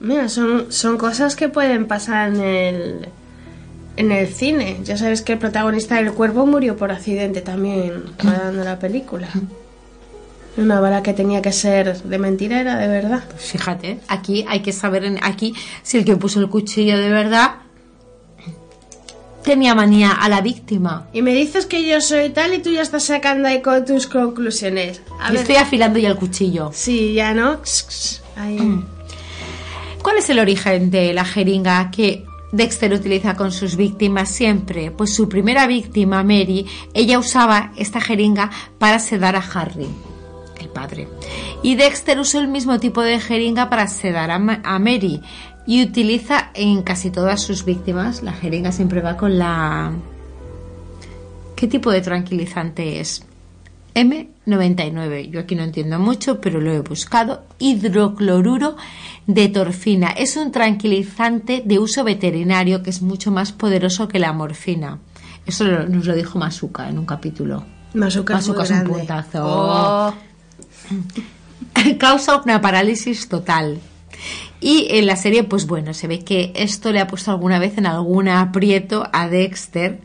Mira, 0.00 0.28
son, 0.28 0.70
son 0.70 0.98
cosas 0.98 1.36
que 1.36 1.48
pueden 1.48 1.86
pasar 1.86 2.34
en 2.34 2.40
el, 2.40 3.08
en 3.96 4.12
el 4.12 4.28
cine. 4.28 4.78
Ya 4.84 4.96
sabes 4.96 5.22
que 5.22 5.34
el 5.34 5.38
protagonista 5.38 5.96
del 5.96 6.12
cuervo 6.12 6.46
murió 6.46 6.76
por 6.76 6.90
accidente 6.90 7.40
también 7.40 8.04
grabando 8.18 8.64
la 8.64 8.78
película. 8.78 9.28
Una 10.56 10.78
bala 10.78 11.02
que 11.02 11.14
tenía 11.14 11.42
que 11.42 11.50
ser 11.50 12.00
de 12.02 12.18
mentira 12.18 12.60
era 12.60 12.78
de 12.78 12.86
verdad. 12.86 13.24
Pues 13.28 13.42
fíjate, 13.42 13.98
aquí 14.06 14.44
hay 14.48 14.60
que 14.60 14.72
saber, 14.72 15.18
aquí 15.22 15.52
si 15.82 15.98
el 15.98 16.04
que 16.04 16.16
puso 16.16 16.38
el 16.38 16.48
cuchillo 16.48 16.96
de 16.96 17.08
verdad 17.08 17.56
tenía 19.44 19.74
manía 19.74 20.12
a 20.12 20.28
la 20.28 20.40
víctima. 20.40 21.06
Y 21.12 21.22
me 21.22 21.34
dices 21.34 21.66
que 21.66 21.86
yo 21.86 22.00
soy 22.00 22.30
tal 22.30 22.54
y 22.54 22.58
tú 22.58 22.70
ya 22.70 22.82
estás 22.82 23.04
sacando 23.04 23.46
ahí 23.46 23.62
con 23.62 23.84
tus 23.84 24.06
conclusiones. 24.06 25.02
estoy 25.32 25.56
afilando 25.56 25.98
ya 25.98 26.08
el 26.08 26.16
cuchillo. 26.16 26.70
Sí, 26.72 27.14
ya 27.14 27.34
no. 27.34 27.60
¿Cuál 30.04 30.18
es 30.18 30.28
el 30.28 30.38
origen 30.38 30.90
de 30.90 31.14
la 31.14 31.24
jeringa 31.24 31.90
que 31.90 32.26
Dexter 32.52 32.92
utiliza 32.92 33.36
con 33.36 33.50
sus 33.50 33.74
víctimas 33.74 34.28
siempre? 34.28 34.90
Pues 34.90 35.14
su 35.14 35.30
primera 35.30 35.66
víctima, 35.66 36.22
Mary, 36.22 36.66
ella 36.92 37.18
usaba 37.18 37.72
esta 37.76 38.02
jeringa 38.02 38.50
para 38.78 38.98
sedar 38.98 39.34
a 39.34 39.38
Harry, 39.38 39.88
el 40.60 40.68
padre. 40.68 41.08
Y 41.62 41.76
Dexter 41.76 42.18
usó 42.18 42.38
el 42.38 42.48
mismo 42.48 42.78
tipo 42.78 43.00
de 43.00 43.18
jeringa 43.18 43.70
para 43.70 43.86
sedar 43.86 44.30
a 44.30 44.38
Mary 44.38 45.22
y 45.66 45.82
utiliza 45.82 46.50
en 46.52 46.82
casi 46.82 47.10
todas 47.10 47.40
sus 47.40 47.64
víctimas. 47.64 48.22
La 48.22 48.34
jeringa 48.34 48.72
siempre 48.72 49.00
va 49.00 49.16
con 49.16 49.38
la... 49.38 49.90
¿Qué 51.56 51.66
tipo 51.66 51.90
de 51.90 52.02
tranquilizante 52.02 53.00
es? 53.00 53.24
M99. 53.94 55.30
Yo 55.30 55.40
aquí 55.40 55.54
no 55.54 55.62
entiendo 55.62 55.98
mucho, 55.98 56.40
pero 56.40 56.60
lo 56.60 56.72
he 56.72 56.80
buscado. 56.80 57.44
Hidrocloruro 57.58 58.76
de 59.26 59.48
torfina. 59.48 60.10
Es 60.10 60.36
un 60.36 60.52
tranquilizante 60.52 61.62
de 61.64 61.78
uso 61.78 62.04
veterinario 62.04 62.82
que 62.82 62.90
es 62.90 63.02
mucho 63.02 63.30
más 63.30 63.52
poderoso 63.52 64.08
que 64.08 64.18
la 64.18 64.32
morfina. 64.32 64.98
Eso 65.46 65.64
nos 65.64 66.06
lo 66.06 66.14
dijo 66.14 66.38
Masuka 66.38 66.88
en 66.88 66.98
un 66.98 67.06
capítulo. 67.06 67.64
Masuka, 67.94 68.38
es, 68.38 68.48
un 68.48 68.84
puntazo. 68.84 69.44
Oh. 69.44 70.14
Causa 71.98 72.36
una 72.36 72.60
parálisis 72.60 73.28
total. 73.28 73.78
Y 74.60 74.86
en 74.90 75.06
la 75.06 75.16
serie, 75.16 75.44
pues 75.44 75.66
bueno, 75.66 75.92
se 75.92 76.06
ve 76.06 76.20
que 76.20 76.52
esto 76.54 76.92
le 76.92 77.00
ha 77.00 77.06
puesto 77.06 77.30
alguna 77.30 77.58
vez 77.58 77.76
en 77.76 77.86
algún 77.86 78.28
aprieto 78.28 79.06
a 79.12 79.28
Dexter, 79.28 80.00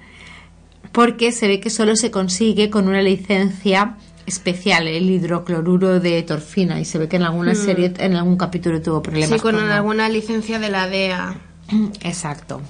porque 0.92 1.32
se 1.32 1.48
ve 1.48 1.60
que 1.60 1.70
solo 1.70 1.96
se 1.96 2.12
consigue 2.12 2.70
con 2.70 2.88
una 2.88 3.02
licencia 3.02 3.96
especial, 4.30 4.88
el 4.88 5.10
hidrocloruro 5.10 6.00
de 6.00 6.24
torfina, 6.24 6.80
y 6.80 6.86
se 6.86 6.98
ve 6.98 7.08
que 7.08 7.18
en 7.18 7.24
alguna 7.24 7.54
hmm. 7.54 7.56
serie, 7.56 7.94
en 7.98 8.16
algún 8.16 8.38
capítulo 8.38 8.82
tuvo 8.82 9.02
problemas. 9.02 9.30
Sí, 9.30 9.40
con, 9.40 9.58
alguna 9.58 10.08
licencia 10.10 10.60
de 10.60 10.70
la 10.70 10.88
DEA. 10.88 11.36
Exacto. 12.02 12.62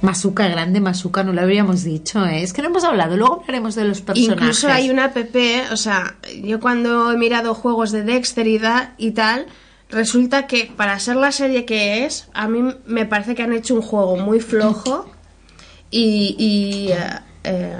Masuka 0.00 0.46
grande, 0.46 0.80
Masuka 0.80 1.24
no 1.24 1.32
lo 1.32 1.40
habríamos 1.40 1.82
dicho, 1.82 2.24
¿eh? 2.24 2.42
es 2.42 2.52
que 2.52 2.62
no 2.62 2.68
hemos 2.68 2.84
hablado, 2.84 3.16
luego 3.16 3.40
hablaremos 3.40 3.74
de 3.74 3.84
los 3.84 4.00
personajes. 4.00 4.40
Incluso 4.40 4.68
hay 4.68 4.90
una 4.90 5.12
PP, 5.12 5.72
o 5.72 5.76
sea, 5.76 6.14
yo 6.40 6.60
cuando 6.60 7.10
he 7.10 7.16
mirado 7.16 7.52
juegos 7.52 7.90
de 7.90 8.04
Dexter 8.04 8.46
y, 8.46 8.60
y 8.96 9.10
tal, 9.10 9.46
resulta 9.90 10.46
que 10.46 10.70
para 10.76 10.98
ser 11.00 11.16
la 11.16 11.32
serie 11.32 11.64
que 11.64 12.04
es, 12.04 12.28
a 12.32 12.46
mí 12.48 12.74
me 12.86 13.06
parece 13.06 13.34
que 13.34 13.42
han 13.42 13.52
hecho 13.52 13.74
un 13.74 13.82
juego 13.82 14.16
muy 14.16 14.38
flojo 14.38 15.10
y, 15.90 16.88
eh, 16.90 16.96
eh, 17.44 17.76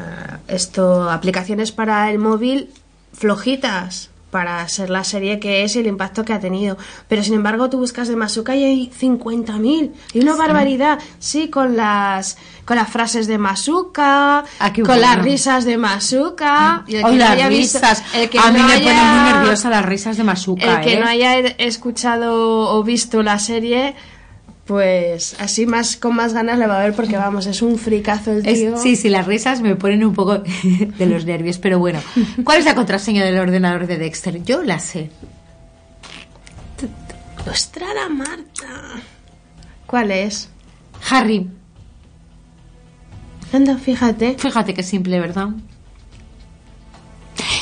esto, 0.48 1.10
aplicaciones 1.10 1.72
para 1.72 2.10
el 2.10 2.18
móvil 2.18 2.70
flojitas 3.18 4.10
para 4.30 4.66
ser 4.68 4.90
la 4.90 5.04
serie 5.04 5.40
que 5.40 5.64
es 5.64 5.74
y 5.76 5.80
el 5.80 5.86
impacto 5.86 6.24
que 6.24 6.32
ha 6.32 6.40
tenido. 6.40 6.76
Pero 7.08 7.22
sin 7.22 7.34
embargo, 7.34 7.70
tú 7.70 7.78
buscas 7.78 8.08
de 8.08 8.16
Masuka 8.16 8.54
y 8.54 8.64
hay 8.64 8.90
50.000. 8.90 9.92
Y 10.12 10.20
una 10.20 10.36
barbaridad. 10.36 10.98
Sí, 11.18 11.48
con 11.48 11.76
las 11.76 12.36
con 12.64 12.76
las 12.76 12.90
frases 12.90 13.26
de 13.26 13.38
Masuka, 13.38 14.44
con 14.84 15.00
las 15.00 15.22
risas 15.22 15.64
de 15.64 15.78
Masuka. 15.78 16.84
Y 16.86 16.96
las 17.16 17.48
risas. 17.48 18.02
a 18.14 18.50
mí 18.50 18.62
me 18.62 18.78
ponen 18.80 19.06
muy 19.06 19.32
nerviosa 19.32 19.70
las 19.70 19.84
risas 19.84 20.16
de 20.18 20.24
Masuka. 20.24 20.80
El 20.82 20.86
que 20.86 21.00
no 21.00 21.06
¿eh? 21.06 21.10
haya 21.10 21.38
escuchado 21.58 22.70
o 22.70 22.82
visto 22.82 23.22
la 23.22 23.38
serie 23.38 23.94
pues 24.68 25.34
así 25.40 25.64
más 25.64 25.96
con 25.96 26.14
más 26.14 26.34
ganas 26.34 26.58
le 26.58 26.66
va 26.66 26.78
a 26.78 26.84
ver 26.84 26.94
porque 26.94 27.16
vamos, 27.16 27.46
es 27.46 27.62
un 27.62 27.78
fricazo 27.78 28.32
el 28.32 28.42
tío. 28.42 28.76
sí, 28.76 28.96
sí, 28.96 29.08
las 29.08 29.26
risas 29.26 29.62
me 29.62 29.74
ponen 29.76 30.04
un 30.04 30.12
poco 30.12 30.42
de 30.98 31.06
los 31.06 31.24
nervios, 31.24 31.56
pero 31.56 31.78
bueno. 31.78 32.00
¿Cuál 32.44 32.58
es 32.58 32.66
la 32.66 32.74
contraseña 32.74 33.24
del 33.24 33.38
ordenador 33.38 33.86
de 33.86 33.96
Dexter? 33.96 34.44
Yo 34.44 34.62
la 34.62 34.78
sé. 34.78 35.10
Ostrada 37.50 38.10
Marta. 38.10 39.00
¿Cuál 39.86 40.10
es? 40.10 40.50
Harry. 41.08 41.48
Anda, 43.50 43.78
fíjate. 43.78 44.36
Fíjate 44.38 44.74
qué 44.74 44.82
simple, 44.82 45.18
¿verdad? 45.18 45.48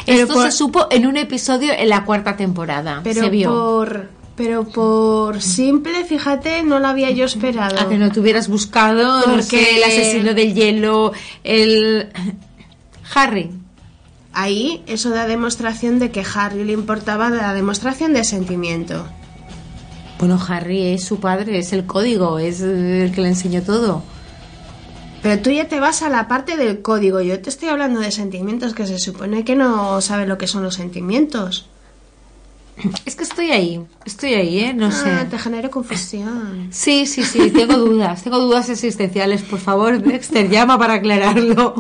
Esto 0.07 0.43
se 0.43 0.51
supo 0.51 0.89
en 0.91 1.07
un 1.07 1.17
episodio 1.17 1.73
en 1.73 1.89
la 1.89 2.05
cuarta 2.05 2.37
temporada. 2.37 3.01
Pero 3.05 3.23
se 3.23 3.31
vio. 3.31 3.49
por 3.49 4.09
Pero 4.37 4.65
por 4.65 5.41
simple, 5.41 6.05
fíjate, 6.05 6.63
no 6.63 6.79
lo 6.79 6.89
había 6.89 7.11
yo 7.11 7.25
esperado. 7.25 7.81
A 7.81 7.89
que 7.89 7.97
no 7.97 8.13
te 8.13 8.21
hubieras 8.21 8.49
buscado, 8.49 9.23
Porque... 9.25 9.77
el 9.77 9.85
asesino 9.85 10.35
del 10.35 10.55
hielo, 10.55 11.13
el... 11.43 12.11
Harry. 13.15 13.51
Ahí 14.35 14.83
eso 14.87 15.09
da 15.09 15.27
demostración 15.27 15.99
de 15.99 16.11
que 16.11 16.23
Harry 16.35 16.65
le 16.65 16.73
importaba 16.73 17.31
la 17.31 17.55
demostración 17.55 18.13
de 18.13 18.25
sentimiento. 18.25 19.07
Bueno, 20.19 20.39
Harry 20.47 20.83
es 20.83 21.05
su 21.05 21.19
padre, 21.19 21.59
es 21.59 21.73
el 21.73 21.87
código, 21.87 22.39
es 22.39 22.61
el 22.61 23.13
que 23.15 23.23
le 23.23 23.29
enseñó 23.29 23.63
todo. 23.63 24.03
Pero 25.23 25.43
tú 25.43 25.51
ya 25.51 25.67
te 25.67 25.81
vas 25.81 26.03
a 26.03 26.11
la 26.11 26.29
parte 26.29 26.59
del 26.59 26.83
código. 26.83 27.21
Yo 27.23 27.41
te 27.41 27.49
estoy 27.49 27.69
hablando 27.69 28.01
de 28.01 28.11
sentimientos, 28.11 28.75
que 28.75 28.87
se 28.87 28.99
supone 28.99 29.45
que 29.45 29.57
no 29.57 30.01
sabe 30.03 30.27
lo 30.27 30.37
que 30.37 30.47
son 30.47 30.63
los 30.63 30.75
sentimientos. 30.75 31.67
Es 33.07 33.17
que 33.17 33.25
estoy 33.25 33.51
ahí, 33.53 33.81
estoy 34.05 34.35
ahí, 34.35 34.61
¿eh? 34.61 34.75
No 34.75 34.87
ah, 34.87 34.93
sé. 34.93 35.25
Te 35.31 35.39
genera 35.39 35.71
confusión. 35.71 36.69
Sí, 36.71 37.07
sí, 37.07 37.25
sí, 37.25 37.51
tengo 37.51 37.77
dudas, 37.79 38.23
tengo 38.23 38.39
dudas 38.39 38.69
existenciales. 38.69 39.43
Por 39.43 39.59
favor, 39.59 39.99
Dexter, 40.03 40.51
llama 40.51 40.79
para 40.79 40.95
aclararlo. 40.95 41.75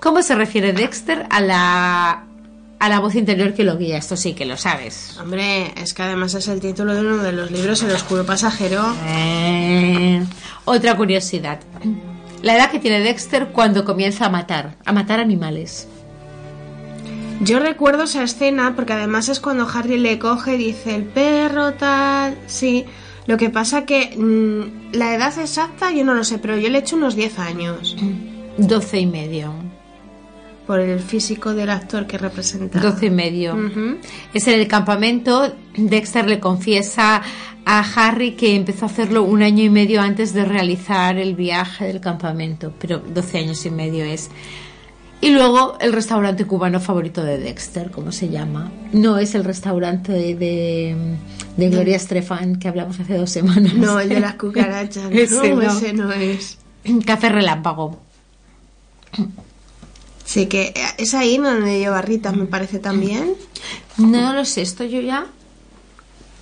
¿Cómo 0.00 0.22
se 0.22 0.34
refiere 0.34 0.72
Dexter 0.72 1.26
a 1.28 1.40
la, 1.40 2.24
a 2.78 2.88
la 2.88 3.00
voz 3.00 3.14
interior 3.14 3.52
que 3.52 3.64
lo 3.64 3.76
guía? 3.76 3.98
Esto 3.98 4.16
sí 4.16 4.32
que 4.34 4.46
lo 4.46 4.56
sabes. 4.56 5.18
Hombre, 5.20 5.72
es 5.76 5.92
que 5.92 6.02
además 6.02 6.32
es 6.34 6.48
el 6.48 6.60
título 6.60 6.94
de 6.94 7.00
uno 7.00 7.18
de 7.18 7.32
los 7.32 7.50
libros, 7.50 7.82
El 7.82 7.90
oscuro 7.90 8.24
pasajero. 8.24 8.94
Eh, 9.06 10.24
otra 10.64 10.96
curiosidad. 10.96 11.60
La 12.42 12.56
edad 12.56 12.70
que 12.70 12.78
tiene 12.78 13.00
Dexter 13.00 13.48
cuando 13.48 13.84
comienza 13.84 14.26
a 14.26 14.30
matar, 14.30 14.76
a 14.84 14.92
matar 14.92 15.20
animales. 15.20 15.88
Yo 17.40 17.58
recuerdo 17.58 18.04
esa 18.04 18.22
escena 18.22 18.74
porque 18.74 18.94
además 18.94 19.28
es 19.28 19.40
cuando 19.40 19.68
Harry 19.68 19.98
le 19.98 20.18
coge 20.18 20.54
y 20.54 20.58
dice 20.58 20.94
el 20.94 21.04
perro 21.04 21.74
tal, 21.74 22.36
sí. 22.46 22.84
Lo 23.26 23.36
que 23.36 23.50
pasa 23.50 23.84
que 23.84 24.16
mm, 24.16 24.96
la 24.96 25.14
edad 25.14 25.36
exacta 25.38 25.90
yo 25.90 26.04
no 26.04 26.14
lo 26.14 26.24
sé, 26.24 26.38
pero 26.38 26.56
yo 26.56 26.68
le 26.68 26.78
he 26.78 26.80
hecho 26.80 26.96
unos 26.96 27.16
10 27.16 27.38
años. 27.38 27.96
12 28.56 29.00
y 29.00 29.06
medio. 29.06 29.52
Por 30.66 30.80
el 30.80 30.98
físico 31.00 31.54
del 31.54 31.70
actor 31.70 32.06
que 32.06 32.18
representa. 32.18 32.80
12 32.80 33.06
y 33.06 33.10
medio. 33.10 33.56
Es 34.32 34.48
en 34.48 34.58
el 34.58 34.66
campamento. 34.66 35.52
Dexter 35.76 36.26
le 36.26 36.40
confiesa 36.40 37.22
a 37.64 37.80
Harry 37.80 38.32
que 38.32 38.54
empezó 38.54 38.86
a 38.86 38.88
hacerlo 38.88 39.24
un 39.24 39.42
año 39.42 39.62
y 39.62 39.70
medio 39.70 40.00
antes 40.00 40.32
de 40.32 40.44
realizar 40.44 41.18
el 41.18 41.34
viaje 41.34 41.86
del 41.86 42.00
campamento, 42.00 42.72
pero 42.78 42.98
12 42.98 43.38
años 43.38 43.66
y 43.66 43.70
medio 43.70 44.04
es. 44.04 44.30
Y 45.26 45.30
luego 45.30 45.76
el 45.80 45.92
restaurante 45.92 46.44
cubano 46.44 46.78
favorito 46.78 47.24
de 47.24 47.38
Dexter, 47.38 47.90
¿cómo 47.90 48.12
se 48.12 48.28
llama? 48.28 48.70
No 48.92 49.18
es 49.18 49.34
el 49.34 49.42
restaurante 49.42 50.12
de, 50.12 51.16
de, 51.56 51.68
Gloria 51.68 51.96
Estefan 51.96 52.60
que 52.60 52.68
hablamos 52.68 53.00
hace 53.00 53.18
dos 53.18 53.30
semanas. 53.30 53.74
No, 53.74 53.98
el 53.98 54.08
de 54.08 54.20
las 54.20 54.34
cucarachas. 54.40 55.10
ese, 55.10 55.52
no, 55.52 55.62
ese 55.62 55.92
no 55.94 56.12
es. 56.12 56.58
Café 57.04 57.30
Relámpago. 57.30 57.98
Sí, 60.24 60.46
que 60.46 60.72
es 60.96 61.12
ahí 61.12 61.38
donde 61.38 61.80
lleva 61.80 62.00
Rita, 62.02 62.30
me 62.30 62.46
parece 62.46 62.78
también. 62.78 63.34
No 63.96 64.32
lo 64.32 64.44
sé, 64.44 64.62
esto 64.62 64.84
yo 64.84 65.00
ya. 65.00 65.26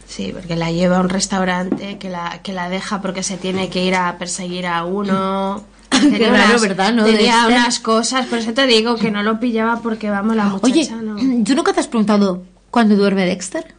Sí, 0.06 0.30
porque 0.34 0.56
la 0.56 0.72
lleva 0.72 0.98
a 0.98 1.00
un 1.00 1.08
restaurante 1.08 1.96
que 1.96 2.10
la, 2.10 2.42
que 2.42 2.52
la 2.52 2.68
deja 2.68 3.00
porque 3.00 3.22
se 3.22 3.38
tiene 3.38 3.70
que 3.70 3.82
ir 3.82 3.94
a 3.94 4.18
perseguir 4.18 4.66
a 4.66 4.84
uno. 4.84 5.64
Qué 6.10 6.30
raro, 6.30 6.60
¿verdad? 6.60 6.92
¿No? 6.92 7.04
Tenía 7.04 7.46
unas 7.46 7.78
cosas, 7.80 8.26
por 8.26 8.38
eso 8.38 8.52
te 8.52 8.66
digo 8.66 8.96
que 8.96 9.10
no 9.10 9.22
lo 9.22 9.40
pillaba 9.40 9.80
porque 9.80 10.10
vamos, 10.10 10.36
la 10.36 10.44
muchacha 10.46 10.66
Oye, 10.66 10.90
no. 10.90 11.16
¿tú 11.44 11.54
nunca 11.54 11.72
te 11.72 11.80
has 11.80 11.88
preguntado 11.88 12.42
cuándo 12.70 12.96
duerme 12.96 13.24
Dexter? 13.26 13.74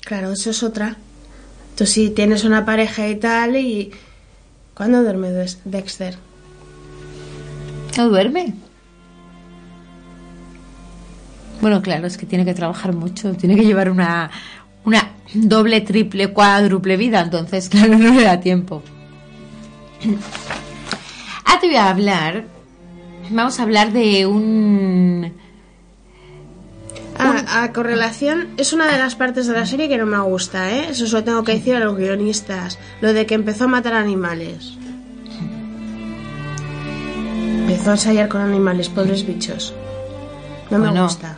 Claro, 0.00 0.32
eso 0.32 0.50
es 0.50 0.62
otra. 0.62 0.96
Tú 1.76 1.86
sí 1.86 2.10
tienes 2.10 2.44
una 2.44 2.64
pareja 2.64 3.08
y 3.08 3.16
tal 3.16 3.56
y... 3.56 3.92
¿Cuándo 4.74 5.02
duerme 5.02 5.30
Dexter? 5.64 6.16
¿No 7.96 8.08
duerme? 8.08 8.54
Bueno, 11.60 11.80
claro, 11.80 12.06
es 12.06 12.16
que 12.16 12.26
tiene 12.26 12.44
que 12.44 12.54
trabajar 12.54 12.92
mucho, 12.92 13.34
tiene 13.34 13.54
que 13.54 13.64
llevar 13.64 13.88
una, 13.88 14.30
una 14.84 15.12
doble, 15.32 15.80
triple, 15.80 16.32
cuádruple 16.32 16.96
vida, 16.96 17.20
entonces, 17.20 17.68
claro, 17.70 17.96
no 17.96 18.12
le 18.12 18.24
da 18.24 18.40
tiempo. 18.40 18.82
Ah, 21.52 21.58
te 21.60 21.66
voy 21.66 21.76
a 21.76 21.90
hablar. 21.90 22.44
Vamos 23.28 23.60
a 23.60 23.64
hablar 23.64 23.92
de 23.92 24.24
un. 24.24 25.34
Ah, 27.18 27.64
a 27.64 27.72
correlación, 27.74 28.48
es 28.56 28.72
una 28.72 28.90
de 28.90 28.98
las 28.98 29.16
partes 29.16 29.46
de 29.46 29.52
la 29.52 29.66
serie 29.66 29.86
que 29.86 29.98
no 29.98 30.06
me 30.06 30.18
gusta, 30.20 30.72
¿eh? 30.72 30.86
Eso 30.88 31.06
solo 31.06 31.24
tengo 31.24 31.44
que 31.44 31.52
decir 31.52 31.74
a 31.74 31.80
los 31.80 31.94
guionistas. 31.94 32.78
Lo 33.02 33.12
de 33.12 33.26
que 33.26 33.34
empezó 33.34 33.64
a 33.64 33.68
matar 33.68 33.92
animales. 33.92 34.78
Empezó 37.60 37.90
a 37.90 37.94
ensayar 37.94 38.30
con 38.30 38.40
animales, 38.40 38.88
pobres 38.88 39.26
bichos. 39.26 39.74
No 40.70 40.78
me 40.78 41.02
gusta. 41.02 41.36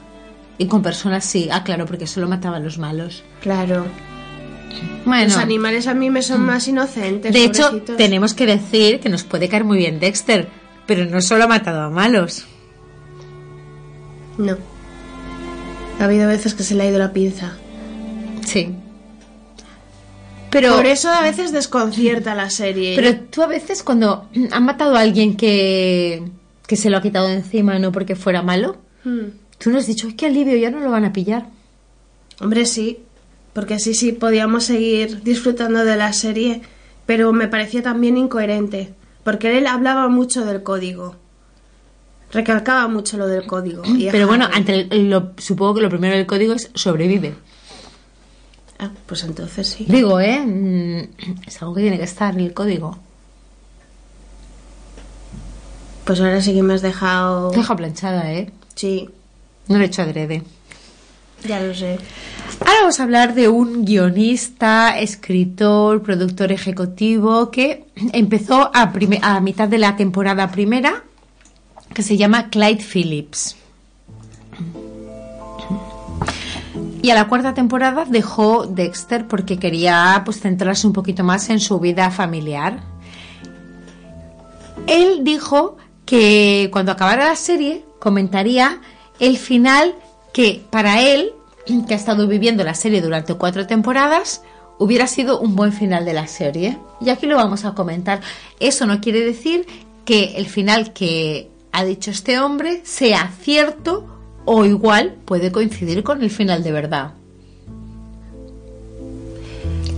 Y 0.59 0.69
con 0.69 0.81
personas 0.81 1.25
sí. 1.25 1.49
Ah, 1.51 1.65
claro, 1.65 1.87
porque 1.87 2.07
solo 2.07 2.29
mataban 2.29 2.63
los 2.63 2.79
malos. 2.79 3.25
Claro. 3.41 3.85
Los 5.07 5.37
animales 5.37 5.87
a 5.87 5.95
mí 5.95 6.11
me 6.11 6.23
son 6.23 6.43
más 6.43 6.67
inocentes. 6.67 7.33
De 7.33 7.45
hecho, 7.45 7.83
tenemos 7.97 8.35
que 8.35 8.47
decir 8.47 9.01
que 9.01 9.09
nos 9.09 9.23
puede 9.23 9.49
caer 9.49 9.65
muy 9.65 9.79
bien 9.79 10.01
Dexter, 10.01 10.49
pero 10.87 11.05
no 11.05 11.21
solo 11.21 11.45
ha 11.45 11.49
matado 11.49 11.83
a 11.83 11.91
malos. 11.91 12.47
No. 14.39 14.57
Ha 16.01 16.05
habido 16.05 16.27
veces 16.27 16.55
que 16.55 16.63
se 16.63 16.75
le 16.75 16.85
ha 16.85 16.89
ido 16.89 16.99
la 16.99 17.13
pinza. 17.13 17.53
Sí. 18.45 18.75
Pero, 20.51 20.77
Por 20.77 20.87
eso 20.87 21.11
a 21.11 21.23
veces 21.23 21.53
desconcierta 21.53 22.35
la 22.35 22.49
serie. 22.49 22.95
Pero 22.97 23.17
tú 23.31 23.43
a 23.43 23.47
veces 23.47 23.83
cuando 23.83 24.29
han 24.51 24.65
matado 24.65 24.97
a 24.97 25.01
alguien 25.01 25.37
que, 25.37 26.23
que 26.67 26.77
se 26.77 26.91
lo 26.91 26.97
ha 26.97 27.03
quitado 27.03 27.29
encima 27.29 27.79
no 27.79 27.93
porque 27.93 28.15
fuera 28.15 28.43
malo, 28.43 28.77
hmm. 29.05 29.27
tú 29.59 29.71
nos 29.71 29.81
has 29.81 29.87
dicho, 29.89 30.09
es 30.09 30.15
que 30.15 30.27
alivio, 30.27 30.57
ya 30.57 30.71
no 30.71 30.81
lo 30.81 30.91
van 30.91 31.05
a 31.05 31.13
pillar. 31.13 31.47
Hombre, 32.41 32.67
sí 32.67 33.01
porque 33.55 33.75
así 33.75 33.95
sí 33.95 34.13
podíamos 34.13 34.65
seguir 34.65 35.23
disfrutando 35.23 35.85
de 35.85 35.97
la 35.97 36.13
serie, 36.13 36.61
pero 37.07 37.33
me 37.33 37.49
parecía 37.49 37.83
también 37.83 38.19
incoherente, 38.19 38.93
porque 39.23 39.57
él 39.57 39.67
hablaba 39.67 40.09
mucho 40.09 40.45
del 40.45 40.63
código. 40.63 41.17
Recalcaba 42.33 42.89
mucho 42.89 43.17
lo 43.17 43.29
del 43.29 43.47
código. 43.47 43.83
pero 44.11 44.27
bueno, 44.27 44.49
ante 44.53 44.87
lo, 44.87 45.33
supongo 45.39 45.75
que 45.75 45.83
lo 45.83 45.89
primero 45.89 46.17
del 46.17 46.27
código 46.27 46.53
es 46.53 46.71
sobrevive. 46.75 47.35
Ah, 48.81 48.91
pues 49.07 49.23
entonces 49.23 49.69
sí. 49.69 49.87
Digo, 49.89 50.19
¿eh? 50.19 50.41
Mm, 50.45 51.47
es 51.47 51.63
algo 51.63 51.75
que 51.75 51.83
tiene 51.83 51.97
que 51.97 52.05
estar 52.05 52.35
en 52.35 52.41
el 52.41 52.53
código. 52.53 52.99
Pues 56.05 56.21
ahora 56.21 56.43
sí 56.43 56.53
que 56.53 56.63
me 56.65 56.75
has 56.75 56.83
dejado. 56.83 57.53
Deja 57.53 57.77
planchada, 57.77 58.33
¿eh? 58.33 58.53
Sí. 58.75 59.09
No 59.69 59.79
lo 59.79 59.85
he 59.85 59.87
hecho 59.87 60.03
adrede. 60.03 60.43
Ya 61.47 61.61
lo 61.61 61.75
sé. 61.75 61.99
Ahora 62.61 62.81
vamos 62.81 63.01
a 63.01 63.03
hablar 63.03 63.35
de 63.35 63.49
un 63.49 63.85
guionista, 63.85 64.99
escritor, 64.99 66.03
productor 66.03 66.53
ejecutivo 66.53 67.51
que 67.51 67.85
empezó 68.13 68.71
a, 68.75 68.93
a 69.23 69.41
mitad 69.41 69.69
de 69.69 69.79
la 69.79 69.97
temporada 69.97 70.51
primera, 70.51 71.05
que 71.93 72.03
se 72.03 72.17
llama 72.17 72.49
Clyde 72.49 72.83
Phillips. 72.83 73.57
Y 77.03 77.11
a 77.11 77.15
la 77.15 77.29
cuarta 77.29 77.53
temporada 77.53 78.07
dejó 78.09 78.67
Dexter 78.67 79.27
porque 79.29 79.59
quería 79.59 80.23
pues, 80.25 80.41
centrarse 80.41 80.87
un 80.87 80.95
poquito 80.95 81.23
más 81.23 81.51
en 81.51 81.61
su 81.61 81.79
vida 81.79 82.11
familiar. 82.11 82.81
Él 84.87 85.21
dijo 85.23 85.77
que 86.07 86.71
cuando 86.73 86.93
acabara 86.93 87.29
la 87.29 87.37
serie 87.37 87.85
comentaría 87.99 88.81
el 89.21 89.37
final 89.37 89.95
que 90.35 90.61
para 90.69 91.01
él, 91.01 91.33
que 91.87 91.95
ha 91.95 91.97
estado 91.97 92.27
viviendo 92.27 92.65
la 92.65 92.75
serie 92.75 93.01
durante 93.01 93.35
cuatro 93.35 93.67
temporadas, 93.67 94.43
hubiera 94.79 95.07
sido 95.07 95.41
un 95.41 95.55
buen 95.55 95.73
final 95.73 96.05
de 96.05 96.13
la 96.13 96.27
serie. 96.27 96.77
Y 97.01 97.09
aquí 97.09 97.27
lo 97.27 97.37
vamos 97.37 97.65
a 97.65 97.75
comentar. 97.75 98.21
Eso 98.61 98.85
no 98.85 99.01
quiere 99.01 99.21
decir 99.21 99.65
que 100.05 100.35
el 100.37 100.47
final 100.47 100.93
que 100.93 101.49
ha 101.73 101.85
dicho 101.85 102.11
este 102.11 102.41
hombre 102.41 102.83
sea 102.85 103.33
cierto 103.41 104.07
o 104.45 104.65
igual 104.65 105.15
puede 105.25 105.53
coincidir 105.53 106.03
con 106.03 106.21
el 106.21 106.31
final 106.31 106.65
de 106.65 106.73
verdad. 106.73 107.13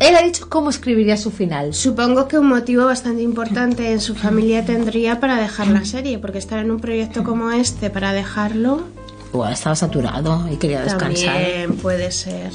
Él 0.01 0.15
ha 0.17 0.23
dicho 0.23 0.51
cómo 0.51 0.69
escribiría 0.69 1.17
su 1.17 1.31
final. 1.31 1.73
Supongo 1.73 2.29
que 2.29 2.39
un 2.39 2.49
motivo 2.49 2.85
bastante 2.85 3.23
importante 3.23 3.91
en 3.91 4.01
su 4.03 4.15
familia 4.15 4.67
tendría 4.67 5.19
para 5.19 5.41
dejar 5.41 5.69
la 5.69 5.87
serie, 5.87 6.19
porque 6.19 6.37
estar 6.37 6.59
en 6.59 6.71
un 6.71 6.81
proyecto 6.81 7.25
como 7.25 7.51
este 7.51 7.89
para 7.89 8.13
dejarlo 8.13 8.85
estaba 9.53 9.77
saturado 9.77 10.49
y 10.51 10.57
quería 10.57 10.83
descansar. 10.83 11.35
También 11.35 11.77
puede 11.77 12.11
ser. 12.11 12.51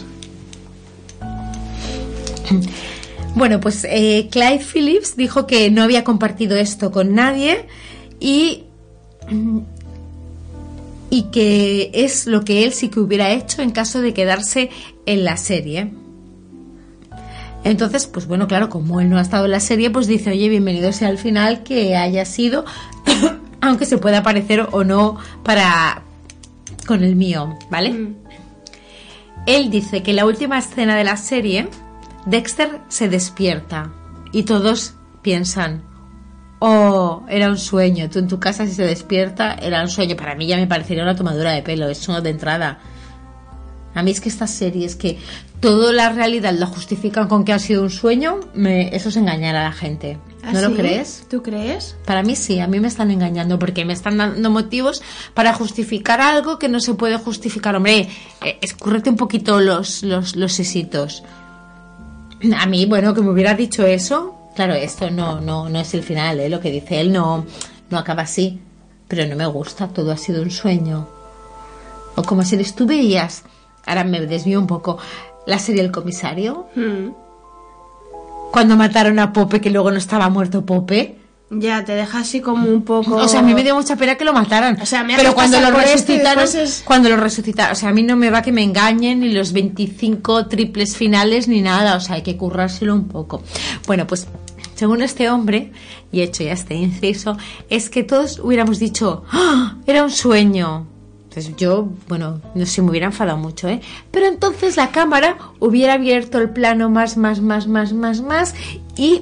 Bueno, 3.33 3.61
pues 3.61 3.85
eh, 3.89 4.27
Clyde 4.29 4.59
Phillips 4.59 5.15
dijo 5.15 5.47
que 5.47 5.71
no 5.71 5.83
había 5.83 6.03
compartido 6.03 6.57
esto 6.57 6.91
con 6.91 7.15
nadie 7.15 7.65
y, 8.19 8.65
y 11.09 11.23
que 11.31 11.91
es 11.93 12.27
lo 12.27 12.43
que 12.43 12.65
él 12.65 12.73
sí 12.73 12.89
que 12.89 12.99
hubiera 12.99 13.31
hecho 13.31 13.61
en 13.61 13.71
caso 13.71 14.01
de 14.01 14.13
quedarse 14.13 14.69
en 15.05 15.23
la 15.23 15.37
serie. 15.37 15.91
Entonces, 17.63 18.07
pues 18.07 18.27
bueno, 18.27 18.47
claro, 18.47 18.69
como 18.69 18.99
él 18.99 19.09
no 19.09 19.17
ha 19.17 19.21
estado 19.21 19.45
en 19.45 19.51
la 19.51 19.59
serie, 19.59 19.91
pues 19.91 20.07
dice, 20.07 20.31
oye, 20.31 20.49
bienvenido 20.49 20.91
sea 20.91 21.07
al 21.07 21.17
final 21.17 21.63
que 21.63 21.95
haya 21.95 22.25
sido, 22.25 22.65
aunque 23.61 23.85
se 23.85 23.97
pueda 23.97 24.23
parecer 24.23 24.67
o 24.71 24.83
no 24.83 25.17
para 25.43 26.03
con 26.85 27.03
el 27.03 27.15
mío, 27.15 27.57
¿vale? 27.69 27.91
Mm. 27.91 28.15
Él 29.47 29.71
dice 29.71 30.03
que 30.03 30.13
la 30.13 30.25
última 30.25 30.59
escena 30.59 30.95
de 30.95 31.03
la 31.03 31.17
serie, 31.17 31.67
Dexter 32.25 32.79
se 32.89 33.09
despierta 33.09 33.91
y 34.31 34.43
todos 34.43 34.95
piensan, 35.21 35.83
oh, 36.59 37.25
era 37.27 37.49
un 37.49 37.57
sueño. 37.57 38.09
Tú 38.09 38.19
en 38.19 38.27
tu 38.27 38.39
casa 38.39 38.65
si 38.67 38.73
se 38.73 38.83
despierta, 38.83 39.55
era 39.55 39.81
un 39.81 39.89
sueño. 39.89 40.15
Para 40.15 40.35
mí 40.35 40.47
ya 40.47 40.57
me 40.57 40.67
parecería 40.67 41.03
una 41.03 41.15
tomadura 41.15 41.51
de 41.51 41.63
pelo, 41.63 41.89
eso 41.89 42.21
de 42.21 42.29
entrada. 42.29 42.79
A 43.93 44.03
mí 44.03 44.11
es 44.11 44.21
que 44.21 44.29
estas 44.29 44.51
series 44.51 44.95
que 44.95 45.17
toda 45.59 45.91
la 45.91 46.09
realidad 46.09 46.53
la 46.53 46.65
justifican 46.65 47.27
con 47.27 47.45
que 47.45 47.53
ha 47.53 47.59
sido 47.59 47.83
un 47.83 47.89
sueño, 47.89 48.39
me, 48.53 48.95
eso 48.95 49.09
es 49.09 49.17
engañar 49.17 49.55
a 49.55 49.63
la 49.63 49.71
gente. 49.71 50.17
¿No 50.43 50.57
¿Ah, 50.57 50.61
lo 50.61 50.75
crees? 50.75 51.25
¿Tú 51.29 51.43
crees? 51.43 51.95
Para 52.05 52.23
mí 52.23 52.35
sí, 52.35 52.59
a 52.59 52.67
mí 52.67 52.79
me 52.79 52.87
están 52.87 53.11
engañando 53.11 53.59
porque 53.59 53.85
me 53.85 53.93
están 53.93 54.17
dando 54.17 54.49
motivos 54.49 55.03
para 55.33 55.53
justificar 55.53 56.19
algo 56.19 56.57
que 56.57 56.67
no 56.67 56.79
se 56.79 56.95
puede 56.95 57.17
justificar. 57.17 57.75
Hombre, 57.75 58.09
eh, 58.43 58.57
escúrrete 58.61 59.11
un 59.11 59.17
poquito 59.17 59.59
los, 59.59 60.01
los, 60.03 60.35
los 60.35 60.53
sesitos. 60.53 61.23
A 62.57 62.65
mí, 62.65 62.87
bueno, 62.87 63.13
que 63.13 63.21
me 63.21 63.29
hubiera 63.29 63.53
dicho 63.53 63.85
eso, 63.85 64.49
claro, 64.55 64.73
esto 64.73 65.11
no, 65.11 65.41
no, 65.41 65.69
no 65.69 65.79
es 65.79 65.93
el 65.93 66.01
final, 66.01 66.39
¿eh? 66.39 66.49
lo 66.49 66.59
que 66.59 66.71
dice 66.71 66.99
él 66.99 67.11
no, 67.11 67.45
no 67.91 67.97
acaba 67.99 68.23
así, 68.23 68.59
pero 69.07 69.27
no 69.27 69.35
me 69.35 69.45
gusta, 69.45 69.89
todo 69.89 70.11
ha 70.11 70.17
sido 70.17 70.41
un 70.41 70.49
sueño. 70.49 71.07
O 72.15 72.23
como 72.23 72.43
si 72.43 72.57
tú 72.73 72.87
veías, 72.87 73.43
ahora 73.85 74.03
me 74.03 74.21
desvío 74.21 74.59
un 74.59 74.67
poco, 74.67 74.97
la 75.45 75.59
serie 75.59 75.81
El 75.81 75.91
Comisario. 75.91 76.67
Hmm. 76.75 77.09
Cuando 78.51 78.75
mataron 78.75 79.19
a 79.19 79.31
Pope, 79.31 79.61
que 79.61 79.69
luego 79.69 79.91
no 79.91 79.97
estaba 79.97 80.29
muerto 80.29 80.65
Pope. 80.65 81.17
Ya, 81.53 81.83
te 81.83 81.93
deja 81.93 82.19
así 82.19 82.39
como 82.39 82.69
un 82.69 82.83
poco. 82.83 83.17
O 83.17 83.27
sea, 83.27 83.41
a 83.41 83.43
mí 83.43 83.53
me 83.53 83.61
dio 83.63 83.75
mucha 83.75 83.97
pena 83.97 84.15
que 84.15 84.23
lo 84.23 84.31
mataran. 84.31 84.79
O 84.81 84.85
sea, 84.85 85.03
me 85.03 85.17
Pero 85.17 85.33
cuando 85.33 85.59
lo 85.59 85.69
resucitaron, 85.71 86.47
cuando 86.85 87.09
lo 87.09 87.17
resucitaron, 87.17 87.73
o 87.73 87.75
sea, 87.75 87.89
a 87.89 87.91
mí 87.91 88.03
no 88.03 88.15
me 88.15 88.29
va 88.29 88.41
que 88.41 88.53
me 88.53 88.63
engañen 88.63 89.19
ni 89.19 89.33
los 89.33 89.51
25 89.51 90.47
triples 90.47 90.95
finales 90.95 91.49
ni 91.49 91.61
nada, 91.61 91.97
o 91.97 91.99
sea, 91.99 92.15
hay 92.15 92.21
que 92.21 92.37
currárselo 92.37 92.93
un 92.93 93.09
poco. 93.09 93.43
Bueno, 93.85 94.07
pues 94.07 94.27
según 94.75 95.01
este 95.01 95.29
hombre, 95.29 95.73
y 96.11 96.21
hecho 96.21 96.43
ya 96.43 96.53
este 96.53 96.73
inciso, 96.73 97.37
es 97.69 97.89
que 97.89 98.03
todos 98.03 98.39
hubiéramos 98.39 98.79
dicho, 98.79 99.25
¡Ah! 99.31 99.75
era 99.85 100.03
un 100.03 100.11
sueño. 100.11 100.87
Entonces 101.31 101.55
yo, 101.55 101.87
bueno, 102.09 102.41
no 102.55 102.65
sé, 102.65 102.81
me 102.81 102.89
hubiera 102.89 103.05
enfadado 103.05 103.37
mucho, 103.37 103.69
¿eh? 103.69 103.79
Pero 104.11 104.25
entonces 104.25 104.75
la 104.75 104.91
cámara 104.91 105.37
hubiera 105.61 105.93
abierto 105.93 106.39
el 106.39 106.49
plano 106.49 106.89
más, 106.89 107.15
más, 107.15 107.39
más, 107.39 107.67
más, 107.67 107.93
más, 107.93 108.21
más 108.21 108.53
y 108.97 109.21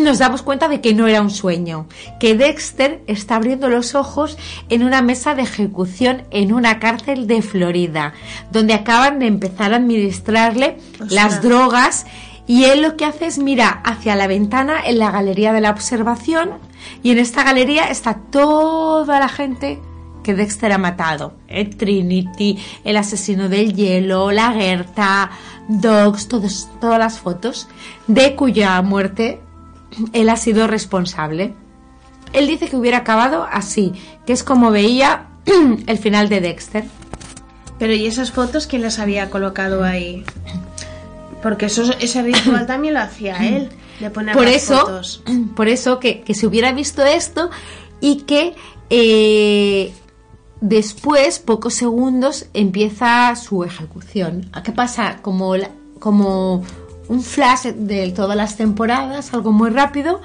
nos 0.00 0.20
damos 0.20 0.42
cuenta 0.42 0.68
de 0.68 0.80
que 0.80 0.94
no 0.94 1.08
era 1.08 1.20
un 1.20 1.30
sueño, 1.30 1.88
que 2.20 2.36
Dexter 2.36 3.02
está 3.08 3.34
abriendo 3.34 3.68
los 3.68 3.96
ojos 3.96 4.38
en 4.68 4.84
una 4.84 5.02
mesa 5.02 5.34
de 5.34 5.42
ejecución 5.42 6.22
en 6.30 6.52
una 6.52 6.78
cárcel 6.78 7.26
de 7.26 7.42
Florida, 7.42 8.14
donde 8.52 8.74
acaban 8.74 9.18
de 9.18 9.26
empezar 9.26 9.72
a 9.72 9.78
administrarle 9.78 10.78
las 11.08 11.42
drogas 11.42 12.06
y 12.46 12.66
él 12.66 12.80
lo 12.80 12.96
que 12.96 13.06
hace 13.06 13.26
es 13.26 13.38
mira 13.38 13.68
hacia 13.84 14.14
la 14.14 14.28
ventana 14.28 14.80
en 14.86 15.00
la 15.00 15.10
galería 15.10 15.52
de 15.52 15.62
la 15.62 15.70
observación 15.70 16.50
y 17.02 17.10
en 17.10 17.18
esta 17.18 17.42
galería 17.42 17.90
está 17.90 18.20
toda 18.30 19.18
la 19.18 19.28
gente 19.28 19.80
que 20.22 20.34
Dexter 20.34 20.72
ha 20.72 20.78
matado. 20.78 21.34
El 21.48 21.76
Trinity, 21.76 22.58
el 22.84 22.96
asesino 22.96 23.48
del 23.48 23.74
hielo, 23.74 24.30
la 24.32 24.52
Gerta, 24.52 25.30
Dogs, 25.68 26.28
todas 26.28 26.98
las 26.98 27.18
fotos 27.18 27.68
de 28.06 28.34
cuya 28.34 28.80
muerte 28.82 29.40
él 30.12 30.28
ha 30.28 30.36
sido 30.36 30.66
responsable. 30.66 31.54
Él 32.32 32.46
dice 32.46 32.68
que 32.68 32.76
hubiera 32.76 32.98
acabado 32.98 33.46
así, 33.50 33.92
que 34.26 34.32
es 34.32 34.42
como 34.42 34.70
veía 34.70 35.26
el 35.86 35.98
final 35.98 36.28
de 36.28 36.40
Dexter. 36.40 36.84
Pero 37.78 37.94
¿y 37.94 38.06
esas 38.06 38.32
fotos 38.32 38.66
quién 38.66 38.82
las 38.82 38.98
había 38.98 39.28
colocado 39.28 39.84
ahí? 39.84 40.24
Porque 41.42 41.66
eso, 41.66 41.92
ese 42.00 42.22
ritual 42.22 42.66
también 42.66 42.94
lo 42.94 43.00
hacía 43.00 43.36
él, 43.46 43.70
de 44.00 44.10
poner 44.10 44.34
por 44.34 44.44
las 44.44 44.54
eso, 44.54 44.78
fotos. 44.78 45.22
Por 45.56 45.68
eso 45.68 45.98
que, 45.98 46.20
que 46.22 46.34
se 46.34 46.46
hubiera 46.46 46.72
visto 46.72 47.04
esto 47.04 47.50
y 48.00 48.22
que 48.22 48.54
eh, 48.90 49.92
Después, 50.62 51.40
pocos 51.40 51.74
segundos, 51.74 52.46
empieza 52.54 53.34
su 53.34 53.64
ejecución. 53.64 54.48
¿A 54.52 54.62
qué 54.62 54.70
pasa? 54.70 55.18
Como, 55.20 55.54
como 55.98 56.62
un 57.08 57.22
flash 57.24 57.64
de 57.74 58.12
todas 58.12 58.36
las 58.36 58.56
temporadas, 58.56 59.34
algo 59.34 59.50
muy 59.50 59.70
rápido, 59.70 60.20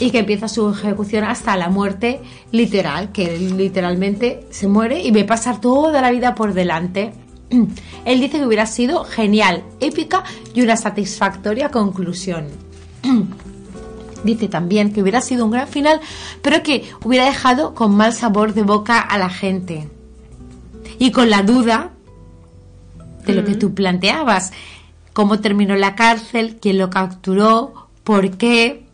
y 0.00 0.10
que 0.10 0.20
empieza 0.20 0.48
su 0.48 0.70
ejecución 0.70 1.24
hasta 1.24 1.54
la 1.58 1.68
muerte 1.68 2.22
literal, 2.50 3.12
que 3.12 3.36
literalmente 3.36 4.46
se 4.48 4.68
muere 4.68 5.02
y 5.02 5.10
ve 5.10 5.24
pasar 5.24 5.60
toda 5.60 6.00
la 6.00 6.10
vida 6.10 6.34
por 6.34 6.54
delante. 6.54 7.12
Él 8.06 8.20
dice 8.20 8.38
que 8.38 8.46
hubiera 8.46 8.64
sido 8.64 9.04
genial, 9.04 9.64
épica 9.80 10.24
y 10.54 10.62
una 10.62 10.78
satisfactoria 10.78 11.68
conclusión. 11.70 12.46
Dice 14.24 14.48
también 14.48 14.92
que 14.92 15.02
hubiera 15.02 15.20
sido 15.20 15.44
un 15.44 15.50
gran 15.50 15.68
final, 15.68 16.00
pero 16.42 16.62
que 16.62 16.90
hubiera 17.04 17.24
dejado 17.24 17.74
con 17.74 17.94
mal 17.94 18.12
sabor 18.12 18.54
de 18.54 18.62
boca 18.62 18.98
a 18.98 19.18
la 19.18 19.30
gente. 19.30 19.88
Y 20.98 21.12
con 21.12 21.30
la 21.30 21.42
duda 21.42 21.92
de 23.28 23.34
lo 23.34 23.44
que 23.44 23.54
tú 23.54 23.74
planteabas. 23.74 24.52
Cómo 25.12 25.40
terminó 25.40 25.76
la 25.76 25.94
cárcel, 25.94 26.58
quién 26.60 26.78
lo 26.78 26.90
capturó, 26.90 27.88
por 28.04 28.36
qué. 28.36 28.84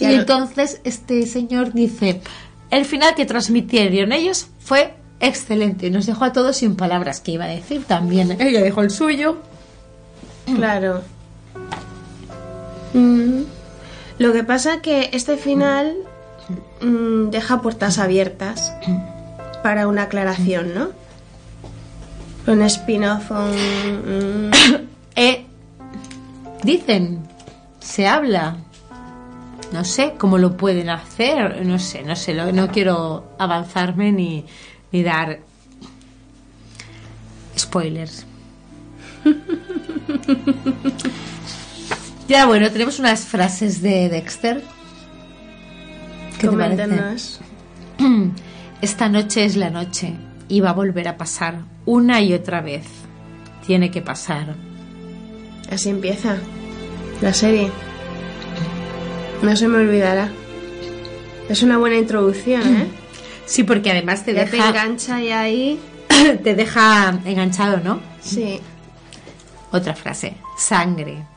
Y 0.00 0.04
entonces 0.04 0.80
este 0.84 1.26
señor 1.26 1.72
dice, 1.72 2.20
el 2.70 2.84
final 2.84 3.14
que 3.14 3.24
transmitieron 3.24 4.12
ellos 4.12 4.48
fue 4.58 4.94
excelente. 5.20 5.90
Nos 5.90 6.06
dejó 6.06 6.24
a 6.24 6.32
todos 6.32 6.58
sin 6.58 6.76
palabras, 6.76 7.20
que 7.20 7.32
iba 7.32 7.44
a 7.44 7.48
decir 7.48 7.84
también. 7.84 8.36
Ella 8.40 8.60
dejó 8.60 8.82
el 8.82 8.90
suyo. 8.90 9.38
Claro. 10.46 11.02
Mm. 12.92 13.42
Lo 14.18 14.32
que 14.32 14.44
pasa 14.44 14.80
que 14.80 15.10
este 15.12 15.36
final 15.36 15.96
mm, 16.80 17.30
deja 17.30 17.60
puertas 17.60 17.98
abiertas 17.98 18.72
para 19.62 19.88
una 19.88 20.04
aclaración, 20.04 20.74
¿no? 20.74 20.88
Un 22.46 22.62
spin-off, 22.62 23.30
un... 23.30 24.50
eh, 25.16 25.44
dicen, 26.62 27.26
se 27.80 28.06
habla, 28.06 28.56
no 29.72 29.84
sé 29.84 30.14
cómo 30.16 30.38
lo 30.38 30.56
pueden 30.56 30.88
hacer, 30.88 31.66
no 31.66 31.78
sé, 31.78 32.02
no 32.02 32.16
sé, 32.16 32.34
no 32.34 32.68
quiero 32.68 33.24
avanzarme 33.38 34.12
ni, 34.12 34.46
ni 34.92 35.02
dar 35.02 35.40
spoilers. 37.58 38.24
Ya, 42.28 42.46
bueno, 42.46 42.70
tenemos 42.72 42.98
unas 42.98 43.24
frases 43.24 43.82
de 43.82 44.08
Dexter. 44.08 44.62
¿Qué 46.38 46.48
te 46.48 46.56
parece? 46.56 47.38
Esta 48.80 49.08
noche 49.08 49.44
es 49.44 49.56
la 49.56 49.70
noche 49.70 50.14
y 50.48 50.60
va 50.60 50.70
a 50.70 50.74
volver 50.74 51.08
a 51.08 51.16
pasar 51.16 51.60
una 51.84 52.20
y 52.20 52.34
otra 52.34 52.60
vez. 52.60 52.84
Tiene 53.66 53.90
que 53.90 54.02
pasar. 54.02 54.56
Así 55.70 55.88
empieza 55.88 56.36
la 57.20 57.32
serie. 57.32 57.70
No 59.42 59.56
se 59.56 59.68
me 59.68 59.78
olvidará. 59.78 60.30
Es 61.48 61.62
una 61.62 61.78
buena 61.78 61.96
introducción, 61.96 62.62
¿eh? 62.76 62.86
Sí, 63.46 63.62
porque 63.62 63.92
además 63.92 64.24
te 64.24 64.32
deja... 64.34 64.50
te 64.50 64.56
engancha 64.56 65.22
y 65.22 65.30
ahí... 65.30 65.80
te 66.42 66.56
deja 66.56 67.16
enganchado, 67.24 67.78
¿no? 67.78 68.00
Sí. 68.20 68.58
Otra 69.70 69.94
frase. 69.94 70.34
Sangre. 70.58 71.35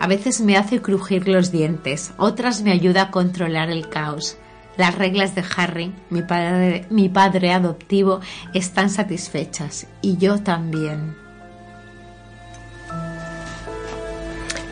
A 0.00 0.06
veces 0.06 0.40
me 0.40 0.56
hace 0.56 0.80
crujir 0.80 1.28
los 1.28 1.52
dientes, 1.52 2.12
otras 2.16 2.62
me 2.62 2.72
ayuda 2.72 3.02
a 3.02 3.10
controlar 3.10 3.68
el 3.70 3.90
caos. 3.90 4.38
Las 4.78 4.94
reglas 4.94 5.34
de 5.34 5.44
Harry, 5.56 5.92
mi 6.08 6.22
padre, 6.22 6.86
mi 6.88 7.10
padre 7.10 7.52
adoptivo, 7.52 8.20
están 8.54 8.88
satisfechas 8.88 9.86
y 10.00 10.16
yo 10.16 10.38
también. 10.38 11.14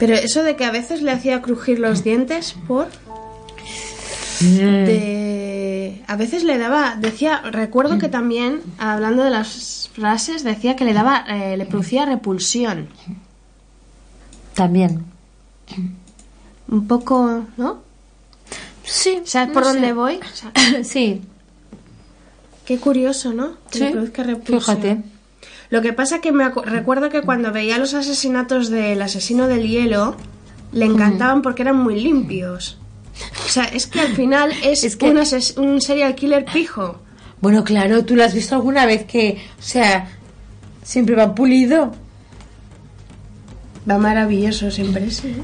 Pero 0.00 0.14
eso 0.14 0.42
de 0.44 0.56
que 0.56 0.64
a 0.64 0.70
veces 0.70 1.02
le 1.02 1.10
hacía 1.10 1.42
crujir 1.42 1.78
los 1.78 2.02
dientes, 2.02 2.56
¿por? 2.66 2.88
Mm. 4.40 4.88
A 6.06 6.16
veces 6.16 6.42
le 6.42 6.56
daba, 6.56 6.96
decía, 6.96 7.42
recuerdo 7.42 7.98
que 7.98 8.08
también, 8.08 8.62
hablando 8.78 9.24
de 9.24 9.30
las 9.30 9.90
frases, 9.92 10.42
decía 10.42 10.74
que 10.74 10.86
le 10.86 10.94
daba, 10.94 11.26
eh, 11.28 11.58
le 11.58 11.66
producía 11.66 12.06
repulsión. 12.06 12.88
También. 14.54 15.17
Un 16.68 16.86
poco, 16.86 17.44
¿no? 17.56 17.82
Sí. 18.84 19.20
¿Sabes 19.24 19.52
por 19.52 19.64
dónde 19.64 19.92
voy? 19.92 20.20
sí. 20.82 21.22
Qué 22.64 22.78
curioso, 22.78 23.32
¿no? 23.32 23.52
sí. 23.70 23.92
Fíjate. 24.44 25.02
Lo 25.70 25.82
que 25.82 25.92
pasa 25.92 26.20
que 26.20 26.32
me 26.32 26.48
recuerdo 26.48 27.10
que 27.10 27.22
cuando 27.22 27.52
veía 27.52 27.78
los 27.78 27.94
asesinatos 27.94 28.70
del 28.70 29.00
asesino 29.02 29.48
del 29.48 29.68
hielo, 29.68 30.16
le 30.72 30.86
encantaban 30.86 31.42
porque 31.42 31.62
eran 31.62 31.76
muy 31.76 32.00
limpios. 32.00 32.78
O 33.44 33.48
sea, 33.48 33.64
es 33.64 33.86
que 33.86 34.00
al 34.00 34.14
final 34.14 34.52
es, 34.62 35.56
un 35.56 35.80
serial 35.80 36.14
killer 36.14 36.44
pijo. 36.44 37.00
Bueno, 37.40 37.64
claro, 37.64 38.04
tú 38.04 38.16
lo 38.16 38.24
has 38.24 38.34
visto 38.34 38.54
alguna 38.54 38.86
vez 38.86 39.04
que, 39.04 39.38
o 39.58 39.62
sea, 39.62 40.08
siempre 40.82 41.14
va 41.14 41.34
pulido. 41.34 41.92
Va 43.88 43.98
maravilloso 43.98 44.70
siempre, 44.70 45.10
sí. 45.10 45.34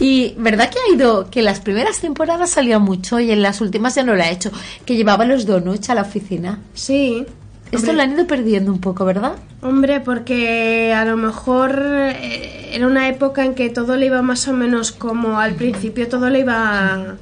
Y 0.00 0.34
verdad 0.36 0.68
que 0.70 0.78
ha 0.78 0.94
ido, 0.94 1.30
que 1.30 1.42
las 1.42 1.60
primeras 1.60 2.00
temporadas 2.00 2.50
salía 2.50 2.78
mucho 2.78 3.20
y 3.20 3.30
en 3.30 3.40
las 3.40 3.60
últimas 3.60 3.94
ya 3.94 4.02
no 4.02 4.14
lo 4.14 4.22
ha 4.22 4.30
hecho, 4.30 4.50
que 4.84 4.96
llevaba 4.96 5.24
los 5.24 5.46
donuts 5.46 5.90
a 5.90 5.94
la 5.94 6.02
oficina. 6.02 6.58
Sí. 6.74 7.24
Esto 7.70 7.92
lo 7.92 8.02
han 8.02 8.12
ido 8.12 8.26
perdiendo 8.26 8.72
un 8.72 8.80
poco, 8.80 9.04
¿verdad? 9.04 9.36
Hombre, 9.62 10.00
porque 10.00 10.92
a 10.92 11.04
lo 11.04 11.16
mejor 11.16 11.80
eh, 11.82 12.70
era 12.74 12.86
una 12.86 13.08
época 13.08 13.44
en 13.44 13.54
que 13.54 13.70
todo 13.70 13.96
le 13.96 14.06
iba 14.06 14.20
más 14.22 14.46
o 14.48 14.52
menos 14.52 14.92
como 14.92 15.38
al 15.38 15.54
principio 15.54 16.08
todo 16.08 16.28
le 16.30 16.40
iba... 16.40 17.16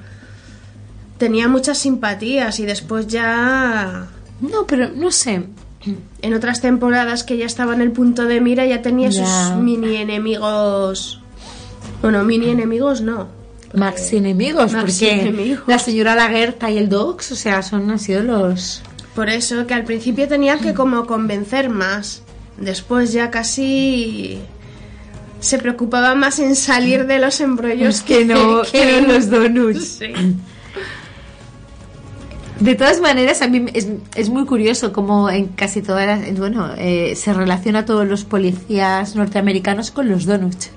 Tenía 1.19 1.49
muchas 1.49 1.79
simpatías 1.79 2.59
y 2.61 2.67
después 2.67 3.07
ya... 3.07 4.09
No, 4.41 4.67
pero 4.67 4.89
no 4.89 5.11
sé. 5.11 5.45
En 6.23 6.35
otras 6.35 6.61
temporadas 6.61 7.25
que 7.25 7.39
ya 7.39 7.47
estaba 7.47 7.75
en 7.75 7.81
el 7.81 7.93
punto 7.93 8.27
de 8.27 8.41
mira 8.41 8.67
ya 8.67 8.83
tenía 8.83 9.11
sus 9.11 9.57
mini 9.57 9.97
enemigos. 9.97 11.21
Bueno, 12.03 12.23
mini 12.25 12.51
enemigos 12.51 13.01
no. 13.01 13.29
Max 13.73 14.13
enemigos, 14.13 14.75
porque 14.75 15.59
la 15.67 15.79
señora 15.79 16.17
Lagerta 16.17 16.71
y 16.71 16.79
el 16.79 16.89
Dox, 16.89 17.31
o 17.31 17.37
sea, 17.37 17.63
son 17.63 17.89
han 17.89 18.01
sido 18.01 18.23
los 18.25 18.83
por 19.15 19.29
eso 19.29 19.67
que 19.67 19.75
al 19.75 19.85
principio 19.85 20.29
tenía 20.29 20.59
que 20.59 20.75
como 20.75 21.07
convencer 21.07 21.69
más. 21.69 22.23
Después 22.57 23.13
ya 23.13 23.31
casi 23.31 24.39
se 25.41 25.59
preocupaba 25.59 26.15
más 26.15 26.39
en 26.39 26.55
salir 26.55 27.07
de 27.07 27.19
los 27.19 27.41
embrollos 27.41 28.03
que, 28.03 28.25
no 28.25 28.63
que 28.63 28.99
en 28.99 29.09
los 29.09 29.31
donuts. 29.31 30.01
De 32.61 32.75
todas 32.75 33.01
maneras, 33.01 33.43
a 33.43 33.49
mí 33.49 33.67
es, 33.73 34.29
muy 34.29 34.45
curioso 34.45 34.93
cómo 34.93 35.31
en 35.31 35.49
casi 35.49 35.81
todas 35.83 36.07
las, 36.07 36.39
bueno, 36.39 36.73
eh, 36.77 37.17
se 37.17 37.33
relaciona 37.33 37.85
todos 37.85 38.07
los 38.07 38.25
policías 38.25 39.17
norteamericanos 39.17 39.91
con 39.91 40.09
los 40.09 40.27
donuts. 40.27 40.71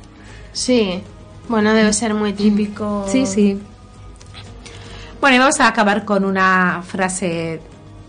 Sí, 0.54 1.02
bueno, 1.50 1.74
debe 1.74 1.92
ser 1.94 2.14
muy 2.14 2.34
típico. 2.34 3.06
Sí, 3.08 3.26
sí. 3.26 3.60
Bueno, 5.20 5.36
y 5.36 5.40
vamos 5.40 5.60
a 5.60 5.68
acabar 5.68 6.06
con 6.06 6.24
una 6.24 6.82
frase 6.86 7.62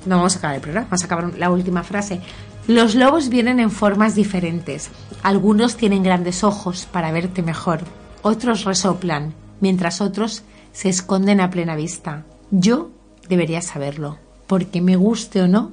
no 0.07 0.17
vamos 0.17 0.35
a 0.37 0.39
acabar 0.39 0.57
el 0.57 0.63
programa, 0.63 0.87
vamos 0.91 1.03
a 1.03 1.07
acabar 1.07 1.39
la 1.39 1.51
última 1.51 1.83
frase. 1.83 2.21
Los 2.67 2.95
lobos 2.95 3.29
vienen 3.29 3.61
en 3.61 3.71
formas 3.71 4.15
diferentes. 4.15 4.91
Algunos 5.23 5.77
tienen 5.77 6.03
grandes 6.03 6.45
ojos 6.45 6.87
para 6.91 7.13
verte 7.13 7.43
mejor. 7.43 7.81
Otros 8.23 8.65
resoplan, 8.65 9.35
mientras 9.61 10.01
otros 10.01 10.45
se 10.73 10.89
esconden 10.89 11.41
a 11.41 11.51
plena 11.51 11.77
vista. 11.77 12.25
Yo 12.51 12.91
debería 13.29 13.61
saberlo, 13.63 14.19
porque 14.47 14.81
me 14.81 14.97
guste 14.97 15.43
o 15.43 15.49
no, 15.49 15.73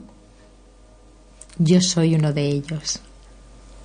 yo 1.58 1.82
soy 1.82 2.16
uno 2.16 2.34
de 2.34 2.48
ellos. 2.48 3.00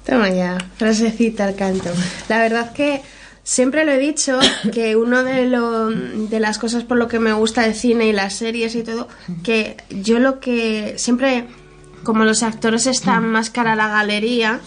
Toma 0.05 0.31
ya, 0.31 0.59
frasecita 0.77 1.47
al 1.47 1.57
canto. 1.57 1.91
La 2.29 2.39
verdad 2.39 2.73
que 2.73 3.03
Siempre 3.47 3.85
lo 3.85 3.93
he 3.93 3.99
dicho 3.99 4.41
que 4.73 4.97
uno 4.97 5.23
de, 5.23 5.47
lo, 5.49 5.91
de 5.91 6.41
las 6.41 6.59
cosas 6.59 6.83
por 6.83 6.97
lo 6.97 7.07
que 7.07 7.21
me 7.21 7.33
gusta 7.33 7.65
el 7.65 7.77
cine 7.77 8.09
y 8.09 8.13
las 8.13 8.35
series 8.35 8.75
y 8.75 8.83
todo, 8.83 9.07
que 9.45 9.77
yo 9.89 10.19
lo 10.19 10.41
que 10.41 10.95
siempre, 10.99 11.47
como 12.03 12.25
los 12.25 12.43
actores 12.43 12.89
están 12.89 13.29
más 13.29 13.51
cara 13.51 13.75
a 13.75 13.77
la 13.77 13.87
galería, 13.87 14.61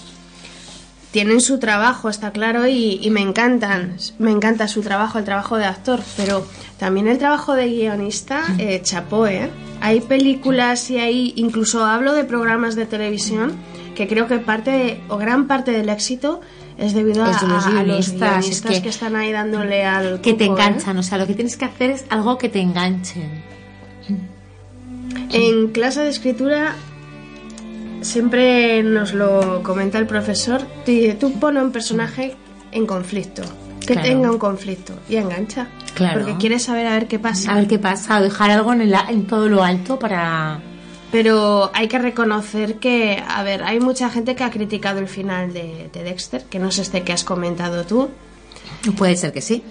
tienen 1.11 1.41
su 1.41 1.57
trabajo, 1.57 2.09
está 2.09 2.31
claro, 2.31 2.67
y, 2.67 3.07
me 3.09 3.21
encantan, 3.21 3.97
me 4.19 4.31
encanta 4.31 4.67
su 4.67 4.81
trabajo, 4.81 5.17
el 5.17 5.25
trabajo 5.25 5.57
de 5.57 5.65
actor, 5.65 6.01
pero 6.15 6.45
también 6.77 7.07
el 7.07 7.17
trabajo 7.17 7.55
de 7.55 7.67
guionista, 7.67 8.43
eh, 8.57 8.81
chapó, 8.83 9.27
¿eh? 9.27 9.49
Hay 9.81 10.01
películas 10.01 10.89
y 10.91 10.99
hay, 10.99 11.33
incluso 11.35 11.85
hablo 11.85 12.13
de 12.13 12.25
programas 12.25 12.75
de 12.75 12.85
televisión, 12.85 13.53
que 13.95 14.07
creo 14.07 14.27
que 14.27 14.37
parte, 14.37 15.01
o 15.09 15.17
gran 15.17 15.47
parte 15.47 15.71
del 15.71 15.89
éxito 15.89 16.41
es 16.77 16.93
debido 16.93 17.25
a, 17.25 17.31
los 17.43 17.67
guionistas, 17.67 18.61
que, 18.61 18.89
están 18.89 19.15
ahí 19.15 19.31
dándole 19.31 19.85
al 19.85 20.21
que 20.21 20.33
te 20.33 20.45
¿eh? 20.45 20.47
enganchan 20.47 20.97
o 20.97 21.03
sea 21.03 21.17
lo 21.17 21.27
que 21.27 21.33
tienes 21.33 21.57
que 21.57 21.65
hacer 21.65 21.91
es 21.91 22.05
algo 22.09 22.37
que 22.37 22.47
te 22.47 22.61
enganchen 22.61 23.43
en 25.31 25.67
clase 25.69 26.01
de 26.01 26.09
escritura 26.09 26.75
siempre 28.01 28.83
nos 28.83 29.13
lo 29.13 29.61
comenta 29.63 29.97
el 29.97 30.07
profesor 30.07 30.61
tú 31.19 31.39
pones 31.39 31.63
un 31.63 31.71
personaje 31.71 32.35
en 32.71 32.85
conflicto 32.85 33.43
que 33.85 33.95
tenga 33.95 34.29
un 34.29 34.37
conflicto 34.37 34.93
y 35.09 35.15
engancha 35.15 35.67
claro. 35.95 36.19
porque 36.19 36.37
quieres 36.37 36.63
saber 36.63 36.87
a 36.87 36.93
ver 36.93 37.07
qué 37.07 37.19
pasa 37.19 37.51
a 37.51 37.55
ver 37.55 37.67
qué 37.67 37.79
pasa 37.79 38.21
dejar 38.21 38.51
algo 38.51 38.73
en, 38.73 38.81
en 38.81 39.27
todo 39.27 39.49
lo 39.49 39.63
alto 39.63 39.97
para 39.97 40.61
pero 41.11 41.71
hay 41.73 41.87
que 41.87 41.97
reconocer 41.97 42.75
que, 42.75 43.21
a 43.27 43.41
ver, 43.43 43.63
hay 43.63 43.79
mucha 43.79 44.09
gente 44.09 44.35
que 44.35 44.43
ha 44.43 44.51
criticado 44.51 44.99
el 44.99 45.07
final 45.07 45.53
de, 45.53 45.89
Dexter, 45.91 46.43
que 46.43 46.59
no 46.59 46.67
es 46.67 46.77
este 46.77 47.03
que 47.03 47.13
has 47.13 47.23
comentado 47.23 47.83
tú. 47.85 48.09
Puede 48.95 49.15
ser 49.15 49.33
que 49.33 49.41
sí. 49.41 49.63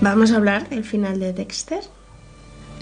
¿Vamos 0.00 0.32
a 0.32 0.36
hablar 0.36 0.68
del 0.68 0.84
final 0.84 1.20
de 1.20 1.32
Dexter? 1.32 1.84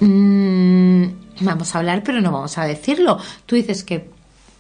Mm, 0.00 1.04
vamos 1.40 1.74
a 1.74 1.78
hablar, 1.78 2.02
pero 2.04 2.20
no 2.20 2.32
vamos 2.32 2.58
a 2.58 2.64
decirlo. 2.64 3.18
Tú 3.46 3.56
dices 3.56 3.84
que 3.84 4.10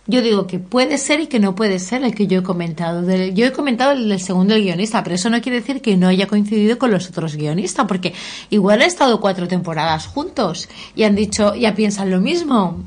yo 0.08 0.22
digo 0.22 0.46
que 0.46 0.58
puede 0.58 0.96
ser 0.96 1.20
y 1.20 1.26
que 1.26 1.38
no 1.38 1.54
puede 1.54 1.78
ser 1.78 2.02
el 2.02 2.14
que 2.14 2.26
yo 2.26 2.38
he 2.38 2.42
comentado. 2.42 3.02
yo 3.28 3.46
he 3.46 3.52
comentado 3.52 3.92
el 3.92 4.08
del 4.08 4.20
segundo 4.20 4.54
guionista, 4.54 5.04
pero 5.04 5.16
eso 5.16 5.28
no 5.28 5.42
quiere 5.42 5.60
decir 5.60 5.82
que 5.82 5.98
no 5.98 6.08
haya 6.08 6.26
coincidido 6.26 6.78
con 6.78 6.90
los 6.90 7.10
otros 7.10 7.36
guionistas, 7.36 7.84
porque 7.86 8.14
igual 8.48 8.80
han 8.80 8.88
estado 8.88 9.20
cuatro 9.20 9.46
temporadas 9.46 10.06
juntos 10.06 10.68
y 10.96 11.02
han 11.02 11.14
dicho, 11.14 11.54
ya 11.54 11.74
piensan 11.74 12.10
lo 12.10 12.20
mismo. 12.20 12.82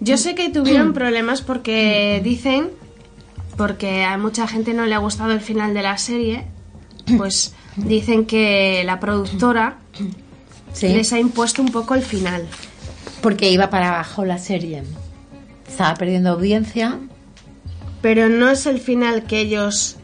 Yo 0.00 0.18
sé 0.18 0.34
que 0.34 0.50
tuvieron 0.50 0.92
problemas 0.94 1.40
porque 1.40 2.20
dicen, 2.22 2.68
porque 3.56 4.04
a 4.04 4.18
mucha 4.18 4.46
gente 4.46 4.74
no 4.74 4.84
le 4.84 4.94
ha 4.94 4.98
gustado 4.98 5.32
el 5.32 5.40
final 5.40 5.72
de 5.72 5.82
la 5.82 5.96
serie, 5.96 6.44
pues 7.16 7.54
dicen 7.76 8.26
que 8.26 8.82
la 8.84 9.00
productora 9.00 9.78
les 10.82 11.12
ha 11.12 11.18
impuesto 11.18 11.62
un 11.62 11.70
poco 11.70 11.94
el 11.94 12.02
final. 12.02 12.46
Porque 13.22 13.50
iba 13.50 13.70
para 13.70 13.88
abajo 13.88 14.24
la 14.24 14.38
serie 14.38 14.82
estaba 15.80 15.94
perdiendo 15.94 16.30
audiencia. 16.30 16.98
Pero 18.02 18.28
no 18.28 18.50
es 18.50 18.66
el 18.66 18.80
final 18.80 19.24
que 19.24 19.40
ellos 19.40 19.96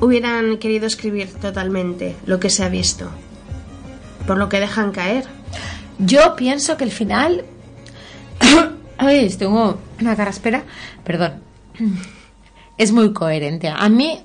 hubieran 0.00 0.56
querido 0.58 0.86
escribir 0.86 1.28
totalmente, 1.34 2.16
lo 2.24 2.40
que 2.40 2.48
se 2.48 2.64
ha 2.64 2.68
visto. 2.68 3.10
Por 4.26 4.38
lo 4.38 4.48
que 4.48 4.60
dejan 4.60 4.92
caer. 4.92 5.26
Yo 5.98 6.36
pienso 6.36 6.76
que 6.76 6.84
el 6.84 6.90
final... 6.90 7.44
Ay, 8.96 9.28
tengo 9.36 9.78
una 10.00 10.16
cara 10.16 10.30
espera. 10.30 10.64
Perdón. 11.04 11.42
Es 12.76 12.90
muy 12.90 13.12
coherente. 13.12 13.68
A 13.68 13.88
mí 13.88 14.18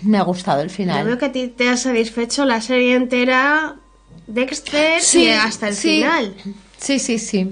me 0.00 0.16
ha 0.16 0.22
gustado 0.22 0.62
el 0.62 0.70
final. 0.70 1.00
Yo 1.00 1.04
veo 1.04 1.18
que 1.18 1.26
a 1.26 1.32
ti 1.32 1.48
te 1.48 1.68
ha 1.68 1.76
satisfecho 1.76 2.46
la 2.46 2.62
serie 2.62 2.94
entera, 2.94 3.76
Dexter, 4.32 5.02
sí, 5.02 5.24
y 5.24 5.30
hasta 5.30 5.68
el 5.68 5.74
final. 5.74 6.34
Sí, 6.78 6.98
sí, 6.98 7.18
sí. 7.18 7.50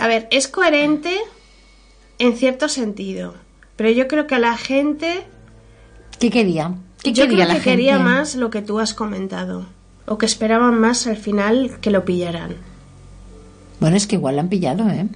A 0.00 0.08
ver, 0.08 0.26
es 0.30 0.48
coherente 0.48 1.16
en 2.18 2.36
cierto 2.36 2.68
sentido, 2.68 3.34
pero 3.76 3.90
yo 3.90 4.08
creo 4.08 4.26
que 4.26 4.34
a 4.34 4.38
la 4.38 4.56
gente... 4.56 5.24
¿Qué 6.18 6.30
quería? 6.30 6.74
¿Qué 7.02 7.12
yo 7.12 7.26
creo 7.28 7.48
que 7.48 7.60
quería 7.60 7.98
más 7.98 8.34
lo 8.34 8.50
que 8.50 8.60
tú 8.60 8.80
has 8.80 8.92
comentado, 8.92 9.66
o 10.06 10.18
que 10.18 10.26
esperaban 10.26 10.78
más 10.80 11.06
al 11.06 11.16
final 11.16 11.78
que 11.80 11.90
lo 11.90 12.04
pillaran. 12.04 12.56
Bueno, 13.78 13.96
es 13.96 14.06
que 14.06 14.16
igual 14.16 14.34
lo 14.34 14.40
han 14.42 14.48
pillado, 14.48 14.88
¿eh? 14.88 15.06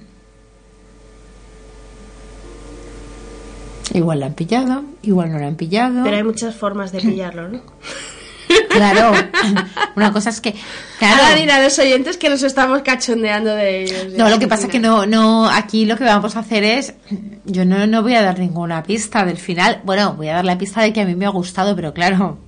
Igual 3.93 4.19
lo 4.19 4.25
han 4.27 4.33
pillado, 4.33 4.83
igual 5.01 5.31
no 5.31 5.39
lo 5.39 5.47
han 5.47 5.55
pillado. 5.55 6.03
Pero 6.03 6.17
hay 6.17 6.23
muchas 6.23 6.55
formas 6.55 6.91
de 6.91 7.01
pillarlo, 7.01 7.49
¿no? 7.49 7.61
Claro, 8.69 9.13
una 9.95 10.11
cosa 10.11 10.29
es 10.29 10.41
que. 10.41 10.55
Claro, 10.97 11.23
Ahora 11.23 11.35
dirá 11.35 11.57
a 11.57 11.63
los 11.63 11.77
oyentes 11.77 12.17
que 12.17 12.29
nos 12.29 12.43
estamos 12.43 12.81
cachondeando 12.81 13.53
de 13.53 13.83
ellos. 13.83 14.13
No, 14.17 14.29
lo 14.29 14.39
que 14.39 14.47
pasa 14.47 14.65
es 14.65 14.71
que 14.71 14.79
no, 14.79 15.05
no, 15.05 15.47
aquí 15.47 15.85
lo 15.85 15.97
que 15.97 16.03
vamos 16.03 16.35
a 16.35 16.39
hacer 16.39 16.63
es. 16.63 16.93
Yo 17.45 17.65
no, 17.65 17.85
no 17.87 18.01
voy 18.01 18.15
a 18.15 18.21
dar 18.21 18.39
ninguna 18.39 18.81
pista 18.83 19.23
del 19.25 19.37
final. 19.37 19.81
Bueno, 19.83 20.13
voy 20.13 20.29
a 20.29 20.35
dar 20.35 20.45
la 20.45 20.57
pista 20.57 20.81
de 20.81 20.93
que 20.93 21.01
a 21.01 21.05
mí 21.05 21.15
me 21.15 21.25
ha 21.25 21.29
gustado, 21.29 21.75
pero 21.75 21.93
claro. 21.93 22.37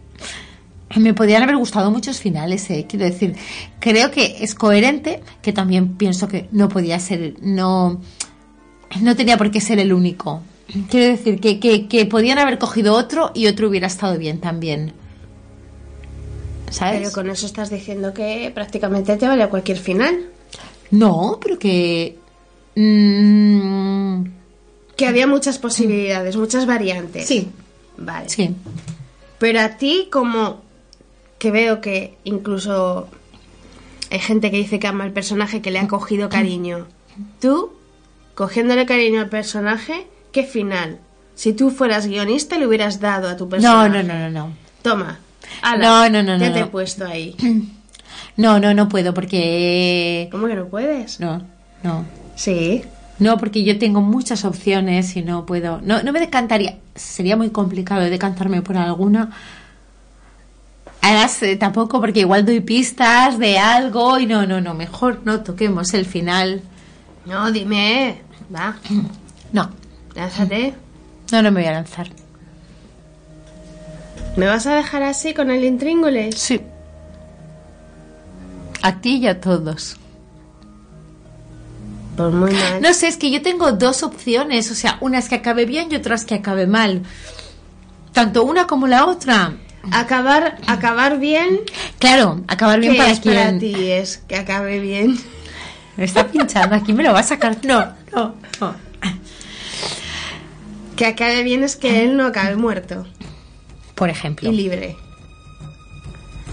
Me 0.97 1.13
podrían 1.13 1.41
haber 1.41 1.55
gustado 1.55 1.89
muchos 1.89 2.19
finales, 2.19 2.69
¿eh? 2.69 2.85
quiero 2.89 3.05
decir. 3.05 3.35
Creo 3.79 4.11
que 4.11 4.37
es 4.41 4.55
coherente, 4.55 5.21
que 5.41 5.53
también 5.53 5.95
pienso 5.95 6.27
que 6.27 6.49
no 6.51 6.67
podía 6.67 6.99
ser. 6.99 7.35
No, 7.41 8.01
no 8.99 9.15
tenía 9.15 9.37
por 9.37 9.51
qué 9.51 9.61
ser 9.61 9.79
el 9.79 9.93
único. 9.93 10.41
Quiero 10.89 11.11
decir 11.11 11.39
que, 11.39 11.59
que, 11.59 11.87
que 11.87 12.05
podían 12.05 12.39
haber 12.39 12.57
cogido 12.57 12.93
otro 12.93 13.31
y 13.33 13.47
otro 13.47 13.67
hubiera 13.69 13.87
estado 13.87 14.17
bien 14.17 14.39
también. 14.39 14.93
¿Sabes? 16.69 16.99
Pero 16.99 17.11
con 17.11 17.29
eso 17.29 17.45
estás 17.45 17.69
diciendo 17.69 18.13
que 18.13 18.51
prácticamente 18.53 19.17
te 19.17 19.27
vale 19.27 19.43
a 19.43 19.49
cualquier 19.49 19.77
final. 19.77 20.29
No, 20.91 21.39
pero 21.41 21.59
que. 21.59 22.17
Mm, 22.75 24.23
que 24.95 25.05
había 25.05 25.27
muchas 25.27 25.57
posibilidades, 25.59 26.37
muchas 26.37 26.65
variantes. 26.65 27.27
Sí. 27.27 27.49
Vale. 27.97 28.29
Sí. 28.29 28.55
Pero 29.37 29.59
a 29.59 29.69
ti, 29.77 30.07
como 30.11 30.61
que 31.39 31.51
veo 31.51 31.81
que 31.81 32.15
incluso 32.23 33.09
hay 34.09 34.19
gente 34.19 34.51
que 34.51 34.57
dice 34.57 34.79
que 34.79 34.87
ama 34.87 35.03
al 35.03 35.11
personaje, 35.11 35.61
que 35.61 35.71
le 35.71 35.79
ha 35.79 35.87
cogido 35.87 36.29
cariño. 36.29 36.87
Tú, 37.41 37.73
cogiéndole 38.35 38.85
cariño 38.85 39.19
al 39.19 39.29
personaje, 39.29 40.05
¿qué 40.31 40.43
final? 40.43 40.99
Si 41.35 41.53
tú 41.53 41.71
fueras 41.71 42.07
guionista, 42.07 42.57
le 42.57 42.67
hubieras 42.67 42.99
dado 42.99 43.29
a 43.29 43.37
tu 43.37 43.49
personaje. 43.49 43.89
No, 43.89 44.03
no, 44.03 44.13
no, 44.13 44.19
no, 44.19 44.29
no. 44.29 44.53
Toma. 44.81 45.19
no, 45.77 46.09
no, 46.09 46.23
no, 46.23 46.37
Ya 46.37 46.53
te 46.53 46.59
he 46.59 46.65
puesto 46.65 47.05
ahí. 47.05 47.35
No, 48.37 48.59
no, 48.59 48.73
no 48.73 48.87
puedo 48.87 49.13
porque... 49.13 50.29
¿Cómo 50.31 50.47
que 50.47 50.55
no 50.55 50.67
puedes? 50.67 51.19
No, 51.19 51.41
no. 51.83 52.05
Sí. 52.35 52.81
No, 53.19 53.37
porque 53.37 53.63
yo 53.63 53.77
tengo 53.77 54.01
muchas 54.01 54.45
opciones 54.45 55.15
y 55.15 55.21
no 55.21 55.45
puedo. 55.45 55.81
No, 55.81 56.01
no 56.01 56.11
me 56.11 56.19
decantaría. 56.19 56.77
Sería 56.95 57.35
muy 57.35 57.49
complicado 57.49 58.01
decantarme 58.01 58.61
por 58.61 58.77
alguna. 58.77 59.31
Además, 61.01 61.43
eh, 61.43 61.55
tampoco 61.55 61.99
porque 61.99 62.21
igual 62.21 62.45
doy 62.45 62.61
pistas 62.61 63.37
de 63.37 63.59
algo 63.59 64.17
y 64.17 64.25
no, 64.25 64.47
no, 64.47 64.61
no. 64.61 64.73
Mejor 64.73 65.21
no 65.23 65.41
toquemos 65.41 65.93
el 65.93 66.05
final. 66.05 66.61
No, 67.25 67.51
dime. 67.51 68.21
Va. 68.53 68.77
No. 69.53 69.69
Lánzate. 70.15 70.73
No, 71.31 71.41
no 71.41 71.51
me 71.51 71.61
voy 71.61 71.69
a 71.69 71.73
lanzar. 71.73 72.09
¿Me 74.35 74.45
vas 74.47 74.65
a 74.65 74.75
dejar 74.75 75.03
así 75.03 75.33
con 75.33 75.49
el 75.49 75.63
intríngulis? 75.63 76.35
Sí. 76.37 76.61
A 78.81 78.99
ti 78.99 79.17
y 79.17 79.27
a 79.27 79.39
todos. 79.39 79.97
Pues 82.17 82.33
muy 82.33 82.51
mal. 82.51 82.81
No 82.81 82.93
sé, 82.93 83.07
es 83.07 83.17
que 83.17 83.31
yo 83.31 83.41
tengo 83.41 83.71
dos 83.73 84.03
opciones. 84.03 84.71
O 84.71 84.75
sea, 84.75 84.97
una 85.01 85.19
es 85.19 85.29
que 85.29 85.35
acabe 85.35 85.65
bien 85.65 85.89
y 85.91 85.95
otra 85.95 86.15
es 86.15 86.25
que 86.25 86.35
acabe 86.35 86.67
mal. 86.67 87.03
Tanto 88.13 88.43
una 88.43 88.67
como 88.67 88.87
la 88.87 89.05
otra. 89.05 89.53
Acabar, 89.91 90.57
acabar 90.67 91.19
bien. 91.19 91.61
Claro, 91.97 92.41
acabar 92.47 92.79
bien 92.79 92.93
¿qué 92.93 92.97
para 92.99 93.11
es 93.11 93.19
para 93.19 93.57
ti 93.57 93.91
es 93.91 94.17
que 94.27 94.35
acabe 94.35 94.79
bien. 94.79 95.17
Me 95.97 96.05
está 96.05 96.27
pinchando 96.27 96.75
aquí, 96.75 96.93
me 96.93 97.03
lo 97.03 97.13
va 97.13 97.19
a 97.19 97.23
sacar. 97.23 97.57
No, 97.63 97.93
no, 98.13 98.35
no. 98.59 98.90
Que 101.01 101.07
acabe 101.07 101.41
bien 101.41 101.63
es 101.63 101.75
que 101.77 102.03
él 102.03 102.15
no 102.15 102.27
acabe 102.27 102.55
muerto 102.55 103.07
Por 103.95 104.11
ejemplo, 104.11 104.51
y 104.51 104.55
libre. 104.55 104.95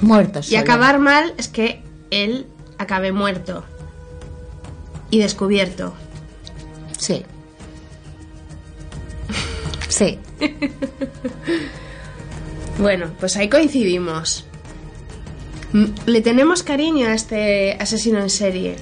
muertos. 0.00 0.50
Y 0.50 0.56
acabar 0.56 0.98
mal 0.98 1.34
es 1.36 1.48
que 1.48 1.82
él 2.10 2.46
acabe 2.78 3.12
muerto 3.12 3.62
y 5.10 5.18
descubierto. 5.18 5.92
Sí. 6.96 7.26
Sí. 9.90 10.18
Bueno, 12.78 13.10
pues 13.20 13.36
ahí 13.36 13.50
coincidimos. 13.50 14.46
Le 16.06 16.20
tenemos 16.22 16.62
cariño 16.62 17.08
a 17.08 17.12
este 17.14 17.72
asesino 17.78 18.20
en 18.20 18.30
serie. 18.30 18.76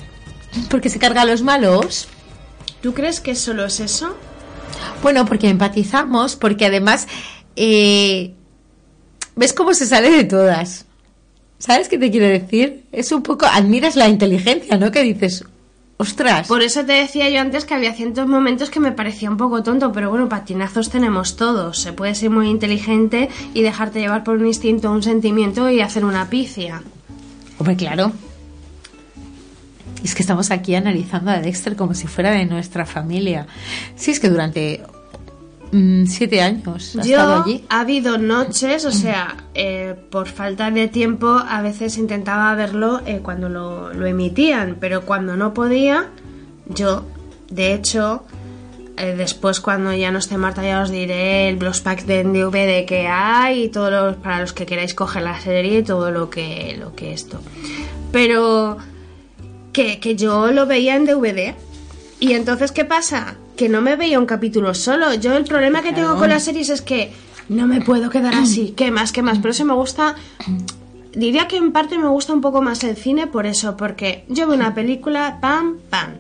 Porque 0.70 0.90
se 0.90 1.00
carga 1.00 1.22
a 1.22 1.24
los 1.24 1.42
malos. 1.42 2.06
¿Tú 2.82 2.92
crees 2.94 3.20
que 3.20 3.34
solo 3.34 3.64
es 3.64 3.80
eso? 3.80 4.14
Bueno, 5.02 5.24
porque 5.26 5.48
empatizamos, 5.48 6.36
porque 6.36 6.66
además 6.66 7.06
eh, 7.56 8.34
ves 9.34 9.52
cómo 9.52 9.74
se 9.74 9.86
sale 9.86 10.10
de 10.10 10.24
todas. 10.24 10.86
¿Sabes 11.58 11.88
qué 11.88 11.98
te 11.98 12.10
quiero 12.10 12.26
decir? 12.26 12.84
Es 12.92 13.12
un 13.12 13.22
poco, 13.22 13.46
admiras 13.46 13.96
la 13.96 14.08
inteligencia, 14.08 14.76
¿no? 14.76 14.90
Que 14.90 15.02
dices, 15.02 15.44
ostras. 15.96 16.48
Por 16.48 16.62
eso 16.62 16.84
te 16.84 16.92
decía 16.92 17.30
yo 17.30 17.40
antes 17.40 17.64
que 17.64 17.74
había 17.74 17.94
ciertos 17.94 18.26
momentos 18.26 18.68
que 18.68 18.80
me 18.80 18.92
parecía 18.92 19.30
un 19.30 19.38
poco 19.38 19.62
tonto, 19.62 19.92
pero 19.92 20.10
bueno, 20.10 20.28
patinazos 20.28 20.90
tenemos 20.90 21.36
todos. 21.36 21.78
Se 21.78 21.92
puede 21.92 22.14
ser 22.14 22.30
muy 22.30 22.48
inteligente 22.48 23.30
y 23.54 23.62
dejarte 23.62 24.00
llevar 24.00 24.22
por 24.22 24.36
un 24.36 24.46
instinto, 24.46 24.90
un 24.90 25.02
sentimiento 25.02 25.70
y 25.70 25.80
hacer 25.80 26.04
una 26.04 26.28
picia. 26.28 26.82
Hombre, 27.58 27.76
claro. 27.76 28.12
Y 30.02 30.06
es 30.06 30.14
que 30.14 30.22
estamos 30.22 30.50
aquí 30.50 30.74
analizando 30.74 31.30
a 31.30 31.38
Dexter 31.40 31.74
como 31.76 31.94
si 31.94 32.06
fuera 32.06 32.30
de 32.30 32.44
nuestra 32.44 32.84
familia. 32.86 33.46
Sí, 33.96 34.10
es 34.10 34.20
que 34.20 34.28
durante 34.28 34.82
mm, 35.72 36.04
siete 36.06 36.40
años 36.42 36.94
ha 36.96 37.02
estado 37.02 37.42
allí. 37.44 37.64
ha 37.68 37.80
habido 37.80 38.18
noches, 38.18 38.84
o 38.84 38.92
sea, 38.92 39.36
eh, 39.54 39.94
por 40.10 40.28
falta 40.28 40.70
de 40.70 40.88
tiempo, 40.88 41.28
a 41.28 41.62
veces 41.62 41.96
intentaba 41.98 42.54
verlo 42.54 43.00
eh, 43.06 43.20
cuando 43.22 43.48
lo, 43.48 43.92
lo 43.94 44.06
emitían, 44.06 44.76
pero 44.80 45.02
cuando 45.06 45.36
no 45.36 45.54
podía, 45.54 46.10
yo, 46.68 47.04
de 47.50 47.72
hecho, 47.74 48.24
eh, 48.98 49.14
después 49.16 49.60
cuando 49.60 49.92
ya 49.94 50.10
no 50.10 50.18
esté 50.18 50.36
Marta 50.36 50.62
ya 50.62 50.82
os 50.82 50.90
diré 50.90 51.48
el- 51.48 51.58
los 51.58 51.80
packs 51.80 52.06
de 52.06 52.22
DVD 52.22 52.84
que 52.86 53.08
hay 53.08 53.64
y 53.64 53.68
todos 53.68 53.90
los, 53.90 54.16
para 54.16 54.40
los 54.40 54.52
que 54.52 54.66
queráis 54.66 54.94
coger 54.94 55.22
la 55.22 55.40
serie 55.40 55.78
y 55.78 55.82
todo 55.82 56.10
lo 56.10 56.28
que, 56.30 56.76
lo 56.78 56.94
que 56.94 57.12
esto. 57.12 57.40
Pero 58.12 58.78
que, 59.76 60.00
que 60.00 60.16
yo 60.16 60.50
lo 60.52 60.64
veía 60.66 60.96
en 60.96 61.04
DVD. 61.04 61.54
Y 62.18 62.32
entonces, 62.32 62.72
¿qué 62.72 62.86
pasa? 62.86 63.36
Que 63.58 63.68
no 63.68 63.82
me 63.82 63.94
veía 63.94 64.18
un 64.18 64.24
capítulo 64.24 64.72
solo. 64.72 65.12
Yo 65.12 65.36
el 65.36 65.44
problema 65.44 65.82
que 65.82 65.92
tengo 65.92 66.16
con 66.16 66.30
las 66.30 66.44
series 66.44 66.70
es 66.70 66.80
que 66.80 67.12
no 67.50 67.66
me 67.66 67.82
puedo 67.82 68.08
quedar 68.08 68.34
así. 68.34 68.72
¿Qué 68.74 68.90
más? 68.90 69.12
¿Qué 69.12 69.20
más? 69.20 69.36
Pero 69.38 69.50
eso 69.50 69.66
me 69.66 69.74
gusta... 69.74 70.14
Diría 71.14 71.46
que 71.46 71.56
en 71.58 71.72
parte 71.72 71.98
me 71.98 72.08
gusta 72.08 72.32
un 72.32 72.40
poco 72.40 72.62
más 72.62 72.84
el 72.84 72.96
cine 72.96 73.26
por 73.26 73.44
eso, 73.44 73.76
porque 73.76 74.24
yo 74.28 74.46
veo 74.46 74.56
una 74.56 74.74
película, 74.74 75.38
pam, 75.42 75.76
pam. 75.90 76.14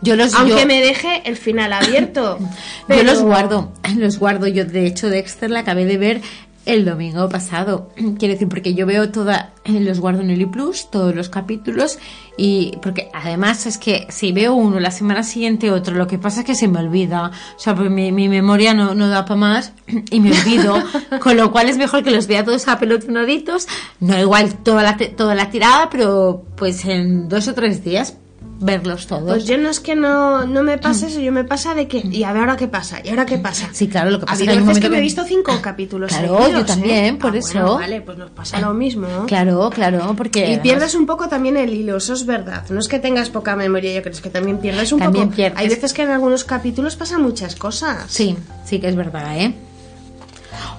Yo 0.00 0.14
los 0.16 0.32
Aunque 0.34 0.60
yo- 0.60 0.66
me 0.66 0.80
deje 0.80 1.22
el 1.28 1.36
final 1.36 1.72
abierto. 1.72 2.38
Yo 2.88 3.02
los 3.04 3.22
guardo, 3.22 3.72
los 3.96 4.18
guardo. 4.18 4.46
Yo, 4.48 4.64
de 4.64 4.86
hecho, 4.86 5.08
Dexter 5.08 5.50
la 5.50 5.60
acabé 5.60 5.84
de 5.84 5.98
ver 5.98 6.20
el 6.66 6.84
domingo 6.84 7.28
pasado. 7.28 7.90
Quiero 8.18 8.34
decir, 8.34 8.48
porque 8.48 8.74
yo 8.74 8.86
veo 8.86 9.10
toda, 9.10 9.52
los 9.64 10.00
guardo 10.00 10.22
en 10.22 10.30
el 10.30 10.48
Plus, 10.48 10.90
todos 10.90 11.14
los 11.14 11.28
capítulos, 11.28 11.98
y 12.36 12.78
porque 12.82 13.10
además 13.12 13.66
es 13.66 13.78
que 13.78 14.06
si 14.10 14.32
veo 14.32 14.54
uno, 14.54 14.80
la 14.80 14.90
semana 14.90 15.22
siguiente 15.22 15.70
otro, 15.70 15.94
lo 15.94 16.06
que 16.06 16.18
pasa 16.18 16.40
es 16.40 16.46
que 16.46 16.54
se 16.54 16.68
me 16.68 16.80
olvida. 16.80 17.30
O 17.56 17.58
sea, 17.58 17.74
pues 17.74 17.90
mi, 17.90 18.12
mi 18.12 18.28
memoria 18.28 18.74
no, 18.74 18.94
no 18.94 19.08
da 19.08 19.24
para 19.24 19.40
más 19.40 19.72
y 20.10 20.20
me 20.20 20.30
olvido. 20.30 20.76
con 21.20 21.36
lo 21.36 21.52
cual 21.52 21.68
es 21.68 21.78
mejor 21.78 22.02
que 22.02 22.10
los 22.10 22.26
vea 22.26 22.44
todos 22.44 22.68
apelotonaditos, 22.68 23.66
no 24.00 24.18
igual 24.18 24.54
toda 24.62 24.82
la, 24.82 24.96
toda 24.96 25.34
la 25.34 25.50
tirada, 25.50 25.88
pero 25.90 26.44
pues 26.56 26.84
en 26.84 27.28
dos 27.28 27.48
o 27.48 27.54
tres 27.54 27.84
días 27.84 28.16
verlos 28.62 29.06
todos. 29.06 29.24
Pues 29.28 29.44
yo 29.46 29.58
no 29.58 29.68
es 29.68 29.80
que 29.80 29.94
no, 29.94 30.46
no 30.46 30.62
me 30.62 30.78
pase 30.78 31.06
eso, 31.08 31.20
yo 31.20 31.32
me 31.32 31.44
pasa 31.44 31.74
de 31.74 31.86
que, 31.88 31.98
y 31.98 32.24
a 32.24 32.32
ver 32.32 32.40
ahora 32.42 32.56
qué 32.56 32.68
pasa, 32.68 33.00
y 33.04 33.08
ahora 33.10 33.26
qué 33.26 33.38
pasa. 33.38 33.68
Sí, 33.72 33.88
claro, 33.88 34.10
lo 34.10 34.20
que 34.20 34.26
pasa 34.26 34.42
es 34.44 34.48
que 34.48 34.56
veces 34.60 34.78
que 34.78 34.88
me 34.90 34.98
he 34.98 35.00
visto 35.00 35.24
cinco 35.24 35.52
capítulos 35.60 36.10
Claro, 36.10 36.38
seguidos, 36.38 36.60
yo 36.60 36.64
también, 36.66 37.04
¿eh? 37.14 37.18
por 37.20 37.34
Ah, 37.34 37.38
eso. 37.38 37.52
bueno, 37.60 37.74
vale, 37.74 38.00
pues 38.00 38.18
nos 38.18 38.30
pasa 38.30 38.60
lo 38.60 38.72
mismo. 38.74 39.06
Claro, 39.26 39.68
claro, 39.70 40.14
porque... 40.16 40.52
Y 40.52 40.58
pierdes 40.58 40.94
un 40.94 41.06
poco 41.06 41.28
también 41.28 41.56
el 41.56 41.72
hilo, 41.74 41.96
eso 41.96 42.14
es 42.14 42.24
verdad. 42.24 42.64
No 42.70 42.78
es 42.80 42.88
que 42.88 42.98
tengas 42.98 43.28
poca 43.30 43.56
memoria, 43.56 43.94
yo 43.94 44.02
creo 44.02 44.12
es 44.14 44.20
que 44.20 44.30
también 44.30 44.58
pierdes 44.58 44.92
un 44.92 45.00
También 45.00 45.24
poco. 45.26 45.36
pierdes. 45.36 45.58
Hay 45.58 45.68
veces 45.68 45.92
que 45.92 46.02
en 46.02 46.10
algunos 46.10 46.44
capítulos 46.44 46.96
pasan 46.96 47.22
muchas 47.22 47.56
cosas. 47.56 48.04
Sí, 48.08 48.36
sí 48.64 48.78
que 48.78 48.88
es 48.88 48.96
verdad, 48.96 49.38
¿eh? 49.38 49.54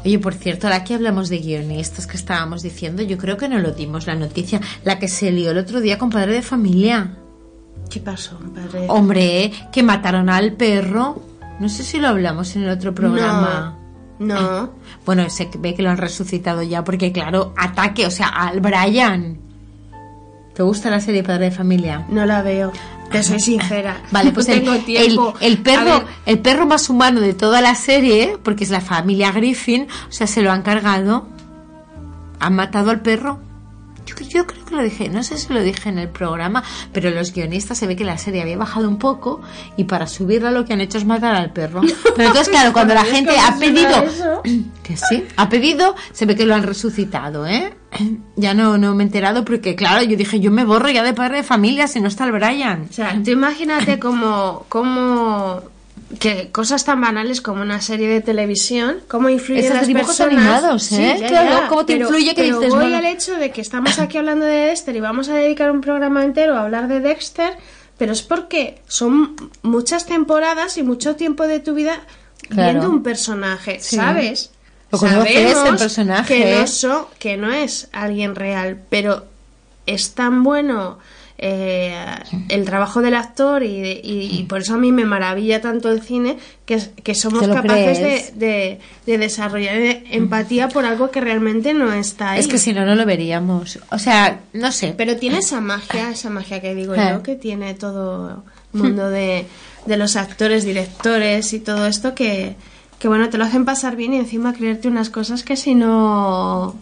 Oye, 0.05 0.19
por 0.19 0.33
cierto, 0.33 0.67
ahora 0.67 0.83
que 0.83 0.93
hablamos 0.93 1.29
de 1.29 1.39
guionistas 1.39 2.07
que 2.07 2.17
estábamos 2.17 2.61
diciendo, 2.61 3.01
yo 3.03 3.17
creo 3.17 3.37
que 3.37 3.47
no 3.47 3.59
lo 3.59 3.71
dimos 3.71 4.05
la 4.05 4.15
noticia, 4.15 4.59
la 4.83 4.99
que 4.99 5.07
se 5.07 5.31
lió 5.31 5.51
el 5.51 5.57
otro 5.57 5.79
día 5.81 5.97
con 5.97 6.09
Padre 6.09 6.33
de 6.33 6.41
Familia. 6.41 7.11
¿Qué 7.93 7.99
pasó, 7.99 8.39
padre? 8.39 8.87
Hombre, 8.89 9.51
que 9.71 9.83
mataron 9.83 10.27
al 10.27 10.53
perro. 10.53 11.21
No 11.59 11.69
sé 11.69 11.83
si 11.83 11.99
lo 11.99 12.07
hablamos 12.07 12.55
en 12.55 12.63
el 12.63 12.71
otro 12.71 12.95
programa. 12.95 13.77
No. 14.17 14.71
Bueno, 15.05 15.29
se 15.29 15.47
ve 15.59 15.75
que 15.75 15.83
lo 15.83 15.91
han 15.91 15.97
resucitado 15.97 16.63
ya, 16.63 16.83
porque 16.83 17.11
claro, 17.11 17.53
ataque, 17.55 18.07
o 18.07 18.09
sea, 18.09 18.29
al 18.29 18.61
Brian. 18.61 19.37
¿Te 20.55 20.63
gusta 20.63 20.89
la 20.89 20.99
serie 21.01 21.21
Padre 21.21 21.45
de 21.45 21.51
Familia? 21.51 22.03
No 22.09 22.25
la 22.25 22.41
veo. 22.41 22.71
Te 23.11 23.21
soy 23.21 23.39
sincera. 23.39 24.01
Vale, 24.09 24.31
pues 24.31 24.47
no 24.47 24.55
el, 24.55 24.61
tengo 24.61 24.73
el, 24.73 24.85
tiempo. 24.85 25.33
el 25.39 25.53
A 25.53 25.63
perro, 25.63 26.03
el 26.25 26.39
perro 26.39 26.65
más 26.65 26.89
humano 26.89 27.19
de 27.19 27.35
toda 27.35 27.61
la 27.61 27.75
serie, 27.75 28.39
porque 28.43 28.63
es 28.63 28.71
la 28.71 28.81
familia 28.81 29.31
Griffin, 29.31 29.87
o 30.09 30.11
sea, 30.11 30.25
se 30.25 30.41
lo 30.41 30.51
han 30.51 30.63
cargado. 30.63 31.27
Han 32.39 32.55
matado 32.55 32.89
al 32.89 33.01
perro. 33.01 33.39
Yo, 34.05 34.15
yo 34.27 34.47
creo 34.47 34.65
que 34.65 34.75
lo 34.75 34.83
dije, 34.83 35.09
no 35.09 35.23
sé 35.23 35.37
si 35.37 35.53
lo 35.53 35.61
dije 35.61 35.89
en 35.89 35.99
el 35.99 36.09
programa, 36.09 36.63
pero 36.91 37.09
los 37.09 37.33
guionistas 37.33 37.77
se 37.77 37.87
ve 37.87 37.95
que 37.95 38.03
la 38.03 38.17
serie 38.17 38.41
había 38.41 38.57
bajado 38.57 38.87
un 38.87 38.97
poco 38.97 39.41
y 39.77 39.85
para 39.85 40.07
subirla 40.07 40.51
lo 40.51 40.65
que 40.65 40.73
han 40.73 40.81
hecho 40.81 40.97
es 40.97 41.05
matar 41.05 41.35
al 41.35 41.53
perro. 41.53 41.81
Pero 42.15 42.27
entonces, 42.27 42.49
claro, 42.49 42.73
cuando 42.73 42.93
la 42.93 43.01
¿Es 43.01 43.09
gente 43.09 43.31
ha 43.37 43.57
pedido, 43.57 44.43
que 44.83 44.97
sí, 44.97 45.25
ha 45.35 45.49
pedido, 45.49 45.95
se 46.11 46.25
ve 46.25 46.35
que 46.35 46.45
lo 46.45 46.55
han 46.55 46.63
resucitado, 46.63 47.45
¿eh? 47.47 47.73
Ya 48.35 48.53
no, 48.53 48.77
no 48.77 48.95
me 48.95 49.03
he 49.03 49.05
enterado 49.05 49.45
porque, 49.45 49.75
claro, 49.75 50.03
yo 50.03 50.17
dije, 50.17 50.39
yo 50.39 50.51
me 50.51 50.65
borro 50.65 50.89
ya 50.89 51.03
de 51.03 51.13
padre 51.13 51.37
de 51.37 51.43
familia 51.43 51.87
si 51.87 52.01
no 52.01 52.07
está 52.07 52.25
el 52.25 52.31
Brian. 52.31 52.87
O 52.89 52.93
sea, 52.93 53.19
tú 53.23 53.31
imagínate 53.31 53.99
cómo, 53.99 54.65
cómo 54.69 55.61
que 56.19 56.49
cosas 56.51 56.85
tan 56.85 57.01
banales 57.01 57.41
como 57.41 57.61
una 57.61 57.81
serie 57.81 58.07
de 58.07 58.21
televisión, 58.21 58.97
cómo 59.07 59.29
influyen 59.29 59.63
Estos 59.65 59.77
las 59.77 59.87
dibujos 59.87 60.17
personas. 60.17 60.43
animados, 60.45 60.91
¿eh? 60.91 61.15
Claro, 61.27 61.49
ya, 61.61 61.67
¿cómo 61.67 61.85
te 61.85 61.93
pero- 61.93 62.07
influye 62.07 62.35
que 62.35 62.43
pero 62.43 62.57
dices, 62.59 62.73
voy 62.73 62.81
bueno? 62.83 62.97
al 62.97 63.05
hecho 63.05 63.35
de 63.35 63.51
que 63.51 63.61
estamos 63.61 63.99
aquí 63.99 64.17
hablando 64.17 64.45
de 64.45 64.55
Dexter 64.67 64.95
y 64.95 64.99
vamos 64.99 65.29
a 65.29 65.35
dedicar 65.35 65.71
un 65.71 65.81
programa 65.81 66.23
entero 66.23 66.55
a 66.55 66.61
hablar 66.63 66.87
de 66.87 66.99
Dexter, 66.99 67.57
pero 67.97 68.11
es 68.13 68.21
porque 68.21 68.81
son 68.87 69.35
muchas 69.61 70.05
temporadas 70.05 70.77
y 70.77 70.83
mucho 70.83 71.15
tiempo 71.15 71.47
de 71.47 71.59
tu 71.59 71.73
vida 71.73 72.01
Claro. 72.49 72.71
viendo 72.79 72.89
un 72.89 73.03
personaje, 73.03 73.79
Sí. 73.79 73.95
¿sabes? 73.95 74.51
Lo 74.91 74.97
Sabemos 74.99 75.69
el 75.69 75.75
personaje. 75.77 76.35
Que 76.43 76.55
no, 76.59 76.67
so- 76.67 77.09
que 77.17 77.37
no 77.37 77.51
es 77.51 77.87
alguien 77.93 78.35
real, 78.35 78.79
pero 78.89 79.25
es 79.87 80.13
tan 80.13 80.43
bueno 80.43 80.99
eh, 81.45 81.93
el 82.47 82.63
trabajo 82.63 83.01
del 83.01 83.15
actor 83.15 83.63
y, 83.63 83.67
y- 84.01 84.29
y 84.39 84.43
por 84.43 84.61
eso 84.61 84.75
a 84.75 84.77
mí 84.77 84.93
me 84.93 85.03
maravilla 85.03 85.59
tanto 85.59 85.91
el 85.91 86.01
cine 86.01 86.37
que, 86.65 86.79
que 87.03 87.13
somos 87.15 87.45
capaces 87.45 88.39
de- 88.39 88.79
de 89.05 89.17
desarrollar 89.17 89.75
empatía 90.09 90.69
por 90.69 90.85
algo 90.85 91.11
que 91.11 91.19
realmente 91.19 91.73
no 91.73 91.91
está 91.91 92.31
ahí. 92.31 92.39
Es 92.39 92.47
que 92.47 92.57
si 92.57 92.71
no, 92.71 92.85
no 92.85 92.95
lo 92.95 93.05
veríamos. 93.05 93.77
O 93.91 93.99
sea, 93.99 94.39
no 94.53 94.71
sé. 94.71 94.93
Pero 94.95 95.17
tiene 95.17 95.39
esa 95.39 95.59
magia, 95.59 96.11
esa 96.11 96.29
magia 96.29 96.61
que 96.61 96.73
digo 96.75 96.95
Eh. 96.95 97.09
yo, 97.11 97.23
que 97.23 97.35
tiene 97.35 97.73
todo 97.73 98.43
el 98.73 98.79
mundo 98.81 99.09
de, 99.09 99.45
de 99.85 99.97
los 99.97 100.15
actores, 100.15 100.63
directores 100.63 101.51
y 101.51 101.59
todo 101.59 101.87
esto 101.87 102.15
que, 102.15 102.55
que, 102.99 103.07
bueno, 103.09 103.29
te 103.29 103.37
lo 103.37 103.43
hacen 103.43 103.65
pasar 103.65 103.97
bien 103.97 104.13
y 104.13 104.17
encima 104.17 104.53
creerte 104.53 104.87
unas 104.87 105.09
cosas 105.09 105.43
que 105.43 105.57
si 105.57 105.75
no... 105.75 106.75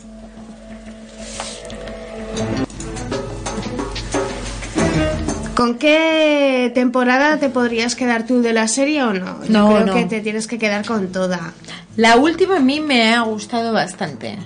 ¿Con 5.61 5.77
qué 5.77 6.71
temporada 6.73 7.37
te 7.37 7.49
podrías 7.49 7.93
quedar 7.95 8.25
tú 8.25 8.41
de 8.41 8.51
la 8.51 8.67
serie 8.67 9.03
o 9.03 9.13
no? 9.13 9.43
Yo 9.45 9.51
No, 9.53 9.67
creo 9.69 9.85
no. 9.85 9.93
que 9.93 10.05
te 10.05 10.19
tienes 10.21 10.47
que 10.47 10.57
quedar 10.57 10.83
con 10.85 11.11
toda. 11.11 11.53
La 11.97 12.15
última 12.17 12.57
a 12.57 12.59
mí 12.59 12.79
me 12.79 13.13
ha 13.13 13.21
gustado 13.21 13.71
bastante. 13.71 14.39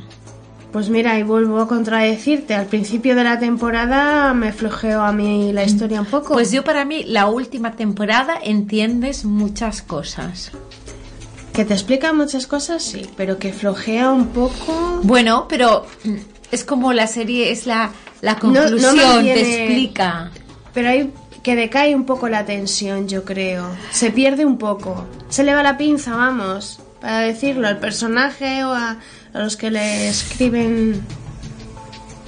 Pues 0.73 0.89
mira, 0.89 1.17
y 1.17 1.23
vuelvo 1.23 1.61
a 1.61 1.69
contradecirte. 1.69 2.53
Al 2.53 2.65
principio 2.65 3.15
de 3.15 3.23
la 3.23 3.39
temporada 3.39 4.33
me 4.33 4.51
flojeó 4.51 4.99
a 5.03 5.13
mí 5.13 5.53
la 5.53 5.63
historia 5.63 6.01
un 6.01 6.05
poco. 6.07 6.33
Pues 6.33 6.51
yo 6.51 6.65
para 6.65 6.83
mí, 6.83 7.05
la 7.05 7.27
última 7.27 7.77
temporada 7.77 8.35
entiendes 8.43 9.23
muchas 9.23 9.81
cosas. 9.83 10.51
Que 11.53 11.63
te 11.63 11.73
explica 11.75 12.11
muchas 12.11 12.45
cosas, 12.45 12.83
sí, 12.83 13.03
pero 13.15 13.37
que 13.39 13.53
flojea 13.53 14.11
un 14.11 14.27
poco. 14.27 14.99
Bueno, 15.03 15.45
pero 15.47 15.85
mm, 16.03 16.15
es 16.51 16.65
como 16.65 16.91
la 16.91 17.07
serie, 17.07 17.53
es 17.53 17.65
la, 17.67 17.91
la 18.19 18.33
No- 18.33 18.49
no 18.51 18.59
conclusión, 18.59 18.97
mantiene- 18.97 19.33
te 19.33 19.63
explica. 19.63 20.31
Pero 20.75 20.89
hay 20.89 21.11
que 21.41 21.55
decae 21.55 21.95
un 21.95 22.05
poco 22.05 22.29
la 22.29 22.45
tensión, 22.45 23.07
yo 23.07 23.23
creo. 23.25 23.67
Se 23.91 24.11
pierde 24.11 24.45
un 24.45 24.57
poco. 24.59 25.05
Se 25.29 25.43
le 25.43 25.55
va 25.55 25.63
la 25.63 25.77
pinza, 25.77 26.15
vamos, 26.15 26.79
para 27.01 27.19
decirlo, 27.21 27.67
al 27.67 27.79
personaje 27.79 28.63
o 28.63 28.71
a, 28.73 28.99
a 29.33 29.39
los 29.39 29.55
que 29.57 29.71
le 29.71 30.07
escriben. 30.09 31.01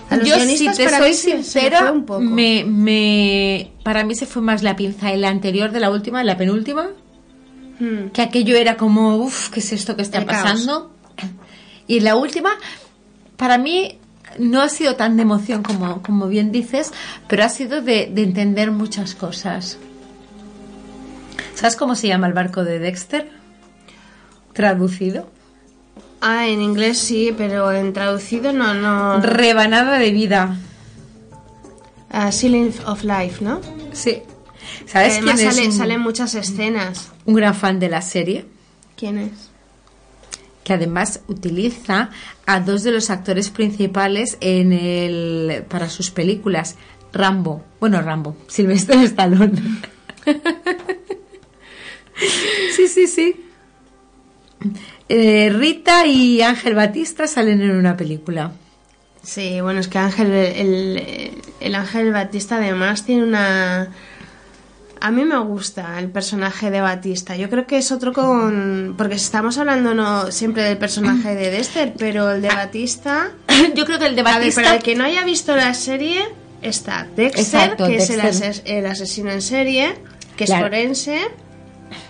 A 0.10 0.16
los 0.18 0.28
Yo, 0.28 0.40
si 0.40 0.70
te 0.70 0.86
para 0.86 1.00
soy 1.00 1.14
se- 1.14 1.32
sincera, 1.34 1.92
un 1.92 2.06
poco. 2.06 2.22
me, 2.22 2.64
me, 2.66 3.72
para 3.84 4.04
mí 4.06 4.16
se 4.16 4.26
fue 4.26 4.42
más 4.42 4.64
la 4.64 4.76
pinza 4.76 5.12
en 5.12 5.22
la 5.22 5.30
anterior 5.30 5.72
de 5.72 5.80
la 5.82 5.90
última, 5.92 6.22
en 6.22 6.28
la 6.28 6.38
penúltima, 6.38 6.88
Hmm. 7.80 8.08
que 8.12 8.24
aquello 8.24 8.56
era 8.56 8.76
como, 8.76 9.18
uff, 9.18 9.50
¿qué 9.50 9.60
es 9.60 9.72
esto 9.72 9.96
que 9.96 10.02
está 10.02 10.18
El 10.20 10.26
caos. 10.26 10.42
pasando? 10.42 10.96
Y 11.86 11.98
en 11.98 12.06
la 12.06 12.16
última, 12.16 12.52
para 13.36 13.60
mí 13.60 14.00
no 14.40 14.62
ha 14.62 14.70
sido 14.70 14.96
tan 14.96 15.16
de 15.18 15.24
emoción 15.24 15.64
como, 15.64 16.02
como 16.02 16.28
bien 16.28 16.52
dices, 16.52 16.92
pero 17.28 17.44
ha 17.44 17.50
sido 17.50 17.82
de, 17.82 18.10
de 18.14 18.24
entender 18.24 18.72
muchas 18.72 19.16
cosas. 19.16 19.78
¿Sabes 21.56 21.76
cómo 21.76 21.96
se 21.96 22.08
llama 22.08 22.28
el 22.28 22.34
barco 22.34 22.64
de 22.64 22.80
Dexter? 22.80 23.32
Traducido. 24.54 25.30
Ah, 26.22 26.48
en 26.48 26.62
inglés 26.62 26.98
sí, 26.98 27.34
pero 27.38 27.72
en 27.72 27.94
traducido 27.94 28.52
no, 28.54 28.74
no. 28.74 29.20
Rebanada 29.22 29.98
de 30.00 30.12
vida. 30.12 30.58
Ah, 32.10 32.32
Ceiling 32.32 32.74
of 32.86 33.04
Life, 33.04 33.44
¿no? 33.44 33.62
Sí. 33.94 34.22
¿Sabes 34.86 35.20
quién 35.20 35.36
es 35.38 35.42
sale- 35.44 35.68
un- 35.68 35.74
salen 35.74 36.00
muchas 36.02 36.34
escenas. 36.36 37.12
un 37.26 37.36
gran 37.36 37.54
fan 37.54 37.80
de 37.80 37.90
la 37.90 38.02
serie? 38.02 38.46
¿Quién 38.96 39.18
es? 39.20 39.47
Que 40.68 40.74
además 40.74 41.22
utiliza 41.28 42.10
a 42.46 42.60
dos 42.60 42.84
de 42.84 42.92
los 42.92 43.10
actores 43.10 43.50
principales 43.50 44.38
en 44.42 44.74
el 44.74 45.64
para 45.70 45.88
sus 45.88 46.12
películas 46.12 46.76
Rambo 47.14 47.64
bueno 47.80 48.02
Rambo 48.02 48.36
Sylvester 48.48 48.98
Stallone. 48.98 49.62
Sí 52.76 52.88
sí 52.88 53.06
sí. 53.06 53.46
Eh, 55.08 55.52
Rita 55.54 56.08
y 56.08 56.42
Ángel 56.42 56.74
Batista 56.74 57.28
salen 57.28 57.62
en 57.62 57.72
una 57.76 57.96
película. 57.96 58.54
Sí, 59.22 59.62
bueno, 59.62 59.80
es 59.82 59.88
que 59.88 60.00
Ángel, 60.00 60.34
el, 60.34 61.32
el 61.60 61.76
Ángel 61.76 62.12
Batista 62.12 62.58
además 62.58 63.06
tiene 63.06 63.24
una... 63.24 63.90
A 65.00 65.12
mí 65.12 65.24
me 65.26 65.38
gusta 65.40 66.00
el 66.00 66.10
personaje 66.10 66.72
de 66.72 66.82
Batista. 66.82 67.36
Yo 67.36 67.50
creo 67.50 67.66
que 67.68 67.78
es 67.78 67.92
otro 67.92 68.14
con... 68.14 68.96
Porque 68.98 69.16
estamos 69.16 69.58
hablando 69.58 69.94
no 69.94 70.32
siempre 70.32 70.64
del 70.64 70.78
personaje 70.78 71.36
de 71.36 71.52
Dexter, 71.52 71.94
pero 71.98 72.32
el 72.32 72.42
de 72.42 72.48
Batista... 72.50 73.32
yo 73.76 73.86
creo 73.86 74.00
que 74.00 74.08
el 74.08 74.16
de 74.16 74.22
A 74.22 74.24
ver, 74.26 74.34
Batista 74.36 74.62
para 74.64 74.76
el 74.76 74.84
que 74.84 74.96
no 74.96 75.04
haya 75.04 75.24
visto 75.24 75.56
la 75.56 75.74
serie, 75.74 76.22
está 76.62 77.08
Dexter, 77.16 77.44
Exacto, 77.44 77.88
que 77.88 77.98
es 77.98 78.10
el, 78.10 78.22
Dexter. 78.22 78.52
ases- 78.52 78.62
el 78.66 78.86
asesino 78.86 79.32
en 79.32 79.42
serie, 79.42 79.96
que 80.36 80.44
es 80.46 80.50
forense. 80.54 81.20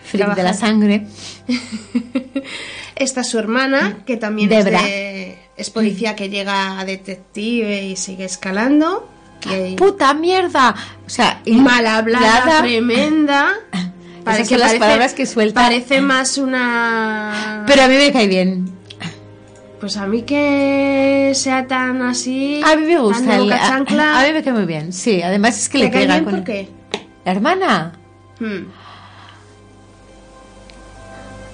Freak 0.05 0.35
de 0.35 0.43
la 0.43 0.53
sangre 0.53 1.05
Está 2.95 3.23
su 3.23 3.37
hermana, 3.37 3.99
que 4.05 4.17
también 4.17 4.49
Debra. 4.49 4.79
es, 4.79 4.85
de- 4.85 5.37
es 5.57 5.69
policía 5.69 6.15
que 6.15 6.29
llega 6.29 6.79
a 6.79 6.85
detective 6.85 7.83
y 7.85 7.95
sigue 7.95 8.25
escalando. 8.25 9.07
Puta 9.77 10.13
mierda 10.13 10.75
o 11.05 11.09
sea 11.09 11.41
mal 11.47 11.85
hablada, 11.87 12.61
tremenda. 12.61 13.53
Esas 14.27 14.49
son 14.49 14.59
las 14.59 14.73
palabras 14.75 15.13
que 15.13 15.25
suelta. 15.25 15.61
Parece 15.61 16.01
más 16.01 16.37
una. 16.37 17.63
pero 17.65 17.83
a 17.83 17.87
mí 17.87 17.95
me 17.95 18.11
cae 18.11 18.27
bien 18.27 18.69
Pues 19.79 19.95
a 19.95 20.05
mí 20.05 20.23
que 20.23 21.31
sea 21.33 21.65
tan 21.67 22.01
así. 22.01 22.61
a 22.65 22.75
mí 22.75 22.83
me 22.85 22.99
gusta 22.99 23.35
el- 23.37 23.51
a, 23.53 23.75
a 23.77 23.79
mí 24.25 24.33
me 24.33 24.43
cae 24.43 24.51
muy 24.53 24.65
bien 24.65 24.91
sí 24.91 25.21
además 25.21 25.57
es 25.57 25.69
que 25.69 25.77
¿te 25.77 25.83
le 25.85 25.91
cae 25.91 26.01
pega 26.01 26.13
bien 26.15 26.25
con 26.25 26.33
por 26.35 26.43
qué? 26.43 26.69
la 27.23 27.31
hermana 27.31 27.93
Hmm. 28.39 28.65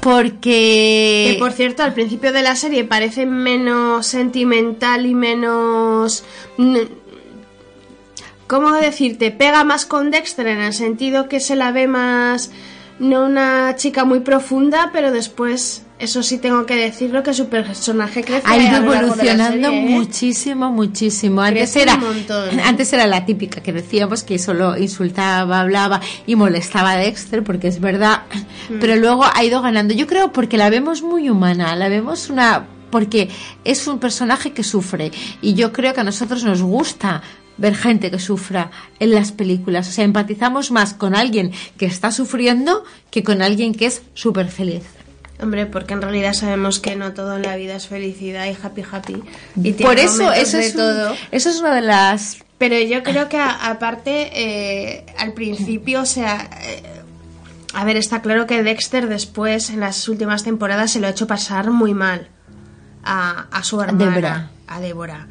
Porque. 0.02 1.30
Que 1.34 1.40
por 1.40 1.54
cierto, 1.54 1.82
al 1.84 1.94
principio 1.94 2.34
de 2.34 2.42
la 2.42 2.56
serie 2.58 2.84
parece 2.84 3.26
menos 3.26 4.06
sentimental 4.06 5.06
y 5.06 5.16
menos. 5.16 6.24
¿Cómo 8.48 8.74
decirte? 8.74 9.32
Pega 9.32 9.64
más 9.64 9.86
con 9.86 10.12
Dexter 10.12 10.48
en 10.48 10.62
el 10.62 10.74
sentido 10.74 11.30
que 11.30 11.40
se 11.40 11.56
la 11.56 11.72
ve 11.72 11.88
más. 11.88 12.52
No 13.00 13.26
una 13.26 13.76
chica 13.76 14.06
muy 14.06 14.20
profunda, 14.20 14.92
pero 14.94 15.12
después, 15.12 15.82
eso 15.98 16.22
sí 16.22 16.38
tengo 16.38 16.66
que 16.68 16.76
decirlo, 16.76 17.24
que 17.24 17.34
su 17.34 17.48
personaje 17.48 18.24
crece. 18.24 18.44
Ha 18.46 18.58
ido 18.58 18.78
evolucionando 18.78 19.68
serie, 19.68 19.68
¿eh? 19.68 19.90
muchísimo, 19.90 20.72
muchísimo. 20.72 21.42
Antes 21.42 21.72
Crece 21.72 21.82
era, 21.82 21.96
un 21.96 22.60
antes 22.60 22.94
era 22.94 23.08
la 23.08 23.26
típica 23.26 23.62
que 23.62 23.74
decíamos 23.74 24.24
que 24.24 24.38
solo 24.38 24.78
insultaba, 24.78 25.62
hablaba 25.62 26.02
y 26.28 26.36
molestaba 26.36 26.92
a 26.92 26.98
Dexter, 26.98 27.44
porque 27.44 27.68
es 27.68 27.82
verdad. 27.82 28.22
Mm. 28.70 28.80
Pero 28.80 28.96
luego 28.98 29.26
ha 29.26 29.44
ido 29.44 29.62
ganando. 29.62 29.96
Yo 29.96 30.06
creo 30.06 30.32
porque 30.32 30.58
la 30.58 30.70
vemos 30.70 31.02
muy 31.02 31.30
humana, 31.30 31.76
la 31.76 31.90
vemos 31.90 32.30
una. 32.30 32.68
porque 32.92 33.28
es 33.64 33.88
un 33.88 33.98
personaje 33.98 34.52
que 34.52 34.64
sufre. 34.64 35.12
Y 35.42 35.56
yo 35.56 35.74
creo 35.74 35.96
que 35.96 36.02
a 36.02 36.04
nosotros 36.04 36.44
nos 36.44 36.62
gusta 36.62 37.24
ver 37.58 37.76
gente 37.76 38.10
que 38.12 38.20
sufra 38.20 38.72
en 39.00 39.12
las 39.12 39.32
películas. 39.32 39.88
O 39.88 39.92
sea, 39.92 40.04
empatizamos 40.06 40.72
más 40.72 40.94
con 40.94 41.16
alguien 41.16 41.52
que 41.78 41.86
está 41.86 42.12
sufriendo 42.12 42.84
que 43.12 43.24
con 43.24 43.42
alguien 43.42 43.74
que 43.76 43.86
es 43.88 44.02
súper 44.14 44.50
feliz. 44.50 44.84
Hombre, 45.42 45.66
porque 45.66 45.94
en 45.94 46.02
realidad 46.02 46.34
sabemos 46.34 46.80
que 46.80 46.96
no 46.96 47.14
todo 47.14 47.36
en 47.36 47.42
la 47.42 47.56
vida 47.56 47.76
es 47.76 47.88
felicidad 47.88 48.46
y 48.46 48.56
happy 48.62 48.84
happy. 48.90 49.24
Y 49.62 49.74
Por 49.74 50.00
eso, 50.00 50.32
eso 50.32 50.58
es, 50.58 50.72
un- 50.74 50.78
todo. 50.82 51.16
eso 51.32 51.50
es 51.50 51.60
una 51.60 51.74
de 51.76 51.82
las 51.82 52.38
Pero 52.58 52.80
yo 52.80 53.04
creo 53.04 53.28
que 53.30 53.38
aparte, 53.40 54.30
eh, 54.34 55.06
al 55.18 55.34
principio, 55.34 56.02
o 56.02 56.06
sea, 56.06 56.50
eh, 56.62 56.82
a 57.74 57.84
ver, 57.84 57.98
está 57.98 58.22
claro 58.22 58.46
que 58.48 58.64
Dexter 58.64 59.10
después, 59.10 59.70
en 59.72 59.80
las 59.82 60.08
últimas 60.08 60.44
temporadas, 60.44 60.92
se 60.92 61.00
lo 61.02 61.08
ha 61.08 61.10
hecho 61.10 61.28
pasar 61.28 61.72
muy 61.72 61.94
mal 61.94 62.30
a, 63.04 63.48
a 63.52 63.64
su 63.64 63.82
hermana, 63.82 64.12
Débora. 64.12 64.50
a 64.68 64.80
Débora. 64.80 65.28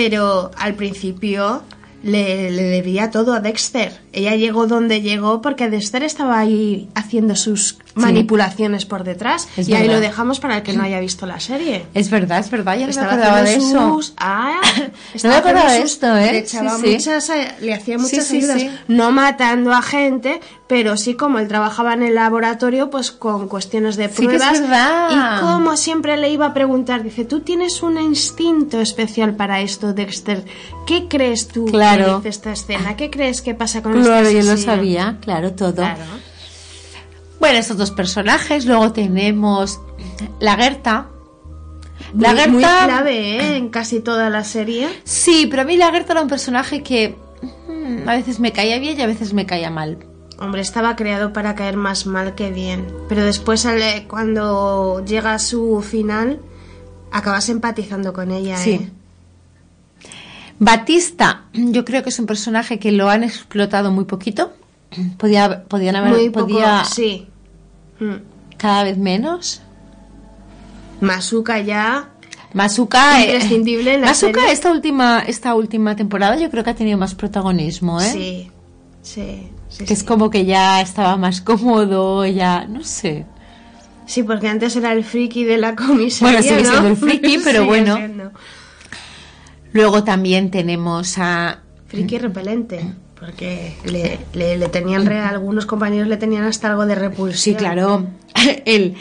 Pero 0.00 0.52
al 0.56 0.74
principio 0.74 1.60
le, 2.04 2.52
le 2.52 2.62
debía 2.62 3.10
todo 3.10 3.32
a 3.32 3.40
Dexter. 3.40 4.00
Ella 4.12 4.36
llegó 4.36 4.68
donde 4.68 5.02
llegó 5.02 5.42
porque 5.42 5.68
Dexter 5.68 6.04
estaba 6.04 6.38
ahí 6.38 6.88
haciendo 6.94 7.34
sus 7.34 7.76
manipulaciones 7.98 8.86
por 8.86 9.04
detrás. 9.04 9.48
y 9.56 9.74
ahí 9.74 9.88
lo 9.88 10.00
dejamos 10.00 10.40
para 10.40 10.56
el 10.56 10.62
que 10.62 10.72
no 10.72 10.82
haya 10.82 11.00
visto 11.00 11.26
la 11.26 11.40
serie. 11.40 11.86
Es 11.94 12.10
verdad, 12.10 12.38
es 12.38 12.50
verdad, 12.50 12.76
ya 12.78 12.84
no 12.84 12.90
Estaba 12.90 13.08
me 13.16 13.22
acordaba 13.22 13.42
de 13.42 13.54
eso. 13.54 13.94
sus- 13.94 14.12
Ah, 14.16 14.60
No 15.22 15.28
me 15.30 15.36
acordaba 15.36 15.72
de 15.72 15.82
esto, 15.82 16.16
¿eh? 16.16 16.32
Le, 16.32 16.38
echaba 16.38 16.78
muchas, 16.78 17.28
eh, 17.30 17.54
le 17.60 17.74
hacía 17.74 17.98
muchas 17.98 18.30
ayudas, 18.30 18.62
no 18.88 19.10
matando 19.12 19.72
a 19.72 19.82
gente, 19.82 20.40
pero 20.66 20.96
sí 20.96 21.14
como 21.14 21.38
él 21.38 21.48
trabajaba 21.48 21.94
en 21.94 22.02
el 22.02 22.14
laboratorio, 22.14 22.90
pues 22.90 23.10
con 23.10 23.48
cuestiones 23.48 23.96
de 23.96 24.08
Sí 24.08 24.26
que 24.26 24.36
es 24.36 24.42
pruebas. 24.42 24.60
verdad. 24.60 25.08
Y 25.10 25.40
como 25.40 25.76
siempre 25.76 26.16
le 26.16 26.30
iba 26.30 26.46
a 26.46 26.54
preguntar, 26.54 27.02
dice, 27.02 27.24
tú 27.24 27.40
tienes 27.40 27.82
un 27.82 27.98
instinto 27.98 28.80
especial 28.80 29.34
para 29.34 29.60
esto, 29.60 29.92
Dexter. 29.92 30.44
¿Qué 30.86 31.06
crees 31.08 31.48
tú 31.48 31.64
Claro. 31.66 32.04
que 32.06 32.16
dice 32.16 32.28
esta 32.28 32.52
escena? 32.52 32.96
¿Qué 32.96 33.10
crees 33.10 33.40
que 33.42 33.54
pasa 33.54 33.82
con 33.82 33.92
Claro, 34.02 34.26
este 34.28 34.38
yo 34.38 34.44
lo 34.44 34.52
asesino?". 34.52 34.74
sabía, 34.74 35.16
claro, 35.20 35.52
todo. 35.52 35.72
Claro. 35.74 36.00
Bueno, 37.40 37.58
estos 37.58 37.76
dos 37.76 37.90
personajes. 37.90 38.66
Luego 38.66 38.92
tenemos 38.92 39.80
la 40.40 40.56
Gerta. 40.56 41.08
La 42.16 42.30
Muy- 42.30 42.36
Gerta. 42.38 42.50
muy 42.52 42.62
clave, 42.62 43.36
¿eh? 43.36 43.56
En 43.56 43.68
casi 43.68 44.00
toda 44.00 44.30
la 44.30 44.44
serie. 44.44 44.88
Sí, 45.04 45.46
pero 45.50 45.62
a 45.62 45.64
mí 45.64 45.76
la 45.76 45.90
Gerta 45.92 46.12
era 46.14 46.22
un 46.22 46.28
personaje 46.28 46.82
que 46.82 47.16
mm, 47.68 48.08
a 48.08 48.12
veces 48.14 48.40
me 48.40 48.52
caía 48.52 48.78
bien 48.78 48.98
y 48.98 49.02
a 49.02 49.06
veces 49.06 49.32
me 49.34 49.46
caía 49.46 49.70
mal. 49.70 49.98
Hombre, 50.40 50.60
estaba 50.60 50.94
creado 50.96 51.32
para 51.32 51.54
caer 51.54 51.76
más 51.76 52.06
mal 52.06 52.34
que 52.36 52.50
bien. 52.50 52.86
Pero 53.08 53.24
después, 53.24 53.66
cuando 54.06 55.04
llega 55.04 55.34
a 55.34 55.38
su 55.40 55.82
final, 55.82 56.40
acabas 57.10 57.48
empatizando 57.48 58.12
con 58.12 58.30
ella. 58.30 58.56
Sí. 58.56 58.70
¿eh? 58.72 58.90
Batista, 60.60 61.44
yo 61.52 61.84
creo 61.84 62.02
que 62.02 62.08
es 62.08 62.18
un 62.18 62.26
personaje 62.26 62.78
que 62.78 62.90
lo 62.92 63.08
han 63.10 63.22
explotado 63.24 63.90
muy 63.92 64.04
poquito. 64.04 64.52
Podía, 65.18 65.64
podían 65.64 65.96
haber, 65.96 66.12
Muy 66.12 66.30
poco, 66.30 66.46
podía 66.48 66.84
sí. 66.84 67.26
Mm. 68.00 68.14
cada 68.56 68.84
vez 68.84 68.96
menos. 68.96 69.60
Masuka 71.00 71.60
ya. 71.60 72.10
Masuka, 72.54 73.20
eh, 73.22 73.24
Imprescindible 73.34 73.94
en 73.94 74.00
la 74.00 74.06
Masuka 74.08 74.40
serie. 74.40 74.52
esta 74.52 74.72
última, 74.72 75.20
esta 75.20 75.54
última 75.54 75.94
temporada 75.96 76.36
yo 76.36 76.50
creo 76.50 76.64
que 76.64 76.70
ha 76.70 76.74
tenido 76.74 76.96
más 76.96 77.14
protagonismo, 77.14 78.00
¿eh? 78.00 78.10
Sí, 78.10 78.50
sí, 79.02 79.48
sí. 79.68 79.84
que 79.84 79.92
es 79.92 80.00
sí. 80.00 80.04
como 80.06 80.30
que 80.30 80.46
ya 80.46 80.80
estaba 80.80 81.16
más 81.16 81.40
cómodo, 81.42 82.24
ya, 82.26 82.66
no 82.66 82.82
sé. 82.82 83.26
Sí, 84.06 84.22
porque 84.22 84.48
antes 84.48 84.74
era 84.74 84.92
el 84.92 85.04
friki 85.04 85.44
de 85.44 85.58
la 85.58 85.76
comisaría. 85.76 86.38
Bueno, 86.38 86.42
sigue 86.42 86.62
¿no? 86.62 86.70
siendo 86.70 86.88
el 86.88 86.96
friki, 86.96 87.38
pero 87.44 87.66
bueno. 87.66 87.96
siendo. 87.96 88.32
Luego 89.72 90.02
también 90.02 90.50
tenemos 90.50 91.18
a 91.18 91.58
Friki 91.88 92.18
repelente. 92.18 92.94
Porque 93.18 93.76
le, 93.84 94.18
le- 94.32 94.56
le 94.56 94.68
tenían 94.68 95.04
re- 95.06 95.18
algunos 95.20 95.66
compañeros 95.66 96.08
le 96.08 96.16
tenían 96.16 96.44
hasta 96.44 96.68
algo 96.70 96.86
de 96.86 96.94
repulsión. 96.94 97.40
Sí, 97.40 97.54
claro. 97.54 98.06
El, 98.64 98.94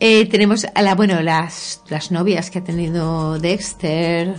eh, 0.00 0.26
tenemos 0.26 0.66
a 0.74 0.82
la, 0.82 0.94
bueno, 0.94 1.20
las, 1.22 1.80
las 1.88 2.10
novias 2.10 2.50
que 2.50 2.58
ha 2.58 2.64
tenido 2.64 3.38
Dexter. 3.38 4.34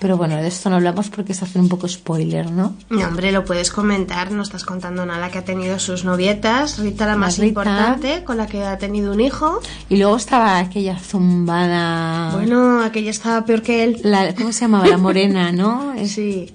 Pero 0.00 0.16
bueno, 0.18 0.36
de 0.36 0.48
esto 0.48 0.68
no 0.70 0.76
hablamos 0.76 1.08
porque 1.08 1.32
se 1.34 1.44
hace 1.44 1.58
un 1.58 1.68
poco 1.68 1.88
spoiler, 1.88 2.50
¿no? 2.50 2.76
No, 2.90 3.06
hombre, 3.06 3.30
lo 3.32 3.44
puedes 3.44 3.70
comentar, 3.70 4.32
no 4.32 4.42
estás 4.42 4.64
contando 4.64 5.06
nada, 5.06 5.30
que 5.30 5.38
ha 5.38 5.44
tenido 5.44 5.78
sus 5.78 6.04
novietas, 6.04 6.78
Rita 6.78 7.06
la 7.06 7.12
La 7.12 7.16
más 7.18 7.38
Rita. 7.38 7.46
importante, 7.48 8.24
con 8.24 8.36
la 8.36 8.46
que 8.46 8.64
ha 8.64 8.76
tenido 8.76 9.12
un 9.12 9.20
hijo. 9.20 9.60
Y 9.88 9.96
luego 9.96 10.16
estaba 10.16 10.58
aquella 10.58 10.98
zumbada. 10.98 12.32
Bueno, 12.34 12.82
aquella 12.82 13.10
estaba 13.10 13.44
peor 13.46 13.62
que 13.62 13.84
él. 13.84 14.00
La, 14.02 14.34
¿Cómo 14.34 14.52
se 14.52 14.62
llamaba? 14.62 14.86
La 14.86 14.98
morena, 14.98 15.52
¿no? 15.52 15.92
Es- 15.96 16.12
Sí, 16.12 16.52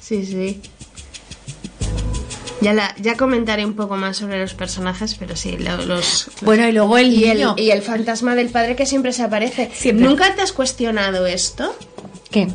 sí, 0.00 0.24
sí. 0.24 0.60
Ya, 2.60 2.72
la, 2.72 2.94
ya 3.00 3.16
comentaré 3.16 3.64
un 3.64 3.74
poco 3.74 3.96
más 3.96 4.16
sobre 4.16 4.40
los 4.40 4.54
personajes, 4.54 5.14
pero 5.14 5.36
sí, 5.36 5.56
lo- 5.58 5.84
los... 5.84 6.28
Bueno, 6.42 6.66
y 6.66 6.72
luego 6.72 6.98
el 6.98 7.12
y 7.14 7.26
el, 7.26 7.46
y 7.56 7.70
el 7.70 7.82
fantasma 7.82 8.34
del 8.34 8.48
padre 8.48 8.74
que 8.74 8.84
siempre 8.84 9.12
se 9.12 9.22
aparece. 9.22 9.70
Siempre. 9.72 10.06
¿Nunca 10.06 10.34
te 10.34 10.42
has 10.42 10.52
cuestionado 10.52 11.26
esto? 11.26 11.72
¿Qué? 12.30 12.48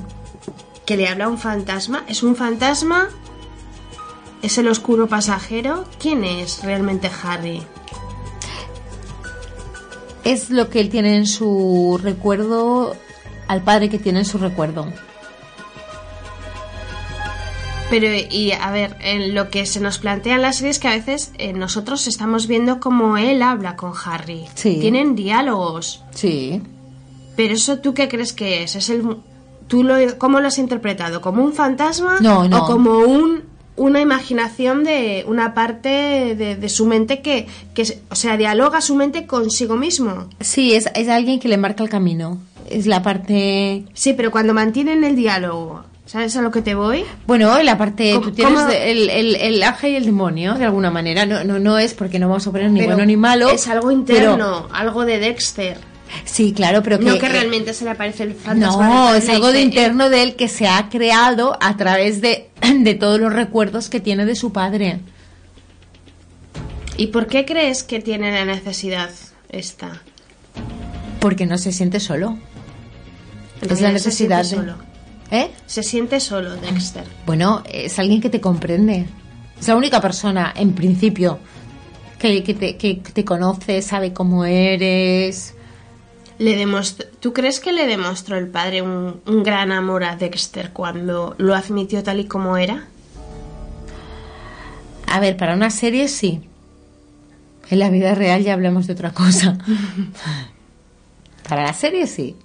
Que 0.85 0.97
le 0.97 1.07
habla 1.07 1.29
un 1.29 1.37
fantasma. 1.37 2.03
¿Es 2.09 2.21
un 2.21 2.35
fantasma? 2.35 3.07
¿Es 4.41 4.57
el 4.57 4.67
oscuro 4.67 5.07
pasajero? 5.07 5.85
¿Quién 6.01 6.25
es 6.25 6.61
realmente 6.63 7.09
Harry? 7.23 7.63
Es 10.25 10.49
lo 10.49 10.69
que 10.69 10.79
él 10.81 10.89
tiene 10.89 11.15
en 11.15 11.27
su 11.27 11.99
recuerdo, 12.01 12.95
al 13.47 13.61
padre 13.63 13.89
que 13.89 13.99
tiene 13.99 14.19
en 14.19 14.25
su 14.25 14.37
recuerdo. 14.37 14.87
Pero, 17.93 18.07
y 18.07 18.51
a 18.53 18.71
ver, 18.71 18.95
en 19.01 19.35
lo 19.35 19.51
que 19.51 19.67
se 19.67 19.79
nos 19.79 19.99
plantea 19.99 20.33
en 20.33 20.41
la 20.41 20.51
serie 20.51 20.71
es 20.71 20.79
que 20.79 20.87
a 20.87 20.95
veces 20.95 21.31
eh, 21.37 21.53
nosotros 21.53 22.07
estamos 22.07 22.47
viendo 22.47 22.79
cómo 22.79 23.17
él 23.17 23.43
habla 23.43 23.75
con 23.75 23.91
Harry. 24.03 24.45
Sí. 24.55 24.79
Tienen 24.81 25.13
diálogos. 25.13 26.01
Sí. 26.09 26.59
Pero 27.35 27.53
eso 27.53 27.77
tú 27.77 27.93
qué 27.93 28.07
crees 28.07 28.33
que 28.33 28.63
es? 28.63 28.75
¿Es 28.75 28.89
el 28.89 29.17
tú 29.67 29.83
lo 29.83 29.95
cómo 30.17 30.39
lo 30.39 30.47
has 30.47 30.57
interpretado? 30.57 31.21
¿Como 31.21 31.43
un 31.43 31.53
fantasma 31.53 32.17
No, 32.19 32.47
no. 32.47 32.63
o 32.63 32.65
como 32.65 32.97
un 32.97 33.43
una 33.75 34.01
imaginación 34.01 34.83
de 34.83 35.23
una 35.27 35.53
parte 35.53 35.89
de, 36.35 36.55
de 36.55 36.69
su 36.69 36.87
mente 36.87 37.21
que, 37.21 37.45
que, 37.75 37.99
o 38.09 38.15
sea, 38.15 38.37
dialoga 38.37 38.81
su 38.81 38.95
mente 38.95 39.27
consigo 39.27 39.75
mismo. 39.75 40.29
Sí, 40.39 40.73
es, 40.73 40.89
es 40.95 41.09
alguien 41.09 41.39
que 41.39 41.47
le 41.47 41.57
marca 41.57 41.83
el 41.83 41.89
camino. 41.89 42.39
Es 42.69 42.87
la 42.87 43.03
parte. 43.03 43.83
Sí, 43.93 44.13
pero 44.13 44.31
cuando 44.31 44.55
mantienen 44.55 45.03
el 45.03 45.15
diálogo, 45.15 45.83
¿sabes 46.13 46.35
a 46.37 46.43
lo 46.43 46.51
que 46.51 46.61
te 46.61 46.75
voy? 46.75 47.03
Bueno, 47.25 47.61
la 47.63 47.75
parte. 47.75 48.11
¿Cómo- 48.13 48.27
Tú 48.27 48.31
tienes 48.33 48.67
de- 48.67 48.91
el, 48.91 49.09
el, 49.09 49.35
el 49.35 49.63
ángel 49.63 49.93
y 49.93 49.95
el 49.95 50.05
demonio, 50.05 50.53
de 50.53 50.63
alguna 50.65 50.91
manera. 50.91 51.25
No, 51.25 51.43
no, 51.43 51.57
no 51.57 51.79
es 51.79 51.95
porque 51.95 52.19
no 52.19 52.29
vamos 52.29 52.45
a 52.45 52.51
poner 52.51 52.69
ni 52.69 52.81
Pero 52.81 52.91
bueno 52.91 53.05
ni 53.07 53.17
malo. 53.17 53.49
Es 53.49 53.67
algo 53.67 53.87
pero- 53.87 53.91
interno, 53.99 54.67
algo 54.71 55.05
de 55.05 55.17
Dexter. 55.17 55.77
sí, 56.23 56.53
claro, 56.53 56.83
pero 56.83 56.99
que. 56.99 57.05
no 57.05 57.17
que 57.17 57.25
eh, 57.25 57.29
realmente 57.29 57.73
se 57.73 57.83
le 57.85 57.89
aparece 57.91 58.21
el 58.23 58.35
fantasma. 58.35 58.87
No, 58.87 59.15
es 59.15 59.27
algo 59.27 59.51
de 59.51 59.61
interno 59.63 60.11
de 60.11 60.21
él 60.21 60.35
que 60.35 60.47
se 60.47 60.67
ha 60.67 60.87
creado 60.89 61.57
a 61.59 61.75
través 61.77 62.21
de, 62.21 62.51
de 62.61 62.93
todos 62.93 63.19
los 63.19 63.33
recuerdos 63.33 63.89
que 63.89 63.99
tiene 63.99 64.25
de 64.27 64.35
su 64.35 64.53
padre. 64.53 64.99
¿Y 66.95 67.07
por 67.07 67.25
qué 67.25 67.43
crees 67.43 67.81
que 67.83 67.99
tiene 67.99 68.31
la 68.31 68.45
necesidad 68.45 69.09
esta? 69.49 70.03
Porque 71.19 71.47
no 71.47 71.57
se 71.57 71.71
siente 71.71 71.99
solo. 71.99 72.37
En 73.61 73.71
Es 73.71 73.81
la 73.81 73.87
realidad 73.89 74.03
se 74.03 74.11
siente 74.11 74.35
necesidad 74.35 74.61
de- 74.61 74.71
solo. 74.73 74.92
¿Eh? 75.33 75.49
Se 75.65 75.81
siente 75.81 76.19
solo, 76.19 76.55
Dexter. 76.57 77.05
Bueno, 77.25 77.63
es 77.67 77.97
alguien 77.97 78.21
que 78.21 78.29
te 78.29 78.39
comprende. 78.39 79.07
Es 79.59 79.67
la 79.67 79.75
única 79.75 79.99
persona, 79.99 80.53
en 80.55 80.73
principio, 80.73 81.39
que, 82.19 82.43
que 82.43 82.53
te, 82.53 82.77
que 82.77 83.01
te 83.11 83.25
conoce, 83.25 83.81
sabe 83.81 84.13
cómo 84.13 84.45
eres. 84.45 85.55
Le 86.37 86.55
demostró, 86.55 87.07
¿Tú 87.19 87.33
crees 87.33 87.59
que 87.59 87.71
le 87.71 87.87
demostró 87.87 88.37
el 88.37 88.47
padre 88.47 88.83
un, 88.83 89.21
un 89.25 89.41
gran 89.41 89.71
amor 89.71 90.03
a 90.03 90.15
Dexter 90.15 90.69
cuando 90.71 91.33
lo 91.39 91.55
admitió 91.55 92.03
tal 92.03 92.19
y 92.19 92.25
como 92.25 92.55
era? 92.55 92.85
A 95.07 95.19
ver, 95.19 95.35
para 95.35 95.55
una 95.55 95.71
serie 95.71 96.09
sí. 96.09 96.47
En 97.71 97.79
la 97.79 97.89
vida 97.89 98.13
real 98.13 98.43
ya 98.43 98.53
hablamos 98.53 98.85
de 98.85 98.93
otra 98.93 99.13
cosa. 99.15 99.57
para 101.49 101.63
la 101.63 101.73
serie 101.73 102.05
sí. 102.05 102.35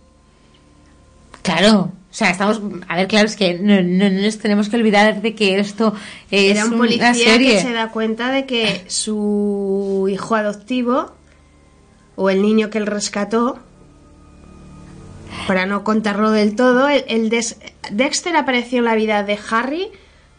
Claro. 1.43 1.93
O 2.11 2.15
sea, 2.15 2.31
estamos. 2.31 2.61
A 2.89 2.97
ver, 2.97 3.07
claro, 3.07 3.27
es 3.27 3.37
que 3.37 3.59
no, 3.59 3.83
no- 3.83 4.09
no 4.11 4.23
nos 4.23 4.39
tenemos 4.39 4.69
que 4.71 4.77
olvidar 4.77 5.21
de 5.21 5.35
que 5.35 5.59
esto 5.61 5.95
es 6.31 6.53
Era 6.57 6.65
un 6.65 6.71
una 6.71 6.79
policía 6.79 7.15
serie. 7.15 7.53
que 7.57 7.61
se 7.61 7.73
da 7.73 7.91
cuenta 7.91 8.31
de 8.31 8.47
que 8.47 8.85
su 8.89 10.09
hijo 10.11 10.35
adoptivo 10.35 11.13
o 12.17 12.31
el 12.31 12.41
niño 12.43 12.71
que 12.71 12.79
él 12.79 12.87
rescató, 12.87 13.59
para 15.47 15.67
no 15.67 15.85
contarlo 15.85 16.31
del 16.31 16.57
todo, 16.57 16.89
el, 16.89 17.05
el 17.09 17.29
des- 17.31 17.59
Dexter 17.91 18.35
apareció 18.37 18.79
en 18.79 18.85
la 18.87 18.95
vida 18.95 19.23
de 19.23 19.39
Harry 19.51 19.89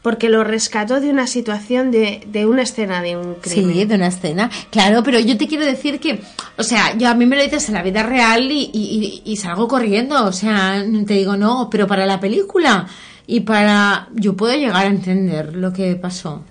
porque 0.01 0.29
lo 0.29 0.43
rescató 0.43 1.01
de 1.01 1.09
una 1.09 1.27
situación 1.27 1.91
de, 1.91 2.23
de 2.27 2.45
una 2.45 2.61
escena 2.63 3.01
de 3.01 3.17
un 3.17 3.35
crimen. 3.35 3.73
Sí, 3.73 3.85
de 3.85 3.95
una 3.95 4.07
escena. 4.07 4.49
Claro, 4.71 5.03
pero 5.03 5.19
yo 5.19 5.37
te 5.37 5.47
quiero 5.47 5.65
decir 5.65 5.99
que, 5.99 6.21
o 6.57 6.63
sea, 6.63 6.97
yo 6.97 7.09
a 7.09 7.15
mí 7.15 7.25
me 7.25 7.35
lo 7.35 7.43
dices 7.43 7.67
en 7.67 7.75
la 7.75 7.83
vida 7.83 8.03
real 8.03 8.49
y, 8.51 8.69
y- 8.73 9.21
y- 9.25 9.35
salgo 9.37 9.67
corriendo. 9.67 10.23
O 10.25 10.31
sea, 10.31 10.83
te 11.05 11.13
digo 11.15 11.35
no, 11.35 11.67
pero 11.69 11.85
para 11.87 12.05
la 12.05 12.19
película 12.19 12.87
y 13.27 13.41
para. 13.41 14.07
Yo 14.13 14.35
puedo 14.37 14.53
llegar 14.55 14.85
a 14.85 14.89
entender 14.89 15.55
lo 15.55 15.73
que 15.73 15.95
pasó. 15.95 16.43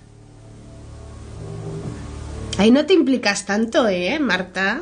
Ahí 2.57 2.71
no 2.71 2.85
te 2.85 2.93
implicas 2.93 3.45
tanto, 3.45 3.87
¿eh, 3.87 4.19
Marta? 4.19 4.81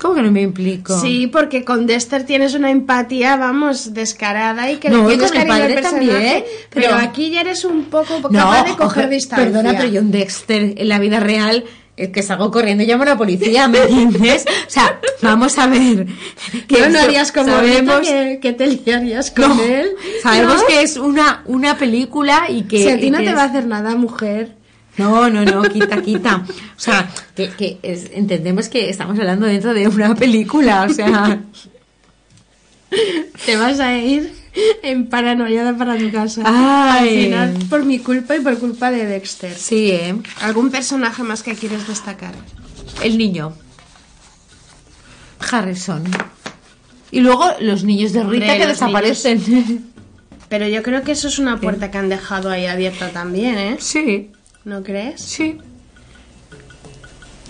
¿Cómo 0.00 0.14
que 0.14 0.22
no 0.22 0.30
me 0.30 0.42
implico? 0.42 0.98
Sí, 1.00 1.26
porque 1.26 1.64
con 1.64 1.86
Dexter 1.86 2.24
tienes 2.24 2.54
una 2.54 2.70
empatía, 2.70 3.36
vamos, 3.36 3.94
descarada 3.94 4.70
y 4.70 4.76
que 4.76 4.90
No, 4.90 5.02
le 5.08 5.14
tienes 5.16 5.32
cariño 5.32 5.54
al 5.54 5.74
personaje, 5.74 6.06
también, 6.06 6.44
pero, 6.70 6.86
pero- 6.90 6.94
aquí 6.96 7.30
ya 7.30 7.40
eres 7.40 7.64
un 7.64 7.84
poco 7.84 8.20
No, 8.30 8.38
capaz 8.38 8.64
de 8.64 8.76
coger 8.76 9.04
ojo, 9.04 9.10
distancia. 9.12 9.44
Perdona, 9.46 9.76
pero 9.76 9.88
yo 9.90 10.00
un 10.00 10.10
Dexter 10.10 10.74
en 10.76 10.88
la 10.88 10.98
vida 10.98 11.20
real 11.20 11.64
que 12.12 12.22
salgo 12.22 12.50
corriendo 12.50 12.82
y 12.84 12.86
llamo 12.86 13.04
a 13.04 13.06
la 13.06 13.16
policía, 13.16 13.68
¿me 13.68 13.78
entiendes? 13.78 14.44
O 14.66 14.70
sea, 14.70 15.00
vamos 15.22 15.56
a 15.56 15.66
ver. 15.66 16.06
Que 16.68 16.80
no, 16.80 16.90
no 16.90 16.98
harías 17.00 17.32
como 17.32 17.48
sabemos, 17.48 18.00
que, 18.00 18.38
que 18.42 18.52
te 18.52 18.66
liarías 18.66 19.30
con 19.30 19.56
No, 19.56 19.62
él. 19.62 19.88
Sabemos 20.22 20.56
¿no? 20.60 20.66
que 20.66 20.82
es 20.82 20.98
una, 20.98 21.42
una 21.46 21.78
película 21.78 22.50
y 22.50 22.64
que. 22.64 22.82
Si 22.82 22.88
a 22.90 23.00
ti 23.00 23.10
no 23.10 23.16
te 23.18 23.28
es- 23.30 23.34
va 23.34 23.44
a 23.44 23.46
hacer 23.46 23.66
nada, 23.66 23.96
mujer. 23.96 24.55
No, 24.98 25.28
no, 25.28 25.44
no, 25.44 25.62
quita, 25.62 26.00
quita. 26.02 26.44
O 26.48 26.80
sea, 26.80 27.08
que, 27.34 27.78
entendemos 28.12 28.68
que 28.68 28.88
estamos 28.88 29.18
hablando 29.18 29.46
dentro 29.46 29.74
de 29.74 29.88
una 29.88 30.14
película, 30.14 30.84
o 30.84 30.88
sea... 30.88 31.40
Te 33.44 33.56
vas 33.56 33.80
a 33.80 33.96
ir 33.98 34.32
en 34.82 35.08
paranoiada 35.08 35.76
para 35.76 35.98
tu 35.98 36.10
casa. 36.10 36.42
Ay. 36.44 37.32
Al 37.32 37.48
final, 37.52 37.66
por 37.68 37.84
mi 37.84 37.98
culpa 37.98 38.36
y 38.36 38.40
por 38.40 38.58
culpa 38.58 38.90
de 38.90 39.06
Dexter. 39.06 39.54
Sí, 39.54 39.90
¿eh? 39.90 40.14
¿Algún 40.40 40.70
personaje 40.70 41.22
más 41.22 41.42
que 41.42 41.54
quieres 41.54 41.86
destacar? 41.86 42.34
El 43.02 43.18
niño. 43.18 43.52
Harrison. 45.50 46.04
Y 47.10 47.20
luego 47.20 47.50
los 47.60 47.84
niños 47.84 48.12
de 48.12 48.24
Rita 48.24 48.56
que 48.56 48.66
desaparecen. 48.66 49.92
Pero 50.48 50.68
yo 50.68 50.82
creo 50.82 51.02
que 51.02 51.12
eso 51.12 51.28
es 51.28 51.38
una 51.38 51.60
puerta 51.60 51.90
que 51.90 51.98
han 51.98 52.08
dejado 52.08 52.50
ahí 52.50 52.66
abierta 52.66 53.10
también, 53.10 53.58
¿eh? 53.58 53.76
Sí. 53.80 54.30
¿No 54.66 54.82
crees? 54.82 55.20
Sí. 55.20 55.58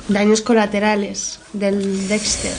Daños 0.07 0.43
colaterales 0.43 1.41
del 1.55 2.09
Dexter. 2.09 2.53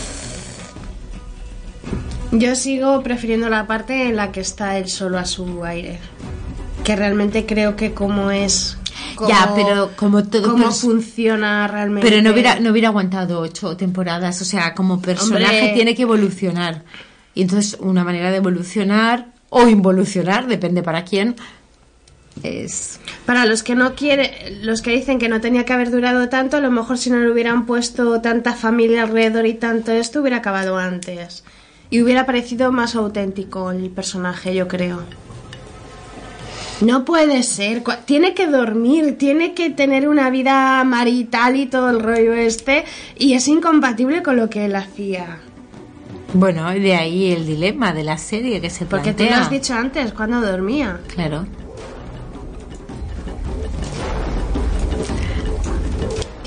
Yo 2.32 2.56
sigo 2.56 3.04
prefiriendo 3.04 3.50
la 3.50 3.68
parte 3.68 4.08
en 4.08 4.16
la 4.16 4.32
que 4.32 4.40
está 4.40 4.80
él 4.80 4.90
solo 4.90 5.20
a 5.20 5.26
su 5.26 5.64
aire. 5.64 6.00
Que 6.84 6.96
realmente 6.96 7.46
creo 7.46 7.76
que 7.76 7.94
como 7.94 8.32
es 8.32 8.80
ya, 9.28 9.54
pero 9.56 9.92
como 9.96 10.24
todo 10.24 10.50
cómo 10.50 10.72
funciona 10.72 11.68
realmente. 11.68 12.10
Pero 12.10 12.24
no 12.24 12.32
hubiera, 12.32 12.60
no 12.60 12.72
hubiera 12.72 12.88
aguantado 12.88 13.40
ocho 13.40 13.78
temporadas. 13.78 14.42
O 14.42 14.46
sea, 14.46 14.74
como 14.74 15.00
personaje 15.00 15.74
tiene 15.76 15.94
que 15.94 16.02
evolucionar. 16.02 16.84
Y 17.36 17.44
entonces 17.44 17.78
una 17.80 18.04
manera 18.04 18.32
de 18.32 18.38
evolucionar 18.38 19.28
o 19.50 19.68
involucionar, 19.68 20.48
depende 20.48 20.82
para 20.82 21.06
quién, 21.06 21.36
es... 22.44 23.00
Para 23.26 23.46
los 23.46 23.64
que 23.64 23.76
no 23.76 23.96
quieren, 23.96 24.32
los 24.66 24.82
que 24.82 24.92
dicen 24.92 25.20
que 25.20 25.30
no 25.30 25.42
tenía 25.42 25.66
que 25.66 25.74
haber 25.74 25.92
durado 25.92 26.30
tanto, 26.30 26.58
a 26.58 26.62
lo 26.62 26.72
mejor 26.72 26.98
si 26.98 27.10
no 27.10 27.20
le 27.20 27.32
hubieran 27.32 27.66
puesto 27.66 28.22
tanta 28.22 28.54
familia 28.54 29.04
alrededor 29.04 29.46
y 29.46 29.54
tanto 29.54 29.92
esto, 29.92 30.22
hubiera 30.22 30.38
acabado 30.38 30.78
antes. 30.78 31.44
Y 31.90 32.02
hubiera 32.02 32.26
parecido 32.26 32.72
más 32.72 32.96
auténtico 32.96 33.72
el 33.72 33.90
personaje, 33.90 34.54
yo 34.54 34.68
creo. 34.68 35.04
No 36.82 37.06
puede 37.06 37.44
ser. 37.44 37.84
Tiene 38.06 38.34
que 38.34 38.48
dormir, 38.48 39.18
tiene 39.18 39.54
que 39.54 39.70
tener 39.70 40.08
una 40.08 40.30
vida 40.30 40.84
marital 40.84 41.56
y 41.56 41.66
todo 41.66 41.90
el 41.90 42.00
rollo 42.02 42.34
este. 42.34 42.86
Y 43.18 43.34
es 43.34 43.48
incompatible 43.48 44.22
con 44.22 44.36
lo 44.36 44.50
que 44.50 44.66
él 44.66 44.76
hacía. 44.76 45.40
Bueno, 46.34 46.70
de 46.70 46.96
ahí 46.96 47.32
el 47.32 47.48
dilema 47.48 47.94
de 47.94 48.04
la 48.04 48.18
serie 48.18 48.62
que 48.62 48.70
se 48.70 48.86
plantea. 48.86 49.14
Porque 49.14 49.26
tú 49.26 49.30
lo 49.30 49.42
has 49.42 49.50
dicho 49.50 49.74
antes, 49.74 50.14
cuando 50.14 50.42
dormía. 50.42 51.00
Claro. 51.08 51.48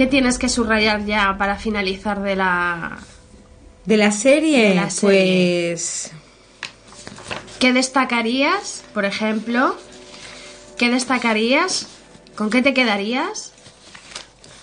¿Qué 0.00 0.06
tienes 0.06 0.38
que 0.38 0.48
subrayar 0.48 1.04
ya 1.04 1.36
para 1.36 1.56
finalizar 1.56 2.22
de 2.22 2.34
la 2.34 3.00
de 3.84 3.98
la 3.98 4.10
serie? 4.10 4.70
De 4.70 4.74
la 4.74 4.88
serie. 4.88 5.72
Pues 5.72 6.10
¿qué 7.58 7.74
destacarías, 7.74 8.82
por 8.94 9.04
ejemplo? 9.04 9.76
¿Qué 10.78 10.88
destacarías? 10.88 11.86
¿Con 12.34 12.48
qué 12.48 12.62
te 12.62 12.72
quedarías? 12.72 13.52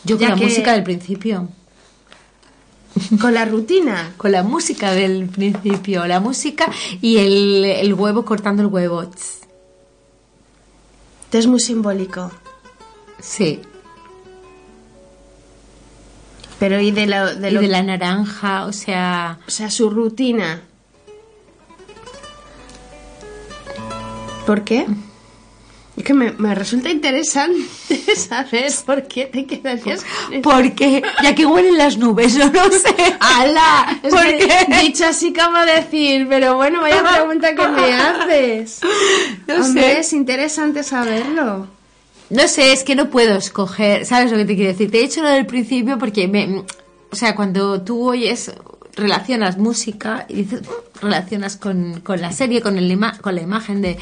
Yo 0.05 0.17
con 0.17 0.27
la 0.27 0.35
música 0.35 0.73
del 0.73 0.81
principio. 0.81 1.49
¿Con 3.21 3.35
la 3.35 3.45
rutina? 3.45 4.13
Con 4.17 4.31
la 4.31 4.41
música 4.41 4.93
del 4.93 5.27
principio. 5.27 6.07
La 6.07 6.19
música 6.19 6.71
y 6.99 7.17
el, 7.17 7.93
huevo 7.93 8.25
cortando 8.25 8.63
el 8.63 8.69
huevo. 8.69 9.07
Es 11.31 11.45
muy 11.45 11.59
simbólico. 11.59 12.31
Sí. 13.19 13.61
Pero 16.59 16.79
y 16.79 16.91
de, 16.91 17.05
la, 17.05 17.33
de, 17.33 17.51
de 17.51 17.67
la 17.67 17.83
naranja, 17.83 18.65
o 18.65 18.73
sea... 18.73 19.39
O 19.47 19.51
sea, 19.51 19.69
su 19.69 19.89
rutina. 19.89 20.61
¿Por 24.45 24.63
qué? 24.63 24.87
Es 25.97 26.03
que 26.03 26.13
me, 26.13 26.53
resulta 26.53 26.91
interesante 26.91 27.67
saber 28.15 28.71
por 28.85 29.07
qué 29.07 29.25
te 29.25 29.47
quedarías 29.47 30.05
Porque, 30.43 31.01
ya 31.23 31.33
que 31.33 31.45
huelen 31.47 31.75
las 31.75 31.97
nubes, 31.97 32.37
no 32.37 32.51
lo 32.51 32.69
sé. 32.69 32.95
¡Hala! 33.19 33.99
Es 34.03 34.13
que, 34.13 34.83
dicho 34.83 35.05
así 35.05 35.33
como 35.33 35.59
decir, 35.65 36.27
pero 36.29 36.55
bueno, 36.55 36.81
vaya 36.81 37.03
pregunta 37.03 37.55
que 37.55 37.67
me 37.67 37.93
haces. 37.95 38.79
No 39.47 39.63
sé. 39.63 39.99
es 39.99 40.13
interesante 40.13 40.83
saberlo. 40.83 41.67
No 42.29 42.47
sé, 42.47 42.73
es 42.73 42.83
que 42.83 42.95
no 42.95 43.09
puedo 43.09 43.35
escoger, 43.35 44.05
¿sabes 44.05 44.31
lo 44.31 44.37
que 44.37 44.45
te 44.45 44.55
quiero 44.55 44.71
decir? 44.71 44.91
Te 44.91 44.99
he 44.99 45.01
dicho 45.03 45.21
lo 45.21 45.29
del 45.29 45.45
principio 45.45 45.97
porque 45.97 46.27
me... 46.27 46.63
O 47.09 47.15
sea, 47.15 47.35
cuando 47.35 47.81
tú 47.81 48.09
oyes 48.09 48.51
relacionas 48.95 49.57
música 49.57 50.25
y 50.27 50.43
dices, 50.43 50.61
relacionas 51.01 51.55
con, 51.55 52.01
con 52.01 52.19
la 52.19 52.33
serie, 52.33 52.61
con, 52.61 52.77
el 52.77 52.99
con 53.21 53.35
la 53.35 53.41
imagen 53.41 53.81
de 53.81 53.97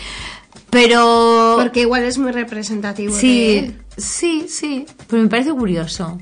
pero. 0.75 1.55
Porque 1.57 1.81
igual 1.81 2.03
es 2.03 2.17
muy 2.17 2.33
representativo. 2.33 3.15
Sí, 3.15 3.73
sí, 3.95 4.47
sí. 4.49 4.85
Pero 5.07 5.23
me 5.23 5.29
parece 5.29 5.51
curioso. 5.51 6.19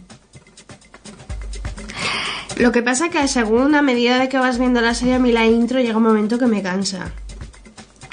Lo 2.57 2.71
que 2.71 2.83
pasa 2.83 3.09
que 3.09 3.27
según 3.27 3.73
a 3.73 3.81
medida 3.81 4.19
de 4.19 4.29
que 4.29 4.37
vas 4.37 4.59
viendo 4.59 4.79
la 4.79 4.93
serie, 4.93 5.15
a 5.15 5.19
mí 5.19 5.31
la 5.31 5.45
intro 5.47 5.79
llega 5.79 5.97
un 5.97 6.03
momento 6.03 6.37
que 6.37 6.45
me 6.45 6.61
cansa. 6.61 7.11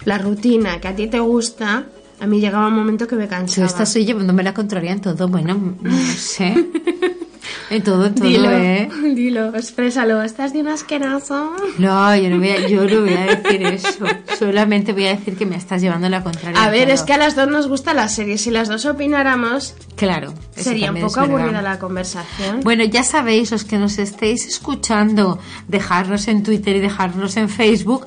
La 0.04 0.16
rutina 0.16 0.80
que 0.80 0.88
a 0.88 0.96
ti 0.96 1.08
te 1.08 1.20
gusta, 1.20 1.88
a 2.20 2.26
mí 2.26 2.40
llegaba 2.40 2.68
un 2.68 2.74
momento 2.74 3.06
que 3.06 3.16
me 3.16 3.26
cansaba. 3.26 3.66
Yo 3.66 3.70
esta 3.70 3.86
soy 3.86 4.04
llevándome 4.04 4.42
la 4.42 4.54
contraria 4.54 4.92
en 4.92 5.00
todo. 5.00 5.28
Bueno, 5.28 5.74
no 5.80 5.96
sé. 6.16 6.54
En 7.70 7.84
todo, 7.84 8.06
en 8.06 8.14
todo, 8.16 8.26
dilo, 8.26 8.50
¿eh? 8.50 8.88
Dilo, 9.14 9.54
exprésalo. 9.54 10.22
¿Estás 10.22 10.52
de 10.52 10.60
un 10.60 10.68
asqueroso? 10.68 11.52
No, 11.78 12.16
yo 12.16 12.28
no, 12.28 12.38
voy 12.38 12.50
a, 12.50 12.66
yo 12.66 12.84
no 12.84 13.00
voy 13.02 13.14
a 13.14 13.26
decir 13.26 13.62
eso. 13.62 14.06
Solamente 14.38 14.92
voy 14.92 15.06
a 15.06 15.10
decir 15.10 15.36
que 15.36 15.46
me 15.46 15.54
estás 15.54 15.80
llevando 15.80 16.08
la 16.08 16.24
contraria. 16.24 16.60
A 16.60 16.68
ver, 16.68 16.90
es 16.90 17.02
que 17.02 17.12
a 17.12 17.16
las 17.16 17.36
dos 17.36 17.48
nos 17.48 17.68
gusta 17.68 17.94
la 17.94 18.08
serie. 18.08 18.38
Si 18.38 18.50
las 18.50 18.68
dos 18.68 18.86
opináramos... 18.86 19.74
Claro. 19.94 20.34
Sería 20.56 20.90
un 20.90 21.00
poco 21.00 21.20
aburrida 21.20 21.62
la 21.62 21.78
conversación. 21.78 22.60
Bueno, 22.64 22.82
ya 22.82 23.04
sabéis, 23.04 23.52
los 23.52 23.62
que 23.62 23.78
nos 23.78 23.98
estéis 23.98 24.46
escuchando, 24.46 25.38
dejarnos 25.68 26.26
en 26.26 26.42
Twitter 26.42 26.74
y 26.74 26.80
dejarnos 26.80 27.36
en 27.36 27.48
Facebook 27.48 28.04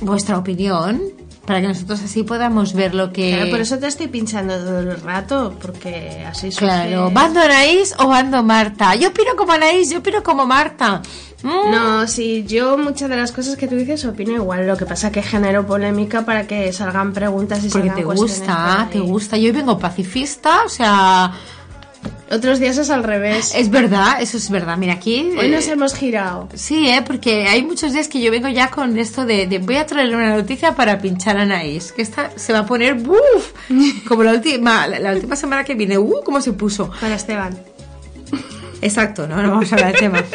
vuestra 0.00 0.38
opinión 0.38 1.02
para 1.46 1.60
que 1.60 1.68
nosotros 1.68 2.00
así 2.02 2.22
podamos 2.22 2.72
ver 2.72 2.94
lo 2.94 3.12
que... 3.12 3.34
Claro, 3.34 3.50
por 3.50 3.60
eso 3.60 3.78
te 3.78 3.86
estoy 3.86 4.08
pinchando 4.08 4.56
todo 4.56 4.80
el 4.80 5.00
rato, 5.00 5.54
porque 5.60 6.24
así 6.26 6.50
surge... 6.50 6.66
Claro, 6.66 7.10
¿bando 7.10 7.40
Anaís 7.40 7.94
o 7.98 8.08
bando 8.08 8.42
Marta? 8.42 8.94
Yo 8.94 9.08
opino 9.08 9.36
como 9.36 9.52
Anaís, 9.52 9.90
yo 9.90 9.98
opino 9.98 10.22
como 10.22 10.46
Marta. 10.46 11.02
Mm. 11.42 11.70
No, 11.70 12.06
sí, 12.06 12.44
yo 12.46 12.78
muchas 12.78 13.10
de 13.10 13.16
las 13.16 13.30
cosas 13.30 13.56
que 13.56 13.68
tú 13.68 13.76
dices 13.76 14.04
opino 14.06 14.32
igual. 14.32 14.66
Lo 14.66 14.78
que 14.78 14.86
pasa 14.86 15.12
que 15.12 15.22
genero 15.22 15.66
polémica 15.66 16.24
para 16.24 16.46
que 16.46 16.72
salgan 16.72 17.12
preguntas 17.12 17.62
y 17.64 17.68
Porque 17.68 17.90
te 17.90 18.04
gusta, 18.04 18.88
te 18.90 19.00
gusta. 19.00 19.36
Yo 19.36 19.52
vengo 19.52 19.78
pacifista, 19.78 20.64
o 20.64 20.68
sea 20.70 21.32
otros 22.30 22.58
días 22.58 22.78
es 22.78 22.90
al 22.90 23.04
revés. 23.04 23.54
Es 23.54 23.70
verdad, 23.70 24.20
eso 24.20 24.36
es 24.36 24.50
verdad. 24.50 24.76
Mira, 24.76 24.94
aquí. 24.94 25.30
Hoy 25.38 25.50
nos 25.50 25.68
eh, 25.68 25.72
hemos 25.72 25.94
girado. 25.94 26.48
Sí, 26.54 26.88
¿eh? 26.88 27.02
porque 27.06 27.46
hay 27.46 27.62
muchos 27.62 27.92
días 27.92 28.08
que 28.08 28.20
yo 28.20 28.30
vengo 28.30 28.48
ya 28.48 28.70
con 28.70 28.98
esto 28.98 29.26
de, 29.26 29.58
voy 29.62 29.76
a 29.76 29.86
traerle 29.86 30.16
una 30.16 30.34
noticia 30.34 30.74
para 30.74 30.98
pinchar 30.98 31.36
a 31.36 31.42
Anaís. 31.42 31.92
Que 31.92 32.02
esta 32.02 32.30
se 32.36 32.52
va 32.52 32.60
a 32.60 32.66
poner. 32.66 32.94
¡Buf! 32.94 33.52
Como 34.08 34.22
la 34.22 34.32
última, 34.32 34.86
la, 34.86 35.12
última 35.12 35.36
semana 35.36 35.64
que 35.64 35.74
viene. 35.74 35.98
¡Uh! 35.98 36.22
¿Cómo 36.24 36.40
se 36.40 36.52
puso? 36.52 36.90
Para 37.00 37.14
Esteban. 37.14 37.58
Exacto, 38.80 39.26
no, 39.26 39.42
no 39.42 39.50
vamos 39.50 39.72
a 39.72 39.76
hablar 39.76 39.92
del 39.92 40.00
tema. 40.00 40.24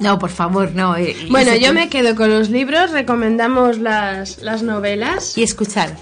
No, 0.00 0.16
por 0.16 0.30
favor, 0.30 0.70
no. 0.76 0.96
Eh, 0.96 1.16
bueno, 1.28 1.56
yo 1.56 1.74
me 1.74 1.88
quedo 1.88 2.14
con 2.14 2.30
los 2.30 2.50
libros, 2.50 2.92
recomendamos 2.92 3.78
las, 3.78 4.38
las 4.38 4.62
novelas. 4.62 5.36
Y 5.36 5.42
escuchar. 5.42 5.96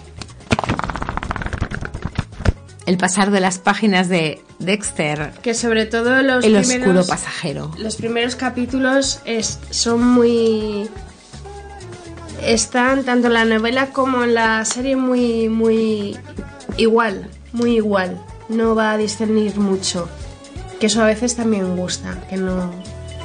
El 2.85 2.99
pasar 2.99 3.31
de 3.31 3.41
las 3.41 3.59
páginas 3.59 4.11
de 4.11 4.43
Dexter. 4.59 5.33
Que 5.43 5.55
sobre 5.55 5.87
todo 5.87 6.23
los 6.23 6.45
El 6.45 6.57
oscuro 6.57 7.05
pasajero. 7.07 7.71
Los 7.79 7.97
primeros 7.97 8.37
capítulos 8.37 9.21
es, 9.25 9.59
son 9.71 10.07
muy... 10.07 10.89
Están 12.43 13.05
tanto 13.05 13.29
en 13.29 13.35
la 13.35 13.45
novela 13.45 13.87
como 13.87 14.25
en 14.25 14.35
la 14.35 14.65
serie 14.65 14.97
muy, 14.97 15.49
muy 15.49 16.17
igual, 16.77 17.29
muy 17.53 17.77
igual. 17.77 18.21
No 18.49 18.75
va 18.75 18.93
a 18.93 18.97
discernir 18.97 19.57
mucho. 19.59 20.09
Que 20.81 20.87
eso 20.87 21.03
a 21.03 21.07
veces 21.07 21.37
también 21.37 21.77
gusta, 21.77 22.21
que 22.29 22.37
no... 22.37 22.71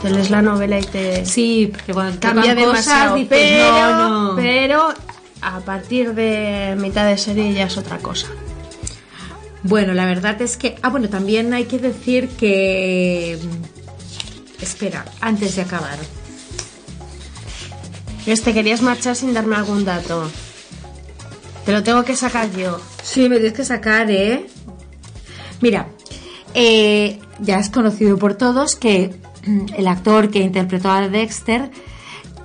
Te 0.01 0.09
lees 0.09 0.31
la 0.31 0.41
novela 0.41 0.79
y 0.79 0.83
te... 0.83 1.25
Sí, 1.27 1.69
porque 1.71 1.93
cuando 1.93 2.19
cambia 2.19 2.55
demasiado. 2.55 3.19
pero, 3.29 4.33
pero 4.35 4.93
a 5.41 5.59
partir 5.59 6.15
de 6.15 6.75
mitad 6.79 7.05
de 7.05 7.19
serie 7.19 7.53
ya 7.53 7.65
es 7.65 7.77
otra 7.77 7.99
cosa. 7.99 8.27
Bueno, 9.63 9.93
la 9.93 10.05
verdad 10.05 10.41
es 10.41 10.57
que... 10.57 10.75
Ah, 10.81 10.89
bueno, 10.89 11.09
también 11.09 11.53
hay 11.53 11.65
que 11.65 11.79
decir 11.79 12.29
que... 12.29 13.37
Espera, 14.61 15.05
antes 15.21 15.55
de 15.55 15.61
acabar. 15.63 15.97
Este, 18.25 18.53
querías 18.53 18.81
marchar 18.81 19.15
sin 19.15 19.33
darme 19.33 19.55
algún 19.55 19.85
dato. 19.85 20.29
Te 21.65 21.71
lo 21.71 21.83
tengo 21.83 22.03
que 22.03 22.15
sacar 22.15 22.51
yo. 22.51 22.79
Sí, 23.03 23.29
me 23.29 23.37
tienes 23.37 23.53
que 23.53 23.65
sacar, 23.65 24.09
¿eh? 24.09 24.47
Mira, 25.61 25.87
eh, 26.53 27.19
ya 27.39 27.59
es 27.59 27.69
conocido 27.69 28.17
por 28.17 28.35
todos 28.35 28.75
que 28.75 29.15
mm, 29.45 29.65
el 29.77 29.87
actor 29.87 30.29
que 30.29 30.39
interpretó 30.39 30.89
a 30.89 31.07
Dexter 31.07 31.71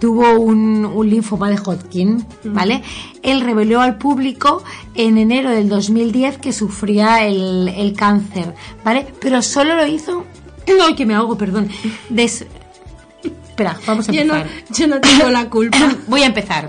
tuvo 0.01 0.39
un, 0.39 1.07
linfoma 1.09 1.51
de 1.51 1.59
Hodgkin, 1.59 2.25
¿vale? 2.45 2.83
Él 3.23 3.41
reveló 3.41 3.81
al 3.81 3.97
público 3.97 4.63
en 4.95 5.19
enero 5.19 5.51
del 5.51 5.69
2010 5.69 6.39
que 6.39 6.53
sufría 6.53 7.27
el, 7.27 7.95
cáncer, 7.97 8.55
¿vale? 8.85 9.07
Pero 9.21 9.43
solo 9.43 9.77
lo 9.77 9.87
hizo... 9.87 10.25
No, 10.79 10.97
que 10.97 11.07
me 11.07 11.15
ahogo, 11.15 11.39
perdón. 11.39 11.69
Espera, 12.17 13.79
vamos 13.87 14.09
a 14.09 14.13
empezar. 14.13 14.47
Yo 14.75 14.89
no, 14.89 15.01
tengo 15.01 15.31
la 15.31 15.49
culpa. 15.49 15.79
Voy 16.09 16.23
a 16.23 16.27
empezar. 16.27 16.69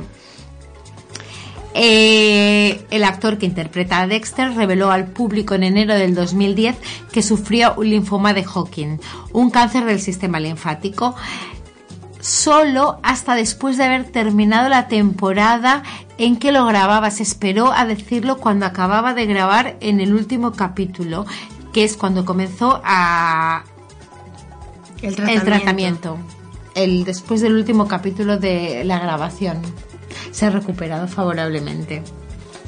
Eh, 1.74 2.86
el 2.90 3.04
actor 3.04 3.38
que 3.38 3.46
interpreta 3.46 4.00
a 4.00 4.08
Dexter 4.08 4.54
reveló 4.54 4.90
al 4.90 5.06
público 5.08 5.54
en 5.54 5.64
enero 5.64 5.94
del 5.94 6.16
2010 6.16 6.76
que 7.12 7.22
sufría 7.22 7.72
un 7.72 7.90
linfoma 7.90 8.34
de 8.34 8.46
Hodgkin, 8.46 9.00
un 9.32 9.52
cáncer 9.52 9.86
del 9.86 10.00
sistema 10.00 10.40
linfático 10.40 11.16
solo 12.28 13.00
hasta 13.04 13.36
después 13.36 13.78
de 13.78 13.86
haber 13.86 14.04
terminado 14.04 14.68
la 14.68 14.90
temporada 14.90 15.84
en 16.18 16.36
que 16.36 16.52
lo 16.52 16.66
grababa. 16.66 17.10
Se 17.10 17.24
esperó 17.24 17.72
a 17.72 17.86
decirlo 17.86 18.38
cuando 18.38 18.66
acababa 18.66 19.14
de 19.14 19.26
grabar 19.26 19.78
en 19.80 20.02
el 20.02 20.14
último 20.14 20.52
capítulo, 20.52 21.26
que 21.72 21.86
es 21.86 21.96
cuando 21.96 22.26
comenzó 22.26 22.82
a 22.84 23.64
el 25.02 25.16
tratamiento. 25.16 26.18
El 26.76 27.06
después 27.06 27.40
del 27.40 27.56
último 27.56 27.88
capítulo 27.88 28.38
de 28.38 28.84
la 28.84 29.00
grabación. 29.00 29.62
Se 30.32 30.46
ha 30.46 30.50
recuperado 30.50 31.08
favorablemente. 31.08 32.04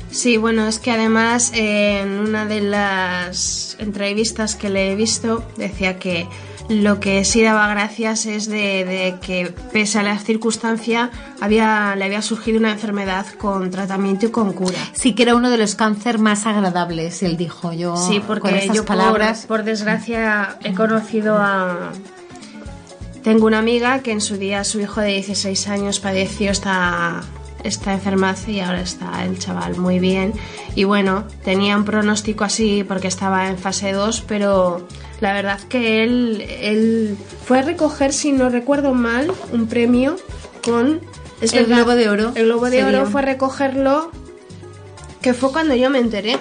Sí, 0.09 0.37
bueno, 0.37 0.67
es 0.67 0.79
que 0.79 0.91
además 0.91 1.51
en 1.53 2.11
una 2.19 2.45
de 2.45 2.61
las 2.61 3.75
entrevistas 3.79 4.55
que 4.55 4.69
le 4.69 4.91
he 4.91 4.95
visto 4.95 5.43
decía 5.57 5.99
que 5.99 6.27
lo 6.69 6.99
que 6.99 7.25
sí 7.25 7.41
daba 7.41 7.67
gracias 7.67 8.27
es 8.27 8.47
de, 8.47 9.15
que, 9.21 9.53
pese 9.73 9.99
a 9.99 10.03
la 10.03 10.17
circunstancia, 10.19 11.09
había, 11.41 11.95
le 11.95 12.05
había 12.05 12.21
surgido 12.21 12.59
una 12.59 12.71
enfermedad 12.71 13.25
con 13.37 13.71
tratamiento 13.71 14.27
y 14.27 14.29
con 14.29 14.53
cura. 14.53 14.77
Sí, 14.93 15.13
que 15.13 15.23
era 15.23 15.35
uno 15.35 15.49
de 15.49 15.57
los 15.57 15.75
cánceres 15.75 16.21
más 16.21 16.45
agradables, 16.45 17.23
él 17.23 17.37
dijo. 17.37 17.73
Yo, 17.73 17.97
sí, 17.97 18.21
porque 18.25 18.69
yo, 18.71 18.85
palabras... 18.85 19.45
por, 19.47 19.63
desgracia, 19.63 20.57
he 20.63 20.73
conocido 20.73 21.37
a. 21.37 21.91
Tengo 23.23 23.47
una 23.47 23.59
amiga 23.59 23.99
que 23.99 24.11
en 24.11 24.21
su 24.21 24.37
día 24.37 24.63
su 24.63 24.79
hijo 24.79 25.01
de 25.01 25.07
16 25.07 25.67
años 25.67 25.99
padeció 25.99 26.51
esta, 26.51 27.21
esta 27.63 27.93
enfermedad 27.93 28.37
y 28.47 28.59
ahora 28.59 28.81
está 28.81 29.25
el 29.25 29.39
chaval 29.39 29.75
muy 29.77 29.99
bien. 29.99 30.33
Y 30.75 30.83
bueno, 30.83 31.25
tenía 31.43 31.75
un 31.75 31.83
pronóstico 31.83 32.43
así 32.43 32.85
porque 32.87 33.07
estaba 33.07 33.49
en 33.49 33.57
fase 33.57 33.91
2, 33.91 34.23
pero 34.27 34.87
la 35.19 35.33
verdad 35.33 35.59
que 35.61 36.03
él, 36.03 36.45
él 36.61 37.17
fue 37.45 37.59
a 37.59 37.61
recoger, 37.61 38.13
si 38.13 38.31
no 38.31 38.49
recuerdo 38.49 38.93
mal, 38.93 39.31
un 39.51 39.67
premio 39.67 40.15
con... 40.63 41.01
el 41.41 41.65
Globo 41.65 41.95
de 41.95 42.09
Oro. 42.09 42.31
El 42.35 42.45
Globo 42.45 42.69
de 42.69 42.83
Oro 42.83 43.05
fue 43.05 43.21
a 43.21 43.25
recogerlo, 43.25 44.11
que 45.21 45.33
fue 45.33 45.51
cuando 45.51 45.75
yo 45.75 45.89
me 45.89 45.99
enteré 45.99 46.39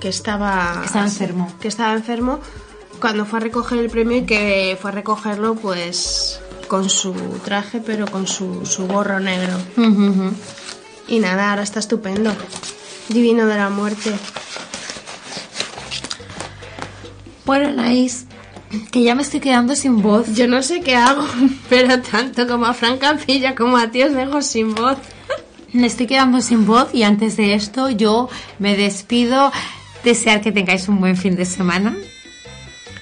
que 0.00 0.08
estaba... 0.08 0.78
Que 0.80 0.86
estaba 0.86 1.04
enfermo. 1.04 1.52
Que 1.60 1.68
estaba 1.68 1.92
enfermo, 1.94 2.40
cuando 3.00 3.24
fue 3.24 3.38
a 3.38 3.42
recoger 3.42 3.78
el 3.78 3.90
premio 3.90 4.18
y 4.18 4.22
que 4.22 4.76
fue 4.80 4.90
a 4.90 4.94
recogerlo 4.94 5.54
pues 5.54 6.40
con 6.68 6.90
su 6.90 7.12
traje, 7.44 7.80
pero 7.84 8.06
con 8.06 8.26
su, 8.26 8.66
su 8.66 8.86
gorro 8.86 9.20
negro. 9.20 9.54
Y 11.08 11.20
nada, 11.20 11.50
ahora 11.50 11.62
está 11.62 11.78
estupendo. 11.78 12.32
Divino 13.08 13.46
de 13.46 13.56
la 13.56 13.70
muerte. 13.70 14.12
Bueno, 17.46 17.68
Anaís, 17.68 18.26
que 18.90 19.04
ya 19.04 19.14
me 19.14 19.22
estoy 19.22 19.38
quedando 19.38 19.76
sin 19.76 20.02
voz. 20.02 20.34
Yo 20.34 20.48
no 20.48 20.64
sé 20.64 20.80
qué 20.80 20.96
hago, 20.96 21.24
pero 21.70 22.02
tanto 22.02 22.48
como 22.48 22.66
a 22.66 22.74
Fran 22.74 22.98
Campilla 22.98 23.54
como 23.54 23.76
a 23.76 23.92
ti 23.92 24.02
os 24.02 24.12
dejo 24.12 24.42
sin 24.42 24.74
voz. 24.74 24.98
Me 25.72 25.86
estoy 25.86 26.08
quedando 26.08 26.40
sin 26.40 26.66
voz 26.66 26.92
y 26.92 27.04
antes 27.04 27.36
de 27.36 27.54
esto 27.54 27.88
yo 27.88 28.28
me 28.58 28.76
despido. 28.76 29.52
Desear 30.02 30.40
que 30.40 30.50
tengáis 30.50 30.88
un 30.88 30.98
buen 30.98 31.16
fin 31.16 31.36
de 31.36 31.44
semana. 31.44 31.96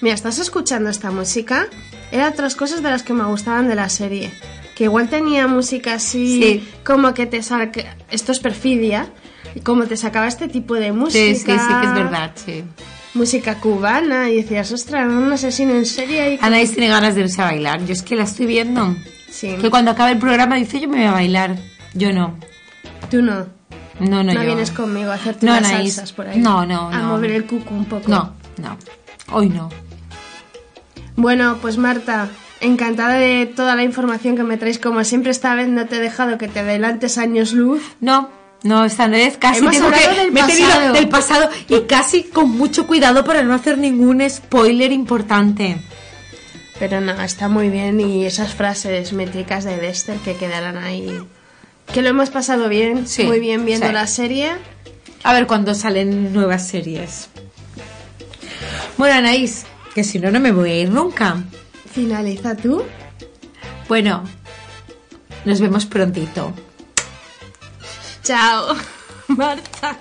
Mira, 0.03 0.15
¿estás 0.15 0.39
escuchando 0.39 0.91
esta 0.91 1.11
música? 1.11 1.67
Era 2.13 2.29
otras 2.29 2.55
cosas 2.55 2.83
de 2.83 2.91
las 2.91 3.03
que 3.03 3.15
me 3.15 3.25
gustaban 3.25 3.67
de 3.67 3.75
la 3.75 3.89
serie. 3.89 4.31
Que 4.77 4.85
igual 4.85 5.09
tenía 5.09 5.47
música 5.47 5.95
así, 5.95 6.69
como 6.85 7.15
que 7.15 7.25
te 7.25 7.43
saca... 7.43 7.97
Esto 8.11 8.33
es 8.33 8.41
perfidia. 8.41 9.09
Como 9.63 9.85
te 9.85 9.97
sacaba 9.97 10.27
este 10.27 10.49
tipo 10.49 10.75
de 10.75 10.93
música. 10.93 11.19
Sí, 11.19 11.35
sí, 11.35 11.59
sí, 11.59 11.75
que 11.81 11.87
es 11.87 11.95
verdad, 11.95 12.33
sí 12.35 12.65
música 13.15 13.57
cubana 13.61 14.29
y 14.31 14.37
decías, 14.37 14.71
ostras, 14.73 15.09
un 15.09 15.33
asesino 15.33 15.73
en 15.75 15.87
serie. 15.87 16.35
Y 16.35 16.39
Anaís 16.41 16.73
tiene 16.73 16.89
ganas 16.89 17.15
de 17.15 17.23
irse 17.23 17.41
a 17.41 17.47
bailar. 17.47 17.85
Yo 17.85 17.93
es 17.93 18.03
que 18.03 18.17
la 18.17 18.25
estoy 18.25 18.47
viendo. 18.47 18.95
Sí. 19.31 19.57
Que 19.61 19.71
cuando 19.71 19.93
acabe 19.93 20.13
el 20.13 20.19
programa 20.19 20.57
dice, 20.57 20.81
yo 20.81 20.89
me 20.89 20.99
voy 20.99 21.07
a 21.07 21.13
bailar. 21.13 21.57
Yo 21.95 22.13
no. 22.13 22.39
Tú 23.11 23.23
no. 23.23 23.47
No, 24.01 24.25
no, 24.25 24.35
no 24.35 24.41
vienes 24.41 24.73
conmigo 24.73 25.13
a 25.13 25.15
hacerte 25.15 25.47
unas 25.47 25.69
salsas 25.69 26.13
por 26.13 26.27
ahí. 26.27 26.39
No, 26.41 26.67
no, 26.67 26.91
A 26.91 27.03
mover 27.03 27.31
el 27.31 27.47
cuco 27.47 27.75
un 27.75 27.85
poco. 27.85 28.11
No, 28.11 28.35
no. 28.57 28.77
Hoy 29.33 29.49
no. 29.49 29.69
Bueno, 31.17 31.59
pues 31.63 31.79
Marta, 31.79 32.29
encantada 32.61 33.15
de 33.15 33.47
toda 33.47 33.77
la 33.77 33.85
información 33.85 34.37
que 34.37 34.43
me 34.43 34.57
traes. 34.57 34.81
Como 34.81 35.05
siempre, 35.05 35.31
esta 35.31 35.55
vez 35.55 35.69
no 35.69 35.87
te 35.87 35.97
he 35.97 36.01
dejado 36.01 36.39
que 36.39 36.49
te 36.49 36.61
adelantes 36.61 37.19
años 37.19 37.53
luz. 37.53 37.83
No, 38.01 38.31
no, 38.65 38.81
vez 38.81 39.37
casi 39.37 39.59
Hemos 39.59 39.73
tengo 39.73 39.91
que, 39.91 40.21
del 40.23 40.33
pasado. 40.33 40.93
del 40.95 41.09
pasado 41.11 41.51
y 41.69 41.81
casi 41.83 42.23
con 42.25 42.51
mucho 42.51 42.87
cuidado 42.87 43.23
para 43.23 43.43
no 43.43 43.53
hacer 43.53 43.77
ningún 43.77 44.29
spoiler 44.29 44.91
importante. 44.91 45.77
Pero 46.79 47.03
no, 47.03 47.13
está 47.21 47.49
muy 47.49 47.69
bien 47.69 48.01
y 48.01 48.25
esas 48.25 48.55
frases 48.55 49.13
métricas 49.13 49.65
de 49.65 49.77
Dexter 49.77 50.17
que 50.17 50.37
quedarán 50.37 50.79
ahí. 50.79 51.21
Que 51.93 52.01
lo 52.01 52.09
hemos 52.09 52.31
pasado 52.31 52.71
bien, 52.71 53.05
muy 53.27 53.39
bien 53.39 53.67
viendo 53.67 53.93
la 53.93 54.07
serie. 54.07 54.53
A 55.25 55.35
ver 55.35 55.47
cuándo 55.47 55.75
salen 55.75 56.33
nuevas 56.33 56.67
series. 56.67 57.29
Bueno, 58.97 59.15
Anaís, 59.15 59.67
que 59.95 60.05
si 60.05 60.19
no, 60.19 60.31
no 60.31 60.41
me 60.41 60.53
voy 60.53 60.71
a 60.71 60.81
ir 60.81 60.91
nunca. 60.91 61.37
Finaliza 61.93 62.57
tú. 62.57 62.83
Bueno, 63.89 64.25
nos 65.45 65.61
vemos 65.61 65.85
prontito. 65.85 66.55
Ciao, 68.25 68.75
Marta. 69.29 69.99